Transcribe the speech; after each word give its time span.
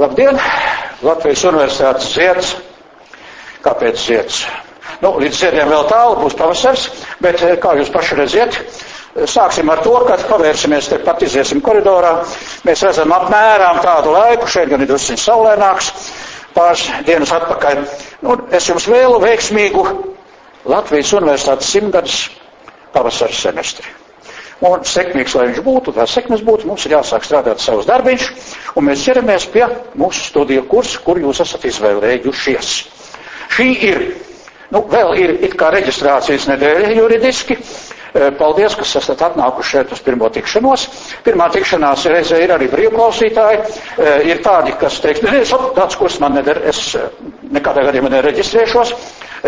Labdien! 0.00 0.38
Latvijas 1.04 1.42
universitātes 1.48 2.08
zieds. 2.14 2.54
Kāpēc 3.64 4.00
zieds? 4.00 4.38
Nu, 5.00 5.10
līdz 5.20 5.36
ziediem 5.42 5.68
vēl 5.72 5.84
tālu 5.90 6.16
būs 6.22 6.36
pavasars, 6.38 6.86
bet 7.24 7.40
eh, 7.44 7.54
kā 7.60 7.74
jūs 7.78 7.92
paši 7.92 8.16
redziet, 8.18 8.56
sāksim 9.28 9.68
ar 9.72 9.80
to, 9.84 9.92
ka 10.08 10.16
pavērsimies 10.28 10.88
te 10.92 10.98
pat 11.04 11.20
iziesim 11.24 11.60
koridorā. 11.64 12.14
Mēs 12.68 12.84
redzam 12.88 13.12
apmēram 13.16 13.80
tādu 13.84 14.12
laiku, 14.16 14.48
šeit 14.48 14.72
gan 14.72 14.84
ir 14.84 14.90
drusciņš 14.92 15.24
saulēnāks, 15.28 15.92
pāris 16.56 16.86
dienas 17.08 17.32
atpakaļ. 17.36 17.82
Nu, 18.24 18.36
es 18.56 18.68
jums 18.72 18.88
vēlu 18.92 19.20
veiksmīgu 19.24 19.84
Latvijas 20.68 21.12
universitātes 21.16 21.72
simtgadus 21.76 22.22
pavasaras 22.96 23.40
semestri. 23.48 23.99
Un 24.60 24.82
sekmīgs, 24.84 25.34
lai 25.38 25.46
viņš 25.48 25.60
būtu, 25.64 25.92
tā 25.96 26.04
sekmes 26.10 26.42
būtu, 26.44 26.68
mums 26.68 26.84
ir 26.84 26.92
jāsāk 26.98 27.24
strādāt 27.24 27.62
savus 27.64 27.86
darbiņš, 27.88 28.26
un 28.76 28.84
mēs 28.90 29.04
ķeramies 29.06 29.46
pie 29.54 29.64
mūsu 29.96 30.26
studiju 30.28 30.66
kursa, 30.68 31.00
kur 31.04 31.20
jūs 31.20 31.40
esat 31.40 31.64
izvēlējušies. 31.70 32.72
Šī 33.56 33.68
ir, 33.88 34.02
nu, 34.74 34.84
vēl 34.92 35.14
ir 35.22 35.32
it 35.48 35.56
kā 35.56 35.72
reģistrācijas 35.72 36.44
nedēļa 36.52 36.92
juridiski. 36.98 37.56
E, 37.56 37.99
paldies, 38.38 38.74
ka 38.74 38.86
esat 38.86 39.22
atnākuši 39.28 39.76
šeit 39.76 39.94
uz 39.94 40.02
pirmo 40.04 40.28
tikšanos. 40.32 40.86
Pirmā 41.26 41.48
tikšanās 41.54 42.06
reizē 42.10 42.40
ir 42.42 42.54
arī 42.54 42.68
brīvklausītāji. 42.72 43.60
E, 43.60 44.14
ir 44.30 44.42
tādi, 44.44 44.74
kas 44.80 44.98
teiks, 45.04 45.22
ne, 45.22 45.42
tāds 45.76 45.98
kurs 45.98 46.18
man 46.22 46.34
neder, 46.38 46.62
es 46.70 46.82
e, 46.98 47.06
nekādā 47.54 47.86
gadījumā 47.88 48.12
nereģistrēšos. 48.16 48.94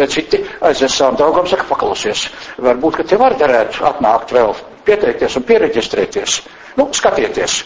Citi 0.09 0.38
aizies 0.65 0.95
savām 0.97 1.19
draugam, 1.21 1.47
saka, 1.51 1.66
paklausies. 1.69 2.29
Varbūt, 2.65 3.01
ka 3.01 3.05
te 3.11 3.19
var 3.21 3.37
derēt 3.37 3.77
atnākt 3.85 4.33
vēl 4.33 4.55
pieteikties 4.87 5.37
un 5.37 5.45
pieregistrēties. 5.49 6.38
Nu, 6.79 6.88
skatieties. 6.97 7.59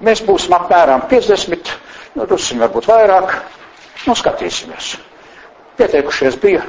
Mēs 0.00 0.22
būsim 0.24 0.54
apmēram 0.56 1.04
50, 1.10 1.74
nu, 2.16 2.24
drusciņi 2.24 2.64
varbūt 2.64 2.88
vairāk. 2.88 3.36
Nu, 4.06 4.14
skatīsimies. 4.16 4.94
Pieteikušies 5.76 6.38
bija, 6.40 6.62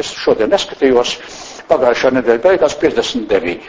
es 0.00 0.12
šodien 0.18 0.50
neskatījos, 0.52 1.16
pagājušā 1.68 2.12
nedēļa 2.18 2.44
beigās 2.44 2.78
59. 2.80 3.68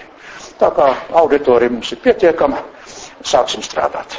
Tā 0.60 0.70
kā 0.76 0.88
auditorija 1.22 1.74
mums 1.74 1.92
ir 1.92 2.00
pietiekama, 2.04 2.62
sāksim 3.26 3.64
strādāt. 3.66 4.18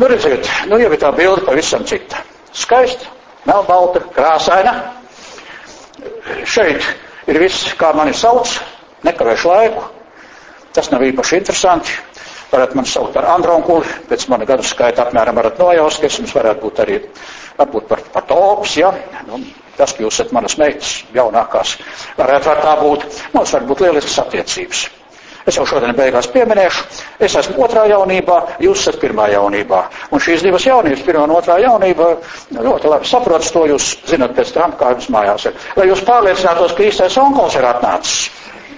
Nu, 0.00 0.08
redziet, 0.08 0.48
nu 0.70 0.78
jau 0.80 0.90
ir 0.90 1.00
tā 1.00 1.10
bilde 1.14 1.44
pavisam 1.44 1.84
cita. 1.86 2.22
Skaista, 2.56 3.10
melnbalta, 3.44 4.02
krāsaina. 4.14 4.74
Šeit 6.48 6.86
ir 7.28 7.38
viss, 7.42 7.74
kā 7.78 7.92
mani 7.94 8.14
sauc, 8.16 8.54
nekavēšu 9.06 9.50
laiku. 9.50 9.84
Tas 10.74 10.90
nav 10.92 11.02
īpaši 11.04 11.40
interesanti. 11.40 11.96
Varat 12.50 12.74
man 12.74 12.86
saukt 12.88 13.14
par 13.14 13.28
Andronkuli, 13.30 13.86
pēc 14.10 14.24
mana 14.30 14.46
gadu 14.46 14.64
skaita 14.66 15.04
apmēram 15.04 15.36
varat 15.38 15.58
nojaust, 15.62 16.00
ka 16.02 16.08
es 16.08 16.16
jums 16.18 16.32
varētu 16.34 16.64
būt 16.64 16.80
arī, 16.82 16.96
varbūt 17.58 17.86
par, 17.90 18.02
par 18.14 18.24
tops, 18.26 18.74
ja. 18.80 18.90
Nu, 19.28 19.38
tas, 19.76 19.92
ka 19.94 20.04
jūs 20.04 20.16
esat 20.18 20.32
manas 20.36 20.56
meitas 20.60 20.94
jaunākās, 21.16 21.76
varētu 22.18 22.50
var 22.52 22.64
tā 22.64 22.78
būt. 22.80 23.06
Mums 23.36 23.54
var 23.56 23.68
būt 23.68 23.84
lieliskas 23.86 24.18
attiecības. 24.24 24.88
Es 25.48 25.56
jau 25.56 25.64
šodien 25.64 25.96
beigās 25.96 26.28
pieminēšu, 26.30 26.82
es 27.24 27.34
esmu 27.40 27.62
otrā 27.64 27.86
jaunībā, 27.88 28.36
jūs 28.60 28.82
esat 28.82 29.00
pirmā 29.00 29.30
jaunībā. 29.32 29.80
Un 30.12 30.20
šīs 30.20 30.44
divas 30.44 30.66
jaunības, 30.68 31.04
pirmā 31.06 31.24
un 31.24 31.32
otrā 31.38 31.56
jaunība, 31.62 32.10
ļoti 32.52 32.92
labi 32.92 33.08
saprotas 33.08 33.52
to, 33.54 33.64
jūs 33.72 33.88
zinat 34.10 34.36
pēc 34.36 34.52
tam, 34.58 34.76
kā 34.78 34.92
jums 34.92 35.08
mājās 35.14 35.48
ir. 35.48 35.56
Lai 35.80 35.88
jūs 35.88 36.04
pārliecinātos, 36.06 36.76
ka 36.76 36.86
īstais 36.90 37.18
onkols 37.24 37.56
ir 37.56 37.66
atnācis. 37.70 38.28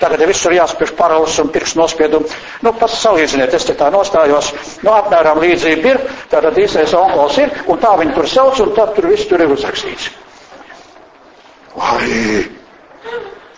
Tagad 0.03 0.23
ir 0.25 0.33
visur 0.33 0.55
jāspiež 0.55 0.95
paraules 0.99 1.37
un 1.39 1.51
pirkstu 1.55 1.79
nospiedumi. 1.79 2.31
Nu, 2.65 2.73
pats 2.79 2.97
salīdziniet, 3.05 3.55
es 3.55 3.69
te 3.69 3.77
tā 3.79 3.91
nostājos. 3.95 4.51
Nu, 4.83 4.95
apmēram 4.97 5.39
līdzība 5.43 5.93
ir, 5.93 6.03
tātad 6.33 6.59
īstais 6.59 6.95
onkols 6.99 7.39
ir, 7.43 7.55
un 7.71 7.79
tā 7.83 7.95
viņi 8.01 8.17
tur 8.17 8.31
sauc, 8.31 8.59
un 8.65 8.75
tad 8.79 8.97
tur 8.97 9.11
viss 9.13 9.29
tur 9.31 9.45
ir 9.45 9.55
uzrakstīts. 9.55 10.11
Vai, 11.73 12.45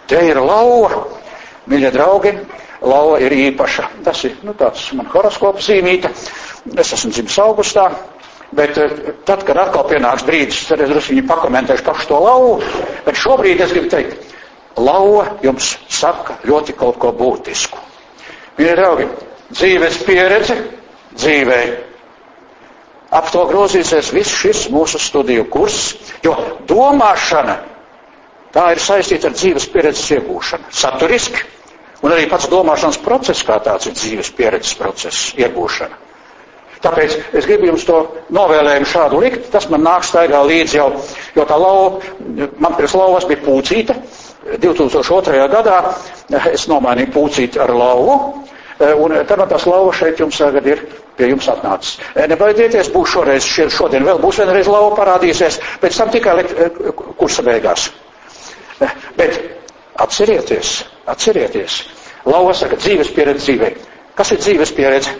te 0.06 0.20
ir 0.28 0.38
lauva, 0.38 1.02
mīļie 1.70 1.90
draugi, 1.94 2.34
lauva 2.84 3.18
ir 3.24 3.34
īpaša. 3.34 3.88
Tas 4.06 4.22
ir, 4.28 4.36
nu, 4.46 4.54
tāds 4.58 4.86
man 4.94 5.08
horoskopa 5.10 5.62
zīmīte. 5.64 6.10
Es 6.78 6.92
esmu 6.96 7.10
dzimis 7.14 7.38
augustā. 7.42 7.88
Bet 8.54 8.78
eh, 8.78 8.92
tad, 9.26 9.42
kad 9.46 9.58
atkal 9.58 9.88
pienāks 9.90 10.22
brīdis, 10.28 10.62
tad 10.68 10.84
es 10.84 10.92
drusku 10.92 11.16
pakomentēšu 11.26 11.86
pašu 11.88 12.06
to 12.12 12.20
lauvu. 12.22 12.52
Bet 13.06 13.18
šobrīd 13.18 13.64
es 13.64 13.74
gribu 13.74 13.90
teikt, 13.90 14.34
lauva 14.78 15.26
jums 15.42 15.74
saka 15.90 16.38
ļoti 16.46 16.76
kaut 16.78 17.00
ko 17.02 17.10
būtisku. 17.18 17.80
Mīļie 18.58 18.76
draugi, 18.78 19.08
dzīves 19.50 19.98
pieredze 20.06 20.60
dzīvē. 21.16 21.60
Ap 23.14 23.28
to 23.30 23.42
grozīsies 23.50 24.12
viss 24.14 24.38
šis 24.42 24.64
mūsu 24.74 24.98
studiju 25.02 25.48
kurs, 25.50 25.94
jo 26.22 26.34
domāšana 26.70 27.58
tā 28.54 28.70
ir 28.74 28.82
saistīta 28.82 29.30
ar 29.30 29.36
dzīves 29.36 29.68
pieredzes 29.72 30.14
iegūšanu. 30.16 30.70
Saturiski, 30.70 31.42
un 32.04 32.14
arī 32.14 32.28
pats 32.30 32.48
domāšanas 32.52 33.00
process 33.04 33.44
kā 33.46 33.58
tāds 33.64 33.90
ir 33.90 33.98
dzīves 33.98 34.32
pieredzes 34.38 34.76
process, 34.78 35.30
iegūšana. 35.40 36.00
Tāpēc 36.84 37.14
es 37.38 37.46
gribu 37.48 37.70
jums 37.70 37.86
to 37.88 38.02
novēlējumu 38.36 38.88
šādu 38.90 39.20
likt, 39.22 39.46
tas 39.52 39.66
man 39.72 39.86
nāk 39.86 40.04
staigā 40.04 40.42
līdzi 40.44 40.76
jau, 40.76 40.90
jo 41.36 41.46
tā 41.48 41.56
lauva, 41.56 42.02
man 42.60 42.76
pirms 42.76 42.96
lauvas 42.98 43.24
bija 43.30 43.40
pūcīta, 43.46 43.96
2002. 44.60 45.46
gadā 45.48 45.78
es 46.52 46.66
nomainīju 46.68 47.14
pūcīti 47.14 47.62
ar 47.64 47.72
lauvu, 47.72 48.18
un 49.00 49.16
tad 49.24 49.40
no 49.40 49.48
tās 49.48 49.64
lauva 49.70 49.96
šeit 49.96 50.20
jums 50.20 50.42
tagad 50.42 50.68
ir 50.68 50.84
pie 51.16 51.30
jums 51.30 51.48
atnācis. 51.48 51.96
Nebaidieties, 52.28 52.92
būs 52.92 53.16
šoreiz, 53.16 53.48
šodien 53.48 54.04
vēl 54.04 54.20
būs 54.20 54.42
vienreiz 54.42 54.68
lauva 54.68 54.92
parādīsies, 54.98 55.60
pēc 55.80 56.02
tam 56.02 56.12
tikai 56.12 56.36
kursa 57.16 57.46
beigās. 57.46 57.88
Bet 59.18 59.38
atcerieties, 60.04 60.72
atcerieties, 61.10 61.82
lauva 62.26 62.54
saka 62.56 62.78
dzīves 62.80 63.12
pieredze 63.14 63.44
dzīvē. 63.46 63.70
Kas 64.18 64.32
ir 64.34 64.40
dzīves 64.42 64.72
pieredze? 64.74 65.12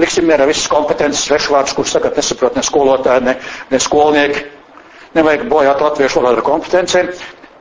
Liksim 0.00 0.26
mierā 0.28 0.44
visas 0.48 0.68
kompetences, 0.68 1.22
svešvārds, 1.24 1.72
kurus 1.76 1.94
tagad 1.96 2.18
nesaprot 2.20 2.56
ne 2.58 2.64
skolotāji, 2.66 3.24
ne, 3.30 3.34
ne 3.72 3.80
skolnieki. 3.80 4.42
Nevajag 5.16 5.46
bojāt 5.48 5.80
latviešu 5.80 6.20
valodu 6.20 6.42
ar 6.42 6.46
kompetencēm. 6.50 7.08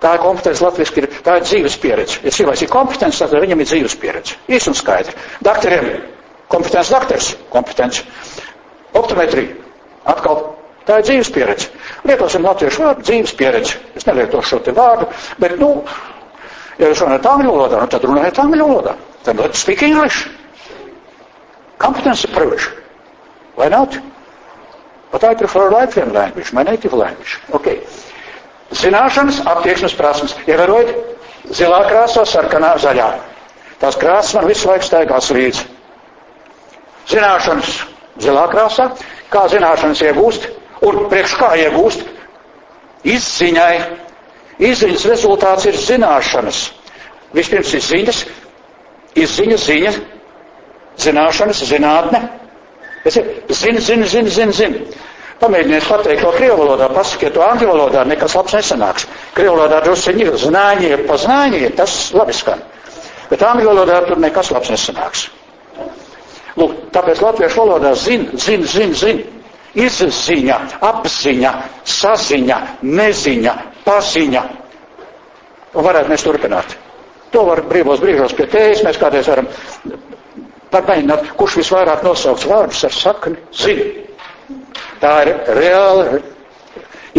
Tā 0.04 0.12
ir 0.18 0.24
kompetence 0.26 0.64
latviski, 0.66 1.02
ir, 1.06 1.08
tā 1.24 1.38
ir 1.40 1.46
dzīves 1.48 1.78
pieredze. 1.80 2.20
Ja 2.26 2.34
cilvēks 2.36 2.66
ir 2.66 2.72
kompetents, 2.74 3.22
tad 3.22 3.32
viņam 3.40 3.64
ir 3.64 3.70
dzīves 3.70 3.96
pieredze. 4.02 4.36
Īsi 4.52 4.68
un 4.74 4.76
skaidri. 4.76 5.16
Dakteriem 5.48 5.88
kompetents 6.52 6.92
dakters, 6.92 7.30
kompetents. 7.54 8.04
Optometrija. 8.96 9.56
Atkal 10.12 10.44
tā 10.86 11.00
ir 11.00 11.08
dzīves 11.08 11.32
pieredze. 11.34 11.70
Lietosim 12.06 12.46
latviešu 12.46 12.84
vārdu 12.84 13.06
dzīves 13.08 13.36
pieredze. 13.38 13.80
Es 13.98 14.06
nelietošu 14.08 14.56
šo 14.56 14.60
te 14.66 14.74
vārdu, 14.76 15.10
bet, 15.42 15.58
nu, 15.60 15.72
ja 16.80 16.90
jūs 16.92 17.04
runājat 17.04 17.30
angļu 17.32 17.54
valodā, 17.56 17.82
nu, 17.82 17.92
tad 17.92 18.08
runājiet 18.08 18.42
angļu 18.44 18.68
valodā. 18.70 18.96
Then 19.26 19.38
let's 19.42 19.60
speak 19.66 19.82
English. 19.82 20.28
Competence 21.78 22.24
is 22.28 22.34
privilege. 22.34 22.70
Why 23.56 23.70
not? 23.70 23.98
But 25.12 25.24
I 25.24 25.34
prefer 25.34 25.72
Latvian 25.72 26.14
language, 26.14 26.54
my 26.54 26.64
native 26.64 26.94
language. 26.94 27.40
Okay. 27.54 27.80
Zināšanas, 28.76 29.42
attieksmes 29.48 29.96
prasmes. 29.96 30.36
Ievērojot, 30.50 30.92
zilā 31.56 31.82
krāsā, 31.90 32.26
sarkanā, 32.28 32.76
zaļā. 32.84 33.10
Tās 33.80 33.98
krāsas 34.00 34.36
man 34.38 34.48
visu 34.50 34.68
laiku 34.70 34.88
staigās 34.88 35.32
līdzi. 35.32 35.66
Zināšanas 37.12 37.72
zilā 38.24 38.46
krāsā, 38.52 38.90
kā 39.32 39.46
zināšanas 39.52 40.02
iegūst 40.08 40.48
un 40.82 41.06
priekš 41.12 41.36
kā 41.40 41.54
iegūst 41.64 42.04
izziņai. 43.06 43.76
Izziņas 44.66 45.06
rezultāts 45.12 45.66
ir 45.68 45.76
zināšanas. 45.80 46.60
Vispirms 47.36 47.74
ir 47.76 47.84
ziņas, 47.84 48.22
izziņa, 49.20 49.58
ziņa, 49.60 49.92
zināšanas, 51.06 51.64
zinātne. 51.68 52.22
Es 53.06 53.20
zinu, 53.60 53.82
zinu, 53.84 54.08
zinu, 54.10 54.32
zinu, 54.32 54.56
zinu. 54.56 54.86
Pamēģiniet 55.42 55.84
pateikt 55.90 56.22
to 56.24 56.32
krievu 56.32 56.62
valodā, 56.64 56.88
pasakiet 56.96 57.34
to 57.36 57.42
angļu 57.44 57.68
valodā, 57.68 58.06
nekas 58.08 58.38
labs 58.38 58.56
nesanāks. 58.56 59.06
Krievu 59.36 59.58
valodā 59.58 59.82
drusciņi 59.84 60.24
ir 60.30 60.38
znāņie, 60.40 60.92
paznāņie, 61.10 61.68
tas 61.76 61.96
labi 62.16 62.34
skan. 62.34 62.64
Bet 63.30 63.44
angļu 63.44 63.68
valodā 63.74 64.00
tur 64.08 64.22
nekas 64.24 64.54
labs 64.56 64.72
nesanāks. 64.72 65.26
Lūk, 66.56 66.78
tāpēc 66.96 67.20
latviešu 67.20 67.62
valodā 67.62 67.92
zin, 68.00 68.30
zin, 68.40 68.64
zin, 68.64 68.96
zin. 68.96 69.20
Izziņa, 69.76 70.58
apziņa, 70.88 71.52
saziņa, 71.84 72.60
neziņa, 72.88 73.54
paziņa. 73.86 74.44
Un 75.76 75.84
varētu 75.84 76.12
mēs 76.14 76.24
turpināt. 76.24 76.78
To 77.36 77.44
var 77.50 77.60
brīvos 77.68 78.00
brīžos 78.00 78.36
pie 78.38 78.46
tējas, 78.48 78.84
mēs 78.88 79.00
kādreiz 79.02 79.28
varam 79.28 79.50
pamēģināt, 80.72 81.34
kurš 81.40 81.58
visvairāk 81.62 82.04
nosauks 82.08 82.46
vārdus 82.48 82.86
ar 82.88 82.96
sakni 82.96 83.36
zina. 83.56 83.90
Tā 85.02 85.12
ir 85.28 85.34
reāla 85.58 86.20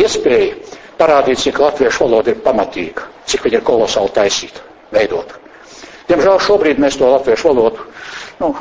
iespēja 0.00 0.54
parādīt, 1.00 1.42
cik 1.44 1.60
latviešu 1.60 2.06
valoda 2.06 2.32
ir 2.32 2.40
pamatīga, 2.44 3.04
cik 3.28 3.44
viņa 3.46 3.60
ir 3.60 3.66
kolosāli 3.68 4.14
taisīta, 4.16 4.64
veidota. 4.96 5.36
Diemžēl 6.08 6.40
šobrīd 6.46 6.80
mēs 6.82 6.96
to 7.00 7.08
latviešu 7.12 7.50
valodu, 7.50 7.84
nu, 8.40 8.52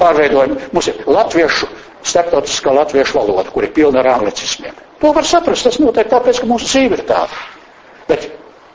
pārveidojam. 0.00 0.56
Ir 0.80 1.02
latviešu, 1.06 1.68
starptautiskā 2.04 2.74
latviešu 2.74 3.18
valoda, 3.18 3.50
kur 3.50 3.66
ir 3.66 3.72
pilna 3.76 4.02
ar 4.02 4.12
anglicismiem. 4.18 4.74
To 5.00 5.12
var 5.12 5.26
saprast, 5.26 5.66
tas 5.66 5.78
notiek 5.82 6.08
tāpēc, 6.10 6.40
ka 6.40 6.48
mūsu 6.48 6.68
dzīve 6.70 6.98
ir 6.98 7.04
tāda. 7.08 7.44
Bet 8.08 8.28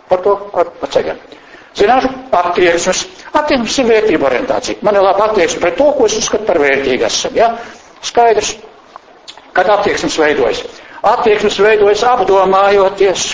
par 0.09 0.23
to 0.25 0.35
ar 0.57 0.71
paceļam. 0.81 1.19
Zināšu, 1.77 2.09
attieksmes. 2.33 3.03
Attieksmes 3.37 3.77
ir 3.79 3.87
vērtība 3.89 4.27
orientācija. 4.29 4.81
Man 4.85 4.97
ir 4.97 5.05
laba 5.05 5.29
attieksme 5.29 5.61
pret 5.63 5.77
to, 5.77 5.91
ko 5.95 6.07
es 6.09 6.17
uzskatu 6.17 6.47
par 6.47 6.59
vērtīgu 6.61 7.05
esam. 7.05 7.35
Ja? 7.37 7.51
Skaidrs, 8.05 8.55
kad 9.53 9.69
attieksmes 9.77 10.17
veidojas. 10.19 10.63
Attieksmes 11.05 11.59
veidojas 11.61 12.03
apdomājoties. 12.09 13.27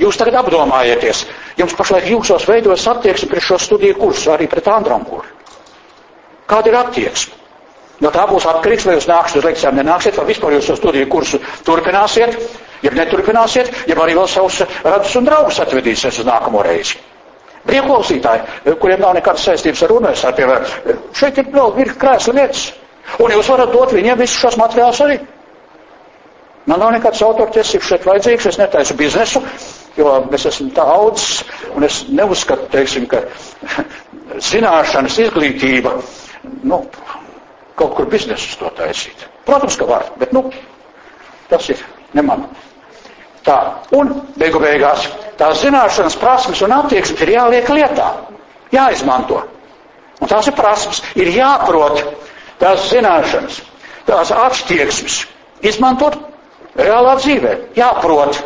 Jūs 0.00 0.18
tagad 0.20 0.40
apdomājieties. 0.42 1.24
Jums 1.60 1.76
pašlaik 1.78 2.10
jūsos 2.10 2.46
veidojas 2.48 2.86
attieksme 2.90 3.30
pret 3.30 3.46
šo 3.46 3.58
studiju 3.60 3.96
kursu, 4.00 4.32
arī 4.34 4.48
pret 4.50 4.68
Andram 4.68 5.06
kursu. 5.08 5.29
Kāda 6.50 6.72
ir 6.72 6.78
attieksme? 6.80 7.36
No 8.00 8.08
tā 8.14 8.22
būs 8.30 8.46
atkarīgs, 8.48 8.86
vai 8.88 8.94
jūs 8.96 9.06
nāksiet 9.10 9.42
uz 9.42 9.46
lekcijām, 9.46 9.76
nenāksiet, 9.76 10.16
vai 10.16 10.24
vispār 10.30 10.54
jūs 10.56 10.70
šo 10.70 10.76
studiju 10.78 11.08
kursu 11.12 11.40
turpināsiet, 11.66 12.36
ja 12.82 12.92
neturpināsiet, 12.96 13.68
ja 13.90 13.96
arī 14.00 14.14
vēl 14.16 14.28
savus 14.32 14.62
radus 14.86 15.16
un 15.20 15.28
draugus 15.28 15.60
atvedīsiet 15.60 16.22
uz 16.22 16.28
nākamo 16.28 16.62
reizi. 16.64 16.96
Brīvklausītāji, 17.68 18.72
kuriem 18.80 19.02
nav 19.04 19.12
nekādas 19.18 19.44
saistības 19.50 19.82
ar 19.84 19.92
universitāti, 19.98 20.40
piemēram, 20.40 21.02
šeit 21.20 21.42
ir 21.42 21.50
vēl 21.52 21.74
virkni 21.76 22.00
krēsla 22.00 22.34
lietas, 22.38 22.62
un 23.20 23.34
jūs 23.36 23.50
varat 23.52 23.74
dot 23.74 23.92
viņiem 23.92 24.22
visus 24.22 24.40
šos 24.46 24.56
materiālus 24.60 25.02
arī. 25.04 25.18
Man 26.70 26.80
nav 26.80 26.94
nekāds 26.94 27.20
autortiesības 27.26 27.92
šeit 27.92 28.08
vajadzīgs, 28.08 28.48
es 28.48 28.58
netaisu 28.60 28.96
biznesu, 28.96 29.42
jo 29.98 30.16
es 30.36 30.48
esmu 30.48 30.70
tā 30.76 30.88
audzis, 30.88 31.44
un 31.76 31.84
es 31.84 32.00
neuzskatu, 32.08 32.70
teiksim, 32.72 33.04
ka 33.12 33.22
zināšanas, 34.50 35.20
izglītība, 35.26 35.98
nu, 36.62 36.82
kaut 37.78 37.94
kur 37.96 38.08
biznesus 38.10 38.58
to 38.60 38.70
taisīt. 38.76 39.26
Protams, 39.48 39.76
ka 39.80 39.88
var, 39.88 40.10
bet, 40.20 40.32
nu, 40.36 40.50
tas 41.50 41.68
ir 41.72 41.80
ne 42.16 42.24
man. 42.26 42.44
Tā, 43.44 43.56
un 43.96 44.12
beigu 44.36 44.60
beigās 44.60 45.06
tās 45.40 45.62
zināšanas, 45.64 46.18
prasmes 46.20 46.60
un 46.64 46.74
attieksmes 46.76 47.22
ir 47.24 47.32
jāliek 47.38 47.70
lietā, 47.72 48.10
jāizmanto. 48.74 49.40
Un 50.20 50.28
tās 50.28 50.50
ir 50.50 50.56
prasmes, 50.58 51.00
ir 51.16 51.30
jāprot 51.32 52.02
tās 52.60 52.90
zināšanas, 52.90 53.62
tās 54.04 54.32
attieksmes, 54.36 55.22
izmantot 55.64 56.18
reālā 56.76 57.16
dzīvē. 57.22 57.56
Jāprot, 57.78 58.42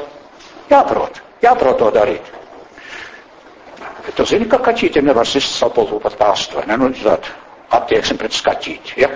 jāprot, 0.70 1.19
jāprot 1.43 1.82
to 1.82 1.90
darīt. 1.94 2.31
Bet 4.05 4.14
tu 4.14 4.26
zini, 4.29 4.47
ka 4.47 4.61
kaķītiem 4.62 5.08
nevar 5.08 5.26
sist 5.26 5.56
sapultu 5.58 5.99
pat 6.02 6.14
pāstu, 6.20 6.61
vai 6.61 6.69
ne? 6.69 6.76
Nu, 6.79 6.90
tāda 6.94 7.35
attieksme 7.79 8.19
pret 8.21 8.37
skaķīti, 8.37 8.99
ja? 9.03 9.11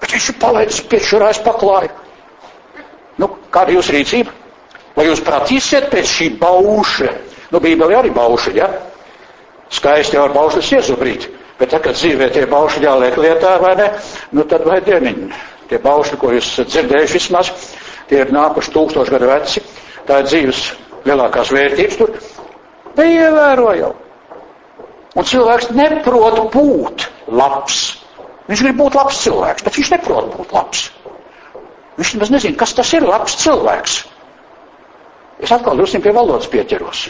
Bet 0.00 0.12
viņš 0.14 0.30
ir 0.32 0.40
palaidis 0.40 0.80
piešurājis 0.90 1.42
paklāju. 1.44 1.92
Nu, 3.20 3.30
kāda 3.54 3.72
ir 3.72 3.78
jūsu 3.78 3.94
rīcība? 3.94 4.34
Vai 4.94 5.06
jūs 5.08 5.22
pratīsiet 5.26 5.88
pēc 5.92 6.10
šī 6.10 6.28
bauša? 6.40 7.12
Nu, 7.54 7.60
Bībeli 7.62 7.96
arī 7.96 8.12
bauša, 8.14 8.52
ja? 8.56 8.68
Skaisti 9.74 10.18
jau 10.18 10.26
ar 10.28 10.34
baušas 10.34 10.70
iezubrīt. 10.76 11.28
Bet 11.58 11.70
tā, 11.70 11.80
kad 11.82 11.96
dzīvē 11.96 12.28
tie 12.34 12.44
bauši 12.50 12.82
jāliek 12.82 13.16
lietā, 13.18 13.56
vai 13.62 13.74
ne? 13.78 13.88
Nu, 14.34 14.44
tad 14.50 14.66
vai 14.66 14.80
dieniņi. 14.84 15.28
Tie 15.70 15.78
bauši, 15.82 16.18
ko 16.20 16.32
jūs 16.34 16.50
dzirdējuši 16.68 17.16
vismaz, 17.16 17.52
tie 18.10 18.20
ir 18.24 18.32
nākuši 18.34 18.74
tūkstoši 18.74 19.14
gadu 19.14 19.30
veci. 19.30 19.62
Tā 20.04 20.20
ir 20.20 20.28
dzīves 20.28 20.64
lielākās 21.08 21.52
vērtības 21.54 22.00
tur. 22.00 22.16
Neievēro 22.98 23.70
jau. 23.78 23.92
Un 25.14 25.26
cilvēks 25.30 25.70
neprot 25.78 26.40
būt 26.54 27.08
labs. 27.30 27.82
Viņš 28.48 28.62
grib 28.66 28.80
būt 28.80 28.96
labs 28.98 29.20
cilvēks, 29.24 29.64
bet 29.64 29.78
viņš 29.78 29.92
neprot 29.94 30.32
būt 30.34 30.54
labs. 30.56 30.88
Viņš 31.98 32.14
nemaz 32.16 32.32
nezina, 32.34 32.58
kas 32.58 32.74
tas 32.76 32.90
ir 32.96 33.06
labs 33.06 33.36
cilvēks. 33.40 34.00
Es 35.44 35.52
atkal 35.54 35.78
drusku 35.78 36.00
pie 36.02 36.12
valodas 36.14 36.50
pieķeros. 36.50 37.06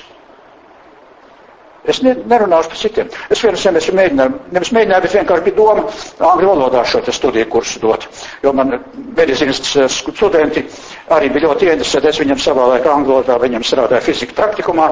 Es 1.85 1.99
ne, 2.01 2.15
nerunāšu 2.17 2.71
par 2.73 2.81
citiem. 2.81 3.09
Es 3.33 3.43
vienu 3.45 3.59
semestri 3.61 3.93
mēģināju, 3.97 4.39
nevis 4.57 4.71
mēģināju, 4.73 5.05
bet 5.05 5.17
vienkārši 5.19 5.45
bija 5.45 5.57
doma 5.59 5.83
angļu 6.31 6.49
valodā 6.49 6.85
šo 6.89 7.03
studiju 7.12 7.49
kursu 7.53 7.83
dot. 7.83 8.07
Jo 8.45 8.55
man 8.57 8.79
medicīnas 9.19 9.61
studenti 9.93 10.65
arī 11.12 11.29
bija 11.35 11.50
ļoti 11.50 11.69
interesēti. 11.75 12.09
Es 12.09 12.21
viņam 12.23 12.41
savā 12.41 12.71
laikā 12.73 12.89
angļu 12.95 13.19
valodā, 13.19 13.37
viņam 13.43 13.67
strādāja 13.69 14.00
fizika 14.07 14.39
praktikumā. 14.39 14.89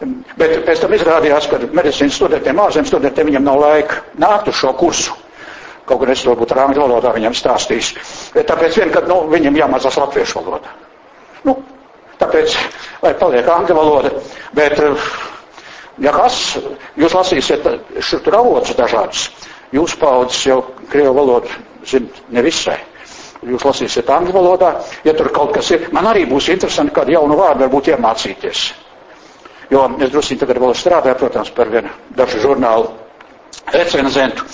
Bet 0.00 0.56
pēc 0.66 0.80
tam 0.82 0.94
izrādījās, 0.96 1.46
ka 1.50 1.60
medicīnas 1.76 2.16
studentiem, 2.18 2.58
ārzem 2.64 2.86
studentiem, 2.88 3.28
viņam 3.30 3.44
nav 3.46 3.60
laika 3.62 4.00
nākt 4.20 4.50
uz 4.50 4.58
šo 4.58 4.72
kursu. 4.78 5.14
Kaut 5.84 6.00
gan 6.00 6.14
es 6.14 6.22
to 6.24 6.32
būtu 6.36 6.56
angļu 6.56 6.80
valodā 6.80 7.12
viņam 7.14 7.34
stāstījis. 7.36 7.90
Tāpēc 8.34 8.78
vien, 8.80 8.90
kad 8.92 9.08
nu, 9.08 9.20
viņam 9.30 9.58
jāmācās 9.60 9.98
latviešu 10.00 10.40
valoda. 10.40 10.72
Nu, 11.44 11.58
tāpēc, 12.20 12.56
lai 13.04 13.12
paliek 13.20 13.50
angļu 13.52 13.76
valoda, 13.76 14.12
bet, 14.56 14.80
ja 16.00 16.14
kas, 16.16 16.38
jūs 16.96 17.16
lasīsiet 17.18 17.68
šur 18.00 18.24
tur 18.24 18.38
avotus 18.40 18.78
dažādus, 18.80 19.28
jūs 19.76 19.94
paudzes 20.00 20.40
jau 20.48 20.62
krievu 20.88 21.14
valodu 21.20 21.52
zin 21.86 22.08
nevisai. 22.32 22.78
Jūs 23.44 23.66
lasīsiet 23.68 24.08
angļu 24.08 24.32
valodā, 24.32 24.70
ja 25.04 25.12
tur 25.12 25.28
kaut 25.36 25.52
kas 25.52 25.68
ir. 25.76 25.90
Man 25.92 26.08
arī 26.08 26.24
būs 26.30 26.48
interesanti 26.48 26.94
kādu 26.96 27.12
jaunu 27.12 27.36
vārdu 27.36 27.66
varbūt 27.66 27.92
iemācīties. 27.92 28.70
Jo 29.70 29.86
es 30.00 30.12
drusku 30.12 30.36
tagad 30.40 30.60
vēl 30.60 30.74
strādāju, 30.76 31.18
protams, 31.22 31.50
par 31.56 31.70
vienu 31.72 31.90
dažu 32.16 32.40
žurnālu 32.42 32.90
recenzentu. 33.72 34.44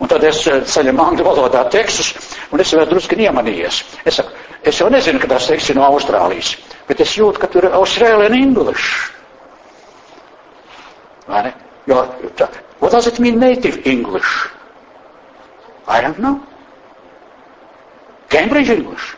Un 0.00 0.10
tad 0.10 0.24
es 0.28 0.42
eh, 0.46 0.62
saņemu 0.68 1.02
angļu 1.02 1.24
valodā 1.24 1.62
tekstus, 1.72 2.12
un 2.52 2.60
es 2.60 2.72
vēl 2.74 2.88
drusku 2.90 3.16
iemanījies. 3.16 3.82
Es 4.04 4.18
saku, 4.20 4.34
es 4.62 4.80
jau 4.80 4.90
nezinu, 4.92 5.20
ka 5.22 5.30
tās 5.30 5.48
teksts 5.48 5.72
ir 5.72 5.78
no 5.78 5.86
Austrālijas, 5.88 6.56
bet 6.88 7.00
es 7.00 7.14
jūtu, 7.16 7.40
ka 7.40 7.48
tur 7.52 7.68
ir 7.68 7.76
Australian 7.78 8.36
English. 8.36 8.90
Vai 11.26 11.46
ne? 11.48 11.54
Jo, 11.86 12.02
tā, 12.36 12.50
what 12.82 12.92
does 12.92 13.06
it 13.06 13.20
mean 13.22 13.38
native 13.40 13.80
English? 13.86 14.50
I 15.88 16.02
don't 16.02 16.18
know. 16.18 16.40
Cambridge 18.28 18.70
English, 18.70 19.14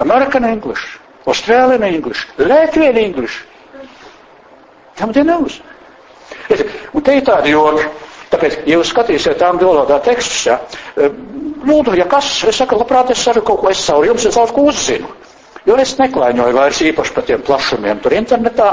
American 0.00 0.44
English, 0.44 0.98
Australian 1.26 1.84
English, 1.84 2.26
Latvian 2.38 2.96
English. 2.96 3.44
Nobody 5.00 5.24
knows. 5.24 5.60
Un 6.94 7.02
te 7.02 7.16
ir 7.16 7.24
tādi 7.26 7.54
joki. 7.54 7.88
Tāpēc, 8.30 8.60
ja 8.62 8.76
jūs 8.76 8.92
skatīsiet 8.92 9.40
angļu 9.42 9.72
valodā 9.72 9.96
tekstus, 10.06 10.44
ja, 10.46 10.60
e, 10.94 11.08
lūdzu, 11.66 11.96
ja 11.98 12.06
kas, 12.10 12.28
es 12.46 12.60
saku, 12.60 12.76
labprāt, 12.78 13.10
es 13.10 13.24
saku 13.26 13.42
kaut 13.42 13.58
ko 13.64 13.72
es 13.72 13.80
savu 13.82 14.04
jums, 14.06 14.26
es 14.28 14.36
kaut 14.38 14.52
ko 14.54 14.68
uzzinu. 14.70 15.08
Jo 15.66 15.76
es 15.82 15.96
neklaiņoju 15.98 16.56
vairs 16.56 16.78
īpaši 16.88 17.14
par 17.16 17.26
tiem 17.28 17.42
plašumiem 17.44 17.98
tur 18.00 18.14
internetā. 18.16 18.68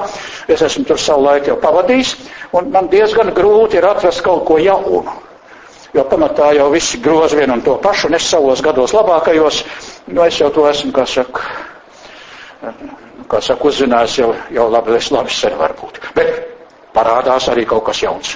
Es 0.48 0.62
esmu 0.64 0.86
tur 0.88 1.02
savu 1.02 1.26
laiku 1.26 1.52
jau 1.52 1.58
pavadījis, 1.64 2.14
un 2.56 2.70
man 2.72 2.88
diezgan 2.92 3.34
grūti 3.36 3.82
ir 3.82 3.90
atrast 3.90 4.22
kaut 4.26 4.46
ko 4.48 4.60
jaunu. 4.62 5.18
Jo 5.96 6.06
pamatā 6.08 6.54
jau 6.56 6.70
visi 6.72 7.02
groz 7.02 7.34
vienu 7.36 7.58
un 7.58 7.66
to 7.66 7.76
pašu, 7.82 8.08
un 8.08 8.20
es 8.20 8.30
savos 8.30 8.62
gados 8.62 8.94
labākajos, 8.94 9.64
nu 10.14 10.24
es 10.24 10.38
jau 10.40 10.52
to 10.54 10.68
esmu, 10.70 10.94
kā 10.96 11.08
saka, 11.10 11.50
kā 13.32 13.42
saka, 13.44 13.68
uzzinājis 13.68 14.18
jau, 14.22 14.30
jau 14.56 14.68
labi, 14.72 14.96
es 14.98 15.10
labi 15.12 15.34
sen 15.34 15.56
varbūt. 15.60 16.00
Bet 16.16 16.34
parādās 16.96 17.50
arī 17.52 17.66
kaut 17.68 17.86
kas 17.90 18.02
jauns. 18.04 18.36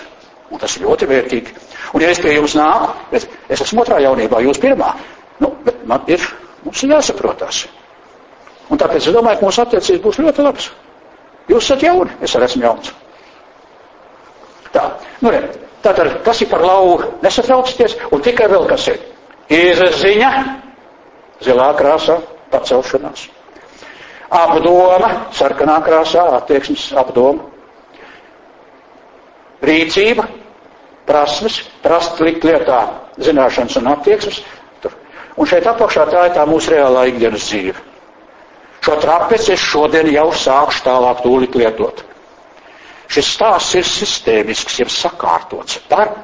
Un 0.52 0.60
tas 0.60 0.74
ir 0.76 0.84
ļoti 0.86 1.08
vērtīgi. 1.08 1.54
Un 1.96 2.04
ja 2.04 2.10
es 2.12 2.20
pie 2.24 2.34
jums 2.36 2.56
nāku, 2.60 2.92
es, 3.16 3.28
es 3.50 3.64
esmu 3.64 3.86
otrā 3.86 4.02
jaunībā, 4.04 4.42
jūs 4.44 4.60
pirmā. 4.62 4.92
Nu, 5.40 5.54
bet 5.66 5.80
man 5.88 6.04
ir, 6.12 6.24
mums 6.66 6.84
ir 6.84 6.92
jāsaprotās. 6.96 7.64
Un 8.72 8.80
tāpēc 8.80 9.08
es 9.08 9.16
domāju, 9.16 9.40
ka 9.40 9.48
mūsu 9.48 9.64
attiecības 9.64 10.04
būs 10.04 10.20
ļoti 10.24 10.46
labas. 10.46 10.70
Jūs 11.52 11.66
esat 11.66 11.84
jauni, 11.88 12.14
es 12.24 12.36
arī 12.38 12.48
esmu 12.48 12.64
jauns. 12.68 12.92
Tā, 14.72 14.86
nu 15.24 15.32
re, 15.34 15.42
tātad, 15.84 16.14
kas 16.24 16.44
ir 16.44 16.52
par 16.52 16.64
lauvu, 16.64 17.10
nesatraucieties, 17.24 17.98
un 18.16 18.24
tikai 18.24 18.48
vēl 18.52 18.68
kas 18.70 18.88
ir. 18.94 19.02
Izziņa, 19.52 20.32
zilā 21.44 21.72
krāsā, 21.80 22.22
pacelšanās. 22.54 23.26
Apdoma, 24.32 25.10
sarkanā 25.36 25.82
krāsā, 25.84 26.24
attieksmes 26.38 26.88
apdoma. 26.96 27.50
Rīcība, 29.62 30.24
prasmes, 31.06 31.60
prast 31.84 32.22
likt 32.24 32.46
lietā 32.48 32.80
zināšanas 33.22 33.76
un 33.82 33.90
attieksmes. 33.92 34.40
Tur. 34.82 34.96
Un 35.38 35.50
šeit 35.52 35.68
apakšā 35.68 36.08
tā 36.10 36.28
ir 36.30 36.38
tā 36.38 36.46
mūsu 36.50 36.74
reālā 36.74 37.10
ikdienas 37.12 37.50
dzīve. 37.52 37.76
Šo 38.82 38.96
trapeci 39.04 39.52
es 39.54 39.62
šodien 39.62 40.08
jau 40.10 40.32
sākšu 40.34 40.88
tālāk 40.88 41.22
tūlīt 41.26 41.58
lietot. 41.60 42.02
Šis 43.12 43.34
stāsts 43.36 43.76
ir 43.76 43.86
sistēmisks, 43.86 44.80
jeb 44.80 44.90
sakārtots 44.90 45.82
par 45.92 46.16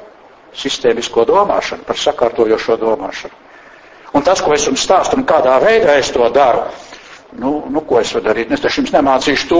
sistēmisko 0.56 1.26
domāšanu, 1.28 1.84
par 1.86 2.00
sakārtojošo 2.00 2.78
domāšanu. 2.80 3.36
Un 4.16 4.24
tas, 4.24 4.40
ko 4.40 4.54
es 4.56 4.64
jums 4.64 4.82
stāstu 4.88 5.18
un 5.20 5.26
kādā 5.28 5.58
veidā 5.62 5.98
es 6.00 6.08
to 6.10 6.24
daru, 6.32 6.64
Nu, 7.36 7.66
nu, 7.68 7.82
ko 7.84 7.98
es 8.00 8.14
varu 8.16 8.24
darīt? 8.30 8.52
Es 8.56 8.62
taču 8.64 8.80
jums 8.80 8.94
nemācīšu 8.94 9.48
to, 9.50 9.58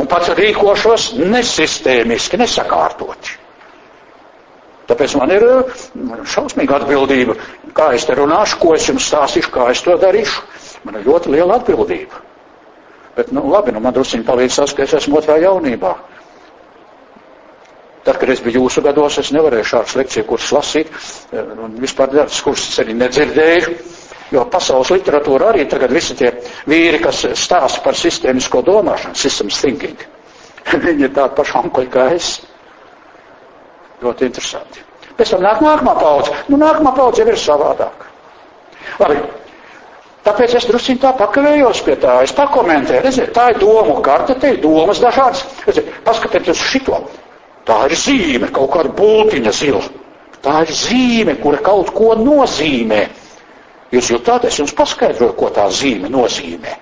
un 0.00 0.08
pats 0.10 0.32
rīkošos 0.34 1.12
nesistēmiski, 1.22 2.40
nesakārtoti. 2.42 3.36
Tāpēc 4.90 5.14
man 5.16 5.30
ir 5.32 5.44
šausmīga 6.28 6.80
atbildība 6.82 7.36
kā 7.74 7.90
es 7.96 8.06
te 8.06 8.14
runāšu, 8.16 8.58
ko 8.62 8.74
es 8.78 8.86
jums 8.88 9.08
stāstīšu, 9.10 9.50
kā 9.54 9.66
es 9.74 9.82
to 9.84 9.96
darīšu. 10.00 10.42
Man 10.86 10.98
ir 11.00 11.06
ļoti 11.08 11.32
liela 11.34 11.58
atbildība. 11.60 12.20
Bet, 13.16 13.30
nu, 13.34 13.44
labi, 13.50 13.72
nu, 13.74 13.80
man 13.82 13.94
drusciņi 13.94 14.26
palīdz 14.26 14.60
tas, 14.60 14.74
ka 14.74 14.84
es 14.86 14.94
esmu 14.98 15.18
otrā 15.20 15.36
jaunībā. 15.42 15.92
Tad, 18.04 18.18
kad 18.20 18.28
es 18.34 18.42
biju 18.44 18.64
jūsu 18.64 18.82
gados, 18.84 19.16
es 19.22 19.30
nevarēju 19.32 19.68
šādas 19.70 19.94
lekciju 19.96 20.26
kursus 20.28 20.52
lasīt, 20.52 20.90
un 21.32 21.78
vispār 21.80 22.10
tādas 22.12 22.40
kursus 22.44 22.76
arī 22.82 22.96
nedzirdēju, 23.00 23.76
jo 24.32 24.44
pasaules 24.50 24.90
literatūra 24.94 25.50
arī 25.52 25.66
tagad 25.70 25.92
visi 25.92 26.16
tie 26.18 26.32
vīri, 26.70 27.02
kas 27.02 27.24
stāsta 27.38 27.82
par 27.84 27.98
sistēmisko 27.98 28.62
domāšanu, 28.66 29.18
systems 29.18 29.60
thinking, 29.60 30.00
viņi 30.86 31.08
ir 31.08 31.14
tādi 31.16 31.36
paši 31.38 31.56
onkuļi 31.64 31.92
kā 31.92 32.08
es. 32.16 32.34
Ļoti 34.04 34.28
interesanti. 34.30 34.82
Pēc 35.14 35.30
tam 35.36 35.44
nāk 35.44 35.60
nākamā 35.62 35.94
paudze. 36.00 36.34
Nu, 36.50 36.58
nākamā 36.58 36.92
paudze 36.96 37.22
jau 37.22 37.30
ir 37.30 37.38
savādāka. 37.38 38.10
Labi, 38.98 39.20
Tāpēc 40.24 40.54
es 40.56 40.64
druskuļi 40.64 41.00
tā 41.02 41.10
pakavējos 41.18 41.82
pie 41.84 41.98
tā, 42.00 42.14
es 42.24 42.32
pakomentēju, 42.32 43.02
redziet, 43.04 43.32
tā 43.36 43.50
ir 43.52 43.58
domu 43.60 43.98
karte, 44.04 44.32
te 44.40 44.54
ir 44.54 44.62
domas 44.62 45.02
dažādas. 45.02 45.42
Redziet, 45.66 45.90
paskatieties 46.06 46.62
uz 46.62 46.70
šito. 46.70 47.00
Tā 47.68 47.82
ir 47.90 47.94
zīme, 48.00 48.48
kaut 48.52 48.70
kāda 48.72 48.92
bultiņa 48.96 49.52
zila. 49.52 49.82
Tā 50.44 50.62
ir 50.64 50.72
zīme, 50.76 51.36
kura 51.42 51.60
kaut 51.64 51.92
ko 51.96 52.14
nozīmē. 52.20 53.02
Jūs 53.92 54.08
jūtat, 54.14 54.46
es 54.48 54.58
jums 54.58 54.72
paskaidroju, 54.78 55.34
ko 55.38 55.50
tā 55.54 55.66
zīme 55.70 56.08
nozīmē. 56.10 56.72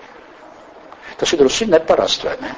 Tas 1.20 1.32
ir 1.34 1.42
druskuļi 1.42 1.74
neparasti, 1.74 2.28
vai 2.28 2.36
ne? 2.44 2.52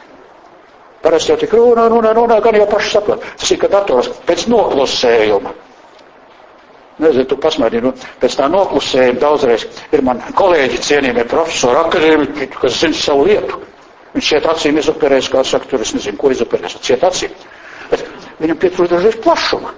Parasti 1.04 1.32
jau 1.32 1.38
tik 1.40 1.52
runā, 1.56 1.88
runā, 1.92 2.12
runā, 2.16 2.40
gan 2.44 2.56
jau 2.60 2.66
paši 2.70 2.92
saprot. 2.96 3.24
Tas 3.40 3.50
ir, 3.52 3.58
ka 3.60 3.68
dators 3.72 4.08
pēc 4.28 4.46
noklusējuma 4.52 5.52
Nezinu, 7.02 7.26
tu 7.26 7.36
pasmērķi, 7.42 7.80
nu, 7.82 7.90
pēc 8.22 8.36
tā 8.38 8.46
noklusējuma 8.52 9.18
daudzreiz 9.22 9.64
ir 9.96 10.02
man 10.06 10.20
kolēģi 10.38 10.76
cienījumie 10.88 11.24
profesori, 11.30 11.80
akadēmiķi, 11.80 12.46
kas 12.60 12.76
zina 12.84 12.94
savu 12.98 13.24
lietu. 13.26 13.58
Viņš 14.14 14.28
šeit 14.30 14.46
acīm 14.46 14.78
izoperēs, 14.78 15.26
kā 15.32 15.42
saka, 15.48 15.66
tur 15.72 15.82
es 15.82 15.90
nezinu, 15.96 16.20
ko 16.20 16.30
izoperēs, 16.30 16.76
ciet 16.86 17.02
acīm. 17.08 17.32
Bet 17.90 18.04
viņam 18.38 18.60
pietrūkst 18.62 18.94
dažreiz 18.94 19.18
plašuma. 19.24 19.72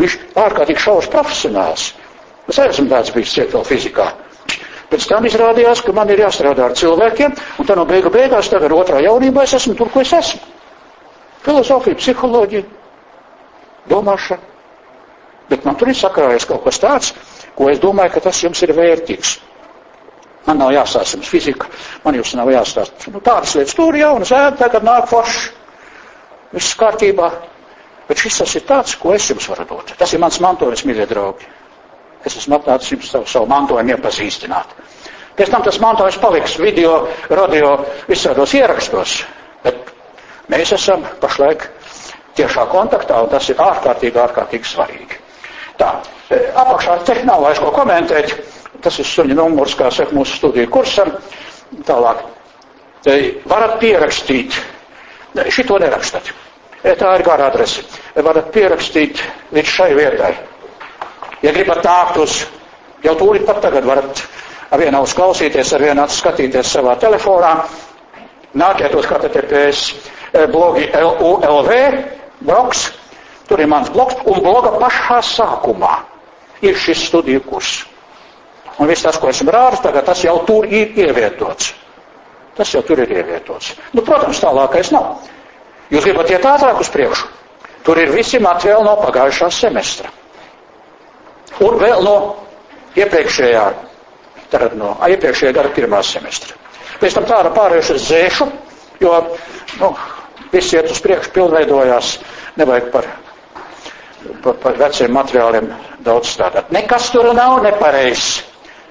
Viņš 0.00 0.16
ārkārtīgi 0.46 0.82
šaurs 0.82 1.10
profesionāls. 1.12 1.84
Es 2.48 2.58
esmu 2.64 2.88
tāds 2.88 3.12
bijis 3.12 3.34
ciet 3.36 3.52
vēl 3.52 3.64
fizikā. 3.68 4.08
Pēc 4.88 5.04
tam 5.10 5.26
izrādījās, 5.28 5.82
ka 5.84 5.92
man 5.92 6.08
ir 6.08 6.22
jāstrādā 6.22 6.64
ar 6.70 6.76
cilvēkiem, 6.76 7.34
un 7.60 7.66
tā 7.68 7.74
no 7.76 7.84
beigu 7.88 8.08
beigās 8.12 8.48
tagad 8.48 8.72
otrā 8.72 9.02
jaunībā 9.04 9.44
es 9.44 9.52
esmu 9.58 9.74
tur, 9.76 9.90
ko 9.92 10.00
es 10.00 10.14
esmu. 10.16 10.40
Filozofija, 11.44 11.98
psiholoģija, 12.00 12.64
domāšana. 13.92 14.40
Bet 15.48 15.64
man 15.64 15.76
tur 15.80 15.92
ir 15.92 15.96
sakrājies 15.96 16.48
kaut 16.48 16.64
kas 16.64 16.80
tāds, 16.80 17.12
ko 17.56 17.68
es 17.72 17.80
domāju, 17.84 18.14
ka 18.16 18.24
tas 18.28 18.40
jums 18.44 18.64
ir 18.64 18.72
vērtīgs. 18.76 19.36
Man 20.48 20.60
nav 20.62 20.72
jāstāsta 20.72 21.18
jums 21.18 21.28
fizika, 21.28 21.68
man 22.04 22.16
jums 22.16 22.32
nav 22.36 22.48
jāstāsta. 22.52 23.12
Nu, 23.12 23.20
tādas 23.24 23.54
lietas 23.56 23.76
tur 23.76 23.96
jaunas 23.96 24.32
ēda, 24.32 24.56
tagad 24.64 24.84
nāk 24.88 25.08
forši. 25.10 25.50
Viss 26.56 26.76
kārtībā. 26.80 27.28
Bet 28.08 28.20
šis 28.24 28.40
tas 28.40 28.54
ir 28.56 28.64
tāds, 28.68 28.94
ko 28.96 29.12
es 29.12 29.28
jums 29.28 29.48
varu 29.52 29.66
dot. 29.68 29.92
Tas 30.00 30.14
ir 30.16 30.22
mans 30.22 30.40
mantojums, 30.40 30.86
mīļie 30.88 31.08
draugi. 31.10 31.48
Es 32.28 32.36
esmu 32.36 32.58
atnācis 32.58 33.08
savu, 33.08 33.24
savu 33.30 33.48
mantojumu 33.48 33.94
iepazīstināt. 33.96 34.74
Pēc 35.38 35.52
tam 35.54 35.62
tas 35.64 35.78
mantojums 35.80 36.18
paliks 36.20 36.56
video, 36.60 36.96
radio, 37.30 37.76
visādos 38.08 38.52
ierakstos. 38.58 39.20
Bet 39.62 39.92
mēs 40.52 40.74
esam 40.76 41.06
pašlaik 41.22 41.64
tiešā 42.38 42.66
kontaktā, 42.72 43.22
un 43.22 43.30
tas 43.32 43.46
ir 43.50 43.62
ārkārtīgi, 43.62 44.18
ārkārtīgi 44.24 44.70
svarīgi. 44.72 45.20
Tā, 45.78 45.92
e, 46.34 46.40
apakšā 46.58 46.98
te 47.06 47.16
nav 47.28 47.44
vairs 47.46 47.62
ko 47.62 47.70
komentēt. 47.74 48.34
Tas 48.82 48.98
ir 49.02 49.06
suņa 49.10 49.34
numurs, 49.38 49.74
kā 49.78 49.88
saka 49.94 50.14
mūsu 50.14 50.36
studiju 50.38 50.68
kursam. 50.74 51.14
Tālāk. 51.86 52.20
Te 53.06 53.16
varat 53.50 53.78
pierakstīt. 53.80 54.58
Šito 55.54 55.78
nerakstat. 55.78 56.30
E, 56.82 56.92
tā 56.98 57.14
ir 57.18 57.24
gara 57.26 57.48
adrese. 57.50 57.86
E, 58.14 58.22
varat 58.26 58.50
pierakstīt 58.54 59.22
līdz 59.54 59.74
šai 59.78 59.90
vietai. 59.98 60.34
Ja 61.42 61.54
gribat 61.54 61.84
nākt 61.86 62.20
uz, 62.22 62.38
jau 63.04 63.14
tūlīt 63.18 63.46
pat 63.46 63.60
tagad 63.62 63.86
varat 63.86 64.22
ar 64.70 64.82
vienu 64.82 65.02
uzklausīties, 65.06 65.74
ar 65.76 65.84
vienu 65.86 66.06
skatīties 66.10 66.72
savā 66.76 66.96
telefonā. 67.00 67.52
Nākiet 68.58 68.94
uz 68.96 69.06
KTTPS 69.06 69.84
blogi 70.50 70.88
LULV, 70.96 71.74
bloks, 72.40 72.88
Tur 73.48 73.60
ir 73.64 73.68
mans 73.68 73.88
bloks, 73.88 74.18
un 74.28 74.42
bloga 74.44 74.74
pašā 74.76 75.22
sākumā 75.24 75.94
ir 76.60 76.76
šis 76.76 77.06
studiju 77.08 77.40
kurs. 77.48 77.78
Un 78.78 78.90
viss 78.90 79.02
tas, 79.06 79.16
ko 79.18 79.30
esmu 79.32 79.50
rādījis, 79.54 79.82
tagad 79.86 80.04
tas 80.06 80.20
jau 80.22 80.36
tur 80.46 80.68
ir 80.68 80.92
ievietots. 81.00 81.72
Tas 82.58 82.74
jau 82.74 82.82
tur 82.84 83.00
ir 83.02 83.14
ievietots. 83.16 83.72
Nu, 83.96 84.04
protams, 84.04 84.42
tālākais 84.42 84.92
nav. 84.92 85.24
Jūs 85.88 86.04
gribat 86.04 86.30
iet 86.30 86.44
ātrāk 86.44 86.82
uz 86.84 86.90
priekšu. 86.92 87.30
Tur 87.86 87.98
ir 88.02 88.12
visi 88.12 88.40
materiāli 88.42 88.84
no 88.84 88.98
pagājušā 89.00 89.48
semestra. 89.54 90.12
Un 91.64 91.78
vēl 91.80 92.02
no 92.06 92.16
iepriekšējā, 92.98 93.64
tad 94.52 94.76
no 94.78 94.94
iepriekšējā 95.08 95.54
gada 95.56 95.72
pirmā 95.74 96.02
semestra. 96.06 96.56
Pēc 96.98 97.14
tam 97.14 97.28
tāda 97.28 97.52
pārējuši 97.54 97.94
uz 97.94 98.08
zēšu, 98.10 98.48
jo, 99.04 99.14
nu, 99.80 99.92
viss 100.52 100.74
iet 100.74 100.90
uz 100.90 101.00
priekšu, 101.04 101.34
pilnveidojās, 101.36 102.16
nevajag 102.58 102.92
par 102.94 103.08
par, 104.42 104.54
par 104.62 104.76
veciem 104.78 105.12
materiāliem 105.14 105.68
daudz 106.04 106.32
strādāt. 106.34 106.70
Nekas 106.74 107.10
tur 107.14 107.30
nav 107.36 107.60
nepareizs. 107.64 108.44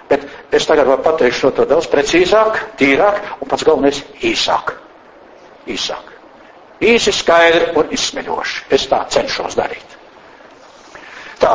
Bet 0.08 0.24
es 0.56 0.64
tagad 0.68 0.88
varu 0.88 1.04
pateikt 1.04 1.36
šo 1.36 1.52
to 1.52 1.66
daudz 1.68 1.90
precīzāk, 1.92 2.62
tīrāk 2.80 3.18
un 3.44 3.50
pats 3.52 3.66
galvenais 3.68 4.00
īsāk. 4.24 4.72
Īsāk. 5.68 6.14
Īsi, 6.80 7.12
skaidri 7.12 7.74
un 7.76 7.92
izsmeļoši. 7.92 8.68
Es 8.78 8.86
tā 8.88 9.02
cenšos 9.12 9.58
darīt. 9.60 9.97
Tā, 11.42 11.54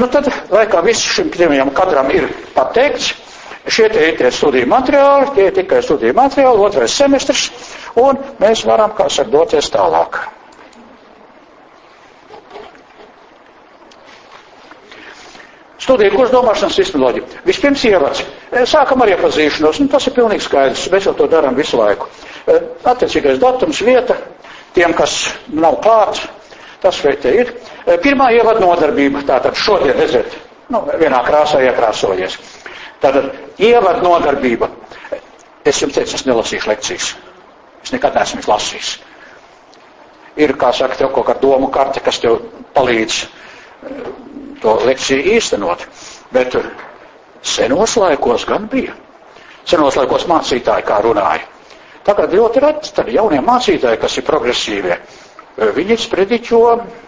nu 0.00 0.08
tad, 0.08 0.28
lai 0.54 0.64
kā 0.72 0.80
visi 0.86 1.04
šim 1.16 1.28
pirmajam 1.34 1.70
katram 1.76 2.08
ir 2.14 2.28
pateikts, 2.54 3.10
šie 3.68 3.88
tie 3.92 4.06
ir 4.12 4.16
tie 4.20 4.30
studiju 4.32 4.68
materiāli, 4.70 5.28
tie 5.36 5.48
ir 5.50 5.56
tikai 5.60 5.82
studiju 5.84 6.16
materiāli, 6.16 6.64
otrais 6.64 6.96
semestrs, 6.96 7.48
un 8.00 8.16
mēs 8.40 8.64
varam, 8.68 8.94
kā 8.96 9.08
saka, 9.12 9.30
doties 9.34 9.68
tālāk. 9.74 10.22
Studija 15.88 16.12
kurš 16.12 16.32
domāšanas 16.34 16.74
sistemoloģija. 16.76 17.42
Vispirms 17.48 17.82
ievads. 17.88 18.20
E, 18.52 18.64
sākam 18.68 19.00
ar 19.04 19.08
iepazīšanos. 19.14 19.78
Nu, 19.80 19.86
tas 19.88 20.04
ir 20.10 20.12
pilnīgi 20.18 20.44
skaidrs. 20.44 20.82
Mēs 20.92 21.06
jau 21.08 21.14
to 21.16 21.28
darām 21.32 21.56
visu 21.56 21.78
laiku. 21.80 22.10
E, 22.44 22.56
attiecīgais 22.92 23.38
datums, 23.40 23.80
vieta, 23.86 24.18
tiem, 24.76 24.92
kas 24.98 25.14
nav 25.48 25.78
klāt, 25.84 26.20
tas 26.82 26.98
šeit 27.00 27.24
ir. 27.30 27.54
E, 27.88 27.96
pirmā 28.04 28.28
ievada 28.36 28.60
nodarbība. 28.60 29.22
Tātad 29.28 29.56
šodien, 29.56 29.96
redziet, 29.96 30.34
nu, 30.72 30.82
vienā 31.00 31.22
krāsā 31.24 31.62
iekrāsojies. 31.64 32.36
Tātad 33.00 33.30
ievada 33.62 34.02
nodarbība. 34.04 34.68
Es 35.64 35.80
jums 35.82 35.96
teicu, 35.96 36.16
es 36.18 36.26
nelasīšu 36.28 36.70
lekcijas. 36.70 37.12
Es 37.84 37.92
nekad 37.94 38.16
neesmu 38.18 38.42
lasījis. 38.48 38.96
Ir, 40.38 40.52
kā 40.60 40.70
saka, 40.76 40.98
tev 41.00 41.10
kaut 41.14 41.26
kāda 41.30 41.42
domu 41.42 41.70
karte, 41.74 42.02
kas 42.04 42.20
tev 42.22 42.38
palīdz 42.76 43.22
to 44.62 44.74
lekciju 44.86 45.36
īstenot. 45.36 45.86
Bet 46.34 46.54
senos 47.42 47.96
laikos 47.98 48.44
gan 48.48 48.68
bija. 48.70 48.94
Senos 49.68 49.96
laikos 49.98 50.26
mācītāji 50.28 50.86
kā 50.88 51.00
runāja. 51.04 51.46
Tagad 52.06 52.32
ļoti 52.32 52.60
reti 52.64 52.92
tad 52.96 53.08
jaunie 53.12 53.40
mācītāji, 53.44 54.00
kas 54.00 54.14
ir 54.16 54.24
progresīvie, 54.24 54.96
viņi 55.58 55.96
sprediķo, 55.98 56.60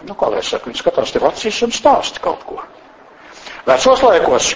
nu, 0.09 0.15
kā 0.19 0.29
lai 0.33 0.41
saka, 0.43 0.67
viņi 0.69 0.81
skatās 0.81 1.13
tev 1.15 1.27
acīs 1.29 1.61
un 1.65 1.71
stāsta 1.75 2.19
kaut 2.23 2.43
ko. 2.47 2.59
Vecos 3.67 4.01
laikos 4.03 4.49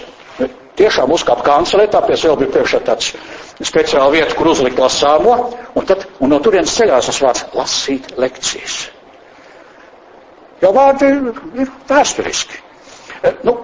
tiešām 0.75 1.11
uzkāp 1.15 1.43
kancelē, 1.45 1.85
tāpēc 1.93 2.25
vēl 2.27 2.37
bija 2.41 2.51
priekšā 2.57 2.81
tāds 2.87 3.13
speciāla 3.63 4.09
vieta, 4.11 4.35
kur 4.35 4.49
uzlikt 4.51 4.79
lasāmo, 4.81 5.35
un, 5.77 5.85
tad, 5.87 6.03
un 6.19 6.33
no 6.33 6.39
turienes 6.43 6.73
ceļās 6.75 7.07
tas 7.11 7.21
vārds 7.23 7.45
lasīt 7.55 8.11
lekcijas. 8.19 8.81
Jo 10.63 10.71
vārdi 10.75 11.07
ir 11.61 11.71
vēsturiski. 11.89 12.59
Nu, 13.47 13.55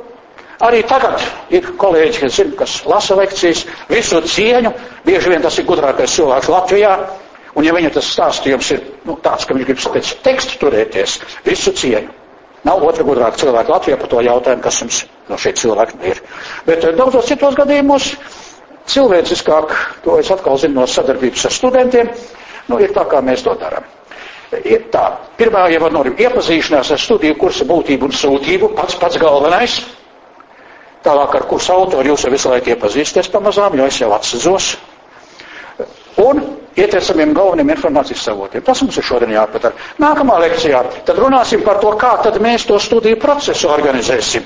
arī 0.64 0.82
tagad 0.88 1.22
ir 1.54 1.68
kolēģi, 1.82 2.22
kas 2.24 2.38
zina, 2.40 2.56
kas 2.64 2.78
lasa 2.88 3.18
lekcijas, 3.20 3.66
visu 3.92 4.22
cieņu, 4.36 4.72
bieži 5.08 5.34
vien 5.34 5.44
tas 5.44 5.58
ir 5.60 5.68
gudrākais 5.68 6.16
cilvēks 6.16 6.52
Latvijā, 6.52 6.96
un 7.56 7.68
ja 7.68 7.76
viņa 7.76 7.92
tas 7.98 8.10
stāstījums 8.16 8.72
ir 8.76 8.82
nu, 9.08 9.18
tāds, 9.24 9.46
ka 9.46 9.56
viņš 9.58 9.68
grib 9.70 9.84
pēc 9.96 10.12
tekstu 10.26 10.60
turēties, 10.66 11.20
visu 11.46 11.74
cieņu. 11.82 12.18
Nav 12.68 12.84
otra 12.86 13.04
gudrāka 13.04 13.42
cilvēka 13.42 13.74
Latvijā 13.74 13.98
par 13.98 14.12
to 14.12 14.22
jautājumu, 14.22 14.62
kas 14.62 14.82
jums 14.84 15.00
no 15.32 15.38
šeit 15.42 15.58
cilvēki 15.58 15.98
ir. 16.12 16.22
Bet 16.68 16.86
eh, 16.86 16.94
daudzos 16.98 17.26
citos 17.32 17.58
gadījumos 17.58 18.12
cilvēciskāk, 18.92 19.74
to 20.06 20.20
es 20.22 20.30
atkal 20.34 20.60
zinu 20.62 20.82
no 20.82 20.86
sadarbības 20.90 21.48
ar 21.50 21.58
studentiem, 21.58 22.14
nu, 22.70 22.78
ir 22.82 22.94
tā, 22.94 23.08
kā 23.10 23.24
mēs 23.26 23.42
to 23.48 23.56
darām 23.58 23.88
ir 24.60 24.88
tā. 24.92 25.06
Pirmā 25.40 25.68
ievada 25.72 25.96
norima- 25.96 26.20
iepazīšanās 26.26 26.92
ar 26.92 27.00
studiju 27.00 27.38
kursa 27.40 27.66
būtību 27.66 28.04
un 28.10 28.12
sūtību, 28.12 28.76
pats 28.76 28.96
pats 28.96 29.18
galvenais. 29.18 29.82
tālāk 31.04 31.36
ar 31.36 31.44
kursu 31.50 31.74
autoru 31.74 32.10
jūs 32.10 32.24
jau 32.26 32.32
visu 32.32 32.50
laiku 32.50 32.70
iepazīsties 32.70 33.32
pamazām, 33.32 33.74
jo 33.76 33.86
es 33.86 33.98
jau 34.00 34.12
atsazos. 34.14 34.78
Un 36.20 36.42
ietiesamiem 36.76 37.34
galveniem 37.36 37.72
informācijas 37.76 38.26
savotiem. 38.28 38.64
Tas 38.66 38.82
mums 38.84 38.98
ir 39.00 39.06
šodien 39.06 39.32
jāpadara. 39.36 39.76
Nākamā 40.02 40.40
lekcijā 40.46 40.82
tad 41.08 41.20
runāsim 41.20 41.64
par 41.66 41.80
to, 41.84 41.94
kā 42.00 42.16
tad 42.24 42.40
mēs 42.44 42.68
to 42.68 42.80
studiju 42.80 43.20
procesu 43.22 43.70
organizēsim. 43.72 44.46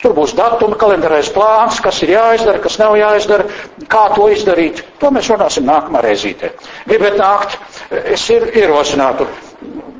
Tur 0.00 0.14
būs 0.16 0.32
datuma, 0.32 0.78
kalendārais 0.80 1.28
plāns, 1.34 1.76
kas 1.84 1.98
ir 2.06 2.14
jāizdara, 2.14 2.60
kas 2.64 2.78
nav 2.80 2.94
jāizdara, 2.96 3.44
kā 3.92 4.06
to 4.14 4.30
izdarīt. 4.32 4.80
To 5.00 5.10
mēs 5.12 5.28
runāsim 5.28 5.66
nākamā 5.68 6.00
reizītē. 6.06 6.54
Gribat 6.88 7.18
nākt, 7.20 7.58
es 8.00 8.24
ir, 8.32 8.46
ierosinātu. 8.62 9.28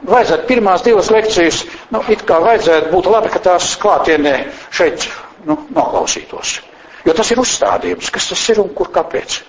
Vajadzētu 0.09 0.49
pirmās 0.49 0.87
divas 0.87 1.11
lekcijas, 1.13 1.61
nu, 1.93 2.01
it 2.09 2.25
kā 2.25 2.41
vajadzētu 2.41 2.89
būt 2.95 3.11
labi, 3.13 3.29
ka 3.35 3.43
tās 3.51 3.75
klātienē 3.83 4.35
šeit, 4.73 5.05
nu, 5.45 5.59
noklausītos. 5.77 6.57
Jo 7.05 7.13
tas 7.17 7.29
ir 7.33 7.45
uzstādījums, 7.45 8.09
kas 8.13 8.33
tas 8.33 8.49
ir 8.55 8.65
un 8.65 8.73
kur 8.77 8.89
kāpēc. 8.97 9.43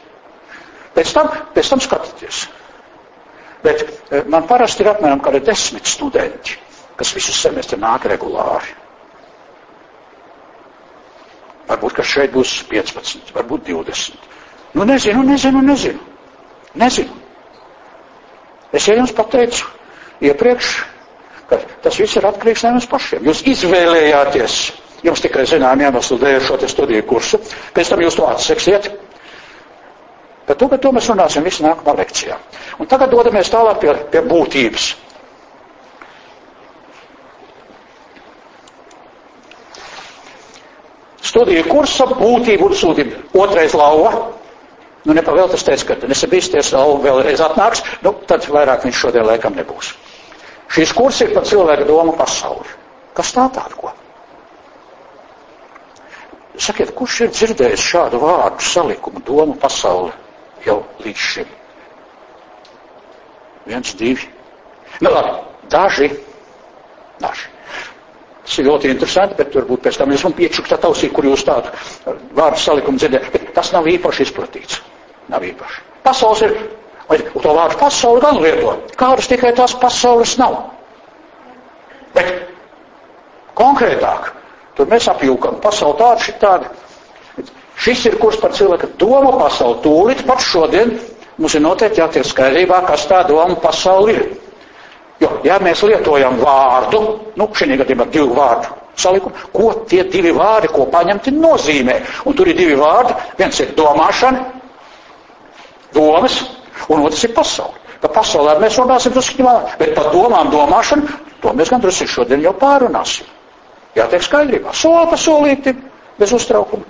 Pēc 0.95 1.13
tam, 1.15 1.29
pēc 1.55 1.69
tam 1.71 1.81
skatieties. 1.83 2.43
Bet 3.63 3.83
eh, 3.85 4.23
man 4.27 4.47
parasti 4.49 4.83
ir 4.83 4.91
apmēram 4.91 5.21
kādi 5.23 5.43
desmit 5.45 5.87
studenti, 5.87 6.57
kas 6.99 7.13
visu 7.15 7.33
semestri 7.35 7.79
nāk 7.79 8.07
regulāri. 8.11 8.73
Varbūt, 11.71 11.95
ka 11.99 12.03
šeit 12.03 12.33
būs 12.35 12.57
15, 12.67 13.31
varbūt 13.35 13.69
20. 13.69 14.31
Nu, 14.75 14.83
nezinu, 14.87 15.23
nezinu, 15.23 15.61
nezinu. 15.63 15.99
Nezinu. 16.81 17.15
Es 18.71 18.87
jau 18.87 18.95
jums 18.95 19.11
pateicu 19.15 19.67
iepriekš, 20.23 20.71
ka 21.49 21.59
tas 21.83 21.97
viss 21.99 22.15
ir 22.15 22.27
atkarīgs 22.27 22.63
no 22.65 22.73
jums 22.75 22.87
pašiem. 22.91 23.25
Jūs 23.27 23.41
izvēlējāties, 23.51 24.57
jums 25.03 25.23
tikai 25.23 25.43
zinām 25.49 25.83
iemeslu 25.83 26.17
dēļ 26.21 26.45
šo 26.47 26.59
studiju 26.71 27.05
kursu, 27.09 27.39
pēc 27.75 27.91
tam 27.91 28.03
jūs 28.05 28.19
to 28.19 28.27
atseksiet. 28.31 28.87
Par 30.51 30.57
to, 30.59 30.67
to 30.83 30.89
mēs 30.91 31.05
runāsim 31.07 31.45
visu 31.47 31.63
nākamā 31.63 31.93
lekcijā. 32.01 32.35
Un 32.83 32.87
tagad 32.91 33.13
dodamies 33.13 33.47
tālāk 33.53 33.77
pie, 33.79 33.91
pie 34.11 34.19
būtības. 34.27 34.87
Studiju 41.31 41.63
kursa 41.69 42.09
būtību 42.11 42.67
un 42.67 42.75
sūtību. 42.75 43.21
Otrais 43.39 43.77
lauva. 43.79 44.11
Nu, 45.05 45.15
nepavēl 45.15 45.47
tas 45.53 45.63
teica, 45.63 45.93
ka 45.93 46.09
nesabīsties, 46.11 46.73
lauva 46.75 46.99
vēlreiz 47.05 47.39
atnāks, 47.45 47.85
nu, 48.03 48.11
tad 48.27 48.43
vairāk 48.51 48.83
viņš 48.85 48.99
šodien 49.05 49.23
laikam 49.29 49.55
nebūs. 49.55 49.93
Šīs 50.75 50.91
kurs 50.97 51.21
ir 51.23 51.31
par 51.33 51.47
cilvēku 51.47 51.87
domu 51.87 52.11
pasauli. 52.19 52.75
Kas 53.15 53.31
tā 53.37 53.47
tāda 53.55 53.79
ko? 53.79 53.93
Sakiet, 56.59 56.91
kurš 56.99 57.21
ir 57.23 57.31
dzirdējis 57.39 57.87
šādu 57.93 58.19
vārdu 58.21 58.67
salikumu 58.67 59.23
domu 59.31 59.55
pasauli 59.63 60.11
jau 60.65 60.81
līdz 61.05 61.23
šim? 61.31 61.55
Viens, 63.69 63.93
divi. 63.99 64.27
Nu, 65.01 65.11
labi, 65.13 65.33
daži. 65.69 66.09
Daži. 67.21 67.49
Tas 68.41 68.57
ir 68.57 68.65
ļoti 68.67 68.89
interesanti, 68.91 69.37
bet 69.37 69.53
varbūt 69.55 69.83
pēc 69.85 69.99
tam 70.01 70.11
jūs 70.11 70.23
man 70.25 70.33
piečuktāt 70.37 70.85
ausī, 70.87 71.11
kur 71.13 71.27
jūs 71.29 71.43
tādu 71.47 71.71
vārdu 72.35 72.59
salikumu 72.59 72.99
dzirdējat. 72.99 73.29
Bet 73.35 73.51
tas 73.55 73.69
nav 73.75 73.87
īpaši 73.87 74.25
izplatīts. 74.25 74.79
Nav 75.31 75.45
īpaši. 75.45 75.83
Pasaules 76.03 76.41
ir, 76.47 76.55
vai 77.07 77.19
to 77.21 77.53
vārdu 77.55 77.77
pasauli 77.79 78.23
gan 78.25 78.41
lieto. 78.41 78.73
Kādas 78.99 79.29
tikai 79.29 79.53
tās 79.57 79.75
pasaules 79.79 80.33
nav. 80.41 80.57
Bet 82.15 82.33
konkrētāk, 83.55 84.31
tur 84.75 84.89
mēs 84.91 85.07
apjūkam. 85.13 85.61
Pasauli 85.63 85.99
tāda, 86.01 86.25
šī 86.25 86.35
tāda. 86.41 86.73
Šis 87.81 88.05
ir 88.11 88.19
kurs 88.21 88.37
par 88.41 88.53
cilvēku 88.53 88.91
domu 89.01 89.33
pasauli. 89.39 89.79
Tūlīt 89.85 90.25
pat 90.27 90.43
šodien 90.45 90.93
mums 91.41 91.55
ir 91.57 91.63
noteikti 91.65 92.01
jātiek 92.03 92.27
skaidrībā, 92.27 92.83
kas 92.85 93.07
tā 93.09 93.23
doma 93.29 93.57
pasauli 93.63 94.13
ir. 94.13 94.27
Jo, 95.21 95.31
ja 95.45 95.57
mēs 95.61 95.81
lietojam 95.85 96.39
vārdu, 96.41 97.01
nu, 97.37 97.49
šī 97.57 97.77
gadījumā 97.81 98.07
divu 98.13 98.37
vārdu 98.37 98.77
salikumu, 99.01 99.35
ko 99.53 99.73
tie 99.89 100.03
divi 100.11 100.31
vārdi, 100.35 100.69
ko 100.73 100.85
paņemti 100.91 101.33
nozīmē. 101.35 101.97
Un 102.27 102.37
tur 102.37 102.49
ir 102.51 102.57
divi 102.57 102.77
vārdi. 102.77 103.15
Viens 103.39 103.59
ir 103.63 103.73
domāšana, 103.77 104.45
domas, 105.95 106.41
un 106.89 107.05
otrs 107.05 107.23
ir 107.27 107.35
pasaule. 107.35 107.77
Par 108.01 108.13
pasaulē 108.15 108.57
mēs 108.61 108.79
runāsim 108.81 109.13
drusku 109.13 109.45
vēlāk, 109.45 109.77
bet 109.77 109.93
par 109.97 110.09
domām, 110.13 110.49
domāšanu, 110.53 111.09
to 111.41 111.53
mēs 111.57 111.69
gan 111.69 111.83
drusku 111.83 112.09
šodien 112.09 112.41
jau 112.41 112.53
pārunāsim. 112.57 113.29
Jātiek 113.95 114.23
skaidrībā. 114.25 114.73
Soli 114.73 115.09
pa 115.11 115.19
solītim, 115.19 115.81
bez 116.17 116.33
uztraukuma. 116.33 116.85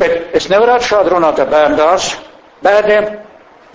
Bet 0.00 0.34
es 0.36 0.48
nevarētu 0.52 0.90
šādi 0.90 1.12
runāt 1.14 1.40
ar 1.40 1.48
bērnu 1.52 1.78
dārstu, 1.80 2.18
bērniem. 2.64 3.06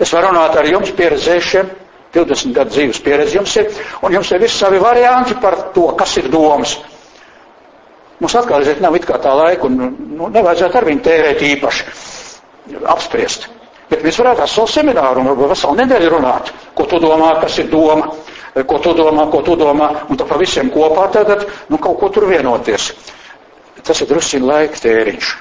Es 0.02 0.12
varu 0.14 0.30
runāt 0.30 0.56
ar 0.58 0.66
jums 0.66 0.92
pieredzējušiem, 0.98 1.70
20 2.14 2.54
gadu 2.56 2.74
dzīves 2.74 3.00
pieredze 3.04 3.38
jums 3.38 3.54
ir, 3.56 3.68
un 4.04 4.12
jums 4.12 4.30
ir 4.34 4.40
visi 4.42 4.58
savi 4.58 4.80
varianti 4.82 5.36
par 5.40 5.56
to, 5.74 5.86
kas 5.98 6.16
ir 6.20 6.28
domas. 6.32 6.76
Mums 8.20 8.34
atkal 8.38 8.60
reizēt 8.62 8.82
nav 8.84 8.94
it 8.98 9.06
kā 9.08 9.16
tā 9.22 9.32
laika, 9.34 9.66
un 9.66 9.96
nu, 10.18 10.28
nevajadzētu 10.30 10.78
ar 10.78 10.86
viņu 10.86 11.02
tērēt 11.06 11.42
īpaši 11.48 11.86
apspriest. 12.92 13.48
Bet 13.90 14.04
mēs 14.06 14.18
varētu 14.20 14.44
ar 14.44 14.48
savu 14.50 14.70
semināru 14.70 15.20
un 15.20 15.32
varbūt 15.32 15.50
veselu 15.52 15.78
nedēļu 15.80 16.12
runāt, 16.14 16.52
ko 16.78 16.86
tu 16.88 17.00
domā, 17.02 17.32
kas 17.42 17.58
ir 17.60 17.66
doma, 17.72 18.12
ko 18.68 18.78
tu 18.84 18.92
domā, 18.96 19.26
ko 19.32 19.42
tu 19.44 19.56
domā, 19.58 19.88
un 20.08 20.20
tad 20.20 20.28
pa 20.30 20.38
visiem 20.40 20.70
kopā 20.72 21.08
tagad, 21.12 21.46
nu, 21.68 21.80
kaut 21.82 21.98
ko 22.00 22.12
tur 22.14 22.28
vienoties. 22.30 22.92
Tas 23.82 24.00
ir 24.04 24.12
drusciņ 24.12 24.46
laika 24.46 24.78
tēriņš. 24.84 25.32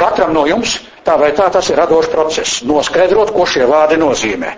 Katram 0.00 0.32
no 0.34 0.46
jums 0.48 0.78
tā 1.06 1.16
vai 1.20 1.32
tā 1.36 1.48
tas 1.52 1.68
ir 1.70 1.78
radošs 1.78 2.10
process. 2.12 2.62
Noskaidrot, 2.66 3.32
ko 3.34 3.46
šie 3.46 3.66
vārdi 3.68 3.98
nozīmē. 4.00 4.54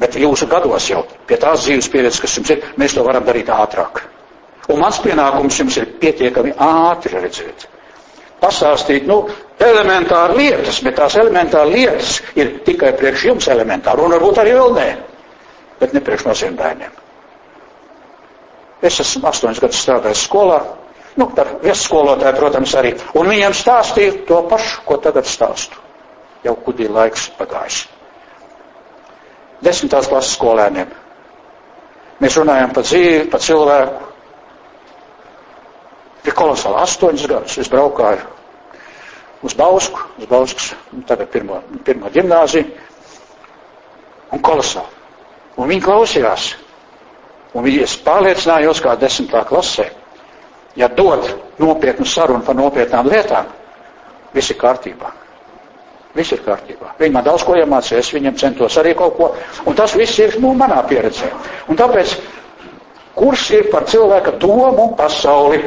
Bet 0.00 0.16
jūsu 0.16 0.48
gados 0.48 0.86
jau 0.90 1.02
pie 1.28 1.36
tās 1.40 1.66
dzīves 1.66 1.90
pieredzes, 1.92 2.20
kas 2.22 2.36
jums 2.38 2.54
ir, 2.54 2.64
mēs 2.80 2.94
to 2.96 3.04
varam 3.04 3.26
darīt 3.26 3.50
ātrāk. 3.52 4.04
Un 4.70 4.80
mans 4.80 5.00
pienākums 5.02 5.58
jums 5.60 5.76
ir 5.80 5.90
pietiekami 6.00 6.54
ātri 6.56 7.18
redzēt. 7.18 7.66
Pasāstīt, 8.40 9.04
nu, 9.08 9.26
elementāri 9.60 10.38
lietas, 10.38 10.78
bet 10.84 10.96
tās 10.96 11.16
elementāri 11.20 11.74
lietas 11.74 12.20
ir 12.38 12.54
tikai 12.64 12.94
priekš 12.96 13.26
jums 13.28 13.48
elementāri, 13.52 14.00
un 14.00 14.14
varbūt 14.16 14.40
arī 14.40 14.54
vēl 14.56 14.72
nē, 14.78 14.86
bet 15.82 15.92
ne 15.92 16.00
priekš 16.06 16.24
maziem 16.30 16.56
bērniem. 16.56 16.94
Es 18.80 18.96
esmu 19.02 19.28
astoņus 19.28 19.60
gadus 19.60 19.82
strādājis 19.84 20.22
skolā, 20.24 20.62
nu, 21.18 21.26
par 21.34 21.54
viesskolotāju, 21.64 22.36
protams, 22.38 22.74
arī, 22.78 22.94
un 23.18 23.30
viņiem 23.32 23.56
stāstīju 23.56 24.20
to 24.28 24.42
pašu, 24.50 24.82
ko 24.86 25.00
tagad 25.02 25.26
stāstu. 25.26 25.80
Jau 26.44 26.54
kudī 26.64 26.86
laiks 26.88 27.28
pagājis 27.38 27.84
desmitās 29.64 30.08
klases 30.08 30.34
skolēniem. 30.36 30.90
Mēs 32.20 32.36
runājam 32.40 32.72
par 32.76 32.84
dzīvi, 32.84 33.26
par 33.32 33.42
cilvēku. 33.44 34.06
Ir 36.28 36.36
kolosāli 36.36 36.80
astoņus 36.82 37.26
gadus. 37.30 37.58
Es 37.62 37.70
braukāju 37.72 38.26
uz 39.48 39.54
Bausku, 39.56 40.02
uz 40.20 40.26
Bauskas, 40.28 40.72
tagad 41.08 41.30
pirmo, 41.32 41.62
pirmo 41.86 42.10
ģimnāziju. 42.12 42.66
Un 44.36 44.42
kolosāli. 44.44 44.98
Un 45.56 45.68
viņi 45.72 45.84
klausījās. 45.84 46.50
Un 47.56 47.64
viņi 47.66 47.80
es 47.86 47.96
pārliecinājos 48.04 48.82
kā 48.84 48.92
desmitā 49.00 49.40
klasē. 49.48 49.88
Ja 50.78 50.88
dod 50.88 51.26
nopietnu 51.58 52.06
sarunu 52.06 52.44
par 52.46 52.54
nopietnām 52.54 53.08
lietām, 53.10 53.48
viss 54.34 54.52
ir 54.52 54.58
kārtībā. 54.60 55.10
Viss 56.14 56.32
ir 56.34 56.42
kārtībā. 56.42 56.94
Viņi 56.98 57.14
man 57.14 57.26
daudz 57.26 57.44
ko 57.46 57.54
iemācīja, 57.58 58.02
es 58.02 58.10
viņam 58.14 58.38
centos 58.38 58.76
arī 58.80 58.94
kaut 58.98 59.16
ko, 59.18 59.30
un 59.66 59.76
tas 59.78 59.94
viss 59.98 60.18
ir 60.18 60.36
nu, 60.42 60.52
manā 60.58 60.80
pieredzē. 60.90 61.30
Un 61.70 61.78
tāpēc, 61.78 62.16
kurš 63.18 63.44
ir 63.58 63.70
par 63.70 63.86
cilvēka 63.90 64.34
domu 64.42 64.90
pasauli? 64.98 65.62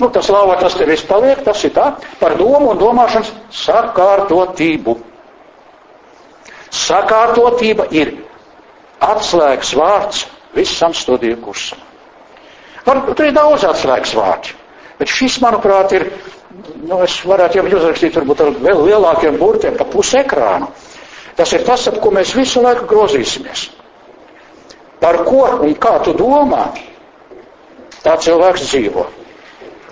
Nu, 0.00 0.08
tas 0.08 0.30
lauva, 0.32 0.56
tas 0.56 0.74
te 0.78 0.86
viss 0.88 1.04
paliek, 1.04 1.42
tas 1.44 1.64
ir 1.66 1.74
tā, 1.76 1.90
par 2.20 2.38
domu 2.38 2.70
un 2.72 2.78
domāšanas 2.80 3.34
sakārtotību. 3.52 4.96
Sakārtotība 6.70 7.88
ir 7.90 8.14
atslēgas 9.02 9.74
vārds 9.76 10.24
visam 10.54 10.94
studiju 10.94 11.42
kursam. 11.42 11.89
Var, 12.86 13.00
tur 13.14 13.26
ir 13.28 13.34
daudz 13.36 13.64
atslēgas 13.68 14.14
vārdi, 14.16 14.54
bet 15.00 15.12
šis, 15.12 15.40
manuprāt, 15.44 15.92
ir 15.98 16.08
nu, 16.86 17.00
es 17.04 17.18
varētu 17.26 17.60
jau 17.60 17.66
uzrakstīt 17.78 18.16
varbūt 18.18 18.42
ar 18.44 18.54
vēl 18.64 18.84
lielākiem 18.88 19.38
burtiem 19.40 19.76
pa 19.78 19.86
pusi 19.88 20.18
ekrānu. 20.20 20.70
Tas 21.36 21.52
ir 21.56 21.64
tas, 21.64 21.86
ap 21.88 22.00
ko 22.02 22.12
mēs 22.14 22.34
visu 22.36 22.62
laiku 22.64 22.88
grozīsimies. 22.90 23.68
Par 25.00 25.22
ko 25.24 25.46
un 25.64 25.72
kā 25.80 25.94
tu 26.04 26.12
domā, 26.16 26.66
tā 28.04 28.16
cilvēks 28.20 28.66
dzīvo. 28.68 29.06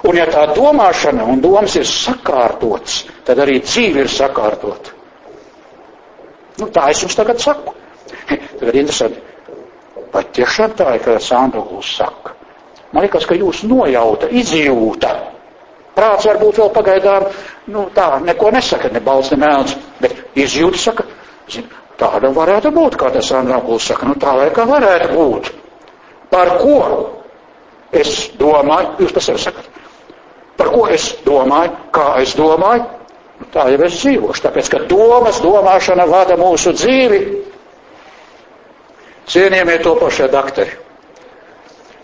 Un 0.08 0.18
ja 0.18 0.28
tā 0.30 0.44
domāšana 0.54 1.24
un 1.26 1.40
domas 1.42 1.74
ir 1.78 1.86
sakārtots, 1.88 3.00
tad 3.26 3.40
arī 3.42 3.58
dzīve 3.64 4.04
ir 4.04 4.12
sakārtot. 4.12 4.92
Nu, 6.58 6.68
tā 6.74 6.88
es 6.92 7.02
jums 7.02 7.16
tagad 7.18 7.40
saku. 7.42 7.74
Tagad 8.58 8.74
interesanti. 8.74 9.20
Vai 10.12 10.24
tiešām 10.34 10.74
tā 10.78 10.94
ir, 10.96 11.02
ka 11.04 11.18
Sandra 11.22 11.60
Gūs 11.68 11.90
saka? 11.98 12.37
Man 12.92 13.04
liekas, 13.04 13.26
ka 13.28 13.36
jūs 13.36 13.64
nojauta, 13.68 14.30
izjūta 14.32 15.12
Prāts 15.98 16.28
varbūt 16.28 16.60
vēl 16.60 16.68
pagaidām, 16.76 17.24
nu 17.74 17.88
tā, 17.94 18.20
neko 18.22 18.52
nesaka, 18.54 18.90
ne 18.94 19.00
balsts, 19.02 19.32
ne 19.34 19.40
mēlns, 19.42 19.72
bet 19.98 20.14
izjūta 20.38 20.78
saka, 20.78 21.06
zin, 21.50 21.66
tāda 21.98 22.30
varētu 22.36 22.70
būt, 22.76 22.94
kā 23.00 23.10
tas 23.16 23.32
Andrāpuls 23.34 23.88
saka, 23.90 24.06
nu 24.06 24.14
tā 24.22 24.36
lai 24.38 24.46
kā 24.54 24.66
varētu 24.68 25.08
būt. 25.16 25.50
Par 26.30 26.52
ko 26.60 26.76
es 27.98 28.28
domāju, 28.38 28.94
jūs 29.02 29.16
par 29.16 29.26
sevi 29.26 29.42
sakat, 29.42 29.66
par 30.60 30.70
ko 30.70 30.86
es 30.94 31.08
domāju, 31.26 31.74
kā 31.98 32.06
es 32.22 32.36
domāju, 32.38 32.86
nu, 33.40 33.50
tā 33.56 33.66
jau 33.74 33.82
es 33.88 33.98
dzīvošu, 33.98 34.44
tāpēc, 34.46 34.70
ka 34.76 34.84
domas, 34.92 35.42
domāšana 35.42 36.06
vada 36.12 36.38
mūsu 36.38 36.76
dzīvi. 36.78 37.24
Cienījamie 39.28 39.82
topošie 39.82 40.30
daktari. 40.32 40.78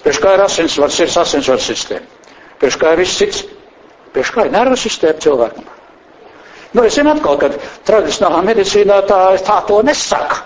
Priekš 0.05 0.21
kā 0.21 0.35
ir 0.37 0.43
asinsvads, 0.45 0.99
sirds 1.01 1.17
asinsvads 1.17 1.69
sistēma. 1.71 2.25
Priekš 2.61 2.77
kā 2.81 2.93
ir 2.93 3.01
viss 3.01 3.17
cits. 3.21 3.45
Priekš 4.13 4.33
kā 4.35 4.45
ir 4.47 4.53
nervu 4.53 4.77
sistēma 4.79 5.23
cilvēkam. 5.25 5.71
Nu, 6.75 6.83
es 6.85 6.97
zinu 6.99 7.13
atkal, 7.15 7.39
ka 7.39 7.49
tradicionālā 7.87 8.43
medicīnā 8.49 8.99
tā, 9.09 9.21
tā 9.47 9.61
to 9.69 9.79
nesaka. 9.87 10.43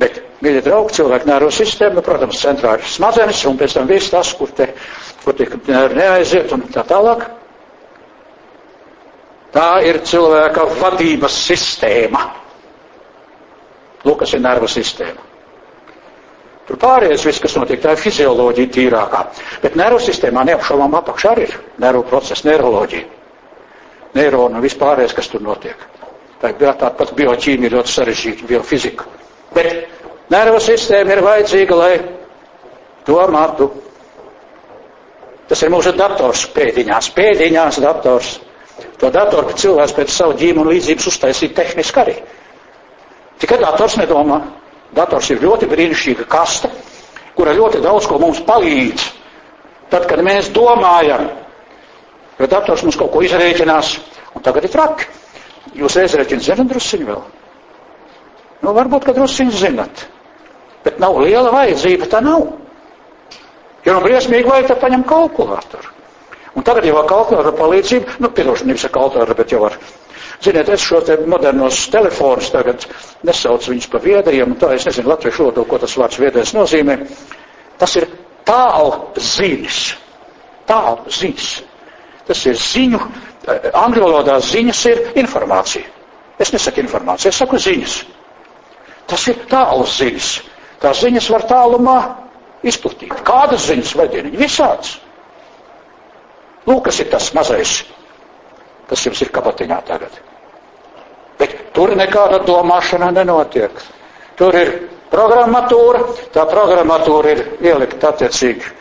Bet, 0.00 0.20
mīļie 0.44 0.62
draugi, 0.64 0.94
cilvēku 1.00 1.28
nervu 1.28 1.50
sistēma, 1.52 1.98
nu, 1.98 2.04
protams, 2.06 2.40
centrā 2.40 2.76
ir 2.78 2.88
smadzenes, 2.88 3.42
un 3.50 3.58
pēc 3.60 3.76
tam 3.76 3.90
viss 3.90 4.12
tas, 4.12 4.32
kur 4.38 4.52
te, 4.56 4.70
kur 5.24 5.36
te 5.36 5.48
neaiziet 5.96 6.52
un 6.56 6.64
tā 6.72 6.86
tālāk. 6.88 7.26
Tā 9.56 9.68
ir 9.88 10.00
cilvēka 10.06 10.68
vadības 10.80 11.36
sistēma. 11.50 12.26
Lūk, 14.06 14.20
kas 14.22 14.36
ir 14.36 14.44
nervu 14.44 14.68
sistēma. 14.70 15.25
Tur 16.66 16.78
pārējais 16.82 17.22
viss, 17.28 17.38
kas 17.42 17.54
notiek, 17.54 17.78
tā 17.82 17.92
ir 17.94 18.00
fizioloģija 18.02 18.70
tīrākā. 18.74 19.20
Bet 19.62 19.76
nervu 19.78 20.00
sistēmā 20.02 20.42
neapšaubām 20.48 20.96
apakšā 20.98 21.34
arī 21.36 21.44
ir 21.46 21.54
nervu 21.84 22.02
procesa, 22.08 22.48
neiroloģija. 22.48 23.04
Neirona 24.16 24.58
un 24.58 24.64
vispārējais, 24.64 25.14
kas 25.14 25.28
tur 25.30 25.44
notiek. 25.46 25.84
Tā 26.40 26.50
ir 26.50 26.58
tāda 26.58 26.90
pat 26.98 27.12
bioķīmija 27.16 27.72
ļoti 27.76 27.92
sarežģīta, 27.94 28.48
biofizika. 28.50 29.06
Bet 29.54 29.86
nervu 30.34 30.58
sistēma 30.60 31.14
ir 31.14 31.22
vajadzīga, 31.24 31.78
lai 31.78 31.92
domātu. 33.06 33.70
Tas 35.46 35.62
ir 35.62 35.70
mūsu 35.70 35.94
dators 35.94 36.42
pēdiņās, 36.56 37.12
pēdiņās 37.14 37.78
dators. 37.84 38.32
To 39.00 39.08
datoru 39.14 39.54
cilvēks 39.56 39.94
pēc 39.96 40.12
savu 40.12 40.34
ģīmu 40.40 40.64
un 40.64 40.72
līdzības 40.74 41.06
uztaisīja 41.12 41.54
tehniski 41.62 42.02
arī. 42.02 42.16
Tikai 43.40 43.60
dators 43.62 43.94
nedomā. 44.00 44.40
Dators 44.94 45.30
ir 45.32 45.40
ļoti 45.42 45.68
brīnišķīga 45.70 46.26
kaste, 46.30 46.70
kura 47.36 47.54
ļoti 47.56 47.80
daudz 47.84 48.06
ko 48.08 48.20
mums 48.22 48.42
palīdz. 48.46 49.06
Tad, 49.90 50.06
kad 50.10 50.22
mēs 50.26 50.50
domājam, 50.54 51.28
jo 52.38 52.48
dators 52.50 52.82
mums 52.86 52.98
kaut 52.98 53.12
ko 53.14 53.22
izrēķinās, 53.26 53.96
un 54.34 54.44
tagad 54.46 54.66
ir 54.66 54.72
traki. 54.74 55.08
Jūs 55.76 55.98
izrēķināt 56.04 56.46
zinat 56.46 56.70
drusciņu 56.70 57.08
vēl? 57.10 57.24
Nu, 58.62 58.72
varbūt, 58.76 59.04
ka 59.06 59.14
drusciņu 59.16 59.52
zinat. 59.58 60.06
Bet 60.86 61.00
nav 61.02 61.18
liela 61.20 61.50
vajadzība, 61.54 62.08
tā 62.10 62.22
nav. 62.24 62.46
Ja 63.86 63.94
nu 63.94 64.02
briesmīgi 64.02 64.48
vajag, 64.48 64.70
tad 64.72 64.80
paņem 64.82 65.04
kalkulātoru. 65.06 65.95
Un 66.56 66.64
tagad 66.64 66.86
jau 66.88 66.96
ar 67.00 67.06
kalkulātoru 67.10 67.52
palīdzību, 67.58 68.18
nu, 68.24 68.30
piedošana 68.32 68.72
nevis 68.72 68.86
ar 68.88 68.94
kalkulātoru, 68.96 69.36
bet 69.42 69.52
jau 69.52 69.64
ar 69.68 69.76
Ziniet, 70.44 70.68
es 70.68 70.82
šo 70.84 70.98
te 71.00 71.14
modernos 71.28 71.78
telefonus 71.92 72.50
tagad 72.52 72.84
nesaucu 73.24 73.72
viņus 73.72 73.86
par 73.92 74.02
viedriem, 74.04 74.52
un 74.52 74.58
tā 74.60 74.74
es 74.76 74.84
nezinu 74.84 75.08
latviešu 75.08 75.46
valodu, 75.46 75.64
ko 75.70 75.78
tas 75.80 75.94
vārds 75.96 76.18
viedrais 76.20 76.52
nozīmē. 76.56 76.98
Tas 77.80 77.94
ir 77.96 78.04
tālu 78.48 78.92
ziņas. 79.16 79.78
Tālu 80.68 81.14
ziņas. 81.18 81.48
Tas 82.28 82.42
ir 82.50 82.58
ziņu, 82.60 83.00
eh, 83.48 83.70
angļu 83.72 84.02
valodā 84.04 84.36
ziņas 84.42 84.84
ir 84.92 85.02
informācija. 85.22 85.84
Es 86.38 86.52
nesaku 86.52 86.82
informāciju, 86.84 87.28
es 87.32 87.36
saku 87.40 87.56
ziņas. 87.56 87.96
Tas 89.06 89.26
ir 89.28 89.36
tālu 89.48 89.86
ziņas. 89.86 90.30
Tās 90.80 91.00
ziņas 91.00 91.30
var 91.32 91.42
tālumā 91.48 91.98
izplatīt. 92.62 93.14
Kādas 93.24 93.70
ziņas 93.70 93.94
vai 93.96 94.08
dieniņi? 94.12 94.36
Lūk, 96.66 96.84
kas 96.88 97.00
ir 97.04 97.10
tas 97.12 97.30
mazais 97.36 97.80
kas 98.90 99.04
jums 99.06 99.20
ir 99.24 99.30
kabatiņā 99.34 99.78
tagad. 99.86 100.18
Bet 101.40 101.54
tur 101.76 101.92
nekāda 101.98 102.40
domāšana 102.46 103.10
nenotiek. 103.16 103.74
Tur 104.38 104.56
ir 104.56 104.72
programmatūra, 105.12 106.02
tā 106.34 106.46
programmatūra 106.48 107.34
ir 107.34 107.42
ielikta 107.64 108.12
attiecīgi 108.14 108.72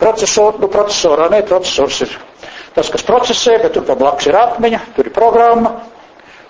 procesorā, 0.00 0.60
nu 0.62 0.68
procesorā, 0.72 1.28
ne, 1.32 1.42
procesors 1.46 2.00
ir 2.06 2.14
tas, 2.76 2.88
kas 2.88 3.04
procesē, 3.04 3.58
bet 3.64 3.74
tur 3.76 3.84
blakus 3.98 4.30
ir 4.30 4.38
atmiņa, 4.40 4.80
tur 4.96 5.10
ir 5.10 5.14
programma. 5.16 5.74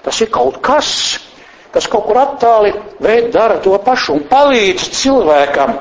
Tas 0.05 0.21
ir 0.25 0.31
kaut 0.33 0.61
kas, 0.65 0.91
kas 1.75 1.89
kaut 1.91 2.07
kur 2.09 2.21
attāli 2.21 2.71
veid 3.05 3.33
dara 3.35 3.59
to 3.65 3.75
pašu 3.85 4.15
un 4.19 4.23
palīdz 4.31 4.87
cilvēkam, 4.97 5.75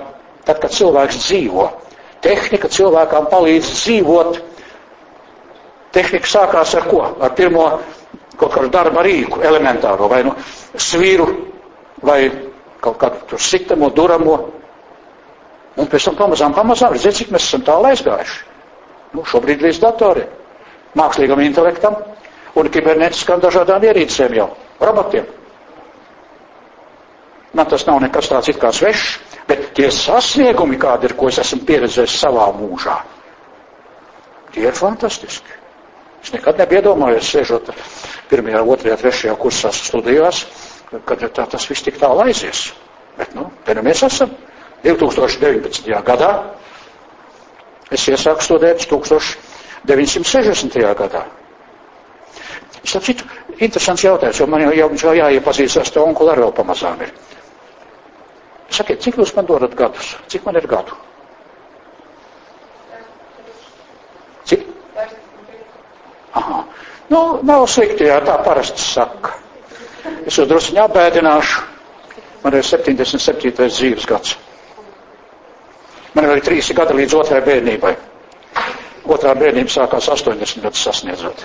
tad, 0.48 0.58
kad 0.60 0.74
cilvēks 0.76 1.22
dzīvo. 1.28 1.70
Tehnika 2.26 2.68
cilvēkam 2.68 3.30
palīdz 3.32 3.70
dzīvot 3.78 4.42
Tehnika 5.96 6.30
sākās 6.30 6.76
ar 6.78 6.86
ko? 6.90 7.02
Ar 7.20 7.34
pirmo 7.38 7.66
kaut 8.40 8.54
kādu 8.54 8.70
darba 8.72 9.04
rīku, 9.04 9.42
elementāro, 9.44 10.08
vai 10.12 10.22
nu 10.24 10.36
svīru, 10.80 11.28
vai 12.06 12.22
kaut 12.80 13.00
kādu 13.02 13.26
tur 13.28 13.42
sitamo, 13.44 13.90
duramo. 13.92 14.38
Un 15.80 15.88
pēc 15.88 16.10
tam 16.10 16.16
pamazām, 16.20 16.56
pamazām, 16.56 16.94
redziet, 16.96 17.18
cik 17.20 17.34
mēs 17.36 17.50
esam 17.50 17.66
tālu 17.68 17.90
aizgājuši. 17.92 18.40
Nu, 19.16 19.26
šobrīd 19.26 19.64
līdz 19.66 19.82
datoriem, 19.82 20.32
mākslīgam 21.00 21.42
intelektam 21.44 21.98
un 22.60 22.72
kibernetiskām 22.72 23.42
dažādām 23.44 23.86
ierīcēm 23.90 24.36
jau, 24.38 24.50
robotiem. 24.82 25.28
Man 27.58 27.66
tas 27.66 27.86
nav 27.88 28.02
nekas 28.04 28.30
tāds 28.30 28.52
it 28.52 28.60
kā 28.62 28.70
svešs, 28.76 29.16
bet 29.50 29.72
tie 29.78 29.90
sasniegumi, 29.92 30.78
kādi 30.78 31.10
ir, 31.10 31.16
ko 31.18 31.32
es 31.32 31.40
esmu 31.42 31.64
pieredzējis 31.66 32.20
savā 32.22 32.52
mūžā, 32.54 33.00
tie 34.54 34.68
ir 34.70 34.78
fantastiski. 34.78 35.59
Es 36.24 36.34
nekad 36.36 36.58
nebiju 36.60 36.82
iedomājies, 36.82 37.30
sēžot 37.32 37.70
pirmajā, 38.30 38.62
otrajā, 38.74 38.96
trešajā 39.00 39.36
kursā 39.40 39.70
studijās, 39.76 40.38
kad 41.08 41.18
tā, 41.32 41.44
tas 41.54 41.68
viss 41.70 41.86
tik 41.86 42.00
tālu 42.02 42.20
aizies. 42.26 42.60
Bet, 43.18 43.34
nu, 43.36 43.44
te 43.66 43.72
nu 43.76 43.82
mēs 43.86 44.04
esam 44.08 44.30
2019. 44.84 45.90
gadā. 46.08 46.32
Es 47.92 48.06
iesāku 48.08 48.42
studēt 48.46 48.84
1960. 48.86 50.78
gadā. 51.00 51.24
Starp 52.84 53.04
citu, 53.06 53.24
interesants 53.60 54.04
jautājums, 54.06 54.40
jo 54.40 54.48
man 54.48 54.62
jau, 54.64 54.72
jau, 54.78 54.90
jau 55.04 55.14
jāiepazīstās, 55.18 55.92
te 55.94 56.00
onkuli 56.02 56.32
arī 56.34 56.42
vēl 56.46 56.54
pamazām 56.62 57.02
ir. 57.04 57.12
Sakiet, 58.74 59.02
cik 59.04 59.18
jūs 59.20 59.34
man 59.36 59.46
dodat 59.50 59.74
gadus? 59.76 60.14
Cik 60.32 60.46
man 60.46 60.56
ir 60.60 60.68
gadu? 60.70 60.94
Cik? 64.50 64.64
Aha. 66.34 66.64
Nu, 67.10 67.22
nav 67.44 67.66
slikti, 67.68 68.06
jā, 68.06 68.20
tā 68.26 68.38
parasti 68.46 68.82
saka. 68.84 69.34
Es 70.28 70.38
jau 70.38 70.46
druskuņi 70.50 70.84
apbēdināšu. 70.84 71.64
Man 72.44 72.56
ir 72.56 72.64
77. 72.64 73.68
dzīves 73.68 74.06
gads. 74.08 74.36
Man 76.14 76.26
ir 76.26 76.36
arī 76.36 76.44
trīs 76.46 76.70
gadi 76.76 76.96
līdz 77.02 77.16
otrai 77.20 77.42
bērnībai. 77.46 77.96
Otrā 79.10 79.34
bērnība 79.38 79.74
sākās 79.74 80.08
80 80.14 80.64
gadus 80.64 80.86
sasniedzot. 80.86 81.44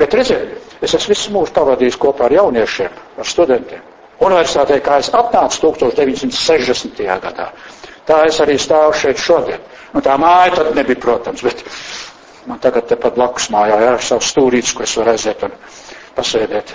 Bet 0.00 0.16
redziet, 0.16 0.56
es 0.80 0.94
esmu 0.96 1.12
visu 1.12 1.32
mūžu 1.34 1.52
pavadījis 1.56 1.98
kopā 2.00 2.26
ar 2.28 2.34
jauniešiem, 2.38 3.00
ar 3.20 3.28
studentiem. 3.28 3.82
Universitātē, 4.20 4.78
kā 4.84 4.98
es 5.00 5.10
atnācu 5.16 5.72
1960. 5.78 7.02
gadā, 7.24 7.50
tā 8.08 8.22
es 8.28 8.40
arī 8.40 8.56
stāvu 8.60 8.96
šeit 8.96 9.20
šodien. 9.20 9.60
Nu, 9.94 10.00
tā 10.04 10.16
māja 10.20 10.58
tad 10.58 10.74
nebija, 10.76 11.00
protams, 11.00 11.44
bet 11.44 11.64
Man 12.48 12.58
tagad 12.62 12.86
tepat 12.88 13.16
blakus 13.18 13.50
mājā 13.52 13.76
jā, 13.82 13.90
ir 13.98 14.04
savs 14.04 14.30
stūrītis, 14.32 14.72
ko 14.76 14.84
es 14.86 14.94
varu 14.96 15.12
aiziet 15.12 15.42
un 15.44 15.52
pasēdēt. 16.16 16.72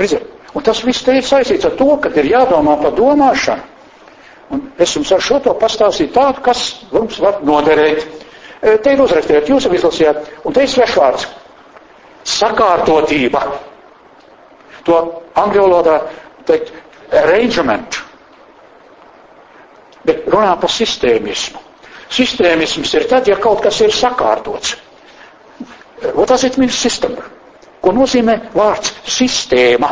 Redziet, 0.00 0.24
un 0.58 0.64
tas 0.66 0.80
viss 0.86 1.04
te 1.06 1.14
ir 1.20 1.26
saistīts 1.26 1.68
ar 1.68 1.76
to, 1.78 1.86
ka 2.02 2.10
ir 2.18 2.30
jādomā 2.32 2.74
par 2.82 2.96
domāšanu. 2.98 3.68
Un 4.52 4.64
es 4.84 4.92
jums 4.96 5.12
ar 5.16 5.22
šo 5.24 5.38
to 5.44 5.54
pastāstīju 5.56 6.12
tādu, 6.12 6.42
kas 6.44 6.62
mums 6.92 7.16
var 7.22 7.38
noderēt. 7.46 8.02
E, 8.60 8.74
te 8.84 8.92
ir 8.92 9.00
uzrakstīt, 9.00 9.48
jūs 9.48 9.64
jau 9.68 9.72
izlasījāt, 9.78 10.26
un 10.44 10.52
te 10.56 10.66
ir 10.66 10.70
svešvārds. 10.74 11.24
Sakārtotība. 12.28 13.40
To 14.86 14.98
angļu 15.40 15.64
valodā 15.64 15.96
teikt 16.50 16.74
arrangement. 17.22 17.96
Bet 20.04 20.26
runā 20.30 20.52
par 20.60 20.70
sistēmismu. 20.74 21.62
Sistēmisms 22.12 22.92
ir 22.98 23.06
tad, 23.10 23.28
ja 23.30 23.38
kaut 23.40 23.62
kas 23.64 23.80
ir 23.80 23.92
sakārtots. 23.94 24.76
What 26.12 26.28
does 26.28 26.44
it 26.44 26.58
mean 26.58 26.70
system? 26.70 27.14
Ko 27.82 27.92
nozīmē 27.94 28.38
vārds 28.54 28.92
sistēma? 29.08 29.90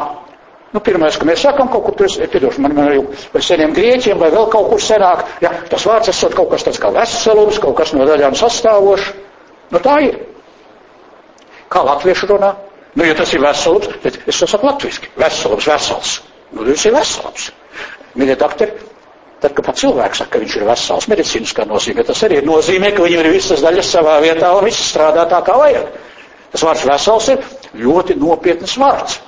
Nu, 0.71 0.79
pirmais, 0.87 1.17
ka 1.19 1.27
mēs 1.27 1.43
sakam 1.43 1.71
kaut 1.71 1.83
kur 1.89 1.97
tur, 1.99 2.13
piedošu 2.31 2.63
man, 2.63 2.75
man 2.77 2.91
vai 3.33 3.41
seniem 3.43 3.73
grieķiem, 3.75 4.21
vai 4.21 4.29
vēl 4.31 4.47
kaut 4.53 4.69
kur 4.71 4.83
senāk, 4.83 5.25
ja, 5.43 5.51
tas 5.71 5.87
vārds 5.89 6.13
esot 6.13 6.37
kaut 6.39 6.53
kas 6.53 6.67
tāds 6.67 6.79
kā 6.83 6.93
veselums, 6.95 7.59
kaut 7.63 7.75
kas 7.81 7.91
no 7.97 8.07
daļām 8.07 8.37
sastāvošs. 8.39 9.09
Nu, 9.75 9.81
tā 9.83 9.97
ir. 10.07 10.21
Kā 11.71 11.83
latviešu 11.87 12.31
runā? 12.31 12.53
Nu, 12.95 13.07
ja 13.07 13.17
tas 13.19 13.35
ir 13.35 13.43
veselums, 13.43 13.91
tad 14.05 14.21
es 14.31 14.39
to 14.39 14.47
saku 14.51 14.67
latviski. 14.67 15.11
Veselums, 15.19 15.67
vesels. 15.73 16.15
Nu, 16.55 16.63
tas 16.67 16.87
ir 16.87 16.95
veselums. 16.95 17.51
Mīļie 18.19 18.39
doktori, 18.39 18.89
tad, 19.41 19.55
kad 19.57 19.65
pat 19.65 19.81
cilvēks 19.81 20.21
saka, 20.23 20.35
ka 20.35 20.43
viņš 20.43 20.57
ir 20.59 20.67
vesels, 20.69 21.09
medicīniskā 21.11 21.65
nozīmē, 21.69 22.05
tas 22.07 22.21
arī 22.27 22.43
nozīmē, 22.45 22.93
ka 22.97 23.07
viņam 23.07 23.25
ir 23.25 23.33
visas 23.35 23.65
daļas 23.65 23.93
savā 23.97 24.19
vietā 24.25 24.53
un 24.57 24.67
viss 24.69 24.93
strādā 24.93 25.25
tā, 25.31 25.41
kā 25.47 25.57
vajag. 25.61 25.91
Tas 26.53 26.65
vārds 26.67 26.87
vesels 26.89 27.29
ir 27.33 27.45
ļoti 27.81 28.17
nopietnas 28.21 28.77
vārds. 28.81 29.21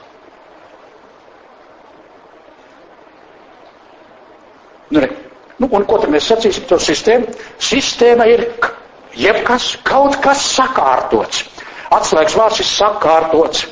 Nu, 4.92 5.00
re. 5.00 5.08
nu, 5.56 5.68
un 5.70 5.84
ko 5.88 5.98
tad 6.02 6.12
mēs 6.12 6.26
sacīsim 6.28 6.66
par 6.68 6.82
sistēmu? 6.84 7.32
Sistēma 7.62 8.26
ir 8.28 8.44
jebkas, 9.16 9.70
kaut 9.86 10.18
kas 10.20 10.42
sakārtots. 10.58 11.46
Atslēgas 11.92 12.36
vārds 12.36 12.60
ir 12.60 12.68
sakārtots. 12.68 13.64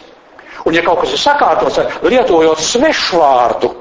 Un 0.68 0.76
ja 0.76 0.84
kaut 0.84 1.02
kas 1.02 1.12
ir 1.16 1.20
sakārtots, 1.20 1.80
lietojot 2.04 2.60
svešvārdu, 2.64 3.74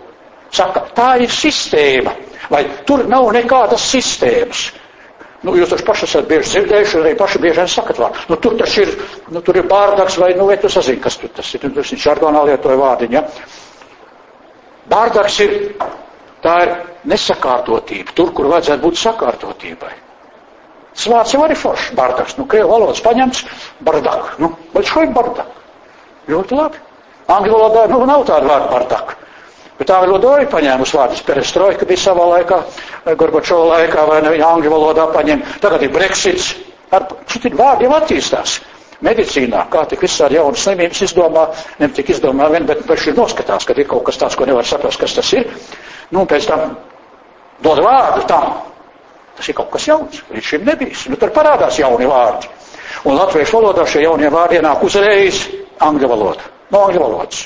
saka, 0.55 0.85
tā 0.95 1.09
ir 1.23 1.31
sistēma. 1.33 2.15
Vai 2.49 2.63
tur 2.87 3.05
nav 3.09 3.29
nekādas 3.35 3.85
sistēmas. 3.91 4.69
Nu, 5.45 5.53
jūs 5.55 5.71
taču 5.71 5.85
paši 5.87 6.07
esat 6.07 6.25
bieži 6.27 6.49
dzirdējuši, 6.51 6.97
arī 6.99 7.13
paši 7.19 7.39
bieži 7.39 7.61
vien 7.61 7.69
sakat 7.71 8.01
vārdu. 8.01 8.25
Nu, 8.27 8.37
tur 8.43 8.57
tas 8.59 8.73
ir, 8.81 8.89
nu, 9.31 9.39
tur 9.45 9.61
ir 9.61 9.69
bārdaks 9.71 10.17
vai, 10.19 10.33
nu, 10.35 10.49
vai 10.49 10.57
tu 10.59 10.71
sazini, 10.71 10.99
kas 10.99 11.15
tur 11.21 11.31
tas 11.35 11.53
ir. 11.55 11.63
Nu, 11.63 11.71
tas 11.77 11.93
ir 11.95 12.01
žargonā 12.03 12.43
lietoja 12.49 12.81
vārdiņa. 12.81 13.23
Bārdaks 14.89 15.39
ir 15.45 15.55
Tā 16.43 16.53
ir 16.63 16.69
nesakārtotība, 17.11 18.13
tur, 18.15 18.31
kur 18.35 18.47
vajadzētu 18.53 18.83
būt 18.85 18.99
sakārtotībai. 19.01 19.91
Svārds 20.99 21.33
jau 21.35 21.41
arī 21.45 21.55
foršs, 21.59 21.91
bardaks. 21.95 22.37
Nu, 22.39 22.45
krievu 22.49 22.71
valodas 22.71 23.01
paņemts, 23.03 23.43
bardak. 23.87 24.33
Nu, 24.39 24.53
vai 24.73 24.83
šo 24.87 25.03
ir 25.05 25.11
bardak? 25.15 25.51
Ļoti 26.31 26.59
labi. 26.59 26.79
Angļu 27.29 27.55
valodā 27.55 27.83
nu, 27.91 27.99
nav 28.07 28.23
tāda 28.27 28.47
vārda 28.49 28.71
bardak. 28.71 29.13
Bet 29.79 29.91
angļu 29.95 30.15
valodā 30.17 30.31
arī 30.35 30.47
paņēmus 30.51 30.91
vārdus. 30.95 31.21
Perestrojka 31.23 31.87
bija 31.87 32.01
savā 32.01 32.25
laikā, 32.33 32.57
Gorbačova 33.19 33.77
laikā, 33.77 34.03
vai 34.09 34.17
ne, 34.25 34.33
viņa 34.35 34.49
angļu 34.55 34.73
valodā 34.73 35.05
paņēma. 35.13 35.55
Tagad 35.63 35.85
ir 35.85 35.93
Brexits. 35.93 36.49
Ar, 36.91 37.05
šitie 37.29 37.53
vārdi 37.55 37.87
jau 37.87 37.93
attīstās. 37.95 38.59
Medicīnā, 39.05 39.61
kā 39.71 39.85
tik 39.87 40.01
visādi 40.03 40.35
jaunas 40.35 40.65
slimības 40.65 41.05
izdomā, 41.05 41.45
ne 41.79 41.87
tik 41.95 42.09
izdomā 42.11 42.49
vien, 42.51 42.65
bet 42.67 42.81
paši 42.87 43.13
ir 43.13 43.15
noskatās, 43.21 43.63
ka 43.63 43.75
ir 43.77 43.87
kaut 43.87 44.03
kas 44.09 44.19
tāds, 44.19 44.35
ko 44.35 44.47
nevar 44.49 44.67
saprast, 44.67 44.99
kas 44.99 45.15
tas 45.15 45.29
ir. 45.37 45.47
Nu, 46.11 46.25
pēc 46.27 46.49
tam 46.49 46.73
dod 47.63 47.79
vārdu 47.85 48.25
tam. 48.27 48.57
Tas 49.37 49.47
ir 49.47 49.55
kaut 49.55 49.69
kas 49.71 49.87
jauns. 49.87 50.19
Līdz 50.33 50.49
šim 50.51 50.65
nebijis. 50.67 51.05
Nu, 51.07 51.15
tur 51.21 51.31
parādās 51.31 51.79
jauni 51.79 52.09
vārdi. 52.09 52.51
Un 53.07 53.15
latviešu 53.15 53.61
valodā 53.61 53.85
šie 53.87 54.03
jaunie 54.03 54.27
vārdi 54.33 54.59
ienāk 54.59 54.83
uzreiz 54.83 55.45
angļu 55.79 56.11
valoda. 56.11 56.51
No 56.73 56.83
angļu 56.89 57.05
valodas. 57.05 57.45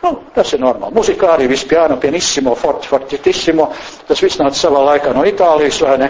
Nu, 0.00 0.14
tas 0.34 0.52
ir 0.56 0.62
normāli. 0.62 0.94
Muzikā 0.96 1.34
arī 1.34 1.48
viss 1.50 1.66
piano, 1.68 1.98
pianissimo, 2.00 2.54
forti, 2.56 2.88
fortitissimo. 2.88 3.68
Tas 4.08 4.22
viss 4.24 4.40
nāca 4.40 4.56
savā 4.56 4.80
laikā 4.86 5.12
no 5.16 5.26
Itālijas, 5.28 5.80
vai 5.84 5.98
ne? 6.00 6.08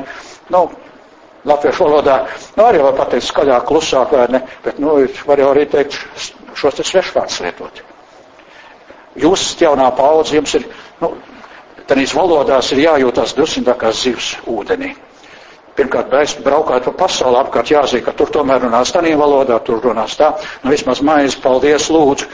Nu, 0.54 0.68
latviešu 1.50 1.86
valodā, 1.88 2.20
nu, 2.54 2.64
arī 2.68 2.84
var 2.84 2.94
pateikt 3.00 3.26
skaļāk, 3.26 3.66
klusāk, 3.66 4.14
vai 4.14 4.28
ne? 4.36 4.44
Bet, 4.64 4.78
nu, 4.82 5.00
var 5.26 5.42
jau 5.42 5.50
arī 5.54 5.66
teikt 5.72 5.98
šos 6.54 6.78
te 6.78 6.86
svešvārds 6.86 7.40
lietot. 7.42 7.82
Jūs 9.18 9.48
jaunā 9.58 9.90
paudze, 9.98 10.36
jums 10.38 10.54
ir, 10.60 10.68
nu, 11.02 11.14
Tanīs 11.90 12.12
valodās 12.14 12.68
ir 12.70 12.84
jājūtās 12.84 13.32
drusku 13.34 13.64
tā 13.66 13.74
kā 13.74 13.88
zivs 13.90 14.36
ūdenī. 14.46 14.92
Pirmkārt, 15.80 16.10
braukāt 16.44 16.84
pa 16.84 16.92
pasauli 17.06 17.38
apkārt, 17.40 17.70
jāzina, 17.72 18.04
ka 18.04 18.12
tur 18.12 18.28
tomēr 18.34 18.60
runās 18.66 18.90
tādā 18.92 19.14
valodā, 19.16 19.56
tur 19.64 19.78
runās 19.80 20.12
tā. 20.20 20.26
Nu, 20.60 20.74
vismaz 20.74 21.00
maizi, 21.08 21.38
paldies, 21.40 21.86
lūdzu. 21.94 22.26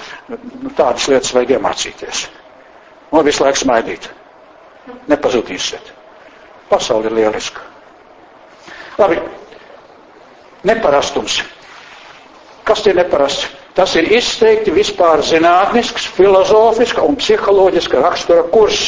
Nu, 0.64 0.72
tādas 0.74 1.06
lietas 1.12 1.30
vajag 1.36 1.52
iemācīties. 1.54 2.24
Un 3.14 3.22
visu 3.28 3.44
laiku 3.44 3.60
smaidīt. 3.62 4.08
Nepazudīsiet. 5.12 5.92
Pasauli 6.72 7.06
ir 7.06 7.14
lieliska. 7.20 7.62
Labi. 8.98 9.20
Neparastums. 10.66 11.38
Kas 12.66 12.82
ir 12.90 12.98
neparasts? 12.98 13.46
Tas 13.78 13.92
ir 14.00 14.08
izteikti 14.16 14.72
vispār 14.74 15.22
zinātnisks, 15.22 16.08
filozofisks 16.16 16.98
un 17.06 17.14
psiholoģiska 17.20 18.02
rakstura 18.02 18.42
kurs. 18.50 18.80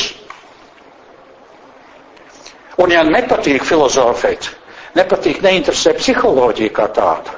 Un 2.79 2.93
ja 2.95 3.03
nepatīk 3.07 3.65
filozofēt, 3.67 4.53
nepatīk, 4.99 5.41
neinteresē 5.43 5.97
psiholoģija 5.99 6.75
kā 6.77 6.87
tāda, 6.95 7.35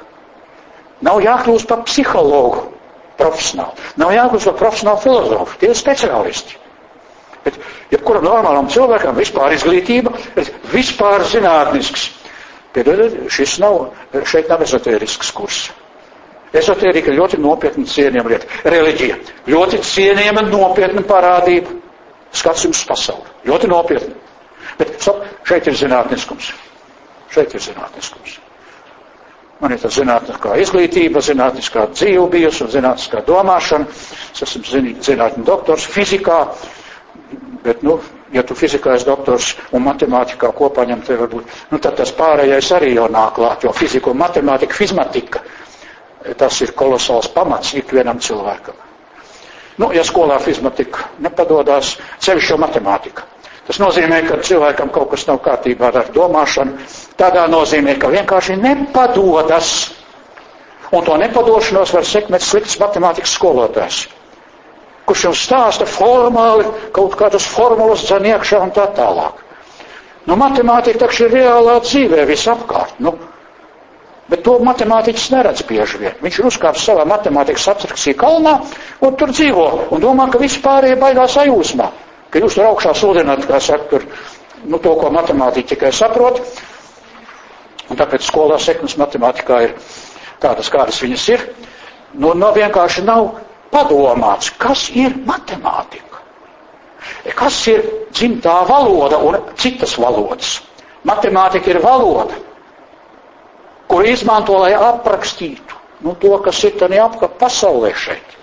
nav 1.07 1.21
jākļūst 1.25 1.69
par 1.71 1.81
psihologu 1.87 2.67
profesionālu, 3.17 3.73
nav 4.01 4.13
jākļūst 4.15 4.51
par 4.51 4.59
profesionālu 4.59 5.01
filozofu, 5.05 5.57
tie 5.61 5.71
ir 5.73 5.79
speciālisti. 5.79 6.57
Bet 7.41 7.57
jebkuram 7.89 8.25
normālam 8.27 8.67
cilvēkam 8.69 9.17
vispār 9.17 9.55
izglītība 9.57 10.13
ir 10.37 10.51
vispār 10.75 11.25
zinātnisks. 11.31 12.09
Piedodiet, 12.71 13.17
šis 13.33 13.57
nav, 13.59 13.79
šeit 14.29 14.47
nav 14.47 14.61
ezotērisks 14.63 15.33
kurs. 15.35 15.63
Ezotērika 16.55 17.11
ļoti 17.15 17.39
nopietna 17.41 17.87
cienījama 17.87 18.31
lieta. 18.33 18.47
Reliģija 18.69 19.17
ļoti 19.51 19.79
cienījama 19.87 20.43
nopietna 20.51 21.03
parādība. 21.09 21.73
Skats 22.35 22.65
jums 22.67 22.83
pasauli. 22.87 23.27
Ļoti 23.49 23.69
nopietna. 23.71 24.15
Bet 24.81 24.95
stop, 25.01 25.21
šeit 25.45 25.67
ir 25.69 25.77
zinātniskums. 25.77 26.51
Šeit 27.31 27.53
ir 27.55 27.61
zinātniskums. 27.69 28.39
Man 29.61 29.75
ir 29.75 29.81
tā 29.83 29.91
zinātniskā 29.93 30.55
izglītība, 30.63 31.21
zinātniskā 31.21 31.83
dzīve 31.93 32.23
bijusi 32.33 32.63
un 32.65 32.71
zinātniskā 32.73 33.21
domāšana. 33.27 33.85
Es 34.33 34.41
esmu 34.47 34.95
zinātņu 35.05 35.43
doktors 35.45 35.85
fizikā, 35.93 36.39
bet, 37.67 37.83
nu, 37.85 37.99
ja 38.33 38.41
tu 38.47 38.57
fizikā 38.57 38.95
esi 38.97 39.05
doktors 39.05 39.51
un 39.77 39.85
matemātikā 39.85 40.49
kopā 40.57 40.87
ņem, 40.89 41.03
te 41.05 41.17
varbūt, 41.19 41.53
nu, 41.69 41.77
tad 41.85 41.99
tas 42.01 42.13
pārējais 42.17 42.71
arī 42.79 42.95
jau 42.95 43.05
nāk 43.13 43.35
klāt, 43.37 43.67
jo 43.67 43.73
fizika 43.77 44.09
un 44.09 44.17
matemātika, 44.23 44.79
fizmatika, 44.81 45.43
tas 46.41 46.57
ir 46.65 46.73
kolosāls 46.81 47.29
pamats 47.37 47.75
ikvienam 47.77 48.17
cilvēkam. 48.21 48.81
Nu, 49.77 49.91
ja 49.93 50.01
skolā 50.05 50.39
fizmatika 50.41 51.05
nepadodās, 51.25 51.93
sevišķi 52.21 52.55
jau 52.55 52.59
matemātika. 52.65 53.29
Tas 53.67 53.77
nozīmē, 53.81 54.17
ka 54.25 54.39
cilvēkam 54.45 54.89
kaut 54.93 55.11
kas 55.13 55.27
nav 55.29 55.37
kārtībā 55.45 55.91
ar 55.91 56.07
domāšanu. 56.15 56.77
Tādā 57.21 57.43
nozīmē, 57.51 57.93
ka 58.01 58.09
vienkārši 58.13 58.55
nepadodas. 58.61 59.67
Un 60.91 61.05
to 61.07 61.17
nepadošanos 61.21 61.93
var 61.95 62.07
sekmēt 62.07 62.43
slikts 62.43 62.79
matemātikas 62.81 63.35
skolotājs, 63.37 63.99
kurš 65.07 65.21
jums 65.29 65.43
stāsta 65.47 65.85
formāli 65.87 66.65
kaut 66.97 67.15
kādas 67.21 67.45
formulas 67.47 68.03
dzen 68.09 68.27
iekšā 68.33 68.59
un 68.65 68.73
tā 68.75 68.89
tālāk. 68.97 69.39
Nu, 70.27 70.35
matemātika 70.41 71.05
taču 71.05 71.29
ir 71.29 71.37
reālā 71.37 71.77
dzīvē 71.85 72.25
visapkārt. 72.29 72.99
Nu, 72.99 73.13
bet 74.29 74.43
to 74.45 74.57
matemātiķis 74.67 75.29
neredz 75.37 75.63
bieži 75.69 76.01
vien. 76.01 76.19
Viņš 76.25 76.41
ir 76.41 76.49
uzkāpis 76.51 76.83
savā 76.89 77.07
matemātikas 77.13 77.69
abstrakcija 77.71 78.19
kalnā 78.25 78.57
un 79.05 79.15
tur 79.21 79.31
dzīvo 79.37 79.69
un 79.95 80.03
domā, 80.03 80.27
ka 80.33 80.41
visi 80.43 80.59
pārējie 80.65 80.99
baidās 81.05 81.39
ajūsmā 81.45 81.89
ka 82.31 82.41
jūs 82.41 82.55
tur 82.57 82.69
augšā 82.71 82.93
sludināt, 82.97 83.45
kā 83.49 83.59
saka, 83.61 83.87
tur, 83.91 84.05
nu, 84.65 84.79
to, 84.79 84.93
ko 84.99 85.11
matemātika 85.13 85.73
tikai 85.75 85.91
saprot. 85.95 86.39
Un 87.91 87.99
tāpēc 87.99 88.23
skolā 88.23 88.59
sekmes 88.63 88.95
matemātikā 88.99 89.57
ir 89.67 89.73
tādas, 90.43 90.69
kādas 90.71 91.01
viņas 91.03 91.25
ir. 91.35 91.43
Nu, 92.13 92.31
nu 92.35 92.51
vienkārši 92.55 93.03
nav 93.07 93.33
padomāts, 93.71 94.51
kas 94.59 94.87
ir 94.95 95.15
matemātika. 95.27 96.21
Kas 97.35 97.57
ir 97.71 97.83
dzimtā 98.13 98.61
valoda 98.69 99.19
un 99.25 99.37
citas 99.59 99.97
valodas. 99.99 100.59
Matemātika 101.07 101.71
ir 101.73 101.79
valoda, 101.83 102.35
kur 103.89 104.05
izmanto, 104.05 104.59
lai 104.61 104.71
aprakstītu 104.77 105.79
nu, 106.05 106.13
to, 106.21 106.31
kas 106.45 106.61
ir 106.65 106.77
tādā 106.79 107.01
apkārt 107.05 107.37
pasaulē 107.41 107.91
šeit. 107.97 108.37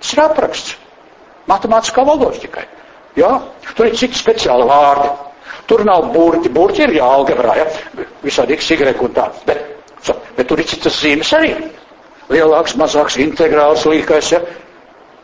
Tas 0.00 0.12
ir 0.14 0.22
apraksts. 0.24 0.74
Matemātiskā 1.48 2.04
valoda 2.04 2.36
tikai. 2.42 2.66
Ja? 3.18 3.32
Tur 3.74 3.88
ir 3.88 3.96
citi 3.98 4.18
speciāli 4.18 4.68
vārdi. 4.68 5.10
Tur 5.68 5.84
nav 5.84 6.08
burti. 6.14 6.48
Burti 6.52 6.86
ir 6.86 6.94
jāalgebrā, 6.96 7.56
ja? 7.58 7.66
x, 8.24 8.70
y 8.70 8.94
un 9.04 9.12
tā. 9.16 9.28
Bet, 9.46 9.60
bet 10.36 10.48
tur 10.48 10.60
ir 10.60 10.68
citas 10.68 10.96
zīmes 11.02 11.32
arī. 11.36 11.52
Lielāks, 12.32 12.76
mazāks, 12.76 13.18
integrāls, 13.20 13.84
līkais. 13.88 14.32
Ja? 14.32 14.40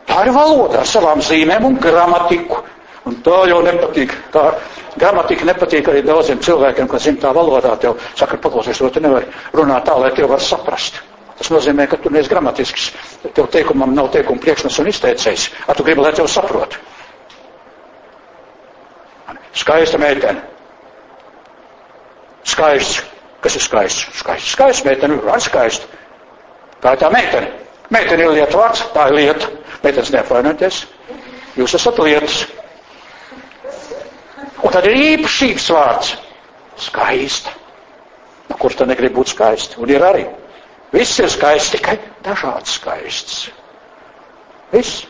Tā 0.05 0.25
ir 0.27 0.33
valoda 0.35 0.83
ar 0.83 0.89
savām 0.89 1.21
zīmēm 1.25 1.65
un 1.65 1.79
gramatiku. 1.81 2.61
Un 3.05 3.19
tā 3.25 3.43
jau 3.49 3.59
nepatīk. 3.65 4.13
Tā 4.33 4.45
gramatika 4.97 5.45
nepatīk 5.45 5.89
arī 5.91 6.01
daudziem 6.05 6.39
cilvēkiem, 6.41 6.87
kas 6.89 7.05
zina 7.05 7.21
tā 7.21 7.33
valodā. 7.37 7.75
Tev 7.81 7.99
saka, 8.17 8.37
paklausies, 8.41 8.81
to 8.81 8.89
tu 8.89 9.03
nevari 9.03 9.29
runāt 9.53 9.85
tā, 9.85 9.97
lai 10.01 10.13
tev 10.17 10.31
var 10.33 10.41
saprast. 10.41 11.01
Tas 11.35 11.51
nozīmē, 11.51 11.85
ka 11.91 11.99
tu 11.99 12.09
neesi 12.13 12.31
gramatisks. 12.31 12.91
Tev 13.35 13.49
teikumam 13.53 13.93
nav 13.93 14.09
teikuma 14.13 14.41
priekšnes 14.41 14.77
un 14.81 14.89
izteicējs. 14.89 15.49
A 15.67 15.75
tu 15.75 15.83
gribi, 15.83 16.05
lai 16.05 16.13
tev 16.15 16.29
saprot. 16.31 16.77
Skaista 19.55 19.97
meitene. 19.97 20.41
Skaists. 22.43 23.03
Kas 23.41 23.55
ir 23.55 23.63
skaists? 23.63 24.07
Skaists. 24.19 24.51
Skaists 24.51 24.85
meitene. 24.85 25.19
Ar 25.31 25.41
skaistu. 25.41 25.87
Tā 26.83 26.95
ir 26.95 27.01
tā 27.01 27.11
meitene. 27.13 27.51
Meitene 27.93 28.27
ir 28.27 28.35
lieta 28.35 28.59
vārds. 28.59 28.83
Tā 28.93 29.07
ir 29.09 29.17
lieta. 29.19 29.49
Meitenes 29.83 30.11
neapvainoties. 30.13 30.83
Jūs 31.55 31.77
esat 31.79 31.99
lietas. 32.03 32.43
Un 34.65 34.73
tad 34.73 34.87
ir 34.89 34.97
īpašības 35.15 35.69
vārds. 35.75 36.15
Skaista. 36.87 37.53
Nu, 38.49 38.57
kurš 38.59 38.81
tad 38.81 38.91
negrib 38.91 39.15
būt 39.15 39.31
skaisti? 39.31 39.79
Un 39.81 39.89
ir 39.93 40.03
arī. 40.05 40.25
Viss 40.93 41.19
ir 41.19 41.31
skaists, 41.31 41.73
tikai 41.73 41.97
dažāds 42.25 42.75
skaists. 42.77 43.37
Viss. 44.73 45.05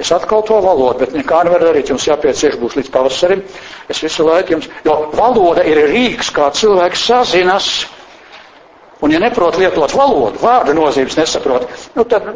Es 0.00 0.08
atkal 0.12 0.40
to 0.48 0.56
valodu, 0.64 1.02
bet 1.02 1.12
nekā 1.12 1.42
nevar 1.44 1.60
darīt. 1.66 1.90
Jums 1.92 2.06
jāpiecieš 2.08 2.56
būs 2.60 2.78
līdz 2.78 2.90
pavasarim. 2.94 3.42
Es 3.92 4.00
visu 4.00 4.24
laiku 4.24 4.54
jums, 4.56 4.68
jo 4.86 4.94
valoda 5.18 5.64
ir 5.68 5.82
rīks, 5.90 6.30
kā 6.32 6.48
cilvēks 6.56 7.02
sazinas. 7.10 7.66
Un 9.02 9.12
ja 9.12 9.18
neprot 9.20 9.58
lietot 9.58 9.92
valodu, 9.98 10.38
vārdu 10.40 10.76
nozīmes 10.78 11.18
nesaprot, 11.18 11.66
nu 11.98 12.04
tad, 12.06 12.28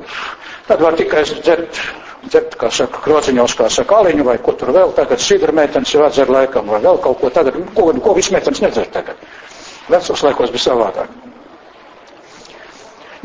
tad 0.66 0.83
var 0.83 0.97
tikai 0.99 1.23
dzert, 1.29 1.79
dzert, 2.27 2.57
kā 2.59 2.73
saka, 2.75 2.99
krociņos, 3.05 3.55
kā 3.61 3.69
saka, 3.71 4.01
aliņu 4.03 4.27
vai 4.27 4.35
ko 4.42 4.57
tur 4.59 4.75
vēl 4.75 4.90
tagad, 4.99 5.23
sidra 5.23 5.55
meitenes 5.55 5.95
jau 5.95 6.03
atzer 6.09 6.33
laikam 6.35 6.66
vai 6.75 6.83
vēl 6.83 6.99
kaut 7.07 7.23
ko 7.23 7.31
tagad, 7.31 7.61
ko, 7.79 7.92
ko 8.03 8.16
viss 8.19 8.35
meitenes 8.35 8.64
nedzer 8.66 8.90
tagad. 8.99 9.23
Vecos 9.87 10.27
laikos 10.27 10.51
bija 10.51 10.66
savādāk. 10.66 11.26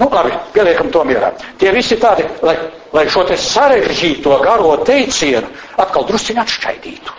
Nu, 0.01 0.07
labi, 0.09 0.31
pieliekam 0.53 0.89
to 0.89 1.03
mierā. 1.05 1.29
Tie 1.61 1.69
visi 1.75 1.99
tādi, 2.01 2.23
lai, 2.41 2.55
lai 2.89 3.03
šo 3.11 3.21
te 3.29 3.35
sarežģīto 3.37 4.39
garo 4.41 4.71
teicienu 4.87 5.45
atkal 5.77 6.07
drusciņi 6.09 6.41
atšķaidītu. 6.41 7.17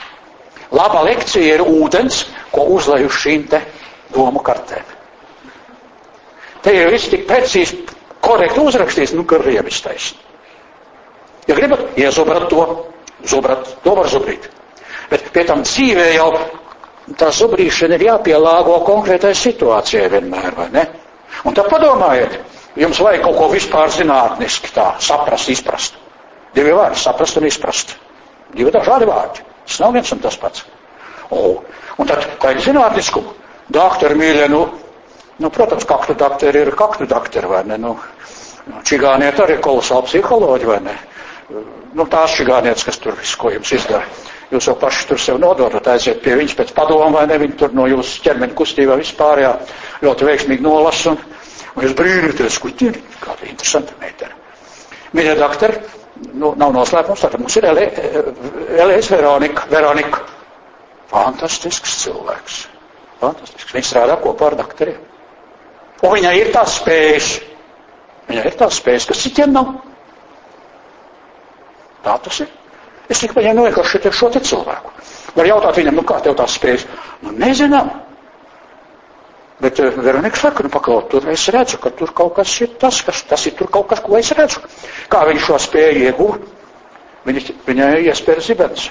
Laba 0.75 1.05
lekcija 1.07 1.59
ir 1.59 1.63
ūdens, 1.63 2.25
ko 2.51 2.65
uzlaju 2.75 3.13
šīm 3.13 3.45
te 3.53 3.61
domu 4.15 4.43
kartēm. 4.43 4.89
Te 6.63 6.75
ir 6.75 6.91
viss 6.91 7.11
tik 7.13 7.23
precīzi, 7.29 7.85
korekti 8.23 8.63
uzrakstīts, 8.63 9.15
nu, 9.15 9.23
ka 9.31 9.39
rievis 9.43 9.79
taisni. 9.85 10.19
Ja 11.47 11.55
gribat, 11.59 11.85
iezubrat 11.99 12.49
to, 12.51 12.65
zubrat, 13.27 13.69
to 13.85 13.95
var 13.99 14.11
zubrīt. 14.11 14.49
Bet 15.11 15.31
pie 15.35 15.45
tam 15.47 15.63
dzīvē 15.67 16.09
jau 16.17 16.29
tā 17.19 17.31
zubrīšana 17.35 17.99
ir 17.99 18.07
jāpielāgo 18.09 18.81
konkrētai 18.87 19.35
situācijai 19.39 20.11
vienmēr, 20.17 20.55
vai 20.59 20.69
ne? 20.75 20.85
Un 21.47 21.55
tad 21.55 21.71
padomājiet, 21.73 22.39
Jums 22.77 23.01
vajag 23.05 23.25
kaut 23.27 23.37
ko 23.37 23.49
vispār 23.53 23.91
zinātniski 23.93 24.71
tā 24.73 24.95
saprast, 25.03 25.51
izprast. 25.53 25.99
Divi 26.57 26.73
vārdi- 26.73 27.01
saprast 27.05 27.37
un 27.37 27.47
izprast. 27.49 27.97
Divi 28.55 28.71
dažādi 28.73 29.09
vārdi. 29.09 29.45
Tas 29.67 29.81
nav 29.81 29.93
viens 29.93 30.13
un 30.13 30.19
tas 30.19 30.37
pats. 30.37 30.65
O, 31.31 31.63
un 31.99 32.07
tad, 32.07 32.25
kā 32.41 32.53
ir 32.53 32.61
zinātniskumu, 32.65 33.33
doktori 33.73 34.17
mīļie, 34.19 34.49
nu, 34.53 34.63
nu, 35.39 35.51
protams, 35.51 35.85
kaktu 35.85 36.15
doktori 36.15 36.61
ir 36.61 36.73
kaktu 36.77 37.07
doktori, 37.09 37.49
vai 37.49 37.63
ne? 37.65 37.79
Nu, 37.79 37.97
čigāniet 38.89 39.41
arī 39.41 39.59
kolosāli 39.61 40.09
psiholoģi, 40.09 40.69
vai 40.69 40.81
ne? 40.81 40.99
Nu, 41.93 42.07
tās 42.09 42.37
čigānietes, 42.37 42.85
kas 42.85 42.99
tur 42.99 43.17
visu, 43.21 43.37
ko 43.39 43.53
jums 43.53 43.73
izdara. 43.73 44.05
Jūs 44.53 44.69
jau 44.69 44.75
paši 44.77 45.07
tur 45.09 45.21
sev 45.21 45.39
nododat, 45.41 45.87
aiziet 45.89 46.21
pie 46.25 46.35
viņas 46.37 46.57
pēc 46.59 46.73
padomu, 46.77 47.15
vai 47.17 47.27
ne? 47.27 47.39
Viņi 47.41 47.57
tur 47.61 47.73
no 47.77 47.87
jūsu 47.89 48.21
ķermeņa 48.27 48.57
kustībā 48.57 48.99
vispārējā 49.01 49.53
ļoti 50.05 50.29
veiksmīgi 50.29 50.67
nolas 50.67 51.01
un 51.09 51.17
Un 51.77 51.87
jūs 51.87 51.95
brīnīties, 51.97 52.59
kur 52.61 52.75
ir 52.85 52.99
kāda 53.23 53.49
interesanta 53.49 53.95
meitene. 54.01 54.35
Mīļie 55.17 55.37
doktori, 55.39 55.79
nu, 56.37 56.53
nav 56.61 56.73
noslēpums, 56.77 57.23
tātad 57.25 57.41
mums 57.41 57.57
ir 57.61 57.67
Elēs 57.69 59.09
Veronika. 59.13 59.65
Veronika. 59.73 60.21
Fantastisks 61.13 61.97
cilvēks. 62.05 62.59
Fantastisks. 63.21 63.73
Viņa 63.77 63.89
strādā 63.89 64.19
kopā 64.23 64.51
ar 64.51 64.57
doktoriem. 64.63 65.01
Un 66.03 66.15
viņai 66.17 66.35
ir 66.41 66.53
tās 66.55 66.79
spējas. 66.81 67.33
Viņai 68.29 68.47
ir 68.49 68.57
tās 68.59 68.79
spējas, 68.81 69.07
kas 69.11 69.21
citiem 69.25 69.53
nav. 69.55 69.73
Tā 72.03 72.17
tas 72.25 72.41
ir. 72.43 72.51
Es 73.13 73.21
tikai 73.21 73.43
viņai 73.43 73.55
noiekošu 73.59 74.01
šo 74.17 74.31
te 74.35 74.41
cilvēku. 74.41 74.93
Var 75.37 75.49
jautāt 75.49 75.79
viņam, 75.79 75.99
nu 76.01 76.05
kā 76.09 76.19
tev 76.25 76.35
tās 76.39 76.57
spējas? 76.59 76.87
Nu 77.23 77.33
nezinām. 77.37 77.91
Bet 79.63 79.79
eh, 79.79 79.95
Veronika 80.03 80.37
saka, 80.37 80.65
nu 80.67 80.73
pakaut, 80.73 81.09
tur 81.13 81.29
es 81.31 81.47
redzu, 81.55 81.79
ka 81.79 81.93
tur 81.95 82.11
kaut 82.17 82.35
kas 82.41 82.55
ir 82.65 82.75
tas, 82.83 82.99
kas, 83.07 83.23
tas 83.31 83.47
ir 83.47 83.55
tur 83.59 83.71
kaut 83.71 83.87
kas, 83.93 84.03
ko 84.03 84.19
es 84.19 84.33
redzu. 84.35 84.63
Kā 85.13 85.23
viņš 85.29 85.47
šo 85.47 85.59
spēju 85.69 86.07
iegūt? 86.09 86.49
Viņa, 87.23 87.43
viņai 87.69 87.91
iespēja 88.11 88.43
zibens 88.43 88.89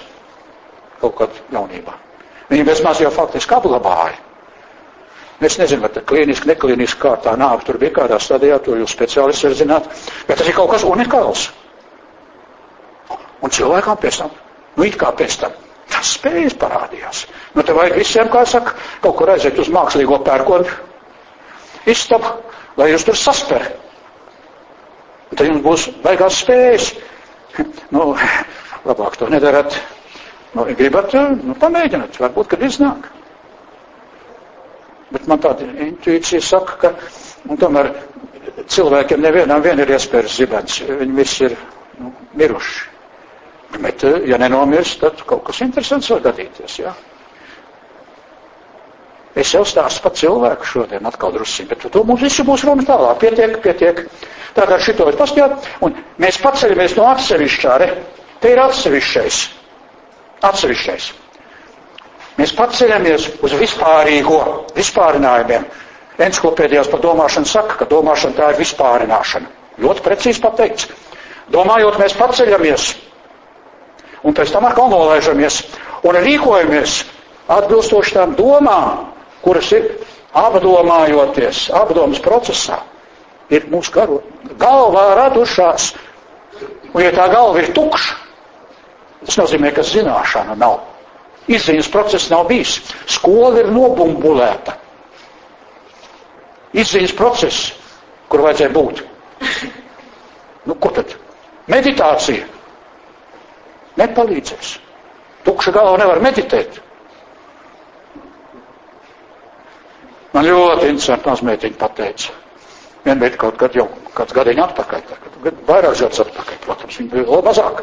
kaut 1.01 1.17
kad 1.17 1.39
jaunībā. 1.51 1.95
Viņa 2.51 2.67
bezmaz 2.67 3.01
jau 3.01 3.12
faktiski 3.12 3.55
apglabāja. 3.57 4.19
Es 5.41 5.57
nezinu, 5.57 5.81
vai 5.81 5.89
tā 5.89 6.03
klīniski, 6.05 6.51
neklīniski 6.51 7.01
kārtā 7.01 7.34
nāk, 7.39 7.63
tur 7.65 7.79
bija 7.81 7.95
kādā 7.95 8.19
stadijā, 8.21 8.60
to 8.62 8.75
jūs 8.77 8.93
speciālisti 8.93 9.47
var 9.47 9.55
zināt, 9.57 9.88
bet 10.27 10.38
tas 10.38 10.47
ir 10.47 10.53
kaut 10.53 10.69
kas 10.75 10.86
unikāls. 10.86 11.47
Un 13.41 13.49
cilvēkam 13.49 13.97
pēc 13.97 14.19
tam, 14.21 14.36
nu 14.77 14.86
it 14.86 14.99
kā 15.01 15.10
pēc 15.17 15.39
tam, 15.41 15.55
tas 16.01 16.15
spējas 16.17 16.55
parādījās. 16.57 17.25
Nu, 17.55 17.63
te 17.65 17.75
vajag 17.77 17.97
visiem, 18.01 18.29
kā 18.33 18.41
saka, 18.49 18.73
kaut 19.03 19.15
kur 19.19 19.29
aiziet 19.33 19.59
uz 19.61 19.69
mākslīgo 19.73 20.17
pērkonu 20.25 20.65
istabu, 21.89 22.33
lai 22.77 22.89
jūs 22.91 23.05
tur 23.07 23.17
sasper. 23.17 23.67
Un 25.31 25.37
tad 25.39 25.47
jums 25.47 25.63
būs 25.65 25.85
baigās 26.03 26.41
spējas. 26.43 26.89
Nu, 27.93 28.11
labāk 28.87 29.17
to 29.19 29.29
nedarat. 29.31 29.77
Nu, 30.55 30.65
gribat, 30.75 31.13
nu, 31.45 31.55
pamēģināt, 31.61 32.17
varbūt, 32.19 32.49
kad 32.53 32.63
iznāk. 32.67 33.07
Bet 35.11 35.27
man 35.27 35.39
tāda 35.43 35.67
intuīcija 35.85 36.41
saka, 36.43 36.77
ka, 36.81 36.91
un 37.51 37.59
tomēr 37.59 37.91
cilvēkiem 38.71 39.23
nevienam 39.23 39.63
vien 39.63 39.79
ir 39.83 39.91
iespējas 39.95 40.37
zibens. 40.39 40.81
Viņi 40.87 41.17
visi 41.17 41.45
ir 41.49 41.55
nu, 41.99 42.11
miruši. 42.39 42.90
Bet, 43.79 44.03
ja 44.27 44.38
nenomirst, 44.41 44.99
tad 44.99 45.21
kaut 45.27 45.45
kas 45.47 45.62
interesants 45.63 46.10
var 46.12 46.25
gadīties, 46.25 46.79
jā. 46.84 46.91
Es 49.31 49.53
jau 49.55 49.62
stāstu 49.63 50.03
par 50.03 50.12
cilvēku 50.19 50.67
šodien 50.67 51.07
atkal 51.07 51.31
drusku, 51.31 51.63
bet 51.69 51.86
to 51.93 52.03
mums 52.03 52.23
visu 52.25 52.43
būs 52.43 52.65
runa 52.67 52.84
tālāk. 52.84 53.21
Pietiek, 53.21 53.55
pietiek. 53.63 54.01
Tātad 54.51 54.84
šito 54.84 55.07
ir 55.07 55.15
paskatīt, 55.15 55.69
un 55.88 55.95
mēs 56.19 56.39
paceļamies 56.43 56.97
no 56.97 57.05
atsevišķā, 57.13 57.77
re? 57.79 57.88
Te 58.43 58.51
ir 58.51 58.60
atsevišķais. 58.60 59.38
Atsevišķais. 60.49 61.05
Mēs 62.41 62.51
paceļamies 62.57 63.29
uz 63.45 63.55
vispārīgo, 63.62 64.41
vispārinājumiem. 64.75 65.69
Encyklopēdijās 66.21 66.89
par 66.91 67.01
domāšanu 67.05 67.47
saka, 67.47 67.77
ka 67.79 67.88
domāšana 67.88 68.36
tā 68.36 68.51
ir 68.51 68.60
vispārināšana. 68.60 69.47
Ļoti 69.81 70.03
precīzi 70.05 70.43
pateikts. 70.43 70.89
Domājot, 71.51 71.97
mēs 72.01 72.15
paceļamies, 72.19 72.89
un 74.23 74.36
pēc 74.38 74.51
tam 74.53 74.67
atkal 74.69 74.89
nolaižamies, 74.91 75.62
un 76.05 76.17
rīkojamies 76.25 76.97
atbilstoši 77.51 78.15
tām 78.17 78.36
domām, 78.38 79.07
kuras 79.43 79.71
ir 79.75 79.88
apdomājoties, 80.38 81.65
apdomas 81.75 82.21
procesā, 82.23 82.79
ir 83.51 83.65
mūsu 83.71 83.93
garu, 83.95 84.21
galvā 84.62 85.10
radušās. 85.19 85.91
Un 86.91 87.03
ja 87.05 87.12
tā 87.15 87.27
galva 87.31 87.62
ir 87.63 87.71
tukša, 87.75 88.15
tas 89.25 89.38
nozīmē, 89.39 89.71
ka 89.75 89.84
zināšana 89.88 90.57
nav. 90.60 90.79
Izziņas 91.51 91.88
process 91.91 92.29
nav 92.31 92.45
bijis. 92.49 92.77
Skola 93.10 93.63
ir 93.63 93.71
nobumbulēta. 93.73 94.75
Izziņas 96.77 97.15
process, 97.17 97.71
kur 98.31 98.43
vajadzēja 98.45 98.73
būt. 98.75 99.01
Nu, 100.69 100.75
ko 100.77 100.91
tad? 100.93 101.15
Meditācija 101.71 102.45
nepalīdzēs. 103.99 104.75
Tukša 105.45 105.73
galva 105.75 105.97
nevar 106.01 106.21
meditēt. 106.23 106.79
Man 110.31 110.47
ļoti 110.47 110.87
interesanti 110.93 111.27
mazmeitiņa 111.27 111.79
pateica. 111.79 112.37
Vienmēr 113.03 113.35
kaut 113.41 113.57
kad 113.59 113.75
jau 113.75 113.87
kāds 114.15 114.35
gadiņa 114.37 114.67
atpakaļ, 114.69 115.01
tagad, 115.09 115.59
vairāk 115.67 115.97
gadus 115.99 116.21
atpakaļ, 116.23 116.59
protams, 116.65 116.99
viņa 117.01 117.11
bija 117.15 117.27
vēl 117.27 117.43
mazāk. 117.47 117.81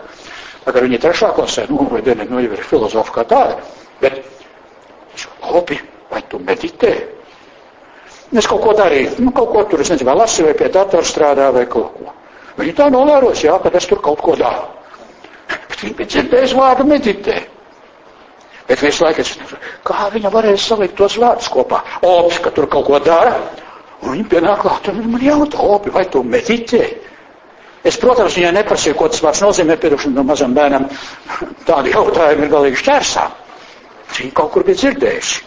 Tagad 0.64 0.86
viņa 0.86 1.00
trešā 1.02 1.32
klasē, 1.36 1.66
nu, 1.72 1.82
vai 1.90 2.00
dienīgi, 2.06 2.30
nu, 2.32 2.40
jau 2.44 2.54
ir 2.54 2.64
filozofa 2.70 3.14
kā 3.18 3.24
tāda. 3.32 3.58
Bet, 4.00 4.20
labi, 5.42 5.80
vai 6.12 6.22
tu 6.30 6.40
meditē? 6.44 6.94
Es 8.36 8.46
kaut 8.46 8.62
ko 8.62 8.74
darīju, 8.76 9.16
nu, 9.24 9.32
kaut 9.34 9.50
ko 9.52 9.64
tur, 9.68 9.82
es 9.82 9.90
nezinu, 9.90 10.08
vai 10.10 10.16
lasi, 10.22 10.44
vai 10.46 10.54
pie 10.56 10.68
datora 10.72 11.04
strādā, 11.08 11.50
vai 11.52 11.66
kaut 11.66 11.92
ko. 11.96 12.14
Viņa 12.58 12.74
tā 12.78 12.88
novēros, 12.92 13.42
jā, 13.44 13.58
kad 13.64 13.74
es 13.78 13.86
tur 13.88 14.00
kaut 14.04 14.22
ko 14.24 14.36
daru. 14.38 14.77
Viņa 15.82 15.94
bija 16.00 16.12
dzirdējusi 16.14 16.58
vārdu 16.58 16.88
meditē. 16.90 17.38
Bet 18.68 18.82
visu 18.84 19.04
laiku 19.06 19.22
es, 19.24 19.34
kā 19.88 20.10
viņa 20.12 20.30
varēja 20.34 20.60
salikt 20.60 20.98
tos 20.98 21.16
vārdus 21.20 21.48
kopā? 21.52 21.80
Ops, 22.04 22.40
ka 22.44 22.50
tur 22.52 22.66
kaut 22.68 22.86
ko 22.90 22.98
dara, 23.00 23.36
Un 24.02 24.12
viņi 24.14 24.24
pienāk 24.30 24.60
klāt 24.62 24.88
un 24.92 24.98
man 25.10 25.22
jautā, 25.24 25.58
opi, 25.74 25.90
vai 25.90 26.04
tu 26.10 26.22
meditē? 26.22 26.84
Es, 27.86 27.96
protams, 27.98 28.36
viņai 28.36 28.52
neprasīju, 28.58 28.96
ko 28.98 29.08
tas 29.10 29.22
vārds 29.24 29.42
nozīmē, 29.42 29.76
piedošana 29.82 30.18
no 30.20 30.24
mazam 30.28 30.54
bērnam. 30.54 30.86
Tādi 31.66 31.94
jautājumi 31.94 32.46
ir 32.46 32.52
galīgi 32.52 32.80
šķērsā. 32.82 33.24
Viņa 34.18 34.34
kaut 34.38 34.52
kur 34.54 34.66
bija 34.66 34.80
dzirdējusi. 34.82 35.44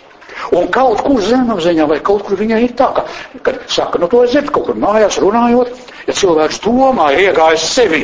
Un 0.58 0.68
kaut 0.74 1.04
kur 1.06 1.20
zemapziņā 1.24 1.86
vai 1.92 2.00
kaut 2.08 2.24
kur 2.28 2.40
viņai 2.40 2.60
ir 2.66 2.74
tā, 2.80 2.88
ka, 2.96 3.04
kad 3.46 3.60
saka, 3.72 4.00
nu 4.02 4.08
to 4.12 4.24
es 4.26 4.34
dzirdu, 4.34 4.52
kaut 4.56 4.68
kur 4.72 4.80
mājās 4.80 5.20
runājot, 5.22 5.72
ja 6.08 6.16
cilvēks 6.18 6.62
domā, 6.66 7.12
ir 7.16 7.28
iegājis 7.30 7.68
sevi. 7.76 8.04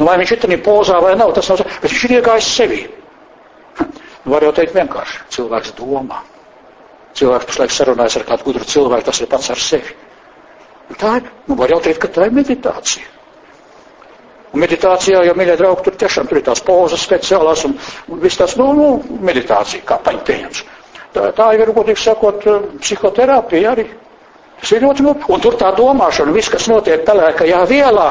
Nu, 0.00 0.06
vai 0.08 0.16
viņš 0.16 0.30
ir 0.32 0.38
tādā 0.40 0.56
pozā 0.64 0.96
vai 1.04 1.12
nav, 1.20 1.34
tas 1.36 1.50
nav, 1.52 1.60
bet 1.60 1.90
viņš 1.92 2.04
ir 2.06 2.16
iegājis 2.16 2.46
sevi. 2.56 2.80
Nu, 3.80 4.32
var 4.32 4.46
jau 4.46 4.52
teikt 4.56 4.72
vienkārši, 4.72 5.18
cilvēks 5.36 5.74
domā. 5.76 6.22
Cilvēks 7.20 7.48
pašlaik 7.50 7.74
sarunājas 7.74 8.16
ar 8.16 8.24
kādu 8.30 8.46
gudru 8.46 8.64
cilvēku, 8.64 9.04
tas 9.10 9.20
ir 9.20 9.28
pats 9.28 9.50
ar 9.52 9.60
sevi. 9.60 9.92
Un 10.88 10.98
tā 10.98 11.18
ir, 11.20 11.28
nu 11.50 11.56
var 11.60 11.74
jau 11.74 11.82
teikt, 11.84 12.00
ka 12.00 12.08
tā 12.16 12.30
ir 12.30 12.34
meditācija. 12.38 13.04
Un 14.50 14.64
meditācijā, 14.64 15.20
jo, 15.28 15.36
mīļie 15.36 15.58
draugi, 15.60 15.84
tur 15.86 16.00
tiešām 16.00 16.30
tur 16.30 16.40
ir 16.40 16.46
tās 16.48 16.64
pozas 16.64 17.04
speciālās 17.04 17.68
un, 17.68 17.76
un 18.08 18.24
viss 18.24 18.40
tās, 18.40 18.56
nu, 18.58 18.72
nu, 18.74 18.88
meditācija, 19.28 19.84
kā 19.86 20.00
paņpieņems. 20.08 20.64
Tā, 21.12 21.28
tā 21.36 21.52
ir, 21.58 21.70
godīgi 21.76 22.06
sakot, 22.08 22.48
psihoterapija 22.80 23.76
arī. 23.76 23.90
Tas 24.62 24.72
ir 24.72 24.84
ļoti 24.86 25.04
nopietni. 25.04 25.34
Un 25.36 25.44
tur 25.44 25.60
tā 25.60 25.70
domāšana, 25.76 26.32
viss, 26.34 26.50
kas 26.52 26.66
notiek 26.72 27.04
pelēkajā 27.06 27.62
vielā, 27.70 28.10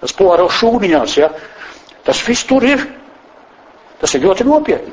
tas 0.00 0.12
poro 0.16 0.48
šūniņās, 0.52 1.16
ja, 1.20 1.30
tas 2.06 2.22
viss 2.26 2.46
tur 2.48 2.64
ir. 2.66 2.86
Tas 3.96 4.12
ir 4.14 4.26
ļoti 4.26 4.44
nopietni 4.44 4.92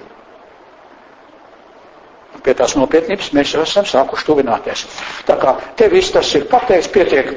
pie 2.44 2.54
tās 2.60 2.76
nopietnības 2.76 3.32
mēs 3.36 3.54
jau 3.56 3.64
esam 3.64 3.86
sākuši 3.88 4.26
tuvināties. 4.28 4.84
Tā 5.28 5.38
kā 5.40 5.56
te 5.80 5.88
viss 5.92 6.12
tas 6.12 6.28
ir 6.36 6.48
pateikts, 6.52 6.90
pietiek 6.92 7.32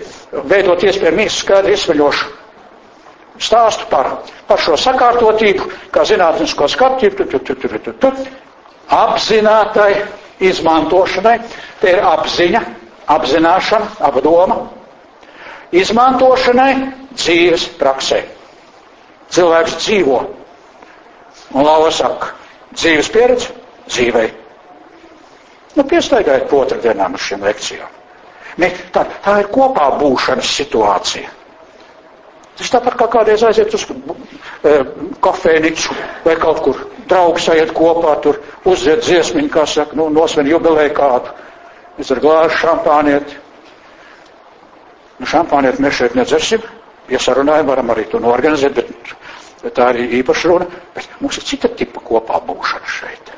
veidot 0.51 0.83
iespējami 0.83 1.29
skaidru 1.31 1.75
iesveļošu 1.77 2.33
stāstu 3.47 3.87
par, 3.91 4.11
par 4.49 4.61
šo 4.63 4.77
sakārtotību, 4.81 5.69
kā 5.93 6.05
zinātnisko 6.09 6.69
skatību, 6.73 7.27
tu, 7.31 7.39
tu, 7.39 7.55
tu, 7.55 7.69
tu, 7.69 7.79
tu, 7.85 7.93
tu, 8.01 8.13
apzinātai 8.97 9.91
izmantošanai, 10.47 11.37
te 11.81 11.93
ir 11.93 12.03
apziņa, 12.05 12.63
apzināšana, 13.13 13.91
apdoma, 14.09 14.57
izmantošanai 15.73 16.73
dzīves 17.17 17.69
praksē. 17.81 18.23
Cilvēks 19.33 19.79
dzīvo. 19.83 20.19
Un 21.55 21.63
Lava 21.67 21.91
saka, 21.95 22.35
dzīves 22.75 23.09
pieredze 23.15 23.55
dzīvei 23.89 24.29
Nu, 25.77 25.85
piestaigājiet 25.85 26.49
pa 26.49 26.63
otrdienām 26.65 27.17
uz 27.19 27.25
šīm 27.29 27.43
lekcijām. 27.45 27.97
Ne, 28.63 28.71
tā, 28.95 29.03
tā 29.25 29.41
ir 29.43 29.51
kopā 29.53 29.91
būšanas 30.01 30.53
situācija. 30.59 31.33
Tas 32.57 32.71
tāpat 32.73 32.95
kā 32.97 33.09
kādreiz 33.13 33.43
aiziet 33.45 33.75
uz 33.77 33.83
e, 33.85 34.77
kafēnicu 35.21 35.97
vai 36.25 36.37
kaut 36.41 36.63
kur 36.65 36.79
draugs 37.11 37.51
aiziet 37.53 37.75
kopā, 37.77 38.15
tur 38.25 38.39
uzziet 38.65 39.05
dziesmiņu, 39.05 39.51
kā 39.53 39.67
saka, 39.69 39.99
nu, 40.01 40.09
nosven 40.15 40.49
jubilēju 40.49 40.95
kādu. 40.97 41.35
Es 42.01 42.13
ar 42.13 42.23
glāzi 42.25 42.57
šampānieti. 42.63 43.37
Nu, 45.19 45.27
šampānieti 45.29 45.83
mēs 45.85 45.97
šeit 46.01 46.17
nedzersim. 46.19 46.65
Ja 47.09 47.21
sarunājam, 47.23 47.69
varam 47.71 47.93
arī 47.95 48.05
to 48.11 48.19
norganizēt, 48.21 48.75
bet, 48.77 49.73
tā 49.77 49.91
ir 49.95 50.17
īpaša 50.21 50.51
runa. 50.51 50.67
Bet 50.95 51.09
mums 51.23 51.39
ir 51.41 51.47
cita 51.49 51.71
tipa 51.79 52.03
kopā 52.05 52.41
būšana 52.49 52.91
šeit. 52.99 53.33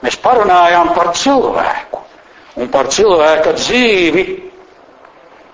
Mēs 0.00 0.16
parunājām 0.24 0.94
par 0.96 1.12
cilvēku 1.16 2.00
un 2.60 2.70
par 2.72 2.88
cilvēka 2.92 3.52
dzīvi. 3.58 4.24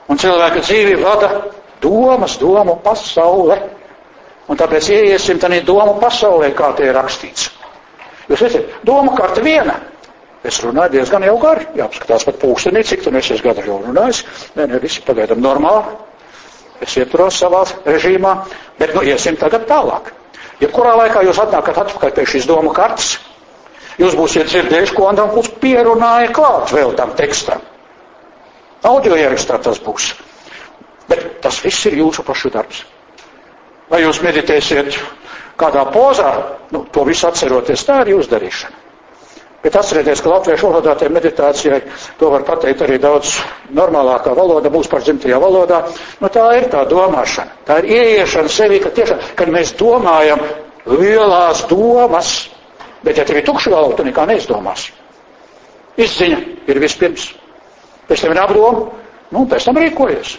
Un 0.06 0.20
cilvēka 0.22 0.62
dzīvi 0.62 0.94
vada 1.02 1.30
domas, 1.82 2.36
domu 2.38 2.78
pasaule. 2.84 3.58
Un 4.46 4.58
tāpēc 4.58 4.92
ieiesim 4.94 5.40
tādā 5.42 5.58
domu 5.66 5.96
pasaulē, 6.00 6.52
kā 6.54 6.70
tie 6.78 6.92
ir 6.92 6.94
rakstīts. 6.94 7.48
Jūs 8.30 8.42
redzat, 8.46 8.70
doma 8.86 9.14
karta 9.18 9.42
viena. 9.42 9.74
Es 10.46 10.60
runāju 10.62 10.94
diezgan 10.96 11.24
jau 11.26 11.36
gari, 11.42 11.66
jāapskatās 11.78 12.26
pat 12.28 12.36
pūkstenī, 12.42 12.84
cik 12.86 13.02
tur 13.02 13.16
es 13.18 13.30
esmu 13.34 13.48
gadu 13.48 13.64
jau 13.66 13.78
runājis. 13.82 14.22
Nē, 14.56 14.68
ne 14.70 14.78
visi 14.82 15.02
pagaidām 15.06 15.40
normāli. 15.42 15.96
Es 16.84 16.94
ieturos 17.00 17.38
savā 17.40 17.64
režīmā, 17.86 18.34
bet 18.78 18.92
nu 18.94 19.02
iesim 19.02 19.38
tagad 19.40 19.64
tālāk. 19.66 20.12
Jebkurā 20.60 20.92
laikā 21.00 21.24
jūs 21.26 21.40
atnākat 21.40 21.80
atpakaļ 21.86 22.12
pie 22.18 22.26
šīs 22.34 22.46
doma 22.48 22.72
kartas, 22.76 23.16
Jūs 23.96 24.16
būsiet 24.16 24.50
dzirdējuši, 24.50 24.94
ko 24.96 25.06
Andam 25.08 25.30
Kungs 25.32 25.48
pierunāja 25.60 26.28
klāt 26.36 26.72
vēl 26.74 26.92
tam 26.98 27.14
tekstam. 27.16 27.62
Audio 28.84 29.16
ierakstā 29.16 29.56
tas 29.64 29.80
būs. 29.80 30.10
Bet 31.08 31.24
tas 31.40 31.62
viss 31.64 31.86
ir 31.88 31.96
jūsu 32.02 32.24
pašu 32.26 32.52
darbs. 32.52 32.82
Vai 33.88 34.02
jūs 34.02 34.20
meditēsiet 34.20 34.98
kādā 35.56 35.86
pozā, 35.94 36.32
nu, 36.74 36.84
to 36.92 37.06
visu 37.08 37.28
atceroties, 37.28 37.86
tā 37.88 38.02
ir 38.04 38.12
jūsu 38.16 38.32
darīšana. 38.34 38.82
Bet 39.66 39.76
atcerieties, 39.80 40.22
ka 40.22 40.30
latviešu 40.30 40.70
valodā 40.70 40.94
tai 40.94 41.10
meditācijai 41.10 41.80
to 42.20 42.30
var 42.30 42.46
pateikt 42.46 42.84
arī 42.86 43.00
daudz 43.02 43.32
normālākā 43.74 44.34
valoda, 44.38 44.70
mūsu 44.70 44.92
par 44.92 45.02
dzimtajā 45.02 45.40
valodā. 45.42 45.82
Nu, 46.22 46.30
tā 46.30 46.46
ir 46.60 46.68
tā 46.70 46.84
domāšana. 46.86 47.64
Tā 47.66 47.80
ir 47.82 47.90
ieiešana 47.96 48.52
sevi, 48.52 48.78
ka 48.84 48.94
tiešām, 48.94 49.32
kad 49.34 49.50
mēs 49.50 49.74
domājam 49.80 50.44
lielās 50.86 51.64
domas, 51.66 52.36
Bet, 53.06 53.20
ja 53.20 53.24
tev 53.24 53.38
ir 53.38 53.44
tukša 53.46 53.70
galva, 53.70 53.94
tu 53.94 54.02
nekā 54.02 54.24
neizdomās. 54.26 54.88
Izziņa 55.94 56.38
ir 56.66 56.80
vispirms. 56.82 57.28
Pēc 58.08 58.24
tam 58.24 58.34
ir 58.34 58.40
apdoma, 58.42 58.88
nu, 59.30 59.44
pēc 59.46 59.68
tam 59.68 59.78
rīkojies. 59.78 60.32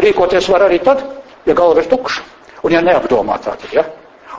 Rīkoties 0.00 0.48
var 0.52 0.64
arī 0.66 0.80
tad, 0.84 1.04
ja 1.44 1.56
galva 1.56 1.84
ir 1.84 1.90
tukša. 1.90 2.24
Un 2.64 2.72
ja 2.72 2.80
neapdomā 2.84 3.36
tātad, 3.44 3.68
ja? 3.76 3.84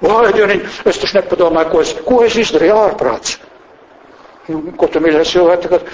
Vai, 0.02 0.32
Dieniņ, 0.36 0.64
es 0.86 1.00
taču 1.02 1.18
nepadomāju, 1.18 1.72
ko 1.72 1.82
es, 1.82 1.94
ko 2.06 2.20
es 2.26 2.36
izdarīju 2.38 2.76
ārprāts. 2.78 3.38
Nu, 4.48 4.62
ko 4.80 4.88
tu 4.88 5.02
mīļais 5.04 5.32
cilvēks 5.34 5.66
tagad 5.66 5.88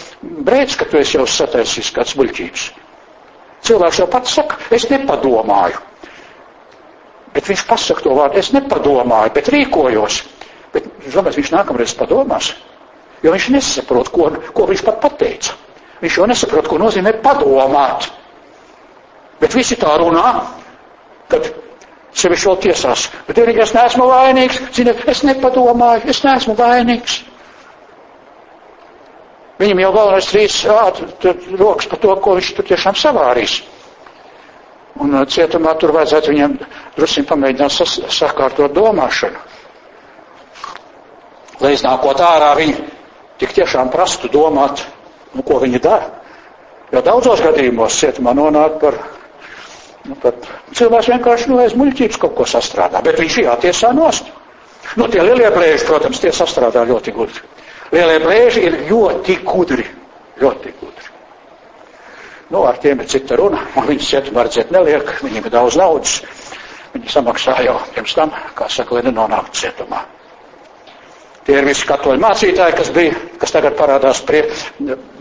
brēc, 0.45 0.75
ka 0.77 0.85
tu 0.91 0.99
esi 0.99 1.15
jau 1.17 1.23
sataisījis 1.29 1.93
kāds 1.95 2.17
muļķības. 2.19 2.65
Cilvēks 3.63 4.01
jau 4.01 4.07
pats 4.11 4.35
saka, 4.37 4.59
es 4.75 4.85
nepadomāju. 4.91 5.79
Bet 7.33 7.47
viņš 7.49 7.63
pasaka 7.65 8.03
to 8.05 8.13
vārdu, 8.17 8.37
es 8.43 8.51
nepadomāju, 8.53 9.33
bet 9.33 9.49
rīkojos. 9.55 10.19
Bet 10.75 10.89
domāju, 11.13 11.39
viņš 11.39 11.53
nākamreiz 11.55 11.95
padomās, 11.97 12.51
jo 13.23 13.33
viņš 13.33 13.49
nesaprot, 13.55 14.11
ko, 14.13 14.29
ko 14.53 14.67
viņš 14.69 14.83
pat 14.85 14.99
pateica. 15.01 15.55
Viņš 16.03 16.19
jau 16.19 16.27
nesaprot, 16.27 16.67
ko 16.67 16.77
nozīmē 16.81 17.15
padomāt. 17.23 18.09
Bet 19.39 19.55
visi 19.55 19.77
tā 19.79 19.95
runā, 20.01 20.27
kad 21.31 21.47
sevišķi 22.21 22.49
vēl 22.49 22.59
tiesās. 22.67 23.05
Bet 23.27 23.39
vienīgi 23.41 23.63
es 23.65 23.73
neesmu 23.75 24.07
vainīgs, 24.09 24.59
ziniet, 24.77 25.03
es 25.09 25.23
nepadomāju, 25.27 26.07
es 26.13 26.23
neesmu 26.25 26.55
vainīgs. 26.59 27.19
Viņam 29.61 29.83
jau 29.83 29.91
galvenais 29.95 30.27
trīs 30.31 30.59
rokas 30.65 31.87
par 31.91 32.01
to, 32.03 32.15
ko 32.25 32.37
viņš 32.39 32.53
tur 32.57 32.67
tiešām 32.71 32.97
savārīs. 32.99 33.59
Un 35.01 35.13
uh, 35.17 35.25
cietumā 35.25 35.73
tur 35.81 35.93
vajadzētu 35.95 36.33
viņam 36.33 36.57
drusku 36.97 37.23
pamēģināt 37.29 37.73
sas, 37.73 37.95
sakārtot 38.13 38.73
domāšanu 38.75 39.39
lai 41.63 41.73
iznākot 41.77 42.19
ārā 42.23 42.51
viņi 42.59 42.75
tik 43.41 43.53
tiešām 43.55 43.91
prastu 43.93 44.29
domāt, 44.31 44.83
nu, 45.33 45.43
ko 45.47 45.59
viņi 45.63 45.79
dara. 45.83 46.09
Jo 46.93 47.01
daudzos 47.01 47.41
gadījumos 47.41 47.95
cietumā 48.01 48.33
nonāk 48.37 48.75
par, 48.81 48.97
nu, 50.09 50.17
cilvēks 50.75 51.09
vienkārši, 51.13 51.49
nu, 51.51 51.59
aiz 51.63 51.75
muļķības 51.79 52.21
kaut 52.21 52.35
ko 52.37 52.47
sastrādā, 52.49 53.01
bet 53.05 53.19
viņš 53.21 53.37
jātiesā 53.45 53.93
nost. 53.95 54.29
Nu, 54.99 55.07
tie 55.09 55.23
lielie 55.23 55.49
blēži, 55.53 55.87
protams, 55.87 56.19
tie 56.21 56.31
sastrādā 56.35 56.83
ļoti 56.89 57.13
gudri. 57.15 57.45
Lielie 57.93 58.19
blēži 58.23 58.65
ir 58.67 58.79
ļoti 58.89 59.37
gudri, 59.47 59.85
ļoti 60.41 60.73
gudri. 60.81 61.11
Nu, 62.53 62.65
ar 62.69 62.77
tiem 62.77 62.99
ir 63.01 63.09
cita 63.09 63.37
runa, 63.39 63.63
un 63.79 63.87
viņus 63.87 64.09
cietumā 64.11 64.43
redzēt 64.45 64.73
neliek, 64.75 65.07
viņiem 65.23 65.47
ir 65.47 65.53
daudz 65.55 65.77
naudas. 65.79 66.19
Viņi 66.93 67.09
samaksā 67.09 67.55
jau 67.65 67.79
pirms 67.95 68.13
tam, 68.13 68.33
kā 68.57 68.67
saka, 68.69 68.99
lai 68.99 69.07
nenonāktu 69.07 69.63
cietumā. 69.63 70.03
Tie 71.43 71.57
ir 71.59 71.65
visi 71.67 71.83
katoļu 71.87 72.21
mācītāji, 72.23 72.75
kas 72.77 72.89
bija, 72.95 73.15
kas 73.41 73.51
tagad 73.51 73.75
parādās 73.75 74.21
prie 74.23 74.45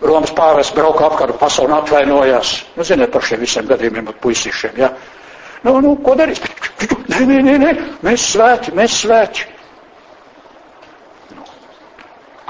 Romas 0.07 0.31
pāvis, 0.37 0.71
brauka 0.77 1.09
apkārt 1.09 1.41
pasauli 1.41 1.73
un 1.73 1.81
atvainojās. 1.81 2.53
Nu, 2.77 2.87
ziniet 2.87 3.11
par 3.11 3.27
šiem 3.27 3.43
visiem 3.43 3.67
gadījumiem 3.67 4.13
ar 4.13 4.21
puisīšiem, 4.23 4.79
jā. 4.79 4.93
Ja? 4.93 5.21
Nu, 5.63 5.81
nu, 5.83 5.97
ko 6.03 6.15
darīs? 6.19 6.43
Nē, 7.11 7.21
nē, 7.27 7.41
nē, 7.47 7.57
nē, 7.63 7.73
mēs 8.07 8.29
svēti, 8.35 8.75
mēs 8.75 9.01
svēti. 9.03 9.45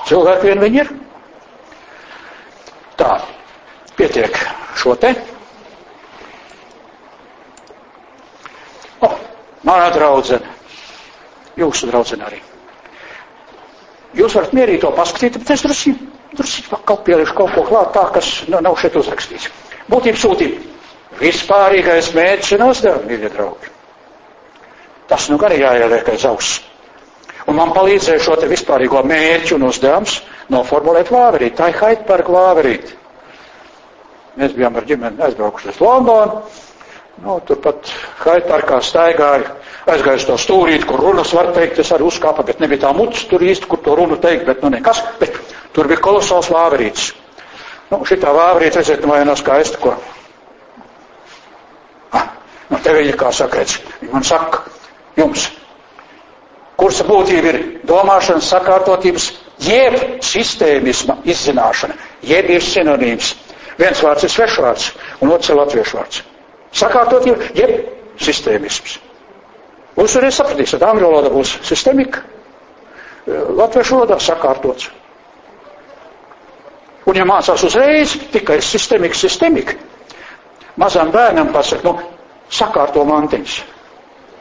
Cilvēki 0.09 0.49
vien 0.49 0.63
viņi 0.63 0.81
ir. 0.83 0.93
Tā, 3.01 3.11
pietiek 3.97 4.37
šo 4.81 4.95
te. 5.01 5.13
O, 9.01 9.09
oh, 9.09 9.19
manā 9.69 9.91
draudzene, 9.97 10.57
jūsu 11.61 11.89
draudzene 11.93 12.29
arī. 12.29 12.41
Jūs 14.19 14.35
varat 14.37 14.53
mierīgi 14.57 14.83
to 14.85 14.91
paskatīt, 14.97 15.39
bet 15.41 15.55
es 15.55 15.63
drusku 15.65 15.95
Drusku 16.33 16.79
vēl 16.89 17.01
pieliešu 17.05 17.35
kaut 17.37 17.53
ko 17.53 17.63
klāt 17.69 17.91
tā, 17.93 18.07
kas 18.15 18.29
nav 18.49 18.77
šeit 18.81 18.95
uzrakstīts. 18.97 19.51
Būtība 19.93 20.17
sūtība. 20.21 20.63
Vispārīgais 21.21 22.09
mērķis 22.17 22.55
un 22.57 22.65
uzdevums, 22.71 23.05
mīļie 23.09 23.31
draugi. 23.35 23.69
Tas 25.11 25.27
nu 25.29 25.37
arī 25.45 25.59
jāieliek 25.61 26.09
aiz 26.09 26.25
auss. 26.25 26.55
Un 27.51 27.59
man 27.59 27.75
palīdzēja 27.77 28.23
šo 28.23 28.37
te 28.41 28.49
vispārīgo 28.49 29.03
mērķu 29.05 29.59
un 29.59 29.67
uzdevums 29.69 30.21
noformulēt 30.55 31.11
vāverīt. 31.13 31.57
Tā 31.59 31.69
ir 31.73 31.79
Haidparka 31.83 32.33
vāverīt. 32.33 32.95
Mēs 34.41 34.55
bijām 34.57 34.79
ar 34.81 34.87
ģimeni 34.89 35.21
aizbraukuši 35.27 35.69
uz 35.75 35.81
Londonu. 35.85 36.41
Nu, 37.23 37.37
turpat 37.47 37.91
Haidparkā 38.25 38.81
staigāju, 38.83 39.51
aizgāju 39.93 40.19
uz 40.19 40.25
to 40.27 40.39
stūrīt, 40.43 40.87
kur 40.89 41.01
runas 41.05 41.31
var 41.37 41.53
teikt, 41.55 41.79
es 41.79 41.93
arī 41.95 42.09
uzkāpu, 42.09 42.43
bet 42.49 42.59
nebija 42.63 42.89
tā 42.89 42.95
muts 42.97 43.23
tur 43.31 43.45
īsti, 43.47 43.69
kur 43.71 43.79
to 43.85 43.95
runu 43.99 44.19
teikt, 44.23 44.47
bet 44.49 44.65
nu 44.65 44.73
nekas. 44.75 45.05
Bet 45.21 45.39
tur 45.77 45.87
bija 45.91 46.03
kolosāls 46.03 46.51
vāverīts. 46.51 47.13
Nu, 47.93 48.01
šitā 48.09 48.33
vāverīte, 48.35 48.81
redziet, 48.83 49.07
vai 49.07 49.21
nav 49.29 49.39
skaista, 49.39 49.79
ko 49.79 49.95
Nu, 52.73 52.79
te 52.81 52.93
viņa 52.97 53.17
kā 53.21 53.29
saka, 53.37 53.61
redz, 53.61 53.75
viņa 54.01 54.13
man 54.15 54.25
saka, 54.25 54.63
jums, 55.19 55.43
kursa 56.81 57.05
būtība 57.05 57.51
ir 57.53 57.59
domāšanas 57.91 58.49
sakārtotības, 58.49 59.27
jeb 59.61 59.99
sistēmisma 60.25 61.19
izzināšana, 61.29 61.99
jeb 62.31 62.49
ir 62.55 62.65
sinonīms. 62.65 63.35
Viens 63.77 64.01
vārds 64.05 64.25
ir 64.25 64.33
svešvārds, 64.33 64.89
un 65.21 65.35
otrs 65.37 65.53
ir 65.53 65.61
latviešu 65.61 65.99
vārds. 65.99 66.23
Sakārtotība, 66.73 67.51
jeb 67.57 67.73
sistēmisms. 68.23 68.99
Jūs 69.99 70.15
arī 70.19 70.31
sapratīsiet, 70.33 70.83
angļu 70.87 71.09
valodā 71.11 71.31
būs 71.35 71.57
sistēmika, 71.69 72.23
latviešu 73.29 73.99
valodā 73.99 74.17
sakārtots. 74.25 74.89
Un 77.11 77.19
ja 77.19 77.27
mācās 77.29 77.65
uzreiz 77.67 78.15
tikai 78.33 78.61
sistēmika, 78.65 79.19
sistēmika, 79.19 79.75
mazam 80.81 81.11
bērnam 81.13 81.51
pasaka, 81.53 81.85
nu, 81.91 81.97
sakārto 82.53 83.05
mantiņus. 83.09 83.59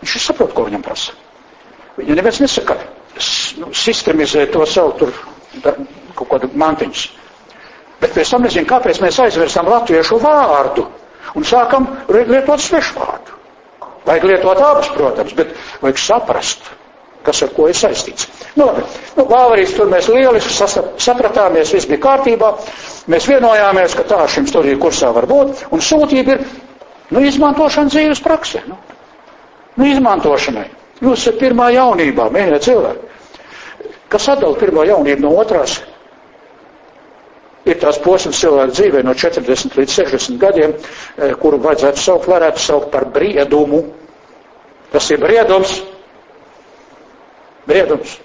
Viņš 0.02 0.16
saprot, 0.30 0.54
ko 0.58 0.66
viņam 0.70 0.84
prasa. 0.86 1.14
Viņa 1.98 2.16
neviens 2.18 2.40
nesaka, 2.46 2.78
nu, 3.60 3.72
sistemizē 3.76 4.46
to 4.54 4.64
savu 4.70 4.96
tur 5.02 5.12
da, 5.66 5.76
kaut 6.16 6.30
kādu 6.32 6.52
mantiņus. 6.58 7.04
Bet 8.02 8.16
pēc 8.16 8.32
tam 8.34 8.46
nezinu, 8.48 8.70
kāpēc 8.70 9.02
mēs 9.04 9.20
aizversām 9.26 9.68
latviešu 9.70 10.18
vārdu 10.24 10.88
un 11.36 11.48
sākam 11.48 11.88
lietot 12.10 12.62
svešu 12.64 13.00
vārdu. 13.00 13.38
Vajag 14.06 14.24
lietot 14.32 14.62
abas, 14.66 14.90
protams, 14.96 15.36
bet 15.38 15.52
vajag 15.84 16.00
saprast, 16.02 16.72
kas 17.26 17.44
ar 17.46 17.52
ko 17.54 17.68
ir 17.70 17.78
saistīts. 17.78 18.26
Nu, 18.58 18.66
labi, 18.66 18.82
nu, 19.18 19.28
Vāverīs 19.30 19.76
tur 19.78 19.92
mēs 19.92 20.10
lieliski 20.10 20.56
sapratāmies, 21.06 21.74
viss 21.76 21.90
bija 21.90 22.02
kārtībā, 22.08 22.50
mēs 23.14 23.30
vienojāmies, 23.30 23.94
ka 24.00 24.08
tā 24.10 24.24
šim 24.34 24.50
studiju 24.50 24.82
kursā 24.82 25.14
var 25.14 25.30
būt, 25.30 25.68
un 25.70 25.86
sūtība 25.86 26.40
ir 26.40 26.46
Nu, 27.12 27.20
izmantošana 27.28 27.92
dzīves 27.92 28.22
praksē. 28.24 28.62
Nu, 28.72 28.78
nu 29.76 29.88
izmantošanai. 29.92 30.70
Jūs 31.04 31.26
esat 31.26 31.40
pirmā 31.42 31.68
jaunībā, 31.76 32.30
mēģināt 32.32 32.68
cilvēku. 32.68 33.10
Kas 34.12 34.28
atdala 34.32 34.60
pirmo 34.60 34.84
jaunību 34.88 35.24
no 35.26 35.32
otrās? 35.42 35.80
Ir 37.70 37.78
tās 37.78 38.00
posms 38.02 38.40
cilvēku 38.42 38.74
dzīvē 38.74 39.04
no 39.06 39.14
40 39.14 39.76
līdz 39.78 39.94
60 40.00 40.40
gadiem, 40.42 40.74
eh, 41.18 41.34
kuru 41.42 41.60
vajadzētu 41.62 42.02
saukt, 42.02 42.28
varētu 42.32 42.60
saukt 42.60 42.90
par 42.92 43.06
briedumu. 43.06 43.84
Tas 44.92 45.10
ir 45.12 45.20
briedums. 45.22 45.82
Briedums. 47.68 48.18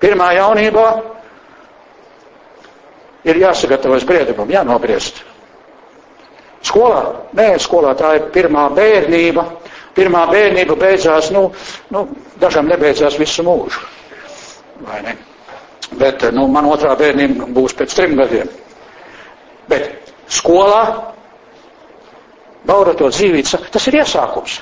Pirmā 0.00 0.32
jaunībā 0.36 0.88
ir 3.24 3.40
jāsagatavojas 3.42 4.04
briedumam, 4.06 4.50
jānobriest. 4.50 5.22
Skolā? 6.62 7.02
Nē, 7.38 7.54
skolā 7.62 7.94
tā 7.98 8.14
ir 8.18 8.28
pirmā 8.34 8.68
bērnība. 8.74 9.44
Pirmā 9.94 10.26
bērnība 10.30 10.76
beidzās, 10.78 11.30
nu, 11.34 11.48
nu 11.94 12.04
dažam 12.38 12.68
nebeidzās 12.70 13.16
visu 13.18 13.42
mūžu. 13.46 13.80
Vai 14.86 15.00
ne? 15.02 15.16
Bet, 15.96 16.22
nu, 16.36 16.46
man 16.52 16.66
otrā 16.68 16.92
bērnība 17.00 17.48
būs 17.56 17.74
pēc 17.78 17.94
trim 17.96 18.16
gadiem. 18.18 18.48
Bet 19.68 20.12
skolā 20.28 20.82
bauda 22.68 22.92
to 22.98 23.08
dzīvību, 23.12 23.62
tas 23.72 23.86
ir 23.88 24.00
iesākums. 24.02 24.58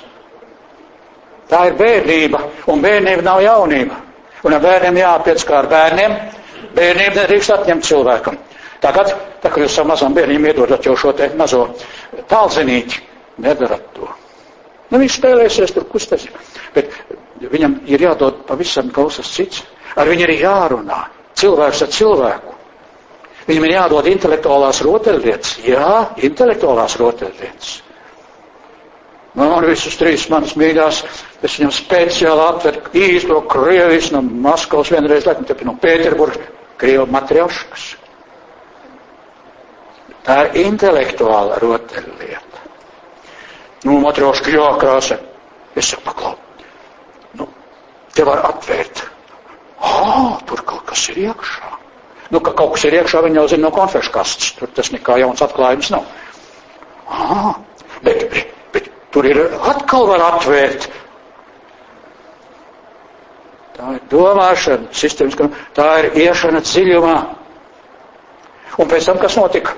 Tā 1.51 1.64
ir 1.70 1.77
bērnība, 1.79 2.41
un 2.70 2.83
bērnība 2.83 3.22
nav 3.27 3.43
jaunība. 3.43 3.99
Un 4.47 4.55
ar 4.55 4.62
bērniem 4.62 4.99
jāpiec 5.01 5.43
kā 5.47 5.61
ar 5.62 5.68
bērniem, 5.70 6.14
bērnība 6.77 7.22
nedrīkst 7.22 7.55
atņemt 7.57 7.87
cilvēkam. 7.87 8.39
Tagad, 8.83 9.11
tā 9.43 9.51
kā 9.51 9.62
jūs 9.62 9.74
savam 9.74 9.95
mazam 9.95 10.14
bērniem 10.14 10.47
iedodat 10.51 10.85
jau 10.87 10.95
šo 10.99 11.12
te 11.16 11.31
mazo 11.39 11.64
tālzenīti, 12.31 13.01
nedarat 13.43 13.89
to. 13.97 14.09
Nu, 14.91 15.01
viņš 15.03 15.16
spēlēsies 15.18 15.72
tur 15.74 15.87
kustēs, 15.91 16.29
bet 16.74 16.93
viņam 17.43 17.81
ir 17.91 18.05
jādod 18.07 18.45
pavisam 18.47 18.93
kaut 18.95 19.16
kas 19.18 19.33
cits. 19.35 19.64
Ar 19.97 20.07
viņu 20.11 20.27
ir 20.27 20.35
jārunā. 20.45 20.99
Cilvēks 21.37 21.82
ar 21.84 21.91
cilvēku. 21.93 22.55
Viņam 23.47 23.66
ir 23.68 23.74
jādod 23.76 24.07
intelektuālās 24.11 24.80
rotaļlietas. 24.82 25.53
Jā, 25.66 25.91
intelektuālās 26.26 26.97
rotaļlietas. 26.99 27.74
Man 29.37 29.51
nu, 29.53 29.68
visus 29.68 29.99
trīs 30.01 30.24
manas 30.32 30.55
mīļās, 30.57 31.03
es 31.45 31.59
viņam 31.59 31.72
speciāli 31.76 32.41
atveru 32.41 32.80
īsto 32.97 33.43
Krievijas 33.53 34.09
no 34.14 34.22
Maskavas 34.24 34.89
vienreiz, 34.95 35.26
laikam, 35.28 35.45
te 35.45 35.57
no 35.68 35.74
Pēterburgas, 35.82 36.49
Krievu 36.80 37.05
matrioškas. 37.12 37.84
Tā 40.26 40.39
ir 40.49 40.57
intelektuāla 40.64 41.61
rotaļlieta. 41.62 42.64
Nu, 43.84 44.01
matrioška 44.03 44.51
jākrāsa. 44.51 45.20
Es 45.76 45.93
saku, 45.93 46.03
paklau. 46.09 46.32
Nu, 47.39 47.47
te 48.16 48.24
var 48.26 48.41
atvērt. 48.49 49.05
Ā, 49.87 50.37
tur 50.49 50.62
kaut 50.66 50.84
kas 50.91 51.07
ir 51.12 51.22
iekšā. 51.28 51.72
Nu, 52.34 52.41
ka 52.43 52.53
kaut 52.59 52.74
kas 52.74 52.87
ir 52.89 52.97
iekšā, 52.99 53.22
viņi 53.26 53.39
jau 53.41 53.47
zina 53.53 53.68
no 53.68 53.72
konfešu 53.74 54.12
kastes. 54.14 54.53
Tur 54.59 54.70
tas 54.74 54.91
nekā 54.95 55.20
jauns 55.22 55.43
atklājums 55.47 55.93
nav. 55.95 56.07
Ā, 57.07 57.55
bet, 58.03 58.24
bet, 58.32 58.55
bet 58.74 58.91
tur 59.14 59.28
ir 59.30 59.43
atkal 59.72 60.09
var 60.11 60.24
atvērt. 60.32 60.89
Tā 63.76 63.93
ir 63.99 64.05
domāšana, 64.11 64.89
sistēmas, 64.97 65.37
tā 65.76 65.89
ir 66.03 66.14
iešana 66.26 66.62
dziļumā. 66.64 67.16
Un 68.80 68.89
pēc 68.91 69.09
tam, 69.09 69.20
kas 69.20 69.37
notika? 69.39 69.76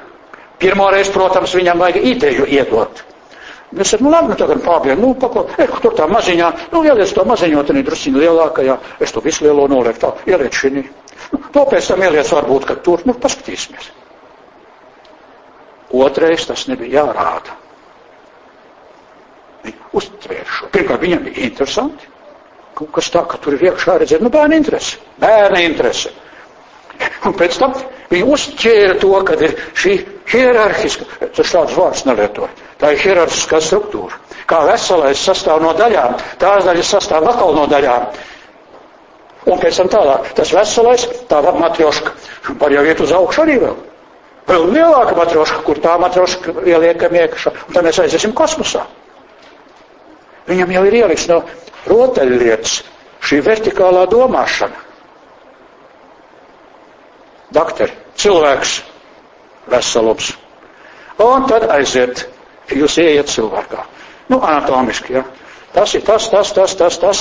Pirmoreiz, 0.58 1.10
protams, 1.14 1.52
viņam 1.54 1.82
vajag 1.82 2.06
ideju 2.14 2.46
iedot. 2.50 3.02
Es 3.76 3.92
nu 4.00 4.08
labi, 4.08 4.32
nu 4.32 4.36
tagad 4.40 4.62
pābiem, 4.64 5.00
nu, 5.00 5.12
pako, 5.20 5.44
eh, 5.60 5.68
tur 5.82 5.92
tā 5.92 6.06
maziņā, 6.08 6.48
nu, 6.72 6.80
ieliec 6.88 7.12
to 7.12 7.24
maziņo, 7.28 7.62
tad 7.68 7.76
ir 7.76 7.84
drusciņi 7.84 8.22
lielākajā, 8.22 8.78
es 9.04 9.12
to 9.12 9.20
visu 9.20 9.44
lielo 9.44 9.66
nolieku 9.68 10.00
tā, 10.00 10.12
ieliec 10.24 10.56
šī. 10.56 10.70
Nu, 11.32 11.40
to 11.52 11.64
pēc 11.68 11.90
tam 11.90 12.02
ieliec 12.02 12.30
varbūt, 12.32 12.64
ka 12.64 12.76
tur, 12.80 13.04
nu, 13.04 13.12
paskatīsimies. 13.12 13.90
Otrais 15.92 16.46
tas 16.48 16.64
nebija 16.68 17.02
jārāda. 17.02 17.56
Viņa 19.64 19.92
uztvēra 20.00 20.48
šo. 20.48 20.70
Pirmkārt, 20.72 21.04
viņam 21.04 21.22
bija 21.28 21.44
interesanti. 21.48 22.08
Kaut 22.78 22.92
kas 22.94 23.10
tā, 23.12 23.24
ka 23.28 23.36
tur 23.42 23.56
ir 23.56 23.68
iekšā 23.68 23.98
redzēt, 24.00 24.24
nu, 24.24 24.32
bērna 24.32 24.56
interese. 24.56 24.96
Bērna 25.20 25.60
interese. 25.64 26.12
Un 27.26 27.36
pēc 27.36 27.58
tam 27.60 27.74
viņi 28.10 28.30
uzķēra 28.34 28.96
to, 29.02 29.12
ka 29.28 29.36
ir 29.44 29.54
šī 29.76 29.94
hierarhiska, 30.32 31.06
tas 31.36 31.52
tāds 31.52 31.76
vārds 31.76 32.04
nelieto, 32.08 32.48
tā 32.80 32.92
ir 32.94 33.02
hierarhiskā 33.04 33.60
struktūra. 33.64 34.16
Kā 34.48 34.62
veselais 34.68 35.20
sastāv 35.20 35.60
no 35.62 35.74
daļām, 35.76 36.16
tās 36.40 36.64
daļas 36.64 36.92
sastāv 36.96 37.26
atkal 37.28 37.54
no 37.56 37.66
daļām. 37.68 38.08
Un 39.48 39.60
pēc 39.60 39.80
tam 39.80 39.90
tālāk, 39.92 40.32
tas 40.36 40.52
veselais, 40.52 41.04
tā 41.28 41.40
matrioška, 41.44 42.12
var 42.60 42.72
jau 42.74 42.84
iet 42.84 43.00
uz 43.00 43.12
augšu 43.16 43.44
arī 43.44 43.58
vēl. 43.62 43.76
Vēl 44.48 44.66
lielāka 44.72 45.16
matrioška, 45.16 45.60
kur 45.66 45.80
tā 45.84 45.98
matrioška 46.00 46.54
ieliekam 46.64 47.16
iekšā, 47.20 47.52
un 47.68 47.76
tad 47.76 47.84
mēs 47.84 48.00
aiziesim 48.00 48.32
kosmosā. 48.36 48.86
Viņam 50.48 50.72
jau 50.72 50.84
ir 50.88 50.96
ieliks 51.02 51.26
no 51.28 51.42
rotaļlietas 51.88 52.78
šī 53.28 53.42
vertikālā 53.44 54.06
domāšana. 54.08 54.87
Doktori, 57.54 57.94
cilvēks, 58.20 58.78
veselums. 59.72 60.32
Un 61.22 61.46
tad 61.50 61.66
aiziet, 61.74 62.26
jūs 62.70 62.98
ieiet 63.02 63.30
cilvēkā. 63.32 63.84
Nu, 64.28 64.40
anatomiski, 64.44 65.16
ja. 65.16 65.24
Tas 65.72 65.92
ir 65.94 66.02
tas, 66.04 66.28
tas, 66.32 66.52
tas, 66.52 66.74
tas, 66.76 66.98
tas, 66.98 67.18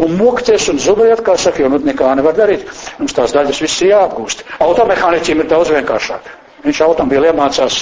un 0.00 0.14
mokties 0.16 0.68
un 0.70 0.78
zubējot, 0.80 1.22
kā 1.26 1.34
saka, 1.38 1.64
jo 1.64 1.70
nu 1.72 1.80
nekā 1.82 2.12
nevar 2.18 2.36
darīt. 2.36 2.68
Mums 2.98 3.14
tās 3.16 3.34
daļas 3.34 3.62
viss 3.62 3.82
ir 3.82 3.92
jāapgūst. 3.92 4.44
Automehāniķiem 4.62 5.42
ir 5.42 5.50
daudz 5.50 5.72
vienkāršāk. 5.74 6.30
Viņš 6.62 6.80
automobīli 6.86 7.26
iemācās, 7.32 7.78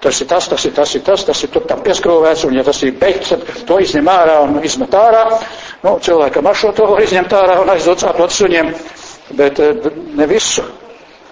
tas 0.00 0.20
ir 0.24 0.28
tas, 0.30 0.48
tas 0.48 0.64
ir 0.64 0.72
tas, 0.76 0.94
ir 0.96 1.02
tas, 1.04 1.24
tas 1.28 1.42
ir 1.44 1.50
tur 1.52 1.66
tam 1.68 1.82
pieskrūvēts, 1.84 2.46
un 2.48 2.56
ja 2.56 2.64
tas 2.64 2.80
ir 2.82 2.94
beigts, 3.00 3.34
tad 3.34 3.64
to 3.68 3.76
izņem 3.84 4.08
ārā 4.08 4.38
un 4.46 4.56
izmet 4.64 4.96
ārā. 4.96 5.26
Nu, 5.84 5.98
cilvēkam 6.00 6.48
ar 6.48 6.56
šo 6.56 6.72
to 6.76 6.88
var 6.94 7.04
izņemt 7.04 7.36
ārā 7.36 7.58
un 7.60 7.74
aizdot 7.74 8.00
sāpot 8.00 8.32
suņiem, 8.32 8.72
bet 9.36 9.60
eh, 9.60 9.92
ne 10.16 10.30
visu. 10.30 10.64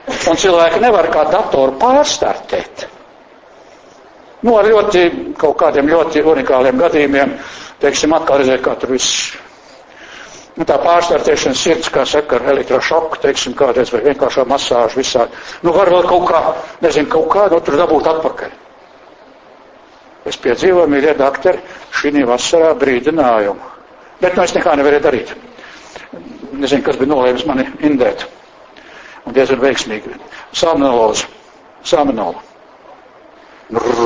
Un 0.08 0.38
cilvēki 0.40 0.80
nevar 0.82 1.10
kā 1.12 1.26
datoru 1.30 1.76
pārstartēt. 1.80 2.86
Nu, 4.40 4.54
ar 4.56 4.68
ļoti 4.70 5.02
kaut 5.38 5.58
kādiem 5.60 5.90
ļoti 5.90 6.22
unikāliem 6.24 6.78
gadījumiem, 6.80 7.34
teiksim, 7.82 8.14
atkal 8.16 8.40
redzēt, 8.40 8.62
kā 8.64 8.74
tur 8.80 8.94
viss. 8.94 9.34
Nu, 10.56 10.64
tā 10.68 10.78
pārstartēšana 10.82 11.56
sirds, 11.56 11.90
kā 11.92 12.06
saka, 12.08 12.38
ar 12.40 12.48
elektrošoku, 12.54 13.20
teiksim, 13.22 13.54
kādreiz 13.56 13.92
vai 13.94 14.00
vienkāršā 14.08 14.46
masāžu 14.48 15.00
visādi. 15.00 15.36
Nu, 15.64 15.74
var 15.76 15.92
vēl 15.92 16.08
kaut 16.08 16.26
kā, 16.32 16.40
nezinu, 16.84 17.08
kaut 17.12 17.28
kā, 17.32 17.46
nu, 17.52 17.60
tur 17.64 17.76
dabūt 17.80 18.08
atpakaļ. 18.14 18.56
Es 20.28 20.36
piedzīvoju, 20.40 20.88
mīļie 20.92 21.14
doktori, 21.20 21.62
šī 21.96 22.24
vasarā 22.28 22.74
brīdinājumu. 22.80 23.70
Bet, 24.20 24.36
nu, 24.36 24.44
es 24.44 24.52
nekā 24.56 24.74
nevarēju 24.76 25.04
darīt. 25.06 25.32
Nezinu, 26.60 26.84
kas 26.84 26.98
bija 27.00 27.12
nolēmis 27.14 27.46
mani 27.48 27.64
indēt. 27.88 28.26
Un 29.28 29.34
diezgan 29.36 29.60
veiksmīgi. 29.62 30.14
Salmonelloze. 30.56 31.26
Salmonella. 31.86 32.40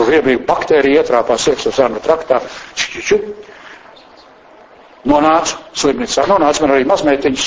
Riebīga 0.08 0.44
baktērija 0.48 1.02
ietrāpās 1.02 1.46
iekšā 1.48 1.72
zarnu 1.72 2.00
traktā. 2.04 2.40
Čičiči. 2.76 3.18
Nonāca 5.08 5.58
slimnīcā. 5.76 6.26
Nonāca 6.28 6.64
man 6.64 6.74
arī 6.76 6.86
mazmeitiņas. 6.88 7.46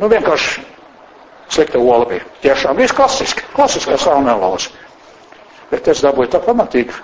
Nu, 0.00 0.08
vienkārši 0.12 0.64
slikta 1.52 1.80
ola 1.80 2.06
bija. 2.08 2.24
Tiešām 2.44 2.78
viss 2.80 2.94
klasiski. 2.96 3.44
Klasiskā 3.56 3.98
salmonelloze. 4.00 4.72
Bet 5.72 5.88
es 5.88 6.02
dabūju 6.04 6.32
tā 6.34 6.40
pamatīgi 6.44 6.96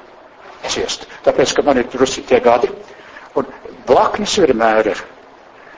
ciest. 0.69 1.07
Tāpēc, 1.25 1.55
ka 1.57 1.65
man 1.67 1.81
ir 1.83 1.89
drusci 1.93 2.25
tie 2.29 2.41
gadi. 2.45 2.69
Un 3.37 3.47
blaknes 3.89 4.35
vienmēr 4.43 4.93
ir. 4.95 5.05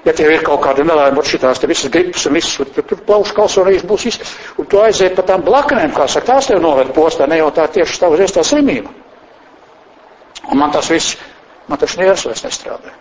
Ja 0.04 0.14
tev 0.16 0.30
ir 0.32 0.40
kaut 0.44 0.62
kāda 0.64 0.84
nelaime, 0.86 1.20
šitās 1.28 1.60
te 1.60 1.68
visas 1.68 1.90
gripas 1.92 2.24
un 2.28 2.38
viss, 2.38 2.54
tur, 2.56 2.84
tur 2.88 3.02
plaušu 3.04 3.34
kalsonijas 3.36 3.84
būs 3.84 4.06
viss, 4.08 4.30
un 4.56 4.68
tu 4.70 4.80
aiziet 4.80 5.12
pa 5.18 5.26
tām 5.28 5.44
blaknēm, 5.44 5.92
kā 5.92 6.06
saka, 6.08 6.32
tās 6.32 6.48
tev 6.48 6.62
noved 6.64 6.94
postā, 6.96 7.28
ne 7.28 7.36
jau 7.42 7.50
tā 7.52 7.66
tieši 7.74 8.00
tā 8.00 8.08
uzreiz 8.08 8.32
tā 8.32 8.44
slimība. 8.46 8.94
Un 10.48 10.58
man 10.58 10.72
tas 10.72 10.88
viss, 10.88 11.18
man 11.68 11.78
tas 11.78 11.98
nieras 12.00 12.24
vairs 12.24 12.46
nestrādā. 12.46 12.94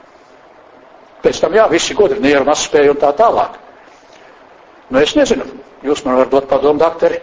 Pēc 1.23 1.39
tam, 1.39 1.55
jā, 1.55 1.69
visi 1.71 1.95
gudri, 1.95 2.19
nieru 2.23 2.43
un 2.43 2.51
aspēju 2.51 2.93
un 2.95 2.99
tā 2.99 3.13
tālāk. 3.15 3.55
Nu, 4.89 4.99
es 4.99 5.15
nezinu, 5.15 5.47
jūs 5.85 6.03
man 6.05 6.19
varat 6.19 6.35
dot 6.35 6.51
padomu, 6.51 6.79
dakteri. 6.81 7.19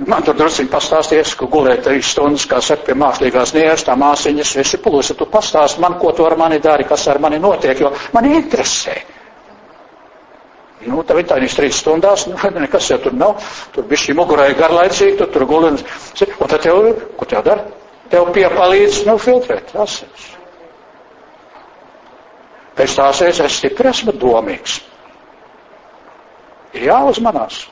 Man 0.00 0.24
tur 0.24 0.32
druskuļi 0.38 0.70
pastāsties, 0.72 1.34
ka 1.36 1.46
gulēja 1.52 1.82
trīs 1.84 2.14
stundas, 2.14 2.46
kā 2.48 2.62
saka, 2.64 2.86
pie 2.86 2.94
mākslīgās 2.96 3.50
nieras, 3.52 3.82
tā 3.84 3.92
māsiņas, 4.00 4.54
es 4.62 4.70
ir 4.72 4.80
pulusi, 4.80 5.12
tu 5.18 5.26
pastāsti 5.28 5.82
man, 5.84 5.98
ko 6.00 6.14
tu 6.16 6.24
ar 6.24 6.36
mani 6.40 6.56
dari, 6.64 6.86
kas 6.88 7.04
ar 7.12 7.20
mani 7.20 7.40
notiek, 7.42 7.76
jo 7.76 7.90
man 8.14 8.28
interesē. 8.30 8.94
Nu, 10.88 11.02
tā 11.04 11.14
viņa 11.18 11.28
tā 11.34 11.38
trīs 11.58 11.82
stundās, 11.82 12.24
nu, 12.26 12.38
nekas 12.64 12.88
jau 12.88 12.98
tur 13.04 13.12
nav, 13.12 13.44
tur 13.74 13.84
bija 13.90 14.06
šī 14.06 14.16
mugurēja 14.16 14.56
garlaicīgi, 14.62 15.18
tu 15.20 15.28
tur 15.34 15.44
guli, 15.50 15.74
un, 15.74 15.76
un 15.76 16.54
tad 16.54 16.64
tev, 16.64 16.88
ko 17.20 17.28
tev 17.28 17.44
dara? 17.50 17.68
Tev 18.12 18.32
piepalīdz, 18.32 19.04
nu, 19.08 19.18
filtrēt 19.20 19.76
asins. 19.76 20.30
Pēc 22.80 22.96
tās 22.96 23.20
reizes 23.20 23.44
es 23.44 23.60
stipri 23.60 23.92
esmu 23.92 24.16
domīgs. 24.16 24.80
Ir 26.72 26.88
jāuzmanās. 26.88 27.66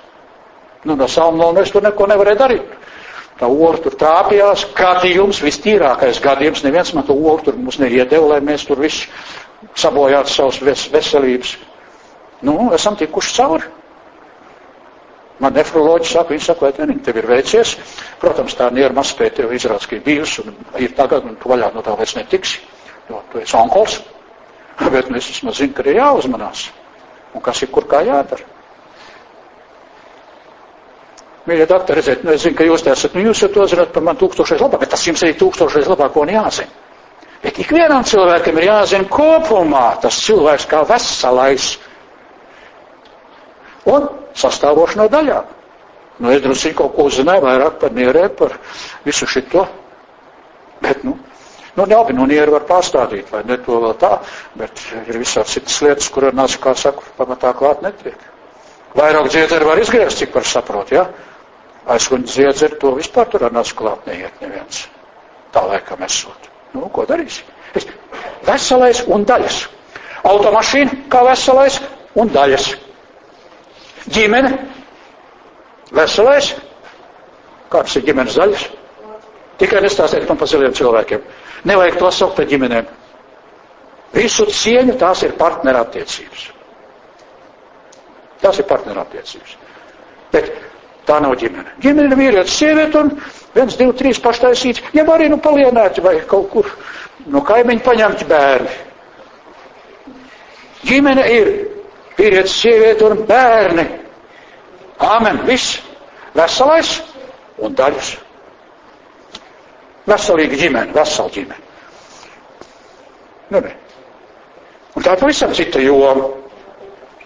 Nu, 0.84 0.96
no 0.96 1.08
salmona 1.08 1.60
es 1.60 1.72
tur 1.72 1.84
neko 1.84 2.06
nevarēju 2.08 2.40
darīt. 2.40 2.76
Tā 3.40 3.48
ola 3.48 3.80
tur 3.80 3.94
trāpījās, 3.96 4.66
gadījums, 4.76 5.40
vistīrākais 5.44 6.20
gadījums, 6.20 6.64
neviens 6.64 6.92
man 6.92 7.06
to 7.08 7.16
olu 7.16 7.40
tur 7.44 7.56
mums 7.56 7.78
neiedeva, 7.80 8.34
lai 8.34 8.40
mēs 8.44 8.66
tur 8.68 8.80
visu 8.80 9.08
sabojātu 9.80 10.32
savas 10.32 10.60
ves 10.64 10.86
veselības. 10.92 11.54
Nu, 12.44 12.56
esam 12.76 12.96
tikuši 13.00 13.36
cauri. 13.36 13.70
Man 15.40 15.56
nefroloģi 15.56 16.10
saka, 16.10 16.34
viņi 16.34 16.44
saka, 16.44 16.68
vai 16.68 16.96
tev 17.04 17.16
ir 17.16 17.28
veicies. 17.28 17.74
Protams, 18.20 18.56
tā 18.56 18.68
nieru 18.76 18.96
mazspēja 18.98 19.38
tev 19.38 19.54
izrādās, 19.56 19.88
ka 19.88 19.96
ir 19.96 20.04
bijusi 20.04 20.44
un 20.44 20.52
ir 20.76 20.92
tagad, 20.96 21.24
un 21.24 21.38
tu 21.40 21.48
vaļā 21.48 21.72
no 21.72 21.84
tā 21.84 21.96
vairs 21.96 22.12
netiksi, 22.18 22.60
jo 23.08 23.22
tu 23.32 23.40
esi 23.40 23.56
onkols. 23.56 24.02
Bet 24.92 25.08
nu, 25.08 25.16
es 25.16 25.32
vismaz 25.32 25.60
zinu, 25.60 25.72
ka 25.76 25.84
ir 25.88 25.96
jāuzmanās. 26.02 26.68
Un 27.32 27.44
kas 27.44 27.64
ir 27.64 27.72
kur 27.72 27.88
kā 27.88 28.02
jādara. 28.04 28.59
Mīļie 31.50 31.66
doktori, 31.66 31.98
redziet, 31.98 32.20
nu, 32.22 32.30
es 32.36 32.44
zinu, 32.44 32.54
ka 32.54 32.62
jūs 32.62 32.84
te 32.86 32.92
esat, 32.92 33.14
nu, 33.16 33.24
jūs 33.26 33.40
to 33.50 33.64
zināt 33.66 33.90
par 33.90 34.04
man 34.06 34.18
tūkstošreiz 34.20 34.60
labāk, 34.62 34.84
bet 34.84 34.92
tas 34.92 35.02
jums 35.08 35.22
arī 35.26 35.34
tūkstošreiz 35.40 35.88
labāk, 35.90 36.12
ko 36.14 36.22
jāzina. 36.30 36.70
Bet 37.40 37.56
ikvienam 37.58 38.04
cilvēkam 38.04 38.58
ir 38.60 38.66
jāzina 38.68 39.08
kopumā 39.10 39.86
tas 40.02 40.18
cilvēks 40.26 40.66
kā 40.70 40.82
veselais 40.86 41.70
un 43.88 44.06
sastāvoši 44.36 45.00
no 45.00 45.06
daļām. 45.10 45.48
Nu, 46.20 46.30
es 46.34 46.42
drusku 46.44 46.74
kaut 46.76 46.94
ko 46.94 47.06
uzzināju 47.08 47.42
vairāk 47.46 47.80
par 47.80 47.96
nierēm, 47.96 48.34
par 48.36 48.54
visu 49.06 49.26
šito. 49.26 49.64
Bet, 50.84 51.00
nu, 51.02 51.16
nu 51.80 51.86
labi, 51.88 52.14
nu, 52.14 52.28
nieru 52.28 52.54
var 52.58 52.68
pārstādīt, 52.68 53.32
vai 53.32 53.40
ne 53.48 53.56
to 53.64 53.80
vēl 53.86 53.96
tā, 54.04 54.12
bet 54.60 54.84
ir 55.00 55.18
visādi 55.18 55.56
citas 55.56 55.80
lietas, 55.82 56.12
kur 56.12 56.28
nāc, 56.36 56.58
kā 56.60 56.76
saku, 56.76 57.08
pamatā 57.16 57.54
klāt 57.56 57.82
netiek. 57.82 58.28
Vairāk 58.94 59.32
dziedzeri 59.32 59.64
var 59.64 59.80
izgriezt, 59.80 60.20
cik 60.20 60.36
var 60.36 60.46
saprot, 60.46 60.92
jā? 60.92 61.08
Ja? 61.08 61.29
Aizkuņa 61.94 62.28
dziedzeri 62.30 62.78
to 62.80 62.92
vispār 62.98 63.28
tur 63.32 63.44
ar 63.48 63.54
nasu 63.54 63.74
klāt 63.78 64.06
neiet 64.08 64.36
neviens. 64.42 64.84
Tā 65.54 65.62
laikam 65.66 66.02
esot. 66.06 66.48
Nu, 66.74 66.86
ko 66.94 67.04
darīsi? 67.08 67.42
Es, 67.74 67.86
veselais 68.46 69.02
un 69.10 69.24
daļas. 69.26 69.60
Automašīna 70.30 70.98
kā 71.10 71.22
veselais 71.26 71.80
un 72.20 72.30
daļas. 72.34 72.68
Ģimene. 74.14 74.52
Veselais. 75.96 76.52
Kāds 77.70 77.96
ir 77.98 78.06
ģimenes 78.08 78.38
daļas? 78.38 78.68
Tikai 79.60 79.82
nestāstiet 79.84 80.28
man 80.30 80.38
par 80.40 80.48
ziliem 80.50 80.72
cilvēkiem. 80.74 81.24
Nevajag 81.68 81.98
to 82.00 82.10
saukt 82.14 82.38
par 82.38 82.46
ģimenēm. 82.50 82.86
Visu 84.14 84.46
cieņu 84.50 84.94
tās 84.98 85.20
ir 85.26 85.34
partnerattiecības. 85.38 86.46
Tās 88.40 88.58
ir 88.62 88.66
partnerattiecības. 88.70 89.52
Bet 90.32 90.48
Tā 91.10 91.16
nav 91.18 91.32
ģimene. 91.40 91.72
Ģimene 91.82 92.06
ir 92.06 92.18
vīrietis, 92.20 92.52
sieviete 92.60 93.00
un 93.00 93.08
viens, 93.56 93.74
divi, 93.74 93.94
trīs 93.98 94.20
paštaisīts, 94.22 94.84
ja 94.94 95.02
arī 95.10 95.26
nu 95.32 95.40
palienēti 95.42 96.04
vai 96.04 96.20
kaut 96.30 96.46
kur 96.52 96.68
no 97.34 97.42
kaimiņa 97.48 97.82
paņemti 97.86 98.28
bērni. 98.30 98.76
Ģimene 100.86 101.24
ir 101.34 101.50
vīrietis, 102.14 102.54
sieviete 102.62 103.08
un 103.08 103.24
bērni. 103.26 103.88
Āmen, 105.10 105.42
viss. 105.48 105.80
Veselais 106.36 106.94
un 107.58 107.74
daļas. 107.74 108.12
Veselīga 110.06 110.62
ģimene, 110.62 110.94
vesela 110.94 111.34
ģimene. 111.34 111.66
Nu, 113.50 113.64
ne. 113.66 113.74
Un 114.94 115.02
tā 115.02 115.18
pavisam 115.18 115.50
cita 115.58 115.82
joma. 115.82 116.30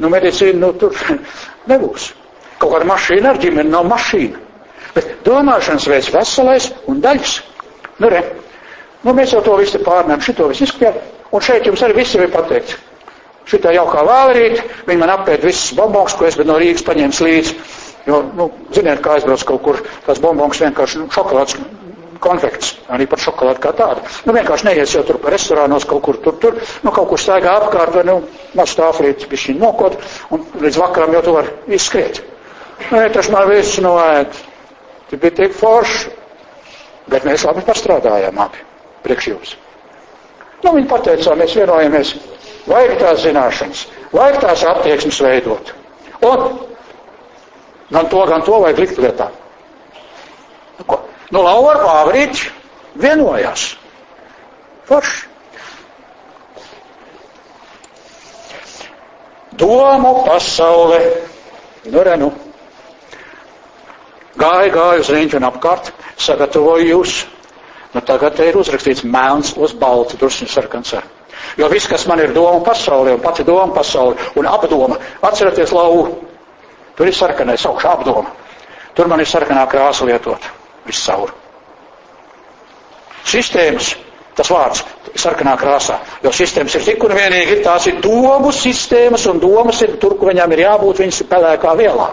Nu, 0.01 0.09
medicīna, 0.11 0.57
nu, 0.65 0.73
tur 0.81 0.97
nebūs. 1.71 2.15
Kaut 2.59 2.73
kāda 2.73 2.89
mašīna 2.89 3.33
ar 3.33 3.41
ģimeni 3.43 3.73
nav 3.73 3.87
mašīna. 3.91 4.41
Bet 4.95 5.11
domāšanas 5.27 5.89
veids 5.91 6.11
veselais 6.15 6.71
un 6.91 7.01
daļas. 7.05 7.37
Nu, 7.99 8.11
re, 8.11 8.23
nu 9.05 9.15
mēs 9.15 9.35
jau 9.35 9.43
to 9.45 9.57
visu 9.59 9.81
pārnēm, 9.83 10.23
šito 10.23 10.49
visu 10.51 10.69
izskatījām. 10.69 10.99
Un 11.35 11.43
šeit 11.43 11.67
jums 11.67 11.83
arī 11.83 11.99
viss 11.99 12.15
ir 12.15 12.31
pateikts. 12.31 12.77
Šitā 13.51 13.75
jaukā 13.77 14.05
vēlrīt, 14.07 14.61
viņi 14.89 15.01
man 15.01 15.13
apēd 15.19 15.43
visas 15.45 15.75
bombongas, 15.77 16.15
ko 16.17 16.29
es 16.29 16.37
biju 16.39 16.49
no 16.49 16.59
Rīgas 16.61 16.87
paņēmis 16.87 17.21
līdzi. 17.27 17.57
Jo, 18.09 18.21
nu, 18.37 18.51
ziniet, 18.77 19.01
kā 19.05 19.17
aizbrauc 19.17 19.45
kaut 19.49 19.63
kur, 19.65 19.81
tās 20.07 20.21
bombongas 20.21 20.63
vienkārši 20.65 21.03
nu, 21.03 21.09
šokolāds 21.13 21.59
konfekts, 22.25 22.75
arī 22.93 23.07
par 23.11 23.21
šokolādu 23.21 23.61
kā 23.61 23.73
tādu. 23.77 24.05
Nu, 24.25 24.33
vienkārši 24.37 24.69
neies 24.71 24.95
jau 24.97 25.03
tur 25.05 25.19
pa 25.21 25.33
restorānos 25.35 25.85
kaut 25.89 26.05
kur 26.07 26.21
tur, 26.25 26.39
tur, 26.41 26.61
nu, 26.85 26.93
kaut 26.93 27.11
kur 27.11 27.21
staigā 27.21 27.57
apkārt, 27.61 27.97
vai, 27.99 28.05
nu, 28.09 28.21
maz 28.57 28.73
stāflīt, 28.73 29.27
bišķiņ 29.29 29.61
nokot, 29.61 29.99
un 30.33 30.47
līdz 30.65 30.81
vakaram 30.81 31.17
jau 31.17 31.25
tu 31.27 31.37
var 31.37 31.51
izskriet. 31.69 32.23
Nē, 32.91 33.09
tas 33.15 33.31
man 33.33 33.49
viss 33.51 33.81
noēd. 33.83 34.37
Tu 35.11 35.19
biji 35.21 35.37
tik 35.41 35.57
forši. 35.57 36.13
Bet 37.11 37.27
mēs 37.29 37.45
labi 37.45 37.65
pastrādājām 37.67 38.39
abi 38.41 38.63
priekš 39.05 39.29
jums. 39.29 39.55
Nu, 40.65 40.73
viņi 40.73 40.89
pateica, 40.89 41.37
mēs 41.37 41.57
vienojamies, 41.59 42.15
vajag 42.71 42.95
tās 43.03 43.25
zināšanas, 43.25 43.83
vajag 44.15 44.39
tās 44.41 44.65
attieksmes 44.71 45.21
veidot. 45.21 45.75
Un 46.25 46.47
gan 47.93 48.09
to, 48.09 48.23
gan 48.31 48.45
to 48.47 48.61
vajag 48.63 48.81
likt 48.81 49.01
lietā. 49.05 49.29
Nu, 50.79 50.87
ko? 50.89 51.03
Nu, 51.35 51.43
Laura 51.45 51.77
Pāvrīč 51.85 52.47
vienojās. 53.01 53.75
Forši. 54.89 55.29
Domu 59.61 60.17
pasaule. 60.25 60.99
Nu, 61.93 62.03
re, 62.03 62.17
nu. 62.19 62.33
Gāja, 64.39 64.71
gāja 64.75 65.01
uz 65.05 65.11
riņķu 65.15 65.39
un 65.39 65.49
apkārt, 65.51 65.93
sagatavoju 66.19 66.89
jūs. 66.91 67.17
Nu, 67.95 68.03
tagad 68.03 68.35
te 68.35 68.49
ir 68.49 68.57
uzrakstīts 68.59 69.05
melns 69.07 69.53
uz 69.57 69.73
baltu, 69.79 70.19
drusku 70.19 70.49
sarkans. 70.51 70.97
Jo 71.59 71.69
viss, 71.71 71.87
kas 71.87 72.07
man 72.11 72.19
ir 72.25 72.33
doma 72.35 72.59
pasaulē, 72.67 73.15
un 73.15 73.23
pati 73.23 73.45
doma 73.47 73.71
pasaulē, 73.77 74.33
un 74.41 74.49
apdoma, 74.51 74.97
atcerieties 75.23 75.71
lauvu, 75.75 76.09
Tur 76.95 77.11
ir 77.11 77.15
sarkanais 77.17 77.65
augšā 77.67 77.93
apdoma. 77.99 78.31
Tur 78.95 79.09
man 79.11 79.21
ir 79.23 79.27
sarkanā 79.27 79.65
krāsa 79.71 80.07
lietota 80.07 80.51
viscaur. 80.87 81.33
Sistēmas, 83.27 83.95
tas 84.39 84.51
vārds, 84.53 84.85
sarkanā 85.19 85.57
krāsā, 85.59 85.97
jo 86.23 86.31
sistēmas 86.35 86.77
ir 86.79 86.85
tik 86.87 87.03
un 87.07 87.15
vienīgi, 87.17 87.57
tās 87.65 87.89
ir 87.91 87.99
domu 88.05 88.53
sistēmas, 88.55 89.25
un 89.31 89.41
domas 89.43 89.81
ir 89.83 89.97
tur, 90.03 90.15
kur 90.21 90.31
viņām 90.31 90.55
ir 90.55 90.63
jābūt, 90.67 91.03
viņas 91.03 91.23
ir 91.25 91.31
pelēkā 91.33 91.75
vielā. 91.81 92.09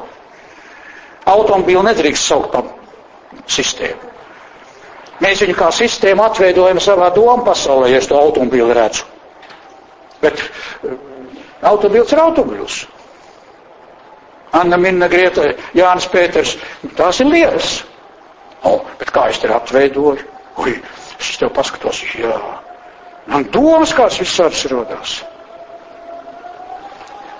Automobīlu 1.29 1.83
nedrīkst 1.85 2.27
saukt 2.31 2.51
par 2.55 2.69
sistēmu. 3.51 4.09
Mēs 5.21 5.43
viņu 5.43 5.53
kā 5.57 5.67
sistēmu 5.75 6.23
atveidojam 6.25 6.79
savā 6.81 7.11
domu 7.13 7.43
pasaulē, 7.45 7.91
ja 7.91 7.99
es 8.01 8.07
to 8.09 8.17
automobīlu 8.17 8.73
redzu. 8.73 9.05
Bet 10.21 10.41
eh, 10.41 10.95
automobīls 11.61 12.15
ir 12.15 12.23
automobīls. 12.23 12.79
Anna 14.57 14.77
Minna 14.81 15.07
Grieta, 15.07 15.45
Jānis 15.77 16.09
Pēters, 16.11 16.55
tās 16.97 17.21
ir 17.23 17.29
lietas. 17.31 17.83
O, 18.67 18.79
bet 18.99 19.13
kā 19.15 19.29
es 19.31 19.39
te 19.41 19.47
apveidoju? 19.53 20.25
Ui, 20.61 20.73
es 21.21 21.37
tev 21.39 21.53
paskatos, 21.55 22.01
jā. 22.17 22.33
Man 23.31 23.45
domas 23.53 23.93
kāds 23.95 24.17
visāds 24.19 24.65
rodās. 24.73 25.19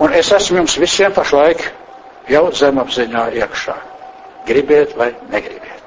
Un 0.01 0.13
es 0.17 0.32
esmu 0.34 0.61
jums 0.61 0.77
visiem 0.82 1.13
pašlaik 1.13 1.65
jau 2.30 2.45
zemapziņā 2.53 3.26
iekšā. 3.41 3.76
Gribiet 4.47 4.95
vai 4.97 5.11
negribiet. 5.32 5.82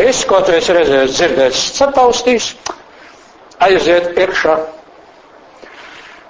Es 0.00 0.22
kaut 0.24 0.46
ko 0.48 0.54
esmu 0.56 0.76
redzējis, 0.78 1.16
dzirdējis, 1.18 1.62
sapaustījis, 1.76 2.50
aiziet 3.66 4.12
iekšā. 4.18 4.54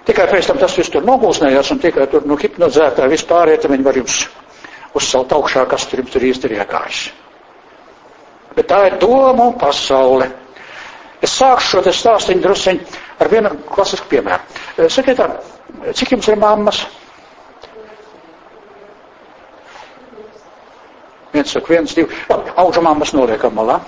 Tikai 0.09 0.27
pēc 0.33 0.49
tam 0.49 0.59
tas 0.59 0.75
viss 0.81 0.91
tur 0.91 1.05
nogulsnējās 1.07 1.71
un 1.75 1.81
tikai 1.83 2.07
tur 2.11 2.25
nu, 2.27 2.39
hipnozētā 2.41 3.07
vispār, 3.13 3.53
ja 3.53 3.71
viņi 3.71 3.87
var 3.87 3.99
jums 4.01 4.23
uzcelt 4.97 5.33
augšā, 5.37 5.67
kas 5.71 5.85
tur 5.87 6.03
jums 6.03 6.15
tur 6.17 6.25
īsti 6.27 6.49
ir 6.51 6.57
iegājis. 6.59 7.03
Bet 8.57 8.67
tā 8.73 8.81
ir 8.89 8.97
doma 8.99 9.51
un 9.53 9.59
pasaule. 9.61 10.27
Es 11.23 11.37
sākšu 11.37 11.69
šo 11.77 11.83
te 11.85 11.93
stāstu 11.95 12.35
drusciņu 12.43 12.99
ar 13.21 13.29
vienu 13.31 13.53
klasisku 13.71 14.09
piemēru. 14.11 14.89
Sakiet 14.91 15.21
cik 15.95 16.17
jums 16.17 16.29
ir 16.33 16.41
mammas? 16.41 16.81
Viens 21.33 21.53
saka, 21.53 21.73
viens, 21.73 21.95
divi. 21.95 22.15
Labi, 22.29 22.53
auga 22.59 22.83
mammas 22.83 23.13
noliekam 23.15 23.55
malā. 23.55 23.79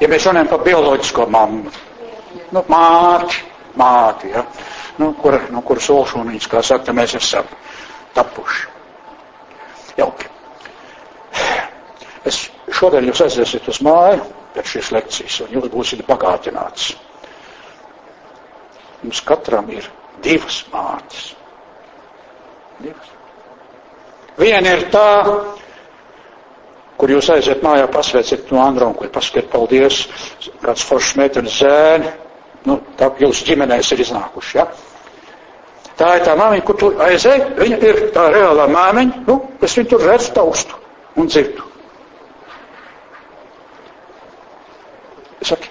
Ja 0.00 0.08
mēs 0.08 0.28
runājam 0.28 0.48
par 0.52 0.62
bioloģisko 0.62 1.26
mammu, 1.34 1.72
nu, 2.54 2.62
māti, 2.70 3.40
māti, 3.76 4.30
ja, 4.30 4.44
nu, 5.00 5.10
kur, 5.18 5.34
no 5.50 5.62
kuras 5.66 5.88
olšūniņas, 5.90 6.46
kā 6.52 6.62
saka, 6.62 6.94
mēs 6.94 7.16
esam 7.18 7.48
tapuši. 8.14 8.68
Jauki. 9.98 10.30
Es 12.28 12.44
šodien 12.78 13.08
jūs 13.08 13.24
aiziesiet 13.26 13.66
uz 13.68 13.82
māju 13.82 14.22
pēc 14.54 14.72
šīs 14.76 14.92
lekcijas, 14.94 15.40
un 15.44 15.58
jūs 15.58 15.68
būsiet 15.74 16.06
bagātināts. 16.06 16.92
Mums 19.02 19.22
katram 19.26 19.68
ir 19.74 19.90
divas 20.22 20.62
mātes. 20.72 21.32
Divas. 22.78 23.17
Viena 24.38 24.74
ir 24.76 24.84
tā, 24.92 25.08
kur 26.98 27.10
jūs 27.10 27.30
aiziet 27.34 27.62
mājā, 27.64 27.88
pasveiciet 27.90 28.52
no 28.54 28.62
Andra 28.62 28.86
un 28.86 28.94
kur 28.98 29.10
pasakiet 29.14 29.50
paldies, 29.50 30.04
kāds 30.62 30.84
foršs 30.86 31.16
meitenes 31.18 31.58
zēni, 31.58 32.12
nu, 32.68 32.78
tā 32.98 33.10
jūsu 33.18 33.46
ģimenēs 33.48 33.92
ir 33.94 34.04
iznākuši, 34.06 34.58
ja? 34.60 34.68
Tā 35.98 36.12
ir 36.14 36.26
tā 36.26 36.36
māmiņa, 36.38 36.64
kur 36.66 36.78
tu 36.78 36.92
aizēji, 37.02 37.46
viņa 37.58 37.78
ir 37.88 38.02
tā 38.14 38.28
reālā 38.30 38.68
māmiņa, 38.70 39.24
nu, 39.26 39.40
es 39.66 39.74
viņu 39.78 39.90
tur 39.90 40.04
redzu 40.06 40.34
taustu 40.36 40.78
un 41.18 41.30
dzirdu. 41.30 41.64
Es 45.42 45.50
saku, 45.50 45.70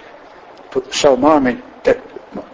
tu 0.74 0.84
savu 0.92 1.22
māmiņu, 1.24 1.64
te, 1.88 1.96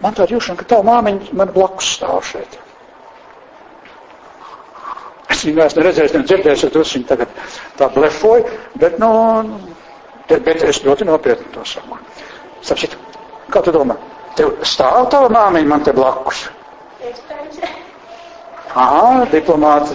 man 0.02 0.14
tāda 0.14 0.36
jūšana, 0.36 0.60
ka 0.62 0.70
tavu 0.76 0.86
māmiņu 0.86 1.34
man 1.34 1.50
blakus 1.54 1.96
stāv 1.96 2.22
šeit. 2.30 2.60
Es 5.32 5.44
viņu 5.46 5.60
neesmu 5.60 5.84
redzējis, 5.84 6.14
ne 6.14 6.22
dzirdējis, 6.28 6.64
es 6.66 6.72
drusku 6.74 6.98
viņu 6.98 7.08
tagad 7.08 7.38
tā 7.78 7.88
blefoju, 7.94 8.50
bet, 8.80 8.98
nu, 9.00 9.10
te, 10.28 10.38
bet 10.44 10.64
es 10.68 10.82
ļoti 10.84 11.08
nopietni 11.08 11.48
to 11.54 11.64
saku. 11.68 11.98
Sapšit, 12.64 12.96
kā 13.52 13.62
tu 13.64 13.72
domā? 13.74 13.96
Tev 14.36 14.56
stāv 14.66 15.08
tava 15.12 15.30
māmiņa 15.32 15.70
man 15.70 15.84
te 15.86 15.94
blakus? 15.96 16.46
Aha, 18.74 19.24
diplomāti. 19.30 19.94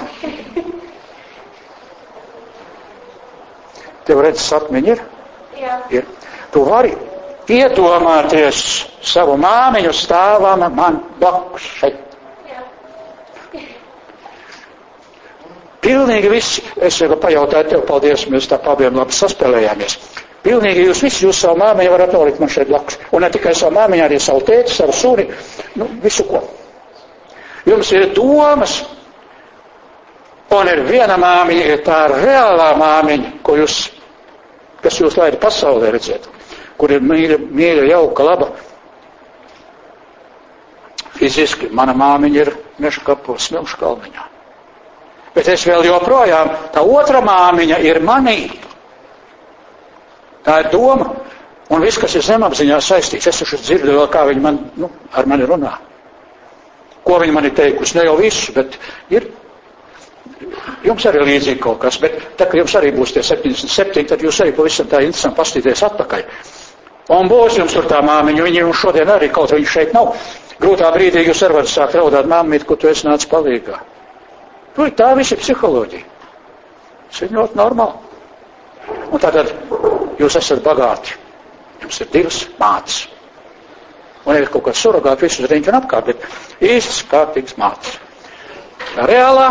Tev 4.08 4.22
redz 4.24 4.42
sapniņi 4.42 4.94
ir? 4.96 5.02
Jā. 5.60 5.80
Ir. 5.94 6.06
Tu 6.54 6.64
vari 6.66 6.94
iedomāties 7.52 8.62
savu 9.06 9.36
māmiņu 9.42 9.92
stāvam 9.94 10.64
man 10.78 11.02
blakus 11.20 11.68
šeit. 11.82 12.09
Pilnīgi 15.90 16.30
visi, 16.30 16.62
es 16.86 17.00
jau 17.02 17.16
pajautāju 17.18 17.70
tev, 17.72 17.80
paldies, 17.88 18.28
mēs 18.30 18.46
tā 18.52 18.60
abiem 18.70 19.00
labi 19.00 19.16
saspēlējāmies. 19.18 19.96
Pilnīgi 20.46 20.84
jūs 20.86 21.02
visi, 21.02 21.24
jūs 21.26 21.40
savu 21.42 21.58
māmiņu 21.58 21.96
varat 21.96 22.14
nolikt 22.14 22.38
man 22.44 22.52
šeit 22.54 22.70
blakus. 22.70 23.00
Un 23.10 23.26
ne 23.26 23.30
tikai 23.34 23.56
savu 23.58 23.74
māmiņu, 23.80 24.04
arī 24.06 24.20
savu 24.22 24.44
tēti, 24.46 24.76
savu 24.76 24.94
suni, 24.94 25.26
nu, 25.82 25.90
visu 26.04 26.28
ko. 26.30 26.44
Jums 27.66 27.90
ir 27.98 28.06
domas, 28.14 28.78
un 30.60 30.72
ir 30.76 30.86
viena 30.86 31.18
māmiņa, 31.26 31.68
ir 31.74 31.84
tā 31.90 32.04
reālā 32.14 32.70
māmiņa, 32.78 33.34
ko 33.50 33.58
jūs, 33.64 33.82
kas 34.86 35.02
jūs 35.02 35.18
laida 35.18 35.42
pasaulē 35.42 35.90
redzēt, 35.98 36.30
kur 36.78 36.94
ir 36.94 37.02
mīļa, 37.02 37.42
mīļa 37.50 37.90
jauka, 37.96 38.30
laba. 38.30 38.54
Fiziski 41.18 41.74
mana 41.74 41.98
māmiņa 41.98 42.46
ir 42.46 42.54
meža 42.78 43.10
kapos, 43.10 43.50
smilšu 43.50 43.82
kalniņā. 43.82 44.36
Bet 45.36 45.48
es 45.54 45.66
vēl 45.68 45.86
joprojām, 45.86 46.50
tā 46.74 46.82
otra 46.82 47.22
māmiņa 47.22 47.80
ir 47.86 48.02
manī. 48.06 48.40
Tā 50.46 50.62
ir 50.64 50.72
doma. 50.74 51.12
Un 51.70 51.84
viss, 51.86 52.00
kas 52.02 52.16
ir 52.18 52.26
zemapziņā 52.26 52.80
saistīts, 52.82 53.28
es 53.30 53.44
taču 53.44 53.60
dzirdu 53.62 53.94
vēl, 53.94 54.08
kā 54.10 54.24
viņi 54.26 54.42
man, 54.42 54.58
nu, 54.82 54.90
ar 55.14 55.28
mani 55.30 55.46
runā. 55.46 55.76
Ko 57.06 57.20
viņi 57.22 57.36
man 57.36 57.46
ir 57.46 57.54
teikusi, 57.58 57.98
ne 58.00 58.08
jau 58.08 58.16
visu, 58.18 58.56
bet 58.56 58.80
ir. 59.14 59.28
Jums 60.86 61.06
arī 61.06 61.22
līdzīgi 61.28 61.60
kaut 61.62 61.78
kas, 61.84 62.00
bet 62.02 62.16
tā, 62.40 62.48
ka 62.50 62.58
jums 62.58 62.74
arī 62.80 62.90
būs 62.96 63.14
tie 63.14 63.22
77, 63.26 64.08
tad 64.10 64.24
jūs 64.24 64.40
arī 64.42 64.54
pavisam 64.56 64.88
tā 64.90 65.04
interesanti 65.04 65.38
pastīties 65.38 65.84
atpakaļ. 65.90 66.26
Un 67.14 67.30
būs 67.30 67.58
jums 67.60 67.76
tur 67.76 67.86
tā 67.90 68.00
māmiņa, 68.06 68.46
viņa 68.48 68.64
jums 68.64 68.82
šodien 68.82 69.10
arī 69.14 69.30
kaut 69.34 69.54
viņa 69.54 69.70
šeit 69.70 69.94
nav. 69.94 70.14
Grūtā 70.62 70.90
brīdī 70.96 71.26
jūs 71.28 71.44
arī 71.46 71.60
varat 71.60 71.72
sākt 71.72 71.98
raudāt, 72.00 72.30
māmīt, 72.30 72.66
ko 72.66 72.78
tu 72.80 72.90
esi 72.90 73.08
nācis 73.08 73.30
palīgā. 73.32 73.78
Nu, 74.80 74.88
tā 74.96 75.10
viss 75.20 75.34
ir 75.36 75.42
psiholoģija. 75.42 76.06
Tas 77.10 77.24
ir 77.26 77.34
ļoti 77.36 77.58
normāli. 77.60 78.10
Un 79.12 79.20
tātad 79.22 79.50
jūs 80.22 80.38
esat 80.40 80.62
bagāti. 80.64 81.18
Jums 81.84 82.00
ir 82.04 82.12
divas 82.14 82.38
mātes. 82.62 83.02
Un 84.24 84.38
ir 84.38 84.48
kaut 84.54 84.68
kāds 84.70 84.80
surrogāts 84.84 85.24
visu 85.26 85.48
riņķi 85.52 85.72
un 85.72 85.78
apkārt, 85.82 86.12
bet 86.14 86.64
īsts 86.70 87.02
kārtīgs 87.12 87.58
mātes. 87.60 87.98
Tā 88.94 89.06
reālā 89.10 89.48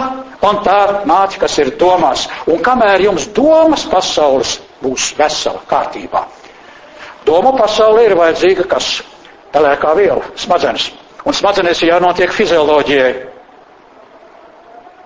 un 0.49 0.61
tā 0.65 0.79
māte, 1.09 1.39
kas 1.43 1.59
ir 1.61 1.75
domās. 1.81 2.25
Un 2.49 2.63
kamēr 2.65 3.05
jums 3.09 3.29
domas 3.37 3.85
pasaules 3.91 4.57
būs 4.83 5.11
vesela 5.19 5.61
kārtībā. 5.69 6.25
Doma 7.29 7.53
pasaule 7.59 8.07
ir 8.09 8.17
vajadzīga 8.17 8.65
kas? 8.71 8.93
Pelēkā 9.53 9.93
viela, 9.97 10.25
smadzenes. 10.41 10.89
Un 11.29 11.37
smadzenēs 11.37 11.83
ir 11.85 11.93
jānotiek 11.95 12.33
fizioloģijai. 12.33 13.13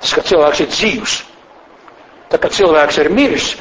Ka 0.03 0.22
cilvēks 0.26 0.61
ir 0.64 0.70
dzīvs. 0.72 1.16
Tā 2.32 2.38
kā 2.42 2.48
cilvēks 2.50 2.98
ir 3.03 3.11
miris, 3.12 3.53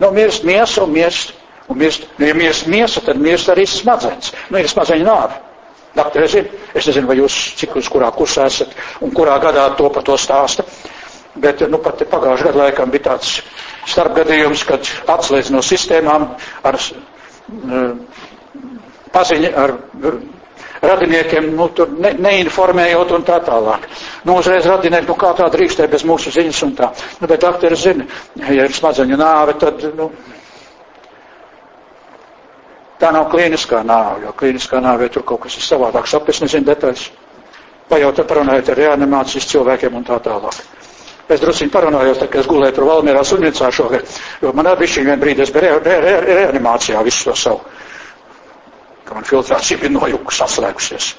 nu, 0.00 0.10
mirst 0.14 0.44
miesa 0.46 0.84
un 0.84 0.92
mirst, 0.94 1.32
un 1.72 1.78
mirst, 1.80 2.04
nu, 2.18 2.26
ja 2.28 2.34
mirst 2.36 2.68
miesa, 2.70 3.00
tad 3.04 3.18
mirst 3.20 3.48
arī 3.52 3.64
smadzenes. 3.68 4.30
Nu, 4.50 4.60
ir 4.60 4.68
smadzeņu 4.70 5.06
nāve. 5.06 5.38
Daktere, 5.96 6.28
zinu, 6.30 6.58
es 6.78 6.86
nezinu, 6.86 7.08
vai 7.10 7.16
jūs 7.18 7.36
cik 7.58 7.74
uz 7.80 7.88
kurā 7.90 8.12
kursā 8.14 8.44
esat 8.46 8.76
un 9.02 9.10
kurā 9.16 9.40
gadā 9.42 9.64
to 9.78 9.88
par 9.90 10.04
to 10.06 10.14
stāsta. 10.20 10.62
Bet, 11.40 11.62
nu, 11.70 11.78
pat 11.82 12.02
pagājušajā 12.10 12.50
gadā 12.52 12.64
laikam 12.66 12.90
bija 12.94 13.08
tāds 13.10 13.36
starpgadījums, 13.90 14.62
kad 14.68 14.86
atslēdz 15.14 15.50
no 15.54 15.62
sistēmām 15.66 16.28
ar 16.66 16.78
paziņu, 19.14 19.50
ar 19.64 19.74
radiniekiem 20.82 21.50
nu, 21.56 21.68
tur 21.76 21.90
ne, 21.98 22.12
neinformējot 22.18 23.14
un 23.16 23.24
tā 23.28 23.38
tālāk. 23.44 23.86
Nu, 24.24 24.38
uzreiz 24.40 24.66
radinieki, 24.68 25.08
nu 25.10 25.16
kā 25.20 25.32
tā 25.38 25.48
drīkstē 25.52 25.88
bez 25.92 26.04
mūsu 26.08 26.32
ziņas 26.34 26.62
un 26.66 26.74
tā. 26.78 26.90
Nu, 27.20 27.28
bet 27.30 27.44
doktori 27.44 27.76
zina, 27.76 28.06
ja 28.40 28.64
ir 28.64 28.76
smadzeņu 28.76 29.18
nāve, 29.20 29.56
tad, 29.60 29.84
nu, 29.98 30.10
tā 33.00 33.12
nav 33.16 33.28
klīniskā 33.32 33.84
nāve, 33.86 34.24
jo 34.26 34.34
klīniskā 34.40 34.80
nāve 34.84 35.10
tur 35.12 35.26
kaut 35.28 35.44
kas 35.46 35.56
ir 35.60 35.66
savādāks. 35.68 36.16
Ap 36.16 36.28
es 36.32 36.42
nezinu 36.44 36.68
detaļas. 36.68 37.08
Vai 37.90 38.04
jau 38.04 38.12
te 38.14 38.22
parunājot 38.22 38.70
ar 38.70 38.78
reanimācijas 38.84 39.48
cilvēkiem 39.50 39.96
un 39.98 40.04
tā 40.06 40.20
tālāk. 40.22 40.60
Es 41.30 41.38
druskuļi 41.38 41.70
parunājos, 41.70 42.18
tad, 42.18 42.30
kad 42.30 42.42
es 42.42 42.48
gulēju 42.50 42.74
tur 42.74 42.88
Valmierā 42.88 43.20
slimnīcā 43.26 43.68
šogad, 43.74 44.14
jo 44.42 44.50
man 44.54 44.66
abi 44.66 44.88
šī 44.90 45.04
vien 45.06 45.20
brīdī 45.20 45.44
es 45.44 45.52
biju 45.54 45.76
re, 45.78 45.78
re, 45.84 45.98
re, 46.02 46.34
reanimācijā 46.40 47.02
visu 47.06 47.28
to 47.28 47.34
savu, 47.38 47.60
man 49.14 49.26
filtrācija 49.26 49.78
bija 49.80 49.92
nojukusi, 49.94 50.42
atslēgusies. 50.46 51.10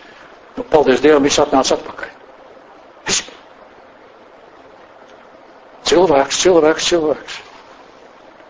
Nu, 0.57 0.63
paldies 0.71 1.01
Dievam, 1.03 1.23
viss 1.27 1.39
atnāca 1.43 1.77
atpakaļ. 1.77 2.17
Cilvēks, 5.91 6.37
cilvēks, 6.45 6.85
cilvēks. 6.91 7.39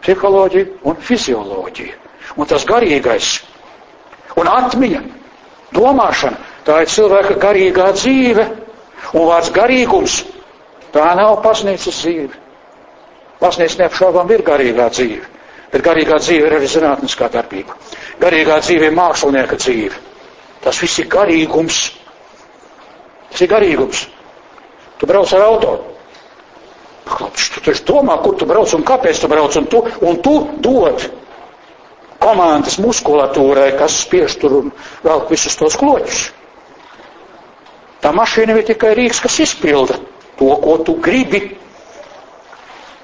Psiholoģija 0.01 0.67
un 0.89 0.99
fizioloģija. 1.07 1.95
Un 2.37 2.47
tas 2.49 2.65
garīgais. 2.69 3.31
Un 4.37 4.47
atmiņa, 4.49 5.01
domāšana, 5.75 6.37
tā 6.67 6.83
ir 6.85 6.91
cilvēka 6.93 7.39
garīgā 7.41 7.89
dzīve. 7.97 8.45
Un 9.17 9.25
vārds 9.27 9.49
garīgums 9.55 10.19
Tā 10.91 11.13
nav 11.15 11.37
pasniedzis 11.43 12.01
dzīve. 12.03 12.39
Pasniedzis 13.41 13.77
neapšaubām 13.79 14.31
ir 14.35 14.41
garīgā 14.47 14.89
dzīve, 14.93 15.23
bet 15.71 15.83
garīgā 15.85 16.17
dzīve 16.21 16.49
ir 16.49 16.55
arī 16.57 16.67
zinātniskā 16.73 17.29
darbība. 17.35 17.77
Garīgā 18.21 18.59
dzīve 18.61 18.89
ir 18.89 18.97
mākslinieka 18.97 19.57
dzīve. 19.57 19.97
Tas 20.61 20.77
viss 20.81 20.99
ir 21.01 21.07
garīgums. 21.09 21.79
Tas 23.31 23.41
ir 23.41 23.49
garīgums. 23.49 24.03
Tu 25.01 25.09
brauc 25.09 25.31
ar 25.33 25.47
auto. 25.47 25.71
Klapš, 27.11 27.47
tu 27.55 27.63
taču 27.65 27.87
domā, 27.87 28.19
kur 28.21 28.35
tu 28.37 28.45
brauc 28.45 28.71
un 28.77 28.85
kāpēc 28.85 29.23
tu 29.23 29.29
brauc, 29.31 29.55
un 29.57 29.65
tu, 29.71 29.81
un 30.05 30.19
tu 30.21 30.35
dod 30.61 31.07
komandas 32.21 32.77
muskulatūrai, 32.77 33.71
kas 33.79 34.03
spiež 34.05 34.37
tur 34.37 34.59
un 34.59 34.69
vēl 35.01 35.25
visus 35.31 35.57
tos 35.57 35.77
kloķus. 35.81 36.27
Tā 38.01 38.13
mašīna 38.13 38.57
ir 38.57 38.67
tikai 38.69 38.93
rīks, 38.97 39.21
kas 39.21 39.39
izpilda 39.43 39.97
to, 40.37 40.49
ko 40.61 40.77
tu 40.85 40.95
gribi. 41.01 41.41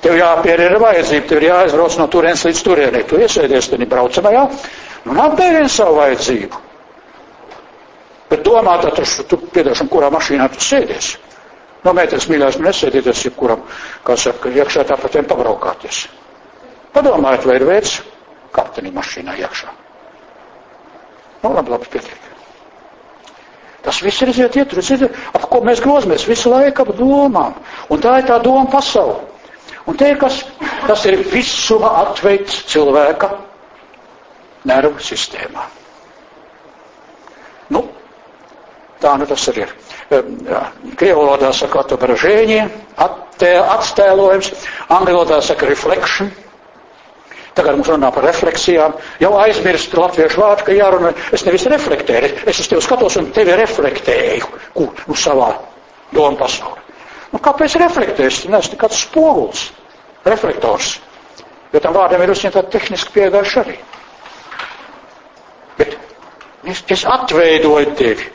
Tev 0.02 0.14
jāpierēra 0.18 0.80
vajadzība, 0.82 1.28
tev 1.28 1.41
ir 1.41 1.48
jāaizbrauc 1.50 1.95
no 1.98 2.08
turienes 2.14 2.43
līdz 2.45 2.64
turienei. 2.66 3.06
Tu 3.10 3.22
iesēdies 3.24 3.70
tenī 3.72 3.88
braucamajā 3.89 4.43
un 5.10 5.22
apbērieni 5.24 5.72
savu 5.72 5.98
vajadzību. 6.02 6.62
Bet 8.28 8.43
domā, 8.43 8.76
tad 8.84 9.00
tu, 9.00 9.24
tu 9.32 9.39
piedošam, 9.56 9.89
kurā 9.89 10.12
mašīnā 10.14 10.50
tu 10.54 10.62
sēdies. 10.62 11.16
No 11.86 11.93
mēters 11.95 12.28
mīļās, 12.28 12.60
nesēdieties, 12.60 13.26
jebkuram, 13.30 13.62
kā 14.06 14.18
saka, 14.20 14.52
iekšā 14.52 14.84
tāpat 14.89 15.18
vien 15.18 15.28
pabraukāties. 15.30 16.06
Padomājiet, 16.93 17.45
vai 17.48 17.56
ir 17.60 17.68
vērts 17.70 18.00
kapteni 18.56 18.91
mašīnā 18.95 19.38
iekšā. 19.39 19.72
Nu, 21.43 21.54
labi, 21.54 21.72
labi, 21.72 21.89
pietiek. 21.93 22.28
Tas 23.86 24.02
viss 24.04 24.20
ir 24.26 24.34
iziet 24.34 24.58
ietur, 24.60 24.82
iziet, 24.84 25.16
ap 25.38 25.45
ko 25.48 25.62
mēs 25.64 25.80
grozamies 25.84 26.26
visu 26.28 26.52
laiku 26.52 26.84
ap 26.84 26.95
domām. 26.98 27.54
Un 27.93 28.02
tā 28.04 28.18
ir 28.20 28.28
tā 28.28 28.41
doma 28.43 28.66
pasaule. 28.74 29.22
Un 29.88 29.95
te, 29.95 30.09
kas, 30.19 30.41
tas 30.88 31.03
ir 31.07 31.21
visuma 31.31 31.93
atveids 32.03 32.63
cilvēka 32.67 33.29
nervu 34.67 34.99
sistēmā. 35.03 35.63
Nu, 37.71 37.83
tā 39.03 39.13
nu 39.19 39.27
tas 39.29 39.45
arī 39.51 39.63
ir. 39.63 39.71
Krievu 40.99 41.23
valodā 41.23 41.53
saka 41.55 41.81
atobražēņie, 41.85 42.59
attēlojums, 43.05 44.51
angļu 44.88 45.15
valodā 45.17 45.39
saka 45.43 45.69
reflection. 45.71 46.31
Tagad 47.57 47.79
mums 47.79 47.89
runā 47.89 48.11
par 48.13 48.27
refleksijām. 48.27 48.93
Jau 49.23 49.31
aizmirst 49.41 49.95
latviešu 49.97 50.43
vārdu, 50.43 50.67
ka 50.67 50.75
jārunā. 50.77 51.13
Es 51.33 51.45
nevis 51.47 51.65
reflektēju, 51.71 52.43
es 52.51 52.59
uz 52.61 52.69
tevi 52.69 52.83
skatos 52.85 53.17
un 53.17 53.31
tevi 53.33 53.55
reflektēju, 53.57 54.51
kur 54.77 55.07
nu 55.07 55.17
savā 55.17 55.53
domu 56.13 56.38
pasaulē. 56.43 56.86
Nu, 57.34 57.41
kāpēc 57.43 57.75
reflektēs? 57.82 58.45
Neesmu 58.47 58.78
nekāds 58.78 59.01
spogulis, 59.03 59.67
reflektors. 60.28 60.97
Jo 61.73 61.82
tam 61.84 61.97
vārdam 61.97 62.23
ir 62.23 62.32
uzņemta 62.32 62.63
tehniski 62.71 63.13
pieejaši 63.17 63.59
arī. 63.63 63.75
Bet 65.78 65.97
es, 66.63 66.84
es 66.95 67.03
atveidoju 67.05 67.93
tevi. 67.99 68.32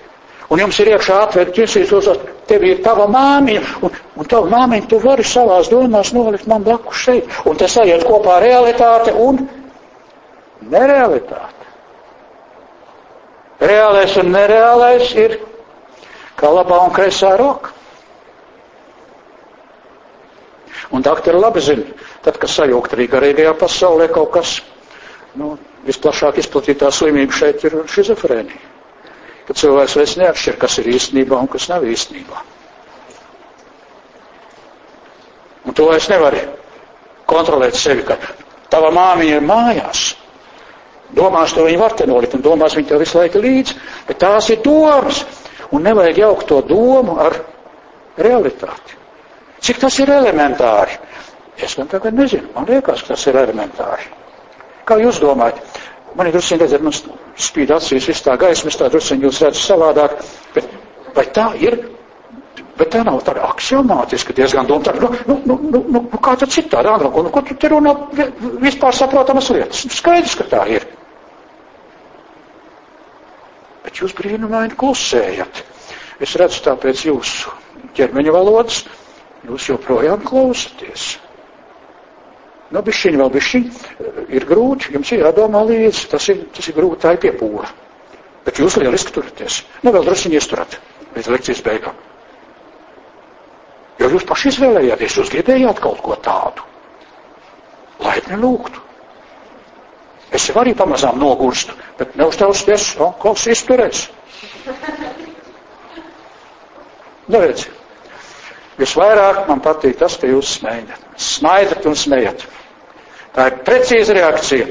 Un 0.52 0.60
jums 0.60 0.76
ir 0.82 0.90
iekšā 0.92 1.16
atvērta 1.24 1.54
tiesības, 1.56 2.10
tev 2.50 2.64
ir 2.68 2.82
tava 2.84 3.06
māmiņa, 3.08 3.62
un, 3.86 3.94
un 4.20 4.28
tava 4.28 4.50
māmiņa 4.52 4.88
tu 4.90 4.98
vari 5.00 5.24
savās 5.24 5.70
domās 5.72 6.12
nolikt 6.12 6.48
man 6.50 6.66
blakus 6.66 7.06
šeit. 7.06 7.30
Un 7.48 7.56
tas 7.56 7.78
aiziet 7.80 8.04
kopā 8.04 8.36
realitāte 8.44 9.14
un 9.16 9.40
nerealitāte. 10.68 11.70
Reālais 13.62 14.16
un 14.20 14.32
nereālais 14.34 15.14
ir 15.22 15.38
kā 16.36 16.50
labā 16.52 16.82
un 16.84 16.92
kreisā 16.92 17.32
roka. 17.40 17.72
Un 20.92 21.02
doktori 21.02 21.38
labi 21.40 21.60
zina, 21.64 21.86
tad, 22.24 22.36
kad 22.36 22.50
sajūgt 22.52 22.96
arī 22.96 23.08
garīgajā 23.08 23.54
pasaulē 23.60 24.10
kaut 24.12 24.34
kas, 24.34 24.58
nu, 25.40 25.54
visplašāk 25.86 26.42
izplatītā 26.42 26.90
slimība 26.92 27.32
šeit 27.38 27.64
ir 27.64 27.80
šizofrēnija 27.88 28.72
ka 29.46 29.54
cilvēks 29.58 29.96
vairs 29.98 30.16
neatšķir, 30.20 30.56
kas 30.60 30.78
ir 30.80 30.90
īstenībā 30.94 31.38
un 31.38 31.50
kas 31.50 31.68
nav 31.70 31.84
īstenībā. 31.88 32.42
Un 35.66 35.76
to 35.78 35.86
vairs 35.90 36.08
nevari 36.10 36.42
kontrolēt 37.30 37.78
sevi, 37.78 38.04
ka 38.06 38.16
tava 38.72 38.90
māmiņa 38.94 39.36
ir 39.38 39.46
mājās. 39.46 40.04
Domās 41.12 41.52
to 41.52 41.66
viņa 41.66 41.80
var 41.82 41.94
te 41.98 42.06
nolikt, 42.08 42.38
un 42.38 42.44
domās 42.44 42.76
viņa 42.78 42.88
tev 42.88 43.02
visu 43.02 43.18
laiku 43.18 43.42
līdzi, 43.42 43.76
bet 44.08 44.22
tās 44.22 44.48
ir 44.54 44.62
domas, 44.64 45.22
un 45.72 45.84
nevajag 45.84 46.22
jaukt 46.22 46.48
to 46.48 46.62
domu 46.64 47.18
ar 47.20 47.36
realitāti. 48.16 49.01
Cik 49.62 49.78
tas 49.78 49.98
ir 50.02 50.10
elementāri? 50.10 50.98
Es 51.62 51.76
gan 51.78 51.88
tagad 51.90 52.16
nezinu, 52.18 52.48
man 52.54 52.66
liekas, 52.66 53.04
ka 53.04 53.14
tas 53.14 53.26
ir 53.30 53.38
elementāri. 53.38 54.08
Kā 54.88 54.98
jūs 54.98 55.20
domājat? 55.22 55.60
Man 56.16 56.28
ir 56.28 56.34
drusku 56.34 56.58
redzēt, 56.60 56.82
man 56.84 56.94
spīd 57.40 57.70
acīs 57.72 58.08
viss 58.10 58.24
tā 58.24 58.34
gaisma, 58.40 58.72
es 58.72 58.78
tā 58.80 58.88
drusku 58.92 59.20
jūs 59.22 59.40
redzu 59.44 59.62
savādāk, 59.62 60.18
bet 60.56 60.68
vai 61.16 61.26
tā 61.36 61.52
ir? 61.60 61.78
Bet 62.76 62.90
tā 62.92 63.02
nav 63.04 63.20
tāda 63.24 63.44
aksiomātiska 63.52 64.34
diezgan 64.36 64.66
doma. 64.66 64.84
Tā, 64.84 64.94
nu, 64.98 65.12
nu, 65.28 65.36
nu, 65.46 65.58
nu, 65.70 65.82
nu, 65.92 66.02
kā 66.24 66.34
tad 66.40 66.50
citādi, 66.52 66.88
Andra, 66.88 67.10
nu, 67.12 67.30
ko 67.32 67.42
tu 67.46 67.54
te 67.54 67.68
runā 67.70 67.92
vispār 68.62 68.96
saprotamas 68.96 69.50
lietas? 69.52 69.84
Nu, 69.86 69.94
skaidrs, 69.94 70.34
ka 70.40 70.48
tā 70.50 70.62
ir. 70.72 70.86
Bet 73.84 74.00
jūs 74.00 74.16
brīnumaini 74.16 74.76
klusējat. 74.80 75.62
Es 76.22 76.34
redzu 76.40 76.64
tāpēc 76.64 77.04
jūsu 77.08 77.52
ķermeņa 77.96 78.34
valodas, 78.34 78.82
jūs 79.48 79.68
joprojām 79.72 80.22
klausaties. 80.26 81.06
Nu, 82.72 82.80
bišķiņ 82.86 83.18
vēl 83.20 83.30
bišķiņ 83.34 83.64
ir 84.38 84.46
grūti, 84.48 84.92
jums 84.94 85.10
ir 85.12 85.24
jādomā 85.26 85.60
līdzi, 85.68 86.06
tas 86.12 86.28
ir, 86.32 86.44
tas 86.56 86.68
ir 86.70 86.76
grūti, 86.78 87.00
tā 87.02 87.12
ir 87.16 87.20
piepūra. 87.26 87.68
Bet 88.46 88.58
jūs 88.58 88.78
lieliski 88.80 89.12
turaties. 89.14 89.58
Nu, 89.84 89.92
vēl 89.94 90.06
drusciņi 90.08 90.38
iesturat 90.38 90.78
līdz 91.16 91.28
lekcijas 91.34 91.60
beigām. 91.66 91.98
Jo 94.00 94.08
jūs 94.14 94.24
paši 94.26 94.48
izvēlējāties, 94.54 95.18
jūs 95.20 95.34
gribējāt 95.34 95.82
kaut 95.84 96.00
ko 96.02 96.16
tādu. 96.24 96.64
Laipni 98.02 98.40
lūgtu. 98.40 98.80
Es 100.32 100.48
jau 100.48 100.56
arī 100.62 100.72
pamazām 100.74 101.20
nogurstu, 101.20 101.76
bet 101.98 102.16
neuztausties, 102.16 102.94
no, 102.98 103.10
klaus 103.20 103.44
izturēs. 103.52 104.06
Neredzi. 107.28 107.68
Visvairāk 108.80 109.44
man 109.50 109.60
patīk 109.64 109.98
tas, 110.00 110.16
ka 110.20 110.30
jūs 110.30 110.56
smējat. 110.58 111.02
Smaidat 111.20 111.86
un 111.90 111.96
smējat. 111.98 112.46
Tā 113.36 113.48
ir 113.50 113.60
precīza 113.66 114.16
reakcija. 114.16 114.66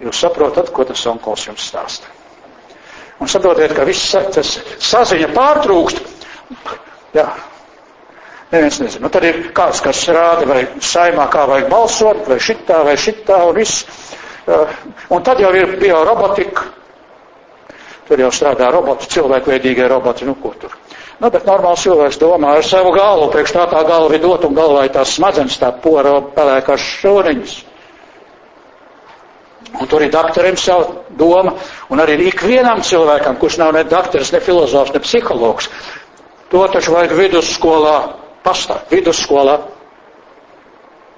Jūs 0.00 0.22
saprotat, 0.24 0.70
ko 0.74 0.86
tas 0.88 1.02
onkols 1.10 1.46
jums 1.48 1.66
stāsta. 1.70 2.08
Un 3.20 3.28
saprotiet, 3.28 3.74
ka 3.76 3.84
viss 3.84 4.14
tas 4.32 4.54
saziņa 4.80 5.28
pārtrūkst. 5.36 6.00
Jā. 7.18 7.26
Neviens 8.50 8.80
nezina. 8.82 9.04
Nu, 9.04 9.10
tad 9.12 9.26
ir 9.28 9.42
kāds, 9.54 9.82
kas 9.84 10.00
rāda, 10.10 10.46
vai 10.48 10.62
saimā 10.82 11.28
kā 11.30 11.44
vajag 11.46 11.68
balsot, 11.70 12.24
vai 12.30 12.40
šitā, 12.42 12.80
vai 12.86 12.96
šitā, 12.98 13.42
un 13.46 13.54
viss. 13.60 13.84
Un 15.12 15.22
tad 15.26 15.42
jau 15.42 15.52
ir 15.54 15.76
biorobotika. 15.78 16.64
Tur 18.08 18.24
jau 18.24 18.32
strādā 18.34 18.72
roboti, 18.74 19.06
cilvēkveidīgie 19.12 19.86
roboti, 19.92 20.26
nu 20.26 20.34
ko 20.42 20.50
tur. 20.58 20.79
Nu, 21.20 21.28
bet 21.28 21.44
normāls 21.44 21.82
cilvēks 21.84 22.16
domā 22.20 22.54
ar 22.56 22.64
savu 22.64 22.94
galvu, 22.96 23.26
priekš 23.32 23.52
tā 23.52 23.66
tā 23.68 23.82
galva 23.84 24.14
ir 24.16 24.22
dot 24.22 24.46
un 24.48 24.54
galvā 24.56 24.86
ir 24.86 24.94
tās 24.94 25.12
smadzenes, 25.18 25.58
tā 25.60 25.68
pora 25.84 26.14
pelēkās 26.36 26.86
šūniņas. 27.00 27.56
Un 29.80 29.90
tur 29.90 30.02
ir 30.02 30.10
doktoriem 30.10 30.56
savu 30.58 31.02
doma, 31.20 31.52
un 31.92 32.00
arī 32.00 32.16
ikvienam 32.30 32.80
cilvēkam, 32.82 33.36
kurš 33.38 33.58
nav 33.60 33.74
ne 33.76 33.84
doktors, 33.84 34.32
ne 34.32 34.40
filozofs, 34.40 34.94
ne 34.96 35.02
psihologs, 35.04 35.68
to 36.50 36.64
taču 36.72 36.96
vajag 36.96 37.12
vidusskolā 37.18 37.98
pastāv, 38.42 38.80
vidusskolā. 38.90 39.58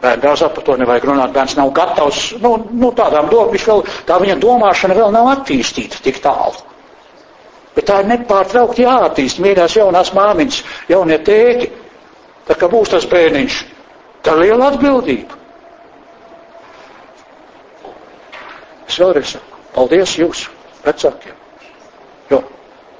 Bērnu 0.03 0.27
dārzā 0.27 0.51
par 0.51 0.67
to 0.67 0.75
nevajag 0.83 1.07
runāt, 1.07 1.31
bērns 1.31 1.55
nav 1.55 1.71
gatavs, 1.79 2.33
nu, 2.43 2.57
nu 2.75 2.91
tādām 2.99 3.31
domām, 3.31 3.55
viņš 3.55 3.71
vēl, 3.71 3.87
tā 4.11 4.19
viņa 4.19 4.39
domāšana 4.43 4.99
vēl 4.99 5.15
nav 5.15 5.31
attīstīta 5.37 6.03
tik 6.03 6.19
tālu. 6.27 6.72
Bet 7.77 7.87
tā 7.89 8.01
ir 8.03 8.09
nepārtraukti 8.11 8.85
jāattīst 8.85 9.41
mīļās 9.41 9.77
jaunās 9.79 10.11
māmiņas, 10.17 10.59
jaunie 10.93 11.19
tēti. 11.25 11.71
Tā 12.49 12.57
kā 12.59 12.69
būs 12.69 12.91
tas 12.93 13.07
bērniņš, 13.09 13.59
tā 14.27 14.35
ir 14.35 14.43
liela 14.43 14.73
atbildība. 14.73 15.39
Es 18.91 18.99
vēlreiz 19.01 19.31
saku, 19.37 19.61
paldies 19.73 20.17
jūs, 20.19 20.43
vecākiem. 20.85 21.37
Jo, 22.29 22.43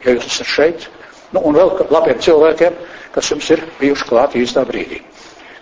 ja 0.07 0.15
jūs 0.15 0.29
esat 0.31 0.49
šeit, 0.49 0.87
nu 1.35 1.43
un 1.51 1.59
vēl 1.59 1.75
labiem 1.93 2.23
cilvēkiem, 2.25 2.79
kas 3.13 3.29
jums 3.35 3.51
ir 3.53 3.65
bijuši 3.81 4.09
klāt 4.09 4.39
īstā 4.41 4.65
brīdī. 4.69 5.03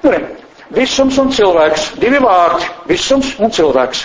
Nu, 0.04 0.12
ne, 0.12 0.20
visums 0.76 1.18
un 1.18 1.32
cilvēks, 1.34 1.88
divi 2.04 2.20
vārdi, 2.22 2.68
visums 2.92 3.32
un 3.42 3.50
cilvēks. 3.50 4.04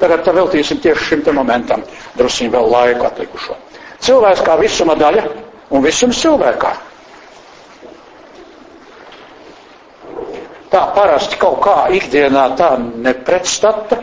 Tagad 0.00 0.30
veltīsim 0.36 0.78
tieši 0.84 1.08
šim 1.08 1.26
momentam 1.34 1.82
drusciņ 2.16 2.52
vēl 2.54 2.70
laiku 2.70 3.08
atlikušo. 3.08 3.56
Cilvēks 4.00 4.44
kā 4.46 4.56
visuma 4.60 4.94
daļa 4.96 5.24
un 5.70 5.84
visums 5.84 6.20
cilvēkā. 6.22 6.72
Tā 10.70 10.82
parasti 10.94 11.38
kaut 11.40 11.58
kā 11.64 11.74
ikdienā 11.98 12.44
tā 12.58 12.70
nepretstata, 12.78 13.98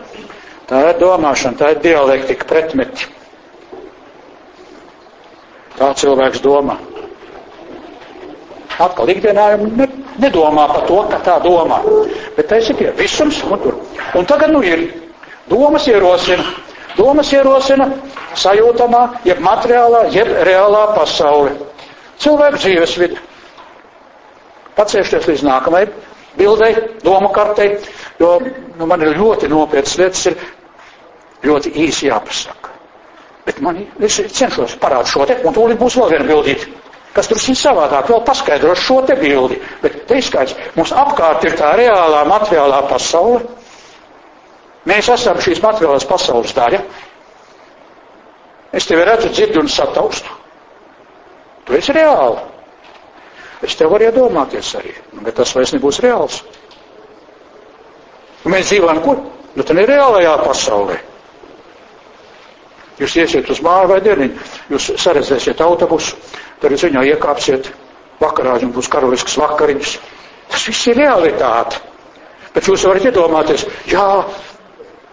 tā 0.68 0.82
ir 0.90 0.98
domāšana, 1.00 1.56
tā 1.56 1.70
ir 1.74 1.80
dialektika 1.86 2.44
pretmeti. 2.50 3.08
Tā 5.78 5.88
cilvēks 5.96 6.42
domā. 6.44 6.76
Atkal 8.78 9.10
ikdienā 9.10 9.46
ne, 9.62 9.86
nedomā 10.22 10.66
par 10.70 10.84
to, 10.86 11.00
ka 11.10 11.18
tā 11.24 11.38
domā. 11.42 11.80
Bet 12.36 12.50
tas 12.52 12.68
ir 12.70 12.92
visums 12.98 13.40
un 13.48 13.58
tur. 13.64 13.80
Un 14.18 14.26
tagad 14.28 14.52
nu 14.54 14.60
ir 14.62 14.84
domas 15.50 15.88
ierosina. 15.90 16.44
Domas 16.96 17.30
ierosina 17.32 17.86
sajūtamā, 18.38 19.02
jeb 19.28 19.40
materiālā, 19.44 20.06
jeb 20.14 20.30
reālā 20.48 20.86
pasaule. 20.96 21.52
Cilvēku 22.18 22.58
dzīvesvidi. 22.62 23.18
Paciešties 24.78 25.26
līdz 25.28 25.44
nākamajai 25.46 25.88
bildei, 26.38 26.74
domu 27.02 27.28
kartei, 27.34 27.78
jo 28.20 28.38
nu, 28.78 28.86
man 28.86 29.02
ir 29.02 29.16
ļoti 29.18 29.48
nopietnas 29.50 29.96
lietas, 29.98 30.26
ir 30.30 31.48
ļoti 31.48 31.72
īsi 31.86 32.08
jāpasaka. 32.08 32.74
Bet 33.48 33.60
man 33.64 33.80
es 34.04 34.18
cenšos 34.36 34.76
parādīt 34.82 35.10
šo 35.12 35.26
te, 35.30 35.38
un 35.48 35.56
tūlīt 35.56 35.80
būs 35.80 35.96
vēl 35.98 36.12
viena 36.14 36.26
bildīte, 36.28 36.68
kas 37.16 37.30
tur 37.30 37.40
ir 37.40 37.56
savādāk, 37.58 38.10
vēl 38.12 38.22
paskaidros 38.26 38.82
šo 38.84 39.00
te 39.08 39.16
bildi. 39.18 39.58
Bet 39.82 40.02
te 40.06 40.18
izskaidrs, 40.20 40.54
mums 40.76 40.92
apkārt 40.92 41.46
ir 41.48 41.56
tā 41.58 41.72
reālā 41.80 42.22
materiālā 42.28 42.82
pasaule, 42.90 43.42
Mēs 44.88 45.08
esam 45.12 45.40
šīs 45.42 45.60
materiālās 45.64 46.06
pasaules 46.08 46.54
daļa. 46.56 46.80
Es 48.72 48.86
tevi 48.88 49.04
redzu, 49.04 49.30
dzirdu 49.32 49.62
un 49.64 49.68
sataustu. 49.72 50.32
Tu 51.68 51.76
esi 51.76 51.92
reāli. 51.96 52.40
Es 53.64 53.74
tev 53.76 53.90
varu 53.92 54.06
iedomāties 54.06 54.70
arī, 54.78 54.94
bet 55.24 55.36
tas 55.36 55.52
vairs 55.56 55.74
nebūs 55.74 55.98
reāls. 56.04 56.42
Mēs 58.48 58.70
dzīvojam 58.70 59.00
kur? 59.04 59.18
Nu, 59.56 59.64
tā 59.66 59.74
ir 59.74 59.90
reālajā 59.90 60.36
pasaulē. 60.44 60.98
Jūs 62.98 63.16
iesiet 63.18 63.50
uz 63.50 63.60
māju 63.62 63.90
vai 63.92 63.98
dieniņu, 64.02 64.46
jūs 64.72 64.88
saredzēsiet 65.02 65.60
autobusu, 65.62 66.16
tad 66.62 66.72
jūs 66.74 66.86
viņā 66.88 67.04
iekāpsiet, 67.12 67.68
vakarā 68.22 68.56
jums 68.62 68.74
būs 68.78 68.90
karalisks 68.90 69.36
vakariņas. 69.38 69.92
Tas 70.50 70.64
viss 70.70 70.88
ir 70.90 70.98
realitāte. 70.98 71.82
Bet 72.54 72.66
jūs 72.66 72.86
varat 72.88 73.04
iedomāties, 73.10 73.66
jā, 73.90 74.06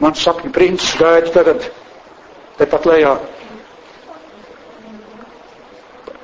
Mans 0.03 0.19
sapņu 0.25 0.51
princis 0.55 0.95
gaida 0.99 1.31
tagad 1.31 1.69
tepat 2.59 2.87
lejā. 2.89 3.13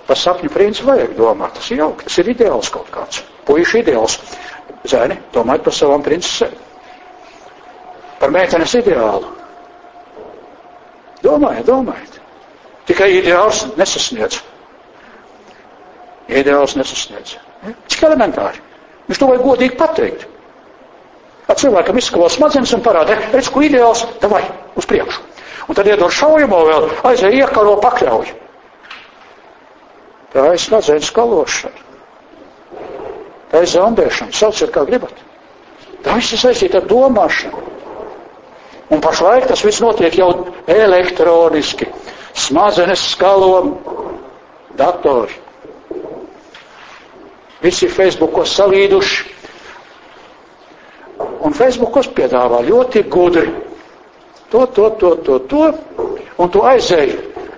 Par 0.08 0.20
sapņu 0.20 0.50
princi 0.52 0.84
vajag 0.84 1.14
domāt. 1.16 1.56
Tas 1.56 1.70
ir 1.72 1.80
jauki, 1.86 2.08
tas 2.10 2.18
ir 2.20 2.32
ideāls 2.34 2.72
kaut 2.74 2.90
kāds. 2.92 3.22
Puiši 3.48 3.80
ideāls. 3.84 4.18
Zēni, 4.92 5.16
domājiet 5.32 5.64
par 5.68 5.76
savām 5.78 6.04
princesēm. 6.04 6.56
Par 8.20 8.34
meitenes 8.34 8.74
ideālu. 8.80 9.30
Domājiet, 11.22 11.68
domājiet. 11.70 12.18
Tikai 12.90 13.08
ideāls 13.20 13.64
nesasniedz. 13.78 14.42
Ideāls 16.28 16.76
nesasniedz. 16.80 17.38
Cik 17.88 18.04
elementāri. 18.10 18.60
Viņš 19.08 19.22
to 19.22 19.30
vajag 19.30 19.46
godīgi 19.46 19.78
pateikt. 19.80 20.31
Cilvēkam 21.58 21.98
izskalo 22.00 22.30
smadzenes 22.32 22.72
un 22.78 22.84
parāda, 22.86 23.18
redz, 23.34 23.50
ko 23.52 23.64
ideāls, 23.66 24.06
davai, 24.22 24.44
uz 24.78 24.88
priekšu. 24.88 25.24
Un 25.68 25.78
tad 25.78 25.88
iedod 25.88 26.14
šaujamo 26.14 26.60
vēl, 26.68 26.88
aizēj 27.12 27.42
iekaro 27.42 27.76
pakļauj. 27.84 28.32
Tā 30.32 30.46
ir 30.54 30.62
smadzenes 30.64 31.10
skalošana. 31.12 31.90
Tā 33.52 33.66
ir 33.66 33.68
zondēšana, 33.68 34.32
sauciet 34.36 34.72
kā 34.72 34.86
gribat. 34.88 35.18
Tā 36.06 36.16
viss 36.18 36.34
ir 36.34 36.40
saistīta 36.42 36.80
ar 36.80 36.88
domāšanu. 36.88 37.66
Un 38.92 39.04
pašlaik 39.04 39.48
tas 39.48 39.64
viss 39.64 39.84
notiek 39.84 40.16
jau 40.20 40.30
elektroniski. 40.68 41.88
Smadzenes 42.36 43.04
skalo 43.12 43.52
datori. 44.80 45.36
Visi 47.62 47.88
Facebookos 47.92 48.56
salīduši, 48.58 49.28
Un 51.42 51.56
Facebookos 51.58 52.10
piedāvā 52.16 52.62
ļoti 52.68 53.04
gudri. 53.10 53.50
To, 54.52 54.66
to, 54.68 54.90
to, 55.00 55.16
to, 55.26 55.40
to, 55.48 55.62
un 56.38 56.50
tu 56.52 56.64
aizēji 56.68 57.18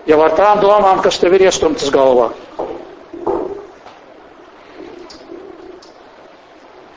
jau 0.09 0.20
ar 0.22 0.36
tām 0.38 0.61
domām, 0.61 1.01
kas 1.01 1.18
tev 1.22 1.34
ir 1.38 1.47
iestumtas 1.47 1.89
galvā. 1.93 2.30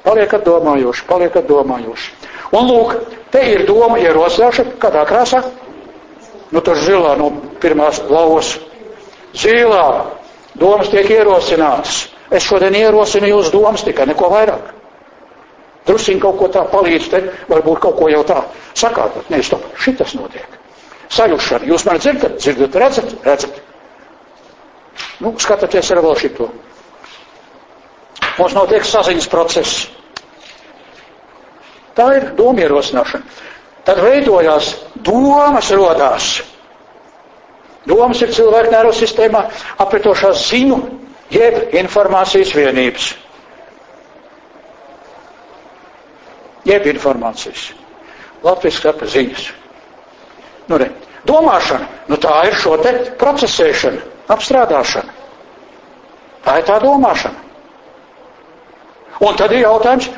Paliekat 0.06 0.44
domājoši, 0.46 1.06
paliekat 1.08 1.48
domājoši. 1.50 2.12
Un 2.54 2.68
lūk, 2.70 2.92
te 3.34 3.42
ir 3.50 3.64
doma 3.66 3.98
ierosināšana, 3.98 4.76
kādā 4.82 5.02
krāsā? 5.08 5.40
Nu, 6.54 6.62
tur 6.62 6.78
zilā 6.78 7.16
no 7.18 7.32
pirmās 7.62 7.98
lauvas. 8.06 8.52
Zilā 9.34 9.82
domas 10.54 10.92
tiek 10.92 11.10
ierosinātas. 11.10 12.04
Es 12.30 12.46
šodien 12.46 12.74
ierosinu 12.78 13.32
jūsu 13.32 13.52
domas 13.58 13.82
tikai 13.86 14.06
neko 14.12 14.30
vairāk. 14.30 14.70
Drusiņ 15.86 16.20
kaut 16.22 16.38
ko 16.40 16.48
tā 16.50 16.64
palīdz, 16.70 17.08
te 17.12 17.20
varbūt 17.50 17.80
kaut 17.84 17.98
ko 18.00 18.08
jau 18.10 18.22
tā 18.26 18.40
sakāt. 18.74 19.18
Nē, 19.30 19.42
stop, 19.46 19.62
šitas 19.78 20.16
notiek. 20.18 20.56
Sajušana. 21.14 21.68
Jūs 21.70 21.84
mani 21.86 22.02
dzirdat, 22.02 22.38
dzirdat, 22.42 22.78
redzat, 22.82 23.12
redzat. 23.26 23.60
Nu, 25.22 25.32
skatieties 25.40 25.92
ar 25.94 26.02
vēl 26.04 26.16
šito. 26.20 26.48
Mums 28.36 28.56
notiek 28.56 28.84
saziņas 28.84 29.28
process. 29.32 29.76
Tā 31.96 32.10
ir 32.18 32.26
doma 32.36 32.66
ierosināšana. 32.66 33.24
Tad 33.86 34.02
veidojās 34.02 34.72
domas 35.06 35.70
rodās. 35.72 36.26
Domas 37.86 38.20
ir 38.26 38.32
cilvēku 38.34 38.72
nervu 38.74 38.90
sistēmā 38.98 39.44
apritošās 39.84 40.42
ziņu, 40.50 40.80
jeb 41.30 41.76
informācijas 41.78 42.50
vienības. 42.58 43.12
Jeb 46.66 46.86
informācijas. 46.90 47.70
Latvijas 48.44 48.80
skata 48.80 49.06
ziņas. 49.10 49.46
Nu, 50.68 50.78
re, 50.82 50.90
domāšana, 51.28 51.86
nu 52.10 52.18
tā 52.20 52.40
ir 52.48 52.56
šo 52.58 52.76
te 52.82 52.92
procesēšana, 53.20 54.02
apstrādāšana. 54.34 55.14
Tā 56.46 56.58
ir 56.60 56.66
tā 56.68 56.78
domāšana. 56.82 57.42
Un 59.26 59.36
tad 59.38 59.54
ir 59.56 59.62
jautājums, 59.64 60.10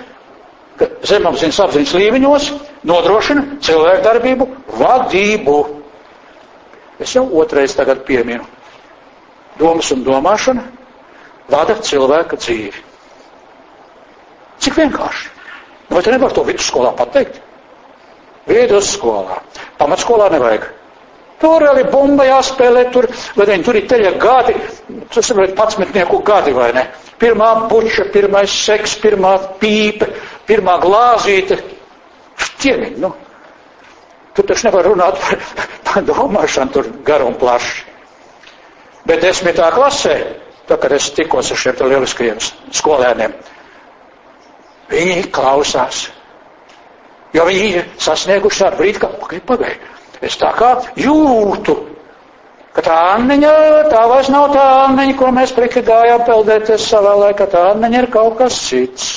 ka 0.78 0.88
zemapziņas 1.06 1.60
apziņas 1.64 1.94
līmeņos 2.00 2.48
nodrošina 2.88 3.44
cilvēku 3.64 4.04
darbību 4.06 4.48
vadību. 4.80 5.56
Es 6.98 7.14
jau 7.14 7.24
otrais 7.40 7.74
tagad 7.78 8.02
pieminu. 8.08 8.44
Domas 9.58 9.90
un 9.94 10.04
domāšana 10.06 10.64
vada 11.50 11.78
cilvēka 11.82 12.38
dzīvi. 12.38 12.84
Cik 14.62 14.78
vienkārši. 14.82 15.37
Vai 15.88 16.02
tu 16.04 16.12
nevari 16.12 16.36
to 16.36 16.44
vidusskolā 16.44 16.92
pateikt? 16.96 17.40
Vidusskolā. 18.48 19.40
Pamatskolā 19.80 20.28
nevajag. 20.34 20.66
Tur 21.38 21.62
ir 21.62 21.86
bumba 21.92 22.24
jāspēlē, 22.26 22.88
tur, 22.90 23.06
vai 23.38 23.46
ne, 23.46 23.58
tur 23.62 23.76
ir 23.78 23.86
teļa 23.90 24.10
gadi, 24.18 24.56
tas 25.14 25.28
ir 25.30 25.52
patsmetnieku 25.54 26.18
gadi, 26.26 26.54
vai 26.56 26.72
ne? 26.74 26.88
Pirmā 27.18 27.52
buča, 27.70 28.08
pirmais 28.14 28.50
seks, 28.50 28.96
pirmā 29.02 29.36
pīpe, 29.60 30.10
pirmā 30.48 30.78
glāzīte. 30.82 31.60
Štieniņ, 32.38 32.98
nu. 33.02 33.12
Tu 34.34 34.44
taču 34.46 34.68
nevar 34.68 34.86
runāt 34.86 35.18
par, 35.22 35.46
par 35.86 36.04
domāšanu 36.06 36.74
tur 36.74 36.90
garu 37.06 37.30
un 37.30 37.38
plaši. 37.38 37.86
Bet 39.06 39.22
desmitā 39.22 39.70
klasē, 39.74 40.16
tā 40.68 40.76
kad 40.78 40.92
es 40.94 41.08
tikos 41.14 41.52
ar 41.54 41.62
šiem 41.62 41.86
lieliskajiem 41.90 42.42
skolēniem, 42.74 43.34
Viņi 44.88 45.28
klausās. 45.34 46.06
Jo 47.36 47.44
viņi 47.44 47.68
ir 47.76 47.88
sasnieguši 48.00 48.64
tādu 48.64 48.80
brīdi, 48.82 49.02
ka 49.02 49.40
pagaidi. 49.46 49.94
Es 50.24 50.38
tā 50.40 50.50
kā 50.56 50.72
jūtu, 50.98 51.76
Ka 52.78 52.82
tā 52.86 52.96
Anniņa, 53.16 53.52
tā 53.90 54.04
vairs 54.06 54.28
nav 54.30 54.52
tā 54.54 54.64
Anniņa, 54.84 55.14
ko 55.18 55.32
mēs 55.34 55.50
priki 55.56 55.80
gājām 55.82 56.20
peldēties 56.28 56.84
savā 56.86 57.16
laikā, 57.24 57.48
tā 57.50 57.62
Anniņa 57.72 58.02
ir 58.04 58.06
kaut 58.14 58.36
kas 58.38 58.58
cits. 58.68 59.08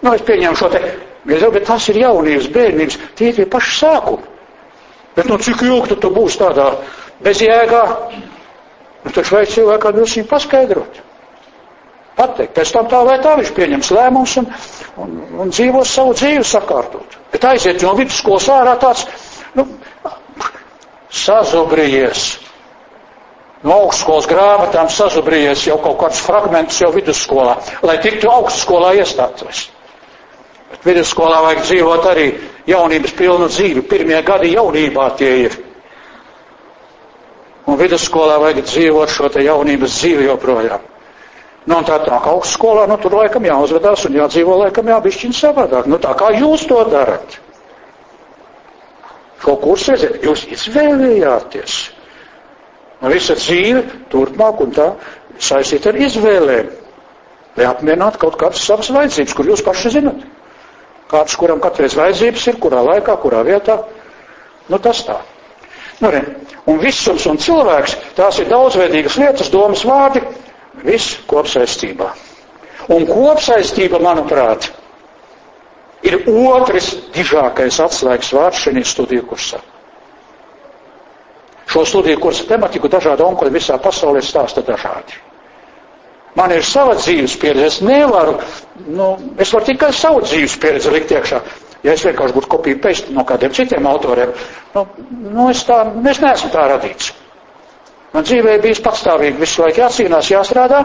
Nu, 0.00 0.14
es 0.16 0.24
pieņemu 0.24 0.56
šo 0.56 0.70
te, 0.72 0.80
bet 1.28 1.66
tas 1.68 1.90
ir 1.92 2.00
jaunības, 2.00 2.48
bērnības, 2.56 2.96
tie 3.18 3.28
ir 3.28 3.36
tie 3.36 3.46
paši 3.52 3.74
sākumi. 3.82 4.30
Bet 5.18 5.28
nu 5.28 5.36
cik 5.44 5.60
ilgi 5.66 5.92
tu, 5.92 5.98
tu 6.06 6.10
būsi 6.16 6.40
tādā 6.40 6.70
bezjēgā? 7.26 7.82
Nu, 9.04 9.12
taču 9.12 9.36
vajag 9.36 9.52
cilvēkā 9.52 9.92
drusīgi 9.98 10.30
paskaidrot. 10.30 11.02
Pateikt, 12.16 12.52
pēc 12.58 12.72
tam 12.74 12.88
tā 12.92 13.00
vai 13.08 13.16
tā 13.24 13.32
viņš 13.38 13.50
pieņems 13.56 13.90
lēmumus 13.96 14.34
un, 14.42 14.48
un, 15.00 15.12
un 15.44 15.52
dzīvos 15.54 15.94
savu 15.96 16.12
dzīvi 16.18 16.44
sakārtot. 16.44 17.16
Bet 17.32 17.46
aiziet 17.48 17.80
no 17.86 17.94
vidusskolas 17.96 18.48
ārā 18.52 18.74
tāds, 18.82 19.06
nu, 19.56 19.64
sazubrījies. 21.12 22.26
No 23.62 23.76
augstskolas 23.84 24.26
grāmatām 24.26 24.88
sazubrījies 24.90 25.68
jau 25.68 25.76
kaut 25.84 26.00
kāds 26.00 26.20
fragments 26.26 26.80
jau 26.82 26.90
vidusskolā, 26.94 27.56
lai 27.86 27.96
tiktu 28.02 28.28
augstskolā 28.30 28.92
iestātos. 28.98 29.68
Bet 30.72 30.88
vidusskolā 30.88 31.38
vajag 31.46 31.64
dzīvot 31.68 32.08
arī 32.10 32.26
jaunības 32.66 33.14
pilnu 33.18 33.48
dzīvi. 33.52 33.84
Pirmie 33.88 34.18
gadi 34.26 34.52
jaunībā 34.56 35.08
tie 35.20 35.32
ir. 35.46 35.58
Un 37.70 37.78
vidusskolā 37.78 38.40
vajag 38.42 38.64
dzīvot 38.66 39.12
šo 39.14 39.30
te 39.30 39.44
jaunības 39.46 40.00
dzīvi 40.00 40.26
joprojām. 40.26 40.91
Nu, 41.62 41.78
tā 41.86 42.00
tā 42.02 42.18
kā 42.18 42.32
augstskolā, 42.34 42.88
nu, 42.90 42.96
tur 42.98 43.14
laikam 43.14 43.44
jāuzvedās 43.46 44.02
un 44.08 44.16
jādzīvo 44.18 44.56
laikam 44.64 44.88
jābišķiņ 44.90 45.34
savādāk. 45.38 45.86
Nu, 45.86 45.98
tā 46.02 46.14
kā 46.18 46.32
jūs 46.34 46.66
to 46.66 46.80
darat. 46.90 47.38
Šo 49.42 49.54
kursu 49.62 49.94
redziet, 49.94 50.20
jūs 50.26 50.44
izvēlējāties. 50.56 51.76
Un 53.02 53.14
visa 53.14 53.34
dzīve 53.38 53.82
turpmāk 54.10 54.60
un 54.62 54.74
tā 54.74 54.88
saistīta 55.42 55.90
ar 55.90 55.98
izvēlēm. 56.02 56.70
Lai 57.58 57.66
apmierinātu 57.68 58.20
kaut 58.22 58.38
kādas 58.40 58.62
savas 58.64 58.90
vajadzības, 58.94 59.34
kur 59.36 59.50
jūs 59.50 59.62
paši 59.66 59.96
zinat. 59.98 60.22
Kāds, 61.10 61.34
kuram 61.36 61.60
katreiz 61.62 61.94
vajadzības 61.98 62.46
ir, 62.48 62.58
kurā 62.62 62.82
laikā, 62.86 63.18
kurā 63.22 63.42
vietā. 63.46 63.82
Nu, 64.70 64.78
tas 64.82 65.02
tā. 65.06 65.18
Nu, 66.00 66.10
re. 66.10 66.22
Un 66.70 66.78
visums 66.82 67.26
un 67.30 67.38
cilvēks, 67.42 67.98
tās 68.16 68.38
ir 68.40 68.48
daudzveidīgas 68.50 69.18
lietas, 69.20 69.50
domas 69.52 69.82
vārdi, 69.86 70.22
Viss 70.80 71.18
kopsaistībā. 71.28 72.08
Un 72.90 73.04
kopsaistība, 73.06 74.00
manuprāt, 74.02 74.70
ir 76.02 76.16
otrs 76.32 76.88
dižākais 77.14 77.78
atslēgas 77.84 78.32
vārds 78.34 78.62
šajā 78.64 78.82
studiju 78.88 79.26
kursā. 79.30 79.60
Šo 81.72 81.84
studiju 81.88 82.18
kursu 82.20 82.44
tematiku 82.48 82.88
dažādi 82.92 83.24
onkuļi 83.24 83.54
visā 83.54 83.78
pasaulē 83.80 84.20
stāsta 84.24 84.64
dažādi. 84.66 85.20
Man 86.36 86.52
ir 86.52 86.64
sava 86.64 86.94
dzīves 86.96 87.34
pieredze, 87.40 87.66
es 87.68 87.78
nevaru, 87.84 88.38
nu, 88.88 89.08
es 89.40 89.52
varu 89.52 89.68
tikai 89.68 89.92
savu 89.92 90.22
dzīves 90.24 90.56
pieredzi 90.60 90.92
likt 90.94 91.12
iekšā. 91.12 91.40
Ja 91.84 91.92
es 91.96 92.04
vienkārši 92.06 92.36
būtu 92.36 92.48
kopiju 92.54 92.78
pēc 92.84 93.02
no 93.12 93.24
kādiem 93.28 93.52
citiem 93.56 93.86
autoriem, 93.90 94.32
nu, 94.74 94.84
nu 95.34 95.48
es 95.50 95.64
tā, 95.68 95.80
es 96.12 96.20
neesmu 96.22 96.50
tā 96.54 96.66
radīts. 96.70 97.10
Man 98.12 98.26
dzīvē 98.28 98.58
bijis 98.60 98.80
patstāvīgi 98.84 99.40
visu 99.40 99.62
laiku 99.62 99.80
jācīnās, 99.80 100.26
jāstrādā. 100.34 100.82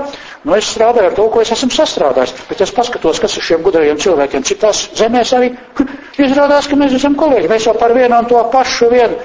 Nu, 0.48 0.54
es 0.56 0.70
strādāju 0.72 1.10
ar 1.10 1.16
to, 1.18 1.26
ko 1.34 1.42
es 1.44 1.52
esmu 1.52 1.68
sastrādājis. 1.76 2.32
Bet 2.48 2.62
es 2.64 2.72
paskatos, 2.72 3.20
kas 3.20 3.36
ir 3.36 3.44
šiem 3.50 3.66
gudrajiem 3.66 4.00
cilvēkiem 4.00 4.46
citās 4.48 4.86
zemēs 4.96 5.34
arī. 5.36 5.50
Izrādās, 6.28 6.70
ka 6.72 6.80
mēs 6.80 6.96
esam 7.02 7.18
kolēģi. 7.20 7.50
Mēs 7.52 7.68
jau 7.68 7.74
par 7.82 7.92
vienu 7.98 8.16
un 8.22 8.30
to 8.32 8.40
pašu 8.54 8.88
vienu 8.94 9.20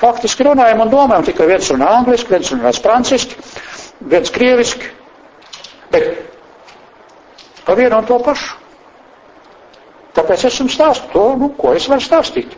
faktiski 0.00 0.44
runājam 0.50 0.84
un 0.84 0.92
domājam. 0.92 1.24
Tikai 1.30 1.48
viens 1.54 1.72
runā 1.72 1.88
angliski, 2.02 2.32
viens 2.34 2.52
runā 2.52 2.74
franciski, 2.76 3.40
viens 4.12 4.32
krieviski. 4.36 4.92
Bet 5.92 6.10
par 7.64 7.80
vienu 7.80 8.02
un 8.02 8.08
to 8.08 8.20
pašu. 8.24 8.56
Tāpēc 10.16 10.44
es 10.48 10.60
jums 10.60 10.74
stāstu 10.76 11.08
to, 11.14 11.24
nu, 11.40 11.52
ko 11.56 11.72
es 11.78 11.88
varu 11.88 12.02
stāstīt. 12.04 12.52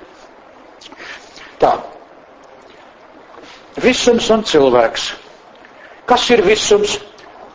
Tā. 1.63 1.77
Visums 3.81 4.29
un 4.31 4.43
cilvēks. 4.45 5.07
Kas 6.09 6.29
ir 6.35 6.43
visums? 6.45 6.99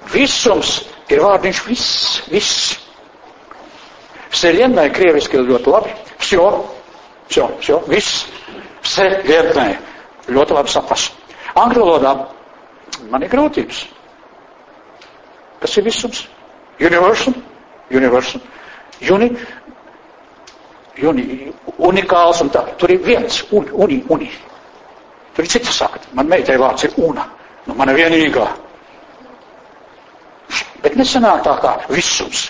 Visums 0.10 0.80
ir 1.12 1.22
vārdiņš 1.22 1.60
viss, 1.68 2.22
viss. 2.32 2.78
Seļienai 4.38 4.90
krieviski 4.96 5.38
ir 5.38 5.46
ļoti 5.52 5.72
labi. 5.72 5.94
Vsjo, 6.18 6.48
vsjo, 7.28 7.50
vsjo, 7.60 7.82
viss. 7.92 8.26
Seļienai 8.88 9.70
ļoti 10.32 10.58
labi 10.58 10.74
saprast. 10.74 11.14
Angļu 11.58 11.86
valodā 11.86 12.16
man 13.12 13.24
ir 13.24 13.32
grūtības. 13.32 13.84
Kas 15.62 15.78
ir 15.78 15.86
visums? 15.88 16.26
Universal, 16.80 17.34
universal. 17.92 18.42
Uni, 19.14 19.30
uni, 21.06 21.26
unikāls 21.78 22.42
un 22.42 22.52
tā. 22.54 22.64
Tur 22.78 22.94
ir 22.94 23.02
viens, 23.06 23.42
uni, 23.52 23.74
uni, 23.74 24.04
uni. 24.14 24.30
Tur 25.38 25.46
ir 25.46 25.52
cita 25.54 25.70
sakta. 25.70 26.08
Man 26.18 26.26
meitai 26.32 26.56
vārds 26.58 26.88
ir 26.88 26.96
una. 26.98 27.28
Nu, 27.70 27.76
mana 27.78 27.94
vienīgā. 27.94 28.46
Bet 30.82 30.96
nesanāk 30.98 31.44
tā 31.46 31.54
kā 31.62 31.74
visums. 31.92 32.48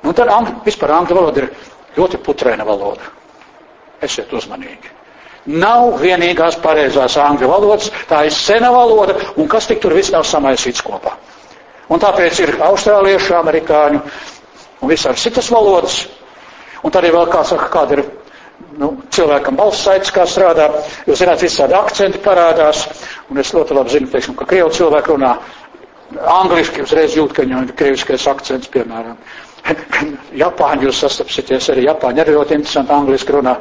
Nu, 0.00 0.14
tad 0.16 0.30
angļu, 0.32 0.54
vispār 0.64 0.94
angļu 0.96 1.18
valoda 1.18 1.42
ir 1.44 1.50
ļoti 1.98 2.22
putrēna 2.24 2.64
valoda. 2.64 3.10
Esiet 4.08 4.32
uzmanīgi. 4.32 4.88
Nav 5.60 5.98
vienīgās 6.00 6.56
pareizās 6.64 7.18
angļu 7.20 7.52
valodas, 7.52 7.90
tā 8.08 8.22
ir 8.24 8.32
sena 8.32 8.72
valoda, 8.72 9.18
un 9.36 9.48
kas 9.52 9.68
tik 9.68 9.84
tur 9.84 9.92
viss 9.98 10.14
nav 10.16 10.24
samaisīts 10.24 10.80
kopā. 10.86 11.12
Un 11.92 12.00
tāpēc 12.00 12.40
ir 12.46 12.54
austrāliešu, 12.64 13.36
amerikāņu 13.36 14.00
un 14.80 14.88
visādi 14.96 15.20
citas 15.28 15.52
valodas. 15.52 16.06
Un 16.84 16.92
tad 16.92 17.04
ir 17.04 17.12
vēl 17.18 17.28
kā 17.32 17.44
saka, 17.44 17.68
kāda 17.76 17.98
ir 18.00 18.06
nu, 18.78 18.90
cilvēkam 19.14 19.56
balss 19.58 19.84
saites 19.86 20.12
kā 20.14 20.26
strādā, 20.28 20.68
jūs 21.08 21.20
zināt, 21.22 21.42
visādi 21.44 21.76
akcenti 21.78 22.20
parādās, 22.24 22.84
un 23.30 23.40
es 23.42 23.52
ļoti 23.54 23.76
labi 23.76 23.94
zinu, 23.94 24.10
teiksim, 24.12 24.36
ka 24.38 24.48
krievu 24.50 24.72
cilvēku 24.74 25.14
runā 25.14 25.34
angliski, 26.30 26.84
uzreiz 26.84 27.16
jūt, 27.16 27.34
ka 27.34 27.44
viņam 27.44 27.68
ir 27.68 27.76
krieviskais 27.78 28.26
akcents, 28.30 28.70
piemēram. 28.72 29.16
Japāņi 30.44 30.88
jūs 30.88 31.00
sastapsieties, 31.04 31.70
arī 31.72 31.86
Japāņi 31.88 32.24
arī 32.24 32.36
ļoti 32.36 32.58
interesanti 32.58 32.94
angliski 32.94 33.36
runā. 33.36 33.54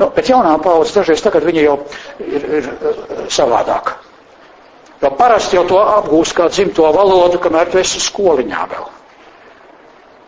Nu, 0.00 0.08
bet 0.16 0.30
jaunā 0.30 0.56
paudze 0.62 0.96
dažreiz 0.98 1.22
tagad 1.22 1.44
viņi 1.46 1.66
jau 1.66 1.76
ir, 2.24 2.48
ir 2.58 2.70
savādāk. 3.30 3.94
Jo 5.02 5.10
parasti 5.18 5.58
jau 5.58 5.64
to 5.66 5.78
apgūst 5.82 6.34
kā 6.38 6.48
dzimto 6.50 6.86
valodu, 6.94 7.38
kamēr 7.42 7.70
tu 7.70 7.80
esi 7.80 8.00
skoliņā 8.02 8.66
vēl. 8.70 8.90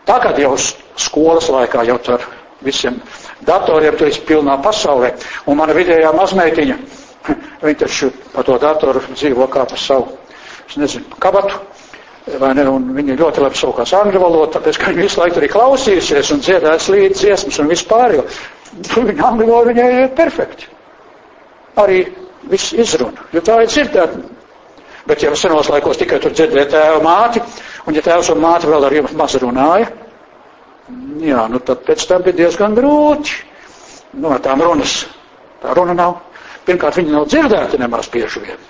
Tagad 0.05 0.39
jau 0.39 0.53
skolas 0.99 1.47
laikā 1.51 1.85
jau 1.87 1.95
tur 2.03 2.25
visiem 2.65 2.99
datoriem, 3.47 3.95
tu 3.97 4.07
esi 4.09 4.23
pilnā 4.27 4.57
pasaulē. 4.63 5.13
Un 5.49 5.59
mana 5.59 5.75
vidējā 5.77 6.11
mazmeitiņa, 6.17 6.77
viņa 7.65 7.79
taču 7.85 8.11
pa 8.33 8.43
to 8.45 8.57
datoru 8.61 9.03
dzīvo 9.13 9.47
kā 9.53 9.65
pa 9.69 9.79
savu, 9.79 10.17
es 10.67 10.77
nezinu, 10.81 11.19
kabatu. 11.19 11.61
Ne, 12.25 12.63
un 12.65 12.87
viņi 12.95 13.19
ļoti 13.19 13.41
labi 13.43 13.57
saukās 13.59 13.91
angļu 13.93 14.19
valodu, 14.23 14.55
tāpēc, 14.55 14.79
ka 14.81 14.89
viņi 14.89 15.03
visu 15.05 15.19
laiku 15.21 15.37
arī 15.37 15.49
klausījušies 15.53 16.31
un 16.33 16.39
dziedājas 16.41 16.87
līdz 16.89 17.19
dziesmas 17.19 17.59
un 17.61 17.69
vispār, 17.69 18.15
jo 18.17 18.23
viņa 19.11 19.27
angļu 19.27 19.49
valoda 19.51 19.73
viņai 19.75 19.89
ir 19.99 20.15
perfekti. 20.17 20.71
Arī 21.77 21.99
viss 22.49 22.73
izruna, 22.73 23.27
jo 23.33 23.43
tā 23.45 23.59
ir 23.61 23.69
dzirdēta. 23.69 24.23
Bet 25.05 25.21
ja 25.21 25.35
senos 25.37 25.69
laikos 25.69 25.99
tikai 26.01 26.17
tur 26.17 26.33
dzirdēja 26.33 26.71
tēva 26.71 27.01
māti, 27.05 27.43
un 27.85 27.93
ja 27.93 28.01
tēvs 28.01 28.31
un 28.33 28.41
māte 28.41 28.69
vēl 28.71 28.87
ar 28.87 28.95
jums 28.97 29.13
maz 29.13 29.37
runāja, 29.37 29.91
Jā, 31.25 31.47
nu 31.49 31.59
tad 31.65 31.81
pēc 31.87 32.03
tam 32.09 32.21
bija 32.25 32.37
diezgan 32.43 32.75
grūti. 32.77 33.39
Nu, 34.21 34.29
tām 34.43 34.61
runas. 34.61 34.99
Tā 35.63 35.73
runa 35.77 35.95
nav. 35.97 36.19
Pirmkārt, 36.65 36.99
viņa 36.99 37.13
nav 37.13 37.25
dzirdēta 37.29 37.79
nemaz 37.81 38.09
bieži 38.13 38.41
vien. 38.45 38.61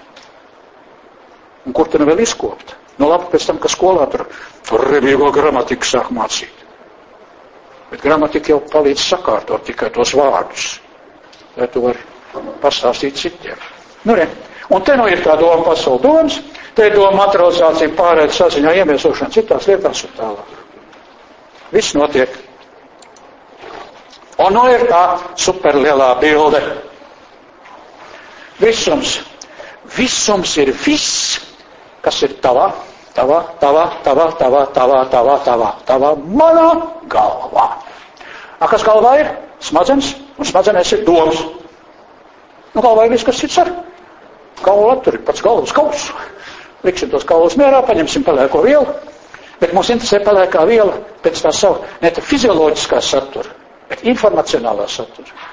Un 1.66 1.76
kur 1.76 1.90
tad 1.92 2.04
vēl 2.08 2.22
izkopt? 2.24 2.76
Nu, 3.00 3.10
labi, 3.12 3.28
pēc 3.34 3.50
tam, 3.50 3.60
ka 3.60 3.72
skolā 3.72 4.08
tur, 4.12 4.24
tur 4.68 4.84
revīgo 4.88 5.32
gramatiku 5.36 5.88
sāk 5.88 6.12
mācīt. 6.16 6.64
Bet 7.92 8.04
gramatika 8.04 8.54
jau 8.54 8.62
palīdz 8.72 9.04
sakārtot 9.12 9.66
tikai 9.68 9.92
tos 9.96 10.14
vārdus, 10.18 10.70
lai 11.60 11.68
tu 11.72 11.84
vari 11.84 12.48
pastāstīt 12.64 13.20
citiem. 13.20 13.60
Nu, 14.08 14.16
re. 14.16 14.30
Un 14.74 14.82
te 14.82 14.96
nu 14.98 15.06
ir 15.12 15.22
tā 15.22 15.36
doma 15.38 15.62
pasauli 15.68 16.02
domas, 16.08 16.40
te 16.76 16.88
ir 16.88 16.96
doma 16.98 17.12
materializācija, 17.26 17.92
pārēd 18.00 18.34
saziņā, 18.34 18.74
iemiesošana 18.82 19.36
citās 19.36 19.68
lietās 19.70 20.06
un 20.08 20.16
tālāk. 20.18 20.55
Viss 21.76 21.92
notiek. 21.96 22.32
Un 24.40 24.54
nu 24.56 24.64
ir 24.72 24.86
tā 24.88 25.02
superlielā 25.40 26.14
bilde. 26.22 26.62
Visums. 28.62 29.18
Visums 29.96 30.54
ir 30.64 30.72
viss, 30.86 31.40
kas 32.04 32.22
ir 32.24 32.38
tavā, 32.44 32.70
tavā, 33.16 33.42
tavā, 33.60 33.86
tavā, 34.06 34.30
tavā, 34.40 34.62
tavā, 34.76 35.02
tavā, 35.12 35.36
tavā, 35.46 35.72
tavā, 35.88 36.14
manā 36.40 36.70
galvā. 37.12 37.68
A, 38.60 38.70
kas 38.72 38.86
galvā 38.88 39.18
ir? 39.20 39.34
Smadzenes, 39.66 40.14
un 40.40 40.48
smadzenēs 40.48 40.94
ir 40.96 41.04
domas. 41.08 41.42
Nu, 42.72 42.84
galvā 42.84 43.06
ir 43.08 43.16
viss, 43.16 43.28
kas 43.28 43.40
cits 43.44 43.60
ar. 43.64 43.72
Kaula 44.64 44.96
tur 45.04 45.20
ir 45.20 45.26
pats 45.28 45.44
galvas 45.44 45.76
kauls. 45.76 46.08
Liksim 46.88 47.12
tos 47.12 47.28
kaulus 47.28 47.60
mierā, 47.60 47.84
paņemsim 47.88 48.24
pelēko 48.24 48.64
vielu, 48.64 48.88
bet 49.60 49.74
mums 49.74 49.92
interesē 49.94 50.22
pelēkā 50.26 50.64
viela 50.70 50.96
pēc 51.24 51.44
tā 51.46 51.52
savu, 51.56 51.84
ne 52.02 52.12
tā 52.12 52.24
fizioloģiskā 52.24 53.02
satura, 53.02 53.52
bet 53.90 54.04
informacionālā 54.08 54.88
satura. 54.92 55.52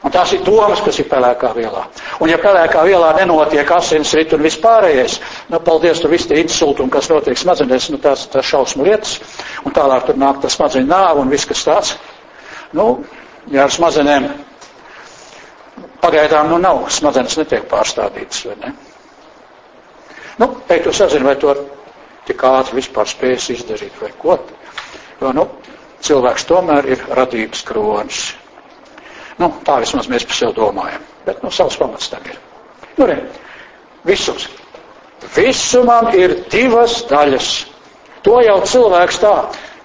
Un 0.00 0.12
tās 0.12 0.30
ir 0.32 0.40
domas, 0.46 0.80
kas 0.80 0.96
ir 1.02 1.08
pelēkā 1.10 1.50
vielā. 1.52 1.82
Un 2.24 2.30
ja 2.32 2.38
pelēkā 2.40 2.86
vielā 2.88 3.10
nenotiek 3.18 3.68
asinsrit 3.76 4.32
un 4.32 4.40
vispārējais, 4.46 5.18
nu, 5.52 5.60
paldies, 5.60 6.00
tur 6.00 6.14
viss 6.14 6.28
tie 6.28 6.38
insulti 6.40 6.80
un 6.80 6.92
kas 6.92 7.10
notiek 7.12 7.36
smadzenēs, 7.36 7.90
nu, 7.92 8.00
tās, 8.00 8.24
tās 8.32 8.48
šausmu 8.48 8.86
lietas, 8.86 9.18
un 9.68 9.76
tālāk 9.76 10.06
tur 10.08 10.16
nāk 10.20 10.40
tas 10.40 10.56
smadzeņu 10.56 10.88
nāva 10.88 11.20
un 11.20 11.32
viss, 11.32 11.48
kas 11.50 11.66
tāds. 11.68 11.92
Nu, 12.72 12.86
ja 13.52 13.66
ar 13.66 13.74
smadzenēm 13.74 14.30
pagaidām, 16.00 16.48
nu, 16.48 16.62
nav, 16.64 16.86
smadzenes 16.96 17.36
netiek 17.42 17.68
pārstādītas, 17.68 18.46
vai 18.48 18.56
ne? 18.62 18.72
Nu, 20.40 20.48
ej, 20.72 20.80
tu 20.86 20.96
sazini, 20.96 21.28
vai 21.28 21.36
to 21.36 21.52
tik 22.30 22.44
ātri 22.46 22.78
vispār 22.78 23.10
spējas 23.10 23.50
izdarīt, 23.56 23.96
vai 24.00 24.12
ko. 24.20 24.38
Jo, 25.20 25.34
nu, 25.36 25.46
cilvēks 26.06 26.46
tomēr 26.48 26.88
ir 26.94 27.02
radības 27.18 27.64
kronis. 27.68 28.22
Nu, 29.40 29.50
tā 29.64 29.80
vismaz 29.82 30.08
mēs 30.12 30.26
par 30.28 30.36
sevi 30.36 30.56
domājam. 30.56 31.04
Bet, 31.26 31.42
nu, 31.44 31.52
savs 31.52 31.78
pamats 31.80 32.10
tā 32.12 32.20
ir. 32.28 32.38
Nu, 32.98 33.06
re, 33.08 33.16
visums. 34.08 34.48
Visumam 35.34 36.10
ir 36.16 36.38
divas 36.52 37.00
daļas. 37.08 37.50
To 38.24 38.40
jau 38.44 38.60
cilvēks 38.68 39.20
tā 39.22 39.34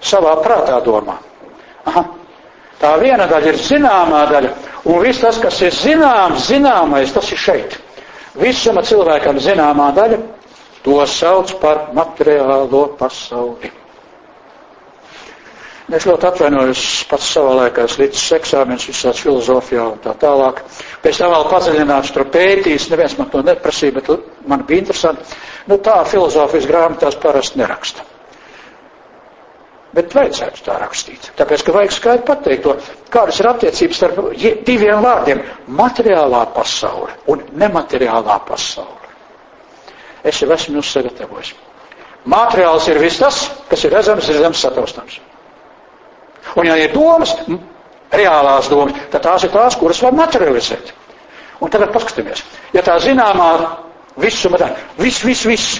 savā 0.04 0.36
prātā 0.44 0.78
domā. 0.84 1.16
Aha. 1.88 2.04
Tā 2.76 2.92
viena 3.00 3.24
daļa 3.28 3.52
ir 3.54 3.58
zināmā 3.64 4.26
daļa, 4.28 4.50
un 4.92 4.98
viss 5.00 5.22
tas, 5.22 5.38
kas 5.40 5.62
ir 5.64 5.72
zināms, 5.72 6.50
zināmais, 6.50 7.12
tas 7.14 7.30
ir 7.32 7.40
šeit. 7.40 7.78
Visuma 8.36 8.82
cilvēkam 8.84 9.40
zināmā 9.40 9.88
daļa, 9.96 10.18
to 10.86 11.00
sauc 11.10 11.50
par 11.58 11.88
materiālo 11.98 12.86
pasauli. 12.98 13.72
Es 15.86 16.02
ļoti 16.06 16.26
atvainojos 16.26 16.80
pats 17.10 17.28
savā 17.30 17.52
laikā, 17.60 17.84
es 17.86 17.94
līdz 18.00 18.22
eksāmenis 18.40 18.88
visās 18.90 19.20
filozofijā 19.22 19.84
un 19.92 20.00
tā 20.02 20.16
tālāk. 20.18 20.64
Pēc 21.02 21.20
tam 21.20 21.30
vēl 21.30 21.46
padziļināts 21.52 22.10
tur 22.14 22.26
pētījis, 22.34 22.88
neviens 22.90 23.14
man 23.20 23.30
to 23.30 23.42
neprasīja, 23.46 23.94
bet 24.00 24.10
man 24.50 24.64
bija 24.66 24.82
interesanti. 24.82 25.38
Nu 25.70 25.78
tā 25.86 26.00
filozofijas 26.10 26.66
grāmatās 26.70 27.18
parasti 27.22 27.62
neraksta. 27.62 28.02
Bet 29.94 30.12
vajadzētu 30.18 30.66
tā 30.66 30.74
rakstīt. 30.82 31.30
Tāpēc, 31.38 31.62
ka 31.64 31.76
vajag 31.78 31.94
skaidri 31.94 32.26
pateikt 32.32 32.66
to, 32.66 32.74
kādas 33.14 33.38
ir 33.40 33.50
attiecības 33.54 34.02
starp 34.02 34.22
diviem 34.66 35.06
vārdiem- 35.06 35.42
materiālā 35.82 36.42
pasaule 36.58 37.14
un 37.30 37.46
nemateriālā 37.62 38.40
pasaule. 38.50 39.05
Es 40.26 40.42
jau 40.42 40.50
esmu 40.52 40.80
jūs 40.80 40.92
sagatavojis. 40.96 41.54
Materiāls 42.26 42.88
ir 42.90 42.98
viss 42.98 43.20
tas, 43.22 43.40
kas 43.70 43.84
ir 43.86 43.94
redzams, 43.94 44.28
redzams, 44.32 44.62
sataustams. 44.64 45.20
Un 46.58 46.66
ja 46.66 46.76
ir 46.80 46.94
domas, 46.94 47.36
reālās 48.12 48.70
domas, 48.70 48.96
tad 49.12 49.22
tās 49.22 49.44
ir 49.46 49.52
tās, 49.54 49.76
kuras 49.78 50.02
var 50.02 50.16
materializēt. 50.18 50.92
Un 51.62 51.72
tagad 51.72 51.92
paskatāmies. 51.94 52.42
Ja 52.74 52.82
tā 52.84 52.98
zināmā 53.02 53.50
visuma 54.20 54.58
tā, 54.60 54.72
viss, 54.98 55.22
viss, 55.24 55.46
viss. 55.46 55.78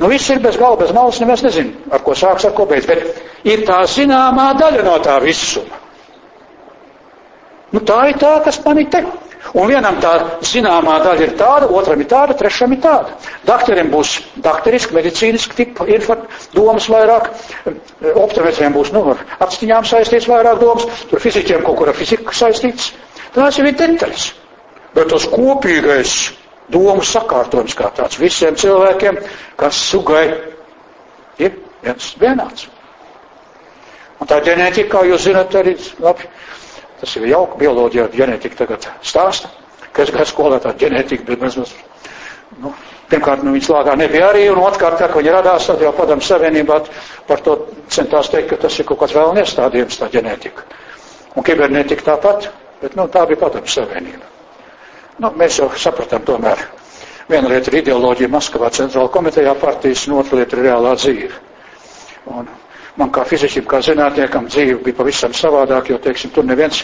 Nu, 0.00 0.08
viss 0.08 0.30
ir 0.32 0.40
bez 0.40 0.56
galva, 0.56 0.80
bez 0.80 0.94
malas, 0.96 1.18
neviens 1.20 1.42
nezina, 1.44 1.74
ar 1.92 2.00
ko 2.04 2.14
sāks, 2.16 2.46
ar 2.48 2.54
ko 2.56 2.64
beidz, 2.68 2.86
bet 2.88 3.48
ir 3.48 3.66
tā 3.68 3.82
zināmā 3.88 4.46
daļa 4.56 4.84
no 4.86 4.94
tā 5.04 5.18
visuma. 5.20 5.76
Nu, 7.70 7.82
tā 7.86 8.00
ir 8.10 8.18
tā, 8.18 8.36
kas 8.44 8.58
man 8.64 8.80
ir 8.82 8.88
te. 8.90 9.04
Un 9.56 9.70
vienam 9.70 9.96
tā 10.02 10.12
zināmā 10.46 10.98
daļa 11.02 11.24
ir 11.24 11.32
tāda, 11.38 11.68
otram 11.74 12.02
ir 12.02 12.08
tāda, 12.10 12.34
trešam 12.38 12.74
ir 12.74 12.82
tāda. 12.84 13.14
Dakteriem 13.48 13.88
būs 13.90 14.18
dakteriski, 14.44 14.94
medicīniski 14.94 15.56
tipa 15.56 16.18
domas 16.54 16.88
vairāk, 16.92 17.30
optometriem 18.20 18.76
būs, 18.76 18.92
nu, 18.94 19.02
ar 19.14 19.24
atstiņām 19.46 19.88
saistīts 19.88 20.28
vairāk 20.30 20.60
domas, 20.60 20.86
tur 21.10 21.22
fiziķiem 21.24 21.64
kaut 21.66 21.80
kur 21.80 21.90
ar 21.90 21.98
fiziku 21.98 22.36
saistīts. 22.36 22.92
Tās 23.34 23.58
jau 23.58 23.66
ir 23.66 23.78
detaļas. 23.78 24.28
Bet 24.94 25.10
tas 25.10 25.26
kopīgais 25.30 26.14
domu 26.70 27.02
sakārtojums 27.06 27.74
kā 27.78 27.90
tāds 27.96 28.18
visiem 28.20 28.58
cilvēkiem, 28.58 29.18
kas 29.58 29.78
sugai 29.90 30.26
ir 31.38 31.56
viens 31.82 32.12
vienāds. 32.20 32.68
Un 34.20 34.28
tā 34.28 34.40
ģenētika, 34.44 34.90
kā 34.92 35.06
jūs 35.08 35.24
zinat, 35.30 35.54
arī 35.56 35.78
labi 36.02 36.28
Tas 37.00 37.16
ir 37.16 37.28
jauka 37.30 37.56
bioloģija, 37.60 38.08
ģenētika 38.12 38.58
tagad 38.62 38.86
stāsta, 39.06 39.48
ka 39.92 40.04
es 40.04 40.12
gāju 40.14 40.28
skolā 40.28 40.58
tā 40.60 40.74
ģenētika, 40.80 41.24
bet 41.28 41.40
mēs, 41.40 41.56
mēs 41.60 41.72
nu, 42.60 42.72
pirmkārt, 43.10 43.44
nu, 43.46 43.54
viņas 43.56 43.70
lāgā 43.72 43.94
nebija 43.98 44.28
arī, 44.30 44.44
un 44.52 44.60
otrkārt, 44.62 44.98
tā, 45.00 45.08
ka 45.08 45.20
viņi 45.20 45.32
radās, 45.34 45.68
tad 45.70 45.82
jau 45.84 45.92
padomu 45.96 46.24
savienībā 46.24 46.80
par 47.28 47.42
to 47.46 47.56
centās 47.88 48.28
teikt, 48.32 48.50
ka 48.52 48.60
tas 48.66 48.76
ir 48.78 48.88
kaut 48.88 49.00
kāds 49.02 49.16
vēl 49.16 49.40
iestādījums, 49.42 49.98
tā 50.00 50.10
ģenētika. 50.12 50.66
Un 51.38 51.46
kibernetika 51.46 52.10
tāpat, 52.12 52.50
bet, 52.82 52.98
nu, 52.98 53.08
tā 53.08 53.24
bija 53.30 53.40
padomu 53.46 53.70
savienība. 53.70 54.28
Nu, 55.20 55.32
mēs 55.36 55.58
jau 55.60 55.68
sapratām 55.76 56.24
tomēr. 56.28 56.62
Viena 57.30 57.50
lieta 57.52 57.70
ir 57.70 57.80
ideoloģija 57.84 58.30
Maskavā 58.32 58.70
centrāla 58.74 59.10
komitejā 59.14 59.52
partijas, 59.60 60.06
un 60.08 60.18
otra 60.18 60.40
lieta 60.40 60.56
ir 60.56 60.64
reālā 60.66 60.94
dzīve. 60.98 61.36
Un 62.34 62.48
man 63.00 63.10
kā 63.14 63.24
fiziķim, 63.28 63.66
kā 63.68 63.80
zinātniekam 63.84 64.48
dzīve 64.50 64.78
bija 64.84 64.98
pavisam 65.00 65.34
savādāk, 65.36 65.90
jo, 65.92 65.98
teiksim, 66.02 66.32
tur 66.34 66.46
neviens, 66.46 66.82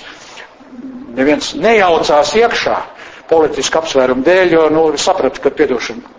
neviens 1.16 1.52
nejaucās 1.60 2.34
iekšā 2.40 2.76
politiski 3.30 3.78
apsvērumu 3.80 4.24
dēļ, 4.26 4.52
jo, 4.54 4.64
nu, 4.72 4.86
sapratu, 5.00 5.42
ka 5.44 5.52
piedošana. 5.54 6.14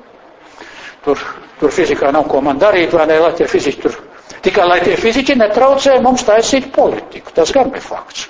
Tur, 1.06 1.22
tur 1.62 1.72
fizikā 1.72 2.12
nav 2.12 2.28
ko 2.32 2.42
man 2.44 2.60
darīt, 2.60 2.94
vai 2.96 3.08
ne, 3.10 3.20
lai 3.24 3.34
tie 3.38 3.48
fiziķi 3.48 3.84
tur. 3.84 4.00
Tikai, 4.44 4.66
lai 4.68 4.80
tie 4.84 4.98
fiziķi 5.00 5.38
netraucē 5.40 5.98
mums 6.04 6.26
taisīt 6.28 6.70
politiku. 6.76 7.32
Tas 7.36 7.54
gan 7.56 7.72
bija 7.74 7.86
fakts. 7.86 8.28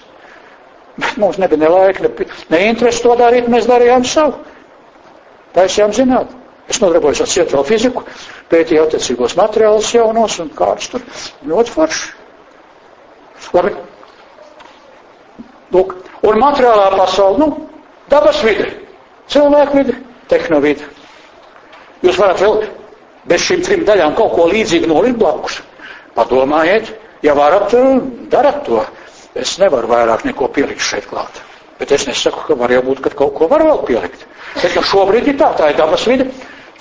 Bet 0.98 1.18
mums 1.22 1.38
nebija 1.42 1.62
ne 1.62 1.72
laika, 1.74 2.06
ne, 2.06 2.28
ne 2.54 2.62
interesi 2.70 3.04
to 3.06 3.16
darīt, 3.20 3.50
mēs 3.54 3.68
darījām 3.70 4.06
savu. 4.08 4.38
Taisījām 5.58 5.94
zināt. 5.94 6.32
Es 6.68 6.82
nodarbojos 6.84 7.22
ar 7.24 7.30
cietvēl 7.32 7.64
fiziku, 7.68 8.04
pētīju 8.52 8.84
attiecīgos 8.84 9.38
materiālus 9.40 9.94
jaunos 9.96 10.40
un 10.44 10.50
kāds 10.56 10.90
tur 10.92 11.06
ļoti 11.48 11.74
forši. 11.74 12.10
Labi. 13.56 13.72
Lūk. 15.72 15.94
Un 16.28 16.40
materiālā 16.42 16.90
pasaule, 16.98 17.40
nu, 17.40 17.48
dabas 18.12 18.42
vide, 18.44 18.68
cilvēku 19.32 19.80
vide, 19.80 19.96
tehnovide. 20.32 20.88
Jūs 22.04 22.20
varat 22.20 22.42
vēl 22.44 22.62
bez 23.28 23.44
šīm 23.48 23.64
trim 23.66 23.84
daļām 23.88 24.16
kaut 24.18 24.34
ko 24.36 24.48
līdzīgu 24.52 24.90
nolikt 24.92 25.20
blakus. 25.22 25.60
Padomājiet, 26.18 26.92
ja 27.24 27.36
varat, 27.38 27.76
darat 28.32 28.64
to. 28.66 28.84
Es 29.38 29.58
nevaru 29.62 29.90
vairāk 29.92 30.26
neko 30.26 30.50
pielikt 30.54 30.82
šeit 30.82 31.06
klāt. 31.10 31.44
Bet 31.78 31.92
es 31.94 32.08
nesaku, 32.10 32.42
ka 32.48 32.56
var 32.58 32.74
jau 32.74 32.82
būt, 32.88 33.04
ka 33.06 33.14
kaut 33.14 33.36
ko 33.38 33.48
var 33.52 33.62
vēl 33.66 33.84
pielikt. 33.86 34.24
Bet 34.58 34.74
nu 34.74 34.82
šobrīd 34.82 35.28
ir 35.30 35.38
tā, 35.38 35.52
tā 35.60 35.70
ir 35.70 35.78
dabas 35.78 36.08
vide, 36.10 36.26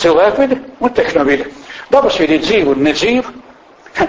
cilvēkvide 0.03 0.59
un 0.81 0.95
tehnovide. 0.97 1.49
Dabasvide 1.91 2.39
ir 2.39 2.45
dzīva 2.45 2.75
un 2.75 2.83
nedzīva. 2.87 3.33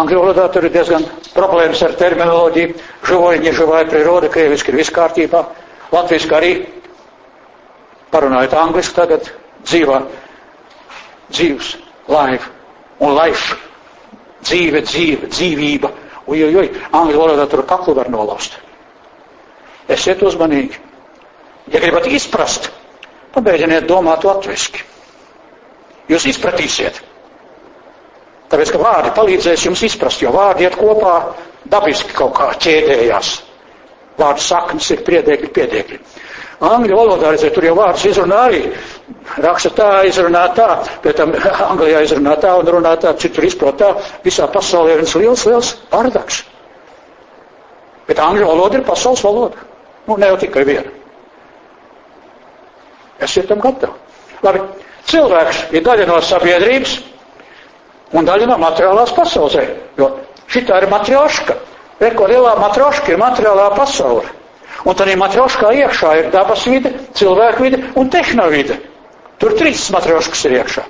Angļu 0.00 0.20
valodā 0.20 0.48
tur 0.52 0.66
ir 0.68 0.74
diezgan 0.74 1.04
problēmas 1.32 1.82
ar 1.86 1.94
terminoloģiju. 2.00 2.74
Žuvoja, 3.08 3.40
nežuvoja 3.44 3.88
priroda, 3.88 4.30
krieviski 4.32 4.72
ir 4.72 4.80
viss 4.82 4.92
kārtībā. 4.94 5.44
Latviski 5.92 6.36
arī 6.36 6.52
parunājot 8.12 8.56
angliski 8.60 8.96
tagad 8.96 9.30
dzīvā, 9.64 10.02
dzīves, 11.32 11.76
life 12.12 12.50
un 13.00 13.16
life. 13.16 13.56
Dzīve, 14.42 14.82
dzīve, 14.82 15.28
dzīvība. 15.30 15.90
Ujojoj, 16.32 16.68
angļu 16.94 17.18
valodā 17.18 17.46
tur 17.50 17.64
kaklu 17.66 17.94
var 17.94 18.10
nolaust. 18.10 18.56
Esiet 19.90 20.22
uzmanīgi. 20.22 20.78
Ja 21.70 21.80
gribat 21.82 22.06
izprast, 22.10 22.68
pabeidziniet 23.34 23.86
domāt 23.90 24.26
latviski. 24.26 24.82
Jūs 26.10 26.26
izpratīsiet. 26.32 26.98
Tāpēc, 28.52 28.72
ka 28.74 28.80
vārdi 28.82 29.14
palīdzēs 29.16 29.64
jums 29.68 29.82
izprast, 29.86 30.20
jo 30.24 30.32
vārdi 30.34 30.66
iet 30.66 30.76
kopā 30.76 31.14
dabiski 31.72 32.12
kaut 32.16 32.34
kā 32.36 32.50
ķēdējās. 32.60 33.32
Vārdu 34.18 34.44
saknes 34.44 34.90
ir 34.92 35.04
priedēkļi, 35.06 35.50
piedēkļi. 35.56 35.98
Angļu 36.62 36.94
valodā, 36.94 37.32
redziet, 37.32 37.54
tur 37.56 37.64
jau 37.66 37.74
vārdus 37.74 38.04
izrunā 38.06 38.42
arī. 38.46 38.60
Raksta 39.42 39.72
tā, 39.74 39.88
izrunā 40.06 40.44
tā, 40.54 40.68
pēc 41.02 41.16
tam 41.18 41.32
Anglijā 41.70 42.04
izrunā 42.06 42.36
tā 42.42 42.52
un 42.60 42.68
runā 42.76 42.92
tā, 43.02 43.14
citur 43.18 43.48
izprot 43.48 43.80
tā. 43.80 43.90
Visā 44.26 44.46
pasaulē 44.52 44.94
ir 44.94 45.02
viens 45.02 45.16
liels, 45.18 45.46
liels 45.48 45.72
pārdaks. 45.90 46.42
Bet 48.06 48.20
angļu 48.22 48.46
valoda 48.46 48.78
ir 48.78 48.86
pasaules 48.86 49.24
valoda. 49.24 49.66
Nu, 50.06 50.18
ne 50.18 50.28
jau 50.30 50.38
tikai 50.44 50.64
viena. 50.68 50.92
Esiet 53.22 53.48
tam 53.50 53.62
gatavi. 53.62 53.94
Labi, 54.42 54.62
Cilvēks 55.10 55.64
ir 55.74 55.82
daļa 55.86 56.06
no 56.08 56.20
sabiedrības 56.22 56.98
un 58.12 58.28
daļa 58.28 58.46
no 58.50 58.58
materiālās 58.62 59.14
pasaules. 59.16 59.72
Jo 59.98 60.12
šitā 60.52 60.82
ir 60.82 60.88
matrioška. 60.92 61.56
Reko 62.02 62.26
lielā 62.30 62.54
matrioška 62.58 63.12
ir 63.12 63.20
materiālā 63.20 63.68
pasaule. 63.76 64.26
Un 64.82 64.96
tad 64.98 65.10
matrioškā 65.18 65.70
iekšā 65.78 66.14
ir 66.18 66.30
dabas 66.32 66.64
vide, 66.66 66.90
cilvēku 67.14 67.62
vide 67.62 67.78
un 67.98 68.10
tehnovide. 68.10 68.78
Tur 69.38 69.54
trīs 69.58 69.84
matrioškas 69.94 70.44
ir 70.48 70.56
iekšā. 70.58 70.82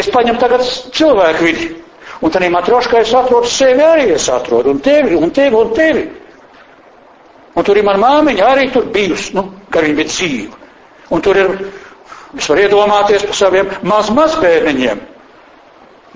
Es 0.00 0.08
paņemu 0.12 0.40
tagad 0.40 0.64
cilvēku 0.96 1.44
vidi. 1.44 1.68
Un 2.20 2.32
tad 2.32 2.44
matrioškā 2.52 3.02
es 3.02 3.12
atrodu 3.16 3.48
sevi 3.48 3.84
arī, 3.84 4.08
es 4.14 4.28
atrodu 4.32 4.72
un 4.72 4.80
tevi, 4.84 5.16
un 5.16 5.30
tevi, 5.32 5.56
un 5.56 5.74
tevi. 5.76 6.06
Un 7.56 7.66
tur 7.66 7.76
ir 7.76 7.84
mana 7.84 8.00
māmiņa 8.00 8.46
arī 8.46 8.68
tur 8.72 8.86
bijusi, 8.94 9.34
nu, 9.36 9.46
ka 9.72 9.82
viņa 9.84 9.96
bija 9.98 10.08
dzīva. 10.12 10.58
Un 11.10 11.24
tur 11.24 11.36
ir, 11.40 11.50
es 12.38 12.48
varu 12.50 12.64
iedomāties 12.64 13.24
par 13.26 13.38
saviem 13.38 13.70
maz, 13.82 14.10
maz 14.14 14.36
bērniņiem. 14.42 15.00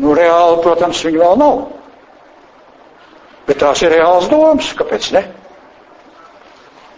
Nu, 0.02 0.14
reāli, 0.18 0.60
protams, 0.62 1.02
viņi 1.06 1.20
vēl 1.22 1.38
nav. 1.38 1.62
Bet 3.46 3.60
tās 3.60 3.82
ir 3.84 3.92
reāls 3.94 4.28
domas, 4.30 4.72
kāpēc 4.78 5.10
ne? 5.14 5.24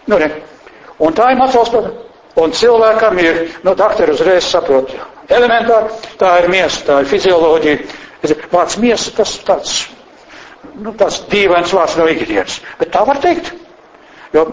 Nu, 0.07 0.17
ne. 0.17 0.29
Un 1.03 1.13
tā 1.13 1.31
ir 1.33 1.37
macels, 1.37 1.73
un 2.39 2.55
cilvēkam 2.55 3.19
ir, 3.21 3.43
nu, 3.67 3.75
daktari 3.77 4.15
uzreiz 4.15 4.47
saprot, 4.47 4.93
elementāri, 5.29 5.93
tā 6.17 6.37
ir 6.41 6.49
miesa, 6.53 6.83
tā 6.87 7.01
ir 7.03 7.11
fizioloģija. 7.11 7.77
Vārds 8.51 8.79
miesa, 8.81 9.11
tas 9.19 9.35
tāds, 9.45 9.75
nu, 10.79 10.93
tāds 10.97 11.21
dīvains 11.29 11.73
vārds 11.75 11.97
no 11.99 12.07
ikdienas, 12.09 12.61
bet 12.79 12.91
tā 12.95 13.03
var 13.07 13.21
teikt. 13.23 13.53
Jo 14.37 14.45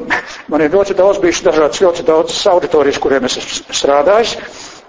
man 0.49 0.65
ir 0.65 0.73
ļoti 0.73 0.97
daudz 0.97 1.21
bijuši 1.21 1.45
dažādas, 1.45 1.81
ļoti 1.85 2.05
daudz 2.09 2.37
auditorijas, 2.49 3.01
kuriem 3.03 3.27
es 3.29 3.37
esmu 3.41 3.75
strādājis, 3.77 4.37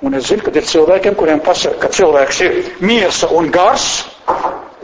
un 0.06 0.16
es 0.16 0.30
zinu, 0.30 0.46
ka 0.46 0.54
ir 0.56 0.68
cilvēkiem, 0.70 1.18
kuriem 1.20 1.42
pasaka, 1.44 1.80
ka 1.84 1.92
cilvēks 1.98 2.42
ir 2.46 2.60
miesa 2.86 3.28
un 3.36 3.50
gars. 3.52 4.06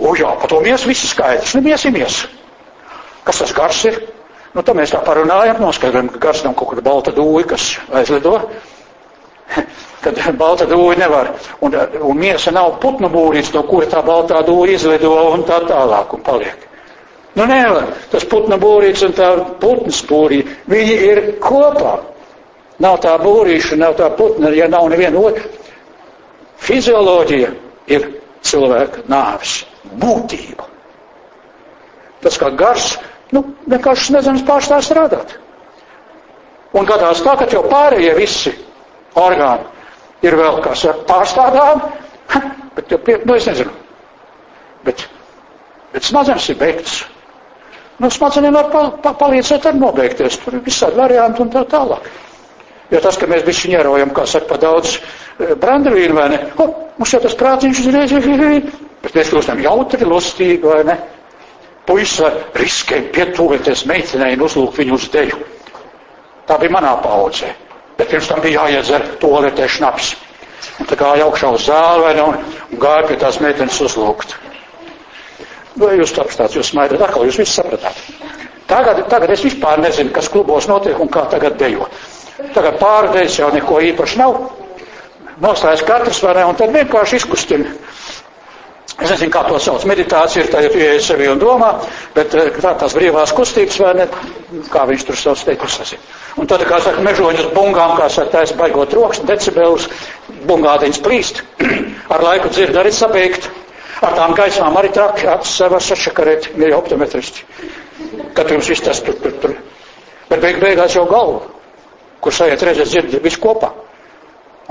O 0.01 0.15
jā, 0.17 0.31
par 0.41 0.49
to 0.49 0.59
miesu 0.65 0.89
viss 0.89 1.11
skaidrs. 1.13 1.53
Nu, 1.55 1.61
miesa 1.61 1.87
ir 1.87 1.95
miesa. 1.95 2.27
Kas 3.23 3.39
tas 3.43 3.53
gars 3.53 3.83
ir? 3.85 3.99
Nu, 4.55 4.63
tā 4.65 4.73
mēs 4.75 4.91
tā 4.91 4.99
parunājam, 5.05 5.61
noskaidrojam, 5.63 6.09
ka 6.15 6.21
gars 6.25 6.41
nav 6.43 6.55
kaut 6.59 6.73
kāda 6.73 6.83
balta 6.83 7.13
dūja, 7.15 7.45
kas 7.53 7.67
aizlido. 8.01 8.33
Tad 10.01 10.17
balta 10.41 10.65
dūja 10.65 10.97
nevar. 11.03 11.29
Un, 11.61 11.77
un 12.01 12.17
miesa 12.17 12.51
nav 12.55 12.79
putnu 12.83 13.11
būrīts, 13.13 13.53
no 13.55 13.63
kura 13.69 13.87
tā 13.91 14.01
baltā 14.03 14.41
dūja 14.47 14.79
izlido 14.79 15.13
un 15.35 15.45
tā 15.47 15.61
tālāk 15.69 16.17
un 16.17 16.25
paliek. 16.25 16.67
Nu, 17.35 17.45
nevar. 17.47 17.93
Tas 18.11 18.25
putna 18.27 18.57
būrīts 18.59 19.05
un 19.07 19.13
tā 19.15 19.29
putnas 19.61 20.01
būrī, 20.07 20.41
viņi 20.71 20.95
ir 21.07 21.21
kopā. 21.43 21.99
Nav 22.81 22.97
tā 23.03 23.13
būrīša, 23.21 23.77
nav 23.79 23.95
tā 23.99 24.09
putna, 24.17 24.49
ja 24.55 24.67
nav 24.67 24.89
neviena 24.91 25.19
otra. 25.21 25.45
Fizioloģija 26.61 27.51
ir 27.93 28.07
cilvēka 28.45 29.05
nāvis, 29.09 29.61
būtība. 30.01 30.67
Tas 32.21 32.37
kā 32.37 32.51
gars, 32.57 32.95
nu, 33.33 33.43
vienkārši 33.69 34.17
nezinu, 34.17 34.43
pārstāv 34.45 34.83
strādāt. 34.85 35.37
Un 36.77 36.87
gadās 36.87 37.21
tā, 37.23 37.35
ka 37.39 37.47
jau 37.51 37.63
pārējie 37.69 38.11
visi 38.17 38.53
orgāni 39.19 39.67
ir 40.25 40.37
vēl, 40.37 40.59
kā 40.63 40.75
saka, 40.77 41.05
pārstādām, 41.09 41.81
bet, 42.75 42.93
nu, 43.25 43.35
es 43.35 43.47
nezinu, 43.49 43.73
bet, 44.85 45.07
bet 45.95 46.07
smadzenes 46.07 46.49
ir 46.53 46.59
beigts. 46.61 47.01
Nu, 48.01 48.09
smadzenēm 48.09 48.55
var 48.57 48.69
pa, 48.73 48.81
pa, 49.03 49.13
palīdzēt 49.19 49.67
ar 49.69 49.75
nobeigties. 49.77 50.39
Tur 50.41 50.57
ir 50.57 50.63
visādi 50.65 50.97
varianti 50.97 51.43
un 51.43 51.51
tā 51.53 51.61
tālāk. 51.69 52.07
Jo 52.91 52.99
tas, 53.03 53.17
ka 53.19 53.29
mēs 53.29 53.45
bišķiņi 53.45 53.77
ierojam, 53.77 54.11
kā 54.15 54.25
saka, 54.27 54.49
pa 54.49 54.57
daudz 54.59 54.95
e, 54.97 55.53
brandavīnu, 55.61 56.15
vai 56.17 56.27
ne? 56.33 56.39
O, 56.59 56.65
mums 56.97 57.13
jau 57.13 57.21
tas 57.23 57.37
prātiņš 57.39 57.83
uzreiz 57.85 58.15
ir, 58.17 58.71
bet 59.03 59.15
mēs 59.15 59.31
kļūstam 59.31 59.61
jautri, 59.63 60.07
lustīgi, 60.09 60.65
vai 60.65 60.81
ne? 60.89 60.97
Puisis 61.85 62.19
var 62.21 62.35
riskēt 62.57 63.11
pietuvēties 63.15 63.85
meitenei 63.89 64.35
un 64.35 64.45
uzlūk 64.47 64.75
viņu 64.81 64.97
uz 64.97 65.07
deju. 65.13 65.39
Tā 66.49 66.57
bija 66.61 66.73
manā 66.73 66.97
paudzē. 67.05 67.53
Bet 67.97 68.09
pirms 68.11 68.29
tam 68.29 68.41
bija 68.41 68.65
jāiedzer 68.65 69.05
toaletē 69.21 69.69
šnaps. 69.69 70.15
Un 70.81 70.89
tā 70.89 70.97
gāja 70.97 71.25
augšā 71.29 71.53
uz 71.53 71.65
zāli, 71.69 72.05
vai 72.05 72.13
ne, 72.17 72.25
un, 72.33 72.55
un 72.73 72.81
gāja 72.81 73.07
pie 73.09 73.17
tās 73.21 73.39
meitenes 73.41 73.77
uzlūgt. 73.81 74.35
Vai 75.79 75.95
jūs 75.99 76.11
sapratāt, 76.11 76.55
jūs 76.57 76.71
smaidat, 76.73 77.01
atkal 77.05 77.27
jūs 77.29 77.39
visu 77.39 77.53
sapratāt. 77.61 77.99
Tagad, 78.71 79.03
tagad 79.11 79.31
es 79.35 79.43
vispār 79.43 79.79
nezinu, 79.83 80.11
kas 80.15 80.29
klubos 80.31 80.67
notiek 80.71 80.99
un 80.99 81.09
kā 81.11 81.25
tagad 81.31 81.57
dejo. 81.59 81.87
Tagad 82.55 82.79
pārdēļas 82.81 83.37
jau 83.41 83.49
neko 83.55 83.79
īpaši 83.91 84.19
nav. 84.19 84.37
Noslēdz 85.41 85.83
katrs 85.87 86.21
vai 86.23 86.35
ne, 86.37 86.45
un 86.51 86.57
tad 86.59 86.73
vienkārši 86.75 87.19
izkustina. 87.21 87.71
Es 89.01 89.09
nezinu, 89.09 89.31
kā 89.33 89.41
to 89.47 89.57
sauc. 89.61 89.83
Meditācija 89.89 90.43
ir 90.43 90.49
tā, 90.53 90.59
ja 90.61 90.69
pieeja 90.69 90.99
sevi 91.01 91.25
un 91.31 91.39
domā, 91.41 91.71
bet 92.13 92.35
eh, 92.37 92.51
tā 92.61 92.73
tās 92.77 92.93
brīvās 92.97 93.31
kustības 93.33 93.79
vai 93.81 93.93
ne, 93.97 94.05
kā 94.69 94.83
viņš 94.89 95.05
tur 95.07 95.17
savus 95.17 95.45
teikus 95.47 95.77
sasīt. 95.79 96.11
Un 96.37 96.47
tad, 96.49 96.61
kā 96.69 96.77
saka, 96.83 97.01
mežoņus 97.07 97.49
bungām, 97.55 97.95
kā 97.97 98.09
saka, 98.13 98.35
taisa 98.37 98.57
baigot 98.59 98.93
rokas, 98.95 99.23
decibelus, 99.25 99.87
bungātiņas 100.47 101.01
plīst. 101.07 101.41
Ar 102.13 102.23
laiku 102.27 102.51
dzird 102.53 102.77
arī 102.83 102.93
sabeigt. 102.93 103.49
Ar 104.01 104.15
tām 104.17 104.33
gaismām 104.37 104.77
arī 104.79 104.89
traki 104.95 105.27
acis 105.29 105.59
var 105.69 105.83
sašakarēt, 105.85 106.49
ir 106.57 106.73
optometristi. 106.73 107.43
Kad 108.33 108.49
jums 108.49 108.69
viss 108.71 108.81
tas 108.81 109.01
tur, 109.05 109.17
tur, 109.21 109.35
tur. 109.43 109.53
Bet 110.29 110.41
beig 110.41 110.57
beigās 110.63 110.95
jau 110.95 111.03
galva, 111.09 111.43
kur 112.23 112.33
sajiet 112.33 112.63
redzēt 112.65 112.89
dzirdi 112.89 113.21
visu 113.21 113.41
kopā. 113.43 113.69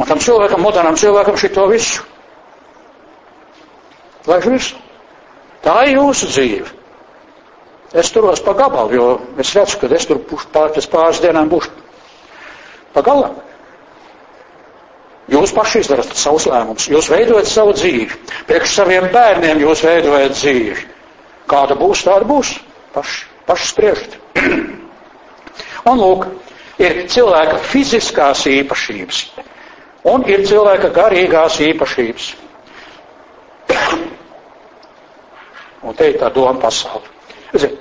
Un 0.01 0.09
tam 0.09 0.19
cilvēkam, 0.23 0.63
modernam 0.65 0.97
cilvēkam 0.99 1.39
šito 1.39 1.67
visu. 1.71 2.03
Laiž 4.27 4.49
visu. 4.51 4.81
Tā 5.65 5.77
ir 5.87 5.99
jūsu 5.99 6.31
dzīve. 6.33 6.71
Es 8.01 8.11
turos 8.15 8.41
pa 8.47 8.55
gabalu, 8.55 8.95
jo 8.95 9.07
es 9.43 9.51
redzu, 9.55 9.79
ka 9.81 9.89
es 9.95 10.07
tur 10.07 10.21
pār, 10.55 10.71
pēc 10.75 10.87
pāris 10.93 11.23
dienām 11.23 11.51
būšu 11.51 11.71
pa 12.95 13.03
galam. 13.07 13.37
Jūs 15.31 15.53
paši 15.55 15.85
izdarat 15.85 16.11
savus 16.19 16.49
lēmumus, 16.51 16.89
jūs 16.91 17.07
veidojat 17.13 17.47
savu 17.47 17.75
dzīvi. 17.79 18.09
Priekš 18.49 18.73
saviem 18.81 19.07
bērniem 19.15 19.61
jūs 19.63 19.85
veidojat 19.87 20.35
dzīvi. 20.35 20.75
Kāda 21.51 21.77
būs, 21.79 22.03
tāda 22.07 22.27
būs. 22.27 22.57
Paši, 22.95 23.21
paši 23.47 23.69
spriežat. 23.71 24.17
un 25.91 26.03
lūk, 26.03 26.27
ir 26.83 27.05
cilvēka 27.15 27.61
fiziskās 27.71 28.43
īpašības. 28.51 29.23
Un 30.11 30.27
ir 30.27 30.43
cilvēka 30.51 30.91
garīgās 30.99 31.61
īpašības. 31.69 32.29
un 35.87 35.95
te 35.95 36.11
ir 36.11 36.19
tā 36.19 36.33
doma 36.35 36.59
pasauli. 36.67 37.07
Zin, 37.55 37.79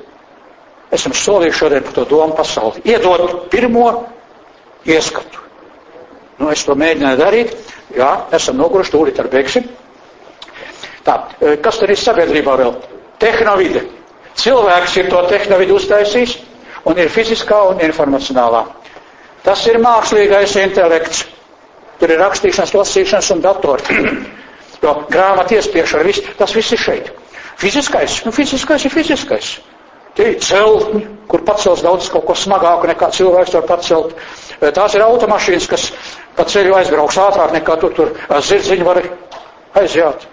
es 0.94 1.06
jums 1.06 1.26
solīju 1.26 1.58
šodien 1.64 1.86
par 1.90 1.98
to 1.98 2.06
domu 2.14 2.38
pasauli. 2.38 2.86
Iedot 2.86 3.50
pirmo 3.50 3.90
ieskatu. 4.86 5.49
Nu, 6.40 6.50
es 6.54 6.64
to 6.64 6.76
mēģināju 6.80 7.20
darīt. 7.20 7.56
Jā, 7.98 8.10
esam 8.36 8.60
noguruši, 8.60 8.94
tūlīt 8.94 9.20
ar 9.20 9.28
beigsim. 9.32 9.66
Tā, 11.04 11.16
e, 11.42 11.56
kas 11.64 11.80
tad 11.82 11.92
ir 11.92 12.00
sabiedrībā 12.00 12.56
vēl? 12.60 12.76
Tehnovide. 13.20 13.84
Cilvēks 14.40 14.96
ir 15.02 15.10
to 15.12 15.22
tehnovidu 15.28 15.76
uztaisījis, 15.80 16.38
un 16.88 17.00
ir 17.02 17.12
fiziskā 17.12 17.60
un 17.74 17.82
informacionālā. 17.84 18.64
Tas 19.44 19.66
ir 19.68 19.80
mākslīgais 19.84 20.56
intelekts. 20.64 21.26
Tur 22.00 22.14
ir 22.14 22.22
rakstīšanas, 22.22 22.76
lasīšanas 22.78 23.32
un 23.36 23.42
datori. 23.44 24.00
jo 24.84 24.94
grāmatu 25.12 25.58
iespiešana, 25.58 26.06
viss, 26.08 26.24
tas 26.40 26.56
viss 26.56 26.76
ir 26.76 26.80
šeit. 26.80 27.12
Fiziskais, 27.60 28.22
nu 28.24 28.32
fiziskais 28.32 28.86
ir 28.88 28.94
fiziskais. 28.94 29.58
Tie 30.16 30.34
ir 30.34 30.40
celtņi, 30.44 31.02
kur 31.32 31.44
pacels 31.48 31.84
daudz 31.84 32.08
kaut 32.12 32.26
ko 32.28 32.36
smagāku 32.36 32.88
nekā 32.90 33.12
cilvēks 33.16 33.56
var 33.58 33.68
pacelt. 33.68 34.16
E, 34.60 34.72
tās 34.76 34.96
ir 34.96 35.04
automašīnas, 35.06 35.68
kas 35.70 35.90
pa 36.40 36.48
ceļu 36.48 36.78
aizbrauks 36.80 37.20
ātrāk 37.20 37.56
nekā 37.58 37.76
tur, 37.82 37.96
tur 37.98 38.14
zirdziņi 38.48 38.88
var 38.88 39.02
aiziet. 39.82 40.24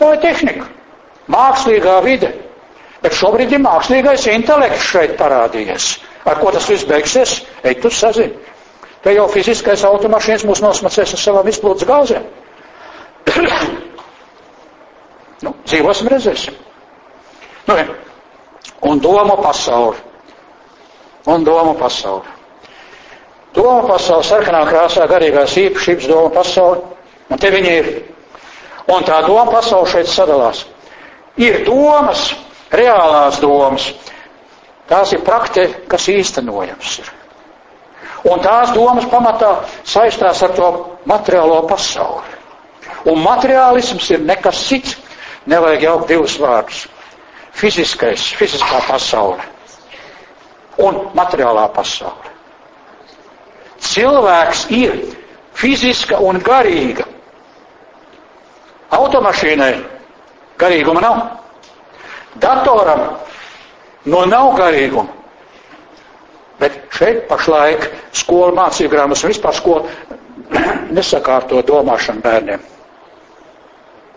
Tā 0.00 0.10
ir 0.16 0.24
tehnika. 0.24 0.66
Mākslīgā 1.30 2.00
vide. 2.04 2.32
Bet 3.04 3.14
šobrīd 3.14 3.54
ir 3.54 3.62
mākslīgais 3.62 4.26
intelekts 4.32 4.88
šeit 4.90 5.14
parādījies. 5.20 5.92
Ar 6.24 6.40
ko 6.40 6.50
tas 6.54 6.66
viss 6.68 6.88
beigsies? 6.88 7.36
Ej, 7.62 7.78
tu 7.84 7.92
sazini. 7.92 8.32
Te 9.04 9.12
jau 9.12 9.26
fiziskais 9.28 9.84
automašīnas 9.84 10.46
mūs 10.48 10.62
nosmacēs 10.64 11.12
ar 11.14 11.20
savām 11.20 11.50
izplūdes 11.52 11.84
gāzēm. 11.88 12.24
nu, 15.44 15.52
dzīvosim, 15.68 16.08
redzēsim. 16.14 16.56
Nu, 17.68 17.76
un 18.88 19.04
domu 19.04 19.36
pasauli. 19.44 20.00
Un 21.28 21.44
domu 21.44 21.76
pasauli. 21.76 22.32
Doma 23.54 23.84
pasaule, 23.86 24.24
sarkanā 24.26 24.64
krāsā, 24.66 25.06
garīgās 25.10 25.54
īpašības 25.60 26.08
doma 26.10 26.30
pasaule, 26.34 26.80
un 27.30 27.38
te 27.38 27.50
viņi 27.54 27.74
ir. 27.80 27.90
Un 28.90 29.06
tā 29.06 29.20
doma 29.24 29.46
pasaule 29.52 29.88
šeit 29.88 30.10
sadalās. 30.10 30.64
Ir 31.40 31.62
domas, 31.66 32.32
reālās 32.74 33.38
domas, 33.42 33.86
tās 34.90 35.14
ir 35.14 35.22
prakte, 35.26 35.68
kas 35.88 36.08
īstenojams 36.10 36.98
ir. 37.04 37.12
Un 38.28 38.42
tās 38.42 38.72
domas 38.74 39.06
pamatā 39.12 39.54
saistās 39.84 40.42
ar 40.42 40.54
to 40.56 40.68
materiālo 41.06 41.62
pasauli. 41.68 42.38
Un 43.10 43.20
materiālisms 43.22 44.10
ir 44.14 44.22
nekas 44.24 44.62
cits, 44.68 44.98
nevajag 45.46 45.88
jaukt 45.88 46.08
divus 46.08 46.38
vārdus. 46.40 46.86
Fiziskais, 47.54 48.32
fiziskā 48.34 48.80
pasaule 48.88 49.44
un 50.82 51.04
materiālā 51.14 51.68
pasaule. 51.74 52.33
Cilvēks 53.84 54.64
ir 54.74 54.94
fiziska 55.58 56.18
un 56.24 56.38
garīga. 56.44 57.04
Automašīnai 58.94 59.72
garīguma 60.62 61.02
nav. 61.04 61.20
Datoram 62.42 63.04
no 64.10 64.24
nav 64.30 64.54
garīguma. 64.58 65.08
Bet 66.60 66.78
šeit 66.94 67.24
pašlaik 67.28 67.88
skola 68.14 68.52
mācību 68.60 68.92
grāmatas 68.94 69.24
un 69.26 69.32
vispār 69.34 69.56
skola 69.58 69.88
nesakārto 70.96 71.62
domāšanu 71.66 72.22
bērniem. 72.24 72.62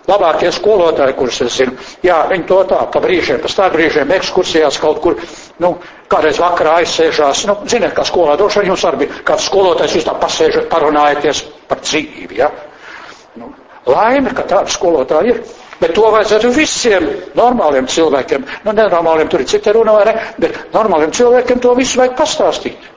Labākie 0.07 0.47
skolotāji, 0.55 1.17
kurus 1.19 1.41
es 1.43 1.57
zinu, 1.59 1.73
jā, 2.05 2.21
viņi 2.29 2.45
to 2.47 2.61
tā, 2.69 2.79
pa 2.93 3.01
brīžiem, 3.03 3.41
pa 3.43 3.49
stāv 3.51 3.73
brīžiem, 3.75 4.11
ekskursijās 4.15 4.79
kaut 4.79 5.01
kur, 5.03 5.17
nu, 5.59 5.73
kādreiz 6.07 6.39
vakarā 6.39 6.77
aizsēžās, 6.81 7.43
nu, 7.49 7.57
ziniet, 7.67 7.91
kā 7.97 8.05
skolā 8.07 8.37
droši 8.39 8.63
vien 8.63 8.71
jums 8.71 8.85
arī 8.87 9.01
bija, 9.03 9.17
kāds 9.27 9.49
skolotājs 9.49 9.97
jūs 9.97 10.07
tā 10.07 10.15
pasēžat, 10.21 10.69
parunājaties 10.71 11.43
par 11.67 11.83
dzīvi, 11.83 12.39
jā. 12.39 12.47
Nu, 13.35 13.51
laime, 13.91 14.31
ka 14.31 14.47
tāda 14.47 14.71
skolotāja 14.71 15.33
ir. 15.33 15.41
Bet 15.77 15.93
to 15.93 16.07
vajadzētu 16.09 16.49
visiem 16.55 17.03
normāliem 17.37 17.85
cilvēkiem. 17.91 18.45
Nu, 18.65 18.73
nenormāliem 18.73 19.27
tur 19.29 19.43
ir 19.43 19.49
cita 19.51 19.73
runa, 19.75 19.93
vai 19.93 20.07
ne? 20.07 20.13
Bet 20.41 20.55
normāliem 20.73 21.11
cilvēkiem 21.13 21.59
to 21.61 21.73
visu 21.77 21.99
vajag 21.99 22.15
pastāstīt. 22.17 22.87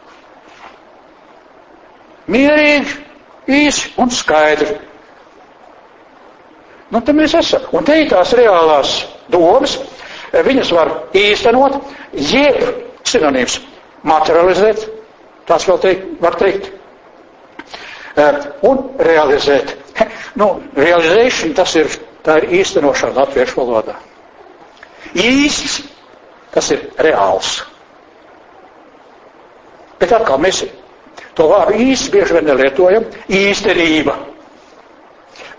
Mierīgi, 2.31 2.95
īsi 3.51 3.91
un 4.01 4.15
skaidri. 4.15 4.79
Nu, 6.91 7.01
tad 7.01 7.15
mēs 7.15 7.35
esam. 7.39 7.67
Un 7.77 7.87
te 7.87 8.01
ir 8.03 8.09
tās 8.11 8.33
reālās 8.35 8.95
domas, 9.31 9.77
viņas 10.35 10.73
var 10.75 10.91
īstenot, 11.17 11.79
jeb 12.13 12.59
sinonīms 13.07 13.61
materializēt, 14.07 14.87
tās 15.49 15.67
vēl 15.69 15.81
teikt, 15.83 16.07
var 16.23 16.37
teikt, 16.41 16.71
eh, 18.17 18.41
un 18.67 18.85
realizēt. 18.99 19.77
Nu, 20.41 20.47
realizēšana 20.79 21.55
tas 21.59 21.73
ir, 21.77 21.89
tā 22.25 22.37
ir 22.39 22.53
īstenošana 22.61 23.17
latviešu 23.19 23.59
valodā. 23.59 23.97
Īsts, 25.19 25.81
tas 26.55 26.71
ir 26.71 26.85
reāls. 27.03 27.57
Bet 29.99 30.15
atkal 30.17 30.39
mēs 30.41 30.63
to 31.35 31.49
vārdu 31.51 31.83
īsti 31.83 32.13
bieži 32.15 32.39
vien 32.39 32.47
nelietojam. 32.49 33.05
Īstenība. 33.29 34.15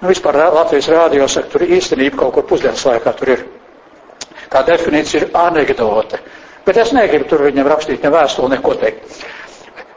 Nu, 0.02 0.10
vispār 0.10 0.38
Latvijas 0.50 0.90
rādio 0.90 1.28
saka, 1.30 1.52
tur 1.54 1.66
īstenība 1.68 2.18
kaut 2.24 2.34
kur 2.34 2.46
pusdienas 2.50 2.86
laikā 2.90 3.12
tur 3.20 3.36
ir. 3.36 3.44
Tā 4.52 4.64
definīcija 4.68 5.22
ir 5.22 5.28
anekdote. 5.38 6.18
Bet 6.66 6.78
es 6.82 6.92
negribu 6.94 7.30
tur 7.30 7.44
viņam 7.46 7.70
rakstīt 7.70 8.04
ne 8.06 8.10
vēstuli, 8.14 8.50
neko 8.56 8.74
teikt. 8.82 9.22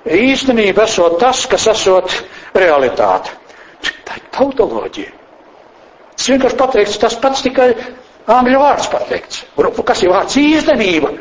Īstenība 0.04 0.84
esot 0.84 1.16
tas, 1.22 1.46
kas 1.48 1.66
esot 1.72 2.12
realitāte. 2.56 3.32
Tā 4.04 4.18
ir 4.20 4.26
tautoloģija. 4.36 5.12
Tas 6.14 6.28
vienkārši 6.30 6.60
pateikts, 6.60 7.00
tas 7.00 7.16
pats 7.24 7.42
tikai 7.46 7.70
angļu 8.36 8.60
vārds 8.60 8.90
pateikts. 8.92 9.42
Kas 9.88 10.04
ir 10.04 10.12
vārds 10.12 10.36
īstenība? 10.40 11.14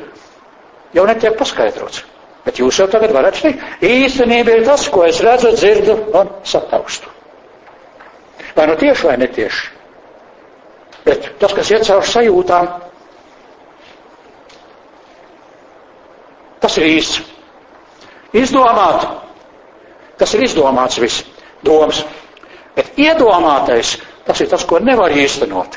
Jau 0.94 1.08
netiek 1.08 1.40
paskaidrots. 1.40 2.04
Bet 2.44 2.60
jūs 2.60 2.84
jau 2.84 2.90
tagad 2.92 3.16
varat 3.16 3.40
teikt, 3.40 3.64
īstenība 3.80 4.60
ir 4.60 4.68
tas, 4.68 4.90
ko 4.92 5.08
es 5.08 5.24
redzu, 5.24 5.56
dzirdu 5.56 5.96
un 6.20 6.36
sataukstu. 6.44 7.13
Vai 8.56 8.68
nu 8.70 8.76
tieši 8.78 9.08
vai 9.08 9.18
netieši. 9.18 9.70
Bet 11.04 11.30
tas, 11.42 11.54
kas 11.58 11.72
iet 11.74 11.84
caur 11.88 12.06
sajūtām, 12.08 12.68
tas 16.64 16.78
ir 16.80 16.86
īsts. 16.94 17.20
Izdomāt, 18.34 19.04
tas 20.18 20.32
ir 20.38 20.46
izdomāts 20.48 20.98
viss, 21.02 21.20
domas. 21.66 22.00
Bet 22.78 22.96
iedomātais, 22.98 23.98
tas 24.26 24.40
ir 24.42 24.50
tas, 24.50 24.64
ko 24.66 24.80
nevar 24.82 25.12
īstenot. 25.14 25.76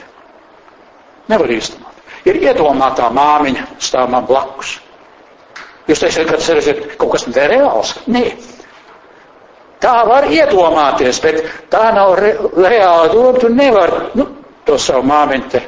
Nevar 1.28 1.50
īstenot. 1.52 1.92
Ir 2.26 2.38
iedomātā 2.42 3.10
māmiņa 3.14 3.66
stāv 3.82 4.08
man 4.14 4.24
blakus. 4.26 4.76
Jūs 5.86 6.00
teiksiet, 6.02 6.30
ka 6.30 6.38
tas 6.38 6.66
ir 6.70 6.80
kaut 6.98 7.12
kas 7.14 7.26
nereāls? 7.30 7.92
Nē. 8.10 8.24
Tā 9.82 9.96
var 10.08 10.24
iedomāties, 10.32 11.18
bet 11.20 11.42
tā 11.72 11.90
nav 11.94 12.14
re, 12.18 12.32
reāla 12.56 13.10
doma. 13.12 13.40
Tu 13.40 13.50
nevari 13.52 14.06
nu, 14.16 14.28
to 14.64 14.78
savu 14.80 15.04
māmiņu 15.06 15.50
te 15.52 15.60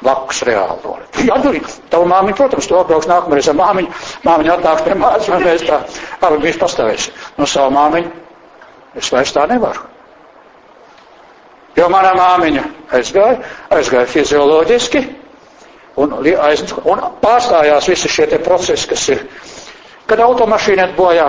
blakus 0.00 0.42
reāli 0.48 0.80
doma. 0.82 1.06
Jā, 1.28 1.36
tur 1.44 1.56
ir 1.56 1.68
tava 1.92 2.08
māmiņa, 2.10 2.36
protams, 2.40 2.66
to 2.66 2.80
apbrauks 2.80 3.08
nākamreiz 3.10 3.50
ar 3.52 3.58
māmiņu. 3.60 3.94
Māmiņa 4.26 4.56
atnāks 4.56 4.84
pie 4.86 4.96
mājas, 4.98 5.30
un 5.30 5.46
mēs 5.46 5.64
tā 5.68 5.78
abi 6.26 6.42
bijis 6.42 6.60
pastāvējuši. 6.62 7.14
No 7.38 7.48
savu 7.48 7.74
māmiņu 7.76 8.12
es 8.98 9.12
vairs 9.14 9.34
tā 9.36 9.46
nevaru. 9.50 9.86
Jo 11.78 11.86
manā 11.92 12.10
māmiņa 12.18 12.64
aizgāja, 12.98 13.38
aizgāja 13.72 14.08
fizioloģiski, 14.10 15.04
un, 16.02 16.16
aiz, 16.48 16.64
un 16.82 17.04
pārstājās 17.22 17.86
visi 17.88 18.10
šie 18.10 18.26
procesi, 18.42 18.88
kas 18.90 19.06
ir, 19.14 19.22
kad 20.10 20.20
automašīna 20.24 20.90
bojā, 20.96 21.28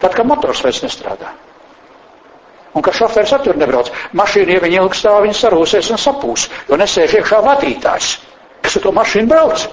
Tad, 0.00 0.14
kad 0.16 0.26
motors 0.26 0.62
vairs 0.64 0.80
nestrādā. 0.84 1.32
Un 2.74 2.82
ka 2.86 2.92
šoferis 2.94 3.32
attur 3.34 3.58
nebrauc. 3.58 3.90
Mašīna, 4.16 4.54
ja 4.56 4.62
viņa 4.64 4.82
ilgi 4.84 4.98
stāv, 5.00 5.22
viņa 5.26 5.36
sarūsies 5.40 5.90
un 5.90 5.98
sapūs, 6.00 6.44
jo 6.70 6.78
nesēž 6.80 7.16
iekšā 7.18 7.40
vadītājs, 7.46 8.10
kas 8.62 8.76
ar 8.78 8.84
to 8.86 8.92
mašīnu 9.00 9.30
brauc. 9.32 9.64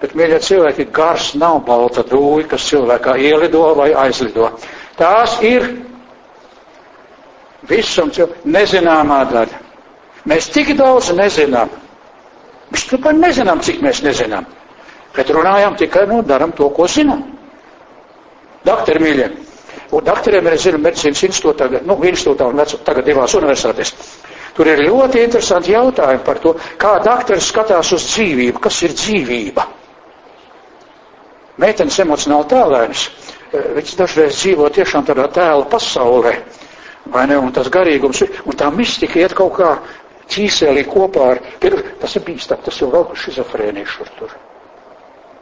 Bet, 0.00 0.14
mīļie 0.16 0.38
cilvēki, 0.42 0.88
gars 0.96 1.30
nav 1.38 1.58
balta 1.68 2.02
dūja, 2.08 2.46
kas 2.54 2.66
cilvēkā 2.70 3.14
ielido 3.20 3.62
vai 3.78 3.90
aizlido. 4.06 4.48
Tās 4.96 5.36
ir 5.44 5.66
visam 7.68 8.10
cilvēkam 8.10 8.54
nezināmā 8.56 9.20
daļa. 9.32 9.60
Mēs 10.30 10.48
tik 10.52 10.72
daudz 10.78 11.12
nezinām. 11.16 11.70
Mēs 12.72 12.84
tikai 12.90 13.12
nezinām, 13.18 13.60
cik 13.66 13.80
mēs 13.84 14.02
nezinām. 14.04 14.46
Bet 15.16 15.30
runājam 15.34 15.76
tikai, 15.78 16.06
nu, 16.06 16.22
daram 16.22 16.52
to, 16.54 16.68
ko 16.74 16.86
zinām. 16.88 17.22
Doktori 18.66 19.00
mīļie. 19.02 19.28
Un 19.90 20.04
doktoriem 20.06 20.46
ir, 20.46 20.56
zinu, 20.62 20.78
medicīnas 20.84 21.22
institūtā, 21.26 21.66
nu, 21.86 21.96
institūtā 22.06 22.46
un 22.50 22.60
tagad 22.86 23.06
divās 23.08 23.34
universitātēs. 23.34 23.92
Tur 24.54 24.68
ir 24.70 24.82
ļoti 24.86 25.22
interesanti 25.24 25.72
jautājumi 25.74 26.22
par 26.26 26.38
to, 26.42 26.52
kā 26.78 26.92
doktori 27.02 27.42
skatās 27.42 27.90
uz 27.96 28.04
dzīvību, 28.12 28.62
kas 28.62 28.78
ir 28.86 28.94
dzīvība. 28.94 29.64
Meitenes 31.60 31.98
emocionāli 32.04 32.48
tēlēnas, 32.52 33.06
eh, 33.06 33.66
viņas 33.78 33.96
dažreiz 33.98 34.36
dzīvo 34.38 34.68
tiešām 34.78 35.06
tādā 35.08 35.26
tēla 35.34 35.66
pasaulē, 35.70 36.36
vai 37.06 37.26
ne, 37.26 37.38
un 37.38 37.50
tas 37.52 37.68
garīgums, 37.68 38.22
un 38.44 38.52
tā 38.62 38.70
mistika 38.74 39.18
iet 39.18 39.34
kaut 39.34 39.56
kā 39.58 39.72
ķīsēlī 40.30 40.86
kopā 40.86 41.32
ar, 41.34 41.42
tas 42.00 42.16
ir 42.16 42.22
bīstam, 42.22 42.62
tas 42.64 42.78
jau 42.78 42.90
vēl 42.94 43.10
šizofrēnija 43.24 43.86
šur 43.86 44.14
tur 44.18 44.38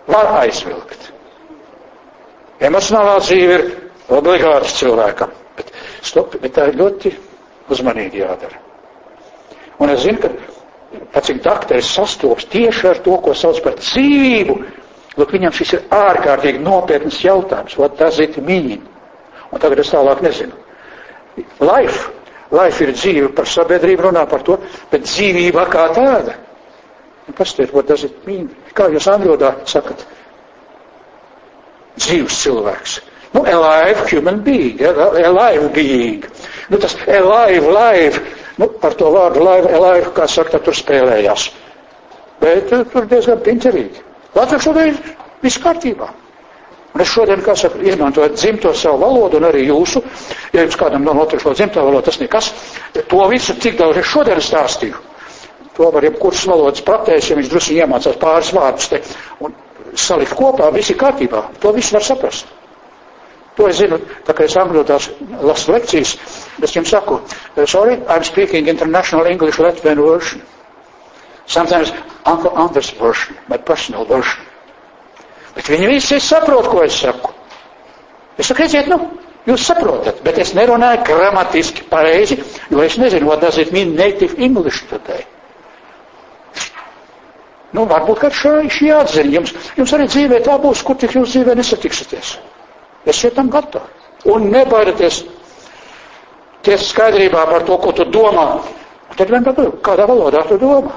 var 0.09 0.30
aizvilkt. 0.43 1.10
Emocionālā 2.64 3.18
dzīve 3.22 3.59
ir 3.59 3.66
obligāta 4.10 4.70
cilvēkam, 4.72 5.30
bet, 5.59 5.70
stop, 6.02 6.35
bet 6.43 6.56
tā 6.56 6.68
ir 6.70 6.78
ļoti 6.80 7.12
uzmanīgi 7.70 8.24
jādara. 8.24 8.59
Un 9.78 9.93
es 9.93 10.02
zinu, 10.02 10.18
ka 10.24 10.32
pats 11.14 11.28
cik 11.30 11.43
dakteris 11.44 11.93
sastops 11.94 12.48
tieši 12.51 12.89
ar 12.90 13.02
to, 13.05 13.14
ko 13.22 13.35
sauc 13.36 13.60
par 13.62 13.76
dzīvību, 13.78 14.56
lūk, 15.20 15.35
viņam 15.36 15.55
šis 15.55 15.76
ir 15.76 15.85
ārkārtīgi 15.94 16.64
nopietnas 16.64 17.20
jautājums, 17.22 17.76
what 17.78 17.98
does 18.01 18.18
it 18.24 18.40
mean? 18.43 18.82
Un 19.52 19.62
tagad 19.62 19.85
es 19.85 19.93
tālāk 19.93 20.24
nezinu. 20.24 20.56
Life, 21.62 22.09
life 22.51 22.82
ir 22.85 22.93
dzīve 22.97 23.30
par 23.36 23.47
sabiedrību 23.47 24.09
runā 24.09 24.26
par 24.28 24.43
to, 24.43 24.59
bet 24.90 25.06
dzīvība 25.06 25.68
kā 25.70 25.86
tāda 25.94 26.35
Pastiet, 27.36 27.72
what 27.74 27.86
does 27.86 28.05
it 28.05 28.26
mean? 28.26 28.48
Kā 28.74 28.88
jūs 28.92 29.06
angļu 29.10 29.34
valodā 29.34 29.52
sakat? 29.68 30.05
Dzīvs 31.98 32.38
cilvēks. 32.44 32.98
Nu, 33.34 33.42
alive 33.44 34.06
human 34.09 34.40
being, 34.42 34.80
alive 34.80 35.68
being. 35.74 36.24
Nu, 36.70 36.78
tas 36.80 36.96
alive, 37.06 37.68
live, 37.68 38.22
nu, 38.56 38.70
ar 38.82 38.96
to 38.96 39.10
vārdu 39.12 39.42
live, 39.44 39.72
alive, 39.76 40.12
kā 40.16 40.28
saka, 40.30 40.60
tur 40.64 40.76
spēlējās. 40.76 41.50
Bet 42.40 42.72
eh, 42.72 42.86
tur 42.92 43.09
diezgan 43.10 43.42
piņķerīgi. 43.44 44.06
Latviešu 44.38 44.74
ir 44.86 44.96
viss 45.44 45.60
kārtībā. 45.60 46.09
Un 46.94 47.05
es 47.05 47.10
šodien, 47.12 47.42
kā 47.44 47.52
saka, 47.59 47.78
izmantoju 47.84 48.32
dzimto 48.34 48.72
savu 48.74 49.02
valodu 49.05 49.36
un 49.38 49.46
arī 49.50 49.66
jūsu, 49.68 50.00
ja 50.55 50.64
jums 50.64 50.78
kādam 50.80 51.05
nav 51.05 51.18
notiekšo 51.20 51.52
dzimto 51.59 51.84
valodu, 51.84 52.06
tas 52.09 52.20
nekas, 52.22 52.48
to 52.96 53.20
visu, 53.30 53.55
cik 53.60 53.76
daudz 53.78 54.00
es 54.00 54.09
šodien 54.09 54.40
stāstīju. 54.42 55.02
To 55.78 55.90
var 55.94 56.02
jebkurš 56.02 56.44
valodas 56.50 56.82
pratējs, 56.82 57.30
ja 57.30 57.36
viņš 57.38 57.50
drusku 57.52 57.74
iemācās 57.78 58.16
pāris 58.18 58.48
vārdus 58.55 58.88
te 58.90 58.98
un 59.46 59.55
salikt 59.94 60.34
kopā, 60.36 60.72
viss 60.74 60.90
ir 60.90 60.98
kārtībā. 60.98 61.44
To 61.62 61.70
visu 61.76 61.94
var 61.94 62.05
saprast. 62.06 62.50
To 63.59 63.66
es 63.66 63.78
zinu, 63.80 63.98
tā 64.26 64.34
kā 64.38 64.44
es 64.46 64.55
angļu 64.59 64.84
tās 64.86 65.09
lasu 65.42 65.72
lekcijas, 65.74 66.16
es 66.62 66.74
jums 66.76 66.90
saku, 66.94 67.20
sorry, 67.66 67.96
I'm 68.06 68.22
speaking 68.26 68.68
international 68.70 69.26
English 69.26 69.59
Latvian 69.59 69.98
version. 70.02 70.42
Sometimes 71.46 71.90
Uncle 72.24 72.52
Anders 72.55 72.90
version, 73.00 73.38
my 73.48 73.56
personal 73.59 74.05
version. 74.06 74.44
Bet 75.56 75.70
viņi 75.72 75.88
visi 75.90 76.20
saprot, 76.22 76.68
ko 76.70 76.84
es 76.84 77.00
saku. 77.02 77.32
Es 78.38 78.50
saku, 78.50 78.62
redziet, 78.62 78.90
nu, 78.90 78.98
jūs 79.48 79.66
saprotat, 79.70 80.22
bet 80.26 80.38
es 80.42 80.55
nerunāju 80.55 81.06
gramatiski 81.09 81.86
pareizi, 81.90 82.38
jo 82.70 82.82
es 82.84 82.98
nezinu, 82.98 83.26
what 83.30 83.42
does 83.42 83.59
it 83.59 83.72
mean 83.74 83.96
native 83.98 84.38
English 84.38 84.84
today. 84.90 85.26
Nu, 87.78 87.84
varbūt, 87.86 88.18
ka 88.24 88.30
šī, 88.34 88.52
šī 88.74 88.88
atziņa 88.98 89.34
jums, 89.36 89.52
jums 89.78 89.92
arī 89.94 90.09
dzīvē 90.10 90.40
tā 90.46 90.56
būs, 90.62 90.82
kur 90.86 90.98
tik 90.98 91.14
jūs 91.14 91.30
dzīvē 91.36 91.55
nesatiksieties. 91.60 92.32
Esiet 93.09 93.36
tam 93.38 93.50
gatavi. 93.55 93.86
Un 94.34 94.48
nebaidieties 94.50 95.20
tiesa 96.66 96.88
skaidrībā 96.88 97.44
par 97.52 97.62
to, 97.68 97.78
ko 97.78 97.92
tu 97.94 98.09
domā. 98.12 98.48
Tad 99.14 99.30
vien 99.30 99.46
pat, 99.46 99.60
kādā 99.86 100.09
valodā 100.10 100.42
tu 100.50 100.59
domā? 100.60 100.96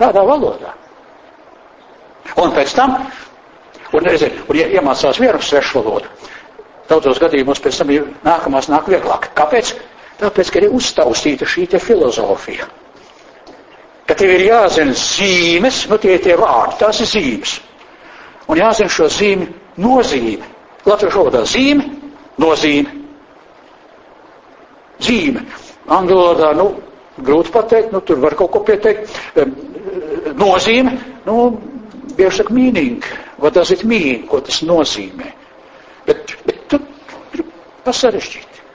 Kādā 0.00 0.24
valodā? 0.26 0.72
Un 2.40 2.50
pēc 2.56 2.72
tam 2.74 2.96
Un, 3.94 4.02
nezinu, 4.02 4.42
un 4.50 4.58
iemācās 4.58 5.20
vienu 5.22 5.38
svešu 5.42 5.78
valodu. 5.84 6.08
Daudzos 6.90 7.20
gadījumos 7.22 7.60
pēc 7.62 7.76
tam 7.80 7.92
nākamās 8.26 8.66
nāk 8.72 8.88
vieglāk. 8.90 9.28
Kāpēc? 9.38 9.70
Tāpēc, 10.18 10.50
ka 10.54 10.62
ir 10.64 10.74
uztaustīta 10.74 11.46
šī 11.48 11.68
filozofija 11.82 12.66
Ka 14.09 14.15
tev 14.17 14.31
ir 14.33 14.47
jāzina 14.47 14.95
zīmes, 14.97 15.83
nu 15.89 15.97
tie 16.01 16.15
ir 16.17 16.23
tie 16.23 16.35
vārdi, 16.39 16.79
tās 16.81 17.01
ir 17.03 17.09
zīmes. 17.11 17.59
Un 18.49 18.57
jāzina 18.57 18.89
šo 18.89 19.09
zīmi 19.13 19.45
nozīme. 19.77 20.47
Latviešu 20.89 21.19
valodā 21.21 21.43
zīme, 21.45 21.85
nozīme. 22.41 22.95
Zīme. 25.05 25.43
Angļu 25.89 26.17
valodā, 26.17 26.53
nu, 26.57 26.69
grūti 27.21 27.53
pateikt, 27.53 27.93
nu, 27.93 28.01
tur 28.01 28.21
var 28.23 28.35
kaut 28.39 28.51
ko 28.55 28.63
pieteikt. 28.65 29.13
Nozīme, 30.39 30.95
nu, 31.27 31.37
bieži 32.17 32.41
saka 32.41 32.53
meaning, 32.53 33.05
what 33.37 33.53
does 33.53 33.71
it 33.71 33.83
mean, 33.83 34.25
ko 34.27 34.41
tas 34.41 34.63
nozīmē. 34.65 35.31
Bet, 36.07 36.33
bet 36.47 36.65
tu 36.71 36.81
ir 37.37 37.45
pasarežģīti. 37.85 38.65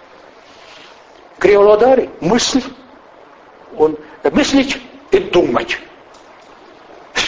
Krievu 1.43 1.67
valodā 1.67 1.93
arī 1.97 2.09
мысли 2.23 2.63
un 3.77 3.97
мыслить 4.33 4.79
ir 5.12 5.32
думать. 5.32 5.78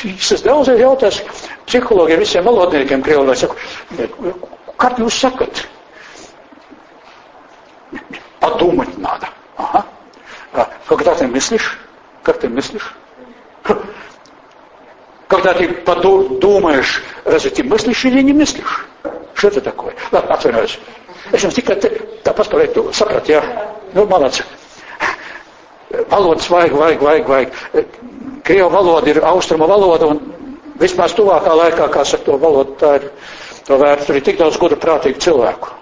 Es 0.04 0.42
daudzreiz 0.42 0.80
jautāju 0.82 1.26
psihologiem, 1.68 2.20
visiem 2.24 2.46
valodniekiem 2.46 3.04
Krievu 3.06 3.22
valodā, 3.26 3.36
saku, 3.38 3.56
kā 4.82 4.90
jūs? 4.98 5.20
Подумать 8.40 8.98
надо. 8.98 9.28
Ага. 9.58 9.86
А 10.54 10.68
когда 10.88 11.14
ты 11.14 11.28
мыслишь? 11.28 11.78
Как 12.24 12.40
ты 12.40 12.50
мыслишь? 12.50 12.96
Когда 15.28 15.54
ты 15.54 15.68
подумаешь, 15.70 17.04
разве 17.26 17.52
ты 17.52 17.64
мыслишь 17.64 18.06
или 18.06 18.22
не 18.22 18.34
мыслишь? 18.34 18.88
Что 19.36 19.48
это 19.50 19.62
такое? 19.62 19.94
Ладно, 20.12 20.34
atvainojos. 20.34 20.80
Es 21.32 21.44
jums 21.46 21.56
tikai 21.56 21.78
tā 22.26 22.34
paspēlēju, 22.36 22.74
tu 22.74 22.84
saprati, 22.98 23.36
jā. 23.36 23.42
Valodas 26.12 26.48
vajag, 26.52 26.76
vajag, 26.78 27.04
vajag, 27.04 27.28
vajag. 27.28 27.96
Krievu 28.48 28.70
valoda 28.74 29.12
ir 29.12 29.22
austrumu 29.28 29.68
valoda 29.70 30.08
un 30.14 30.20
vismaz 30.82 31.14
tuvākā 31.18 31.54
laikā, 31.58 31.88
kā 31.94 32.06
saka 32.08 32.26
to 32.30 32.40
valodu, 32.42 32.76
tā 32.80 32.96
ir, 33.00 33.08
to 33.68 33.78
vērts, 33.78 34.08
tur 34.08 34.18
ir 34.18 34.26
tik 34.26 34.40
daudz 34.40 34.58
gudru 34.62 34.80
prātīgu 34.82 35.22
cilvēku. 35.22 35.78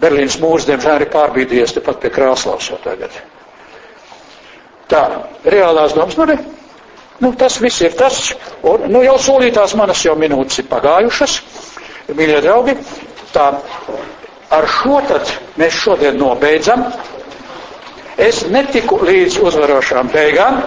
Berlīnas 0.00 0.40
mūrs, 0.42 0.66
diemžēl, 0.66 1.04
ir 1.04 1.12
pārbīdījies 1.12 1.76
tepat 1.76 2.00
pie 2.02 2.10
Krāslavas 2.14 2.70
jau 2.72 2.80
tagad. 2.82 3.14
Tā, 4.90 5.02
reālās 5.46 5.94
domas, 5.94 6.16
nu 6.18 6.26
ne, 6.30 6.38
Nu, 7.18 7.30
tas 7.38 7.60
viss 7.62 7.80
ir 7.80 7.94
tas, 7.94 8.32
un 8.66 8.88
nu, 8.90 9.02
jau 9.06 9.14
solītās 9.22 9.76
manas 9.78 10.00
jau 10.02 10.16
minūtes 10.18 10.58
ir 10.60 10.66
pagājušas, 10.70 11.36
mīļie 12.10 12.40
draugi. 12.42 12.74
Tā, 13.34 13.46
ar 14.54 14.66
šo 14.70 14.98
tad 15.08 15.30
mēs 15.60 15.78
šodien 15.84 16.18
nobeidzam. 16.18 16.82
Es 18.20 18.44
netiku 18.46 19.00
līdz 19.02 19.40
uzvarošām 19.42 20.10
beigām, 20.12 20.60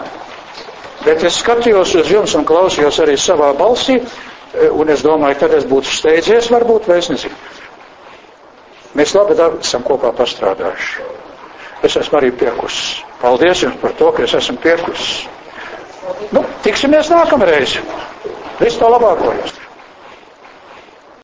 bet 1.05 1.23
es 1.23 1.37
skatījos 1.39 1.93
uz 2.01 2.09
jums 2.11 2.33
un 2.35 2.43
klausījos 2.47 2.97
arī 3.05 3.15
savā 3.19 3.53
balsī, 3.55 4.01
un 4.75 4.89
es 4.91 5.03
domāju, 5.05 5.39
tad 5.45 5.53
es 5.55 5.67
būtu 5.69 5.93
steidzies 5.95 6.49
varbūt, 6.51 6.89
vai 6.91 6.97
es 7.03 7.09
nezinu. 7.13 7.37
Mēs 8.97 9.13
labi 9.15 9.37
esam 9.61 9.83
kopā 9.85 10.11
pastrādājuši. 10.17 11.05
Es 11.85 11.95
esmu 12.01 12.17
arī 12.19 12.31
piekusis. 12.33 13.03
Paldies 13.21 13.61
jums 13.63 13.77
par 13.81 13.93
to, 13.99 14.09
ka 14.11 14.25
es 14.25 14.33
esmu 14.39 14.57
piekusis. 14.63 15.27
Nu, 16.33 16.41
tiksimies 16.65 17.11
nākamreiz. 17.13 17.77
Visu 18.59 18.79
to 18.81 18.89
labāko 18.89 19.35
jums! 19.37 19.66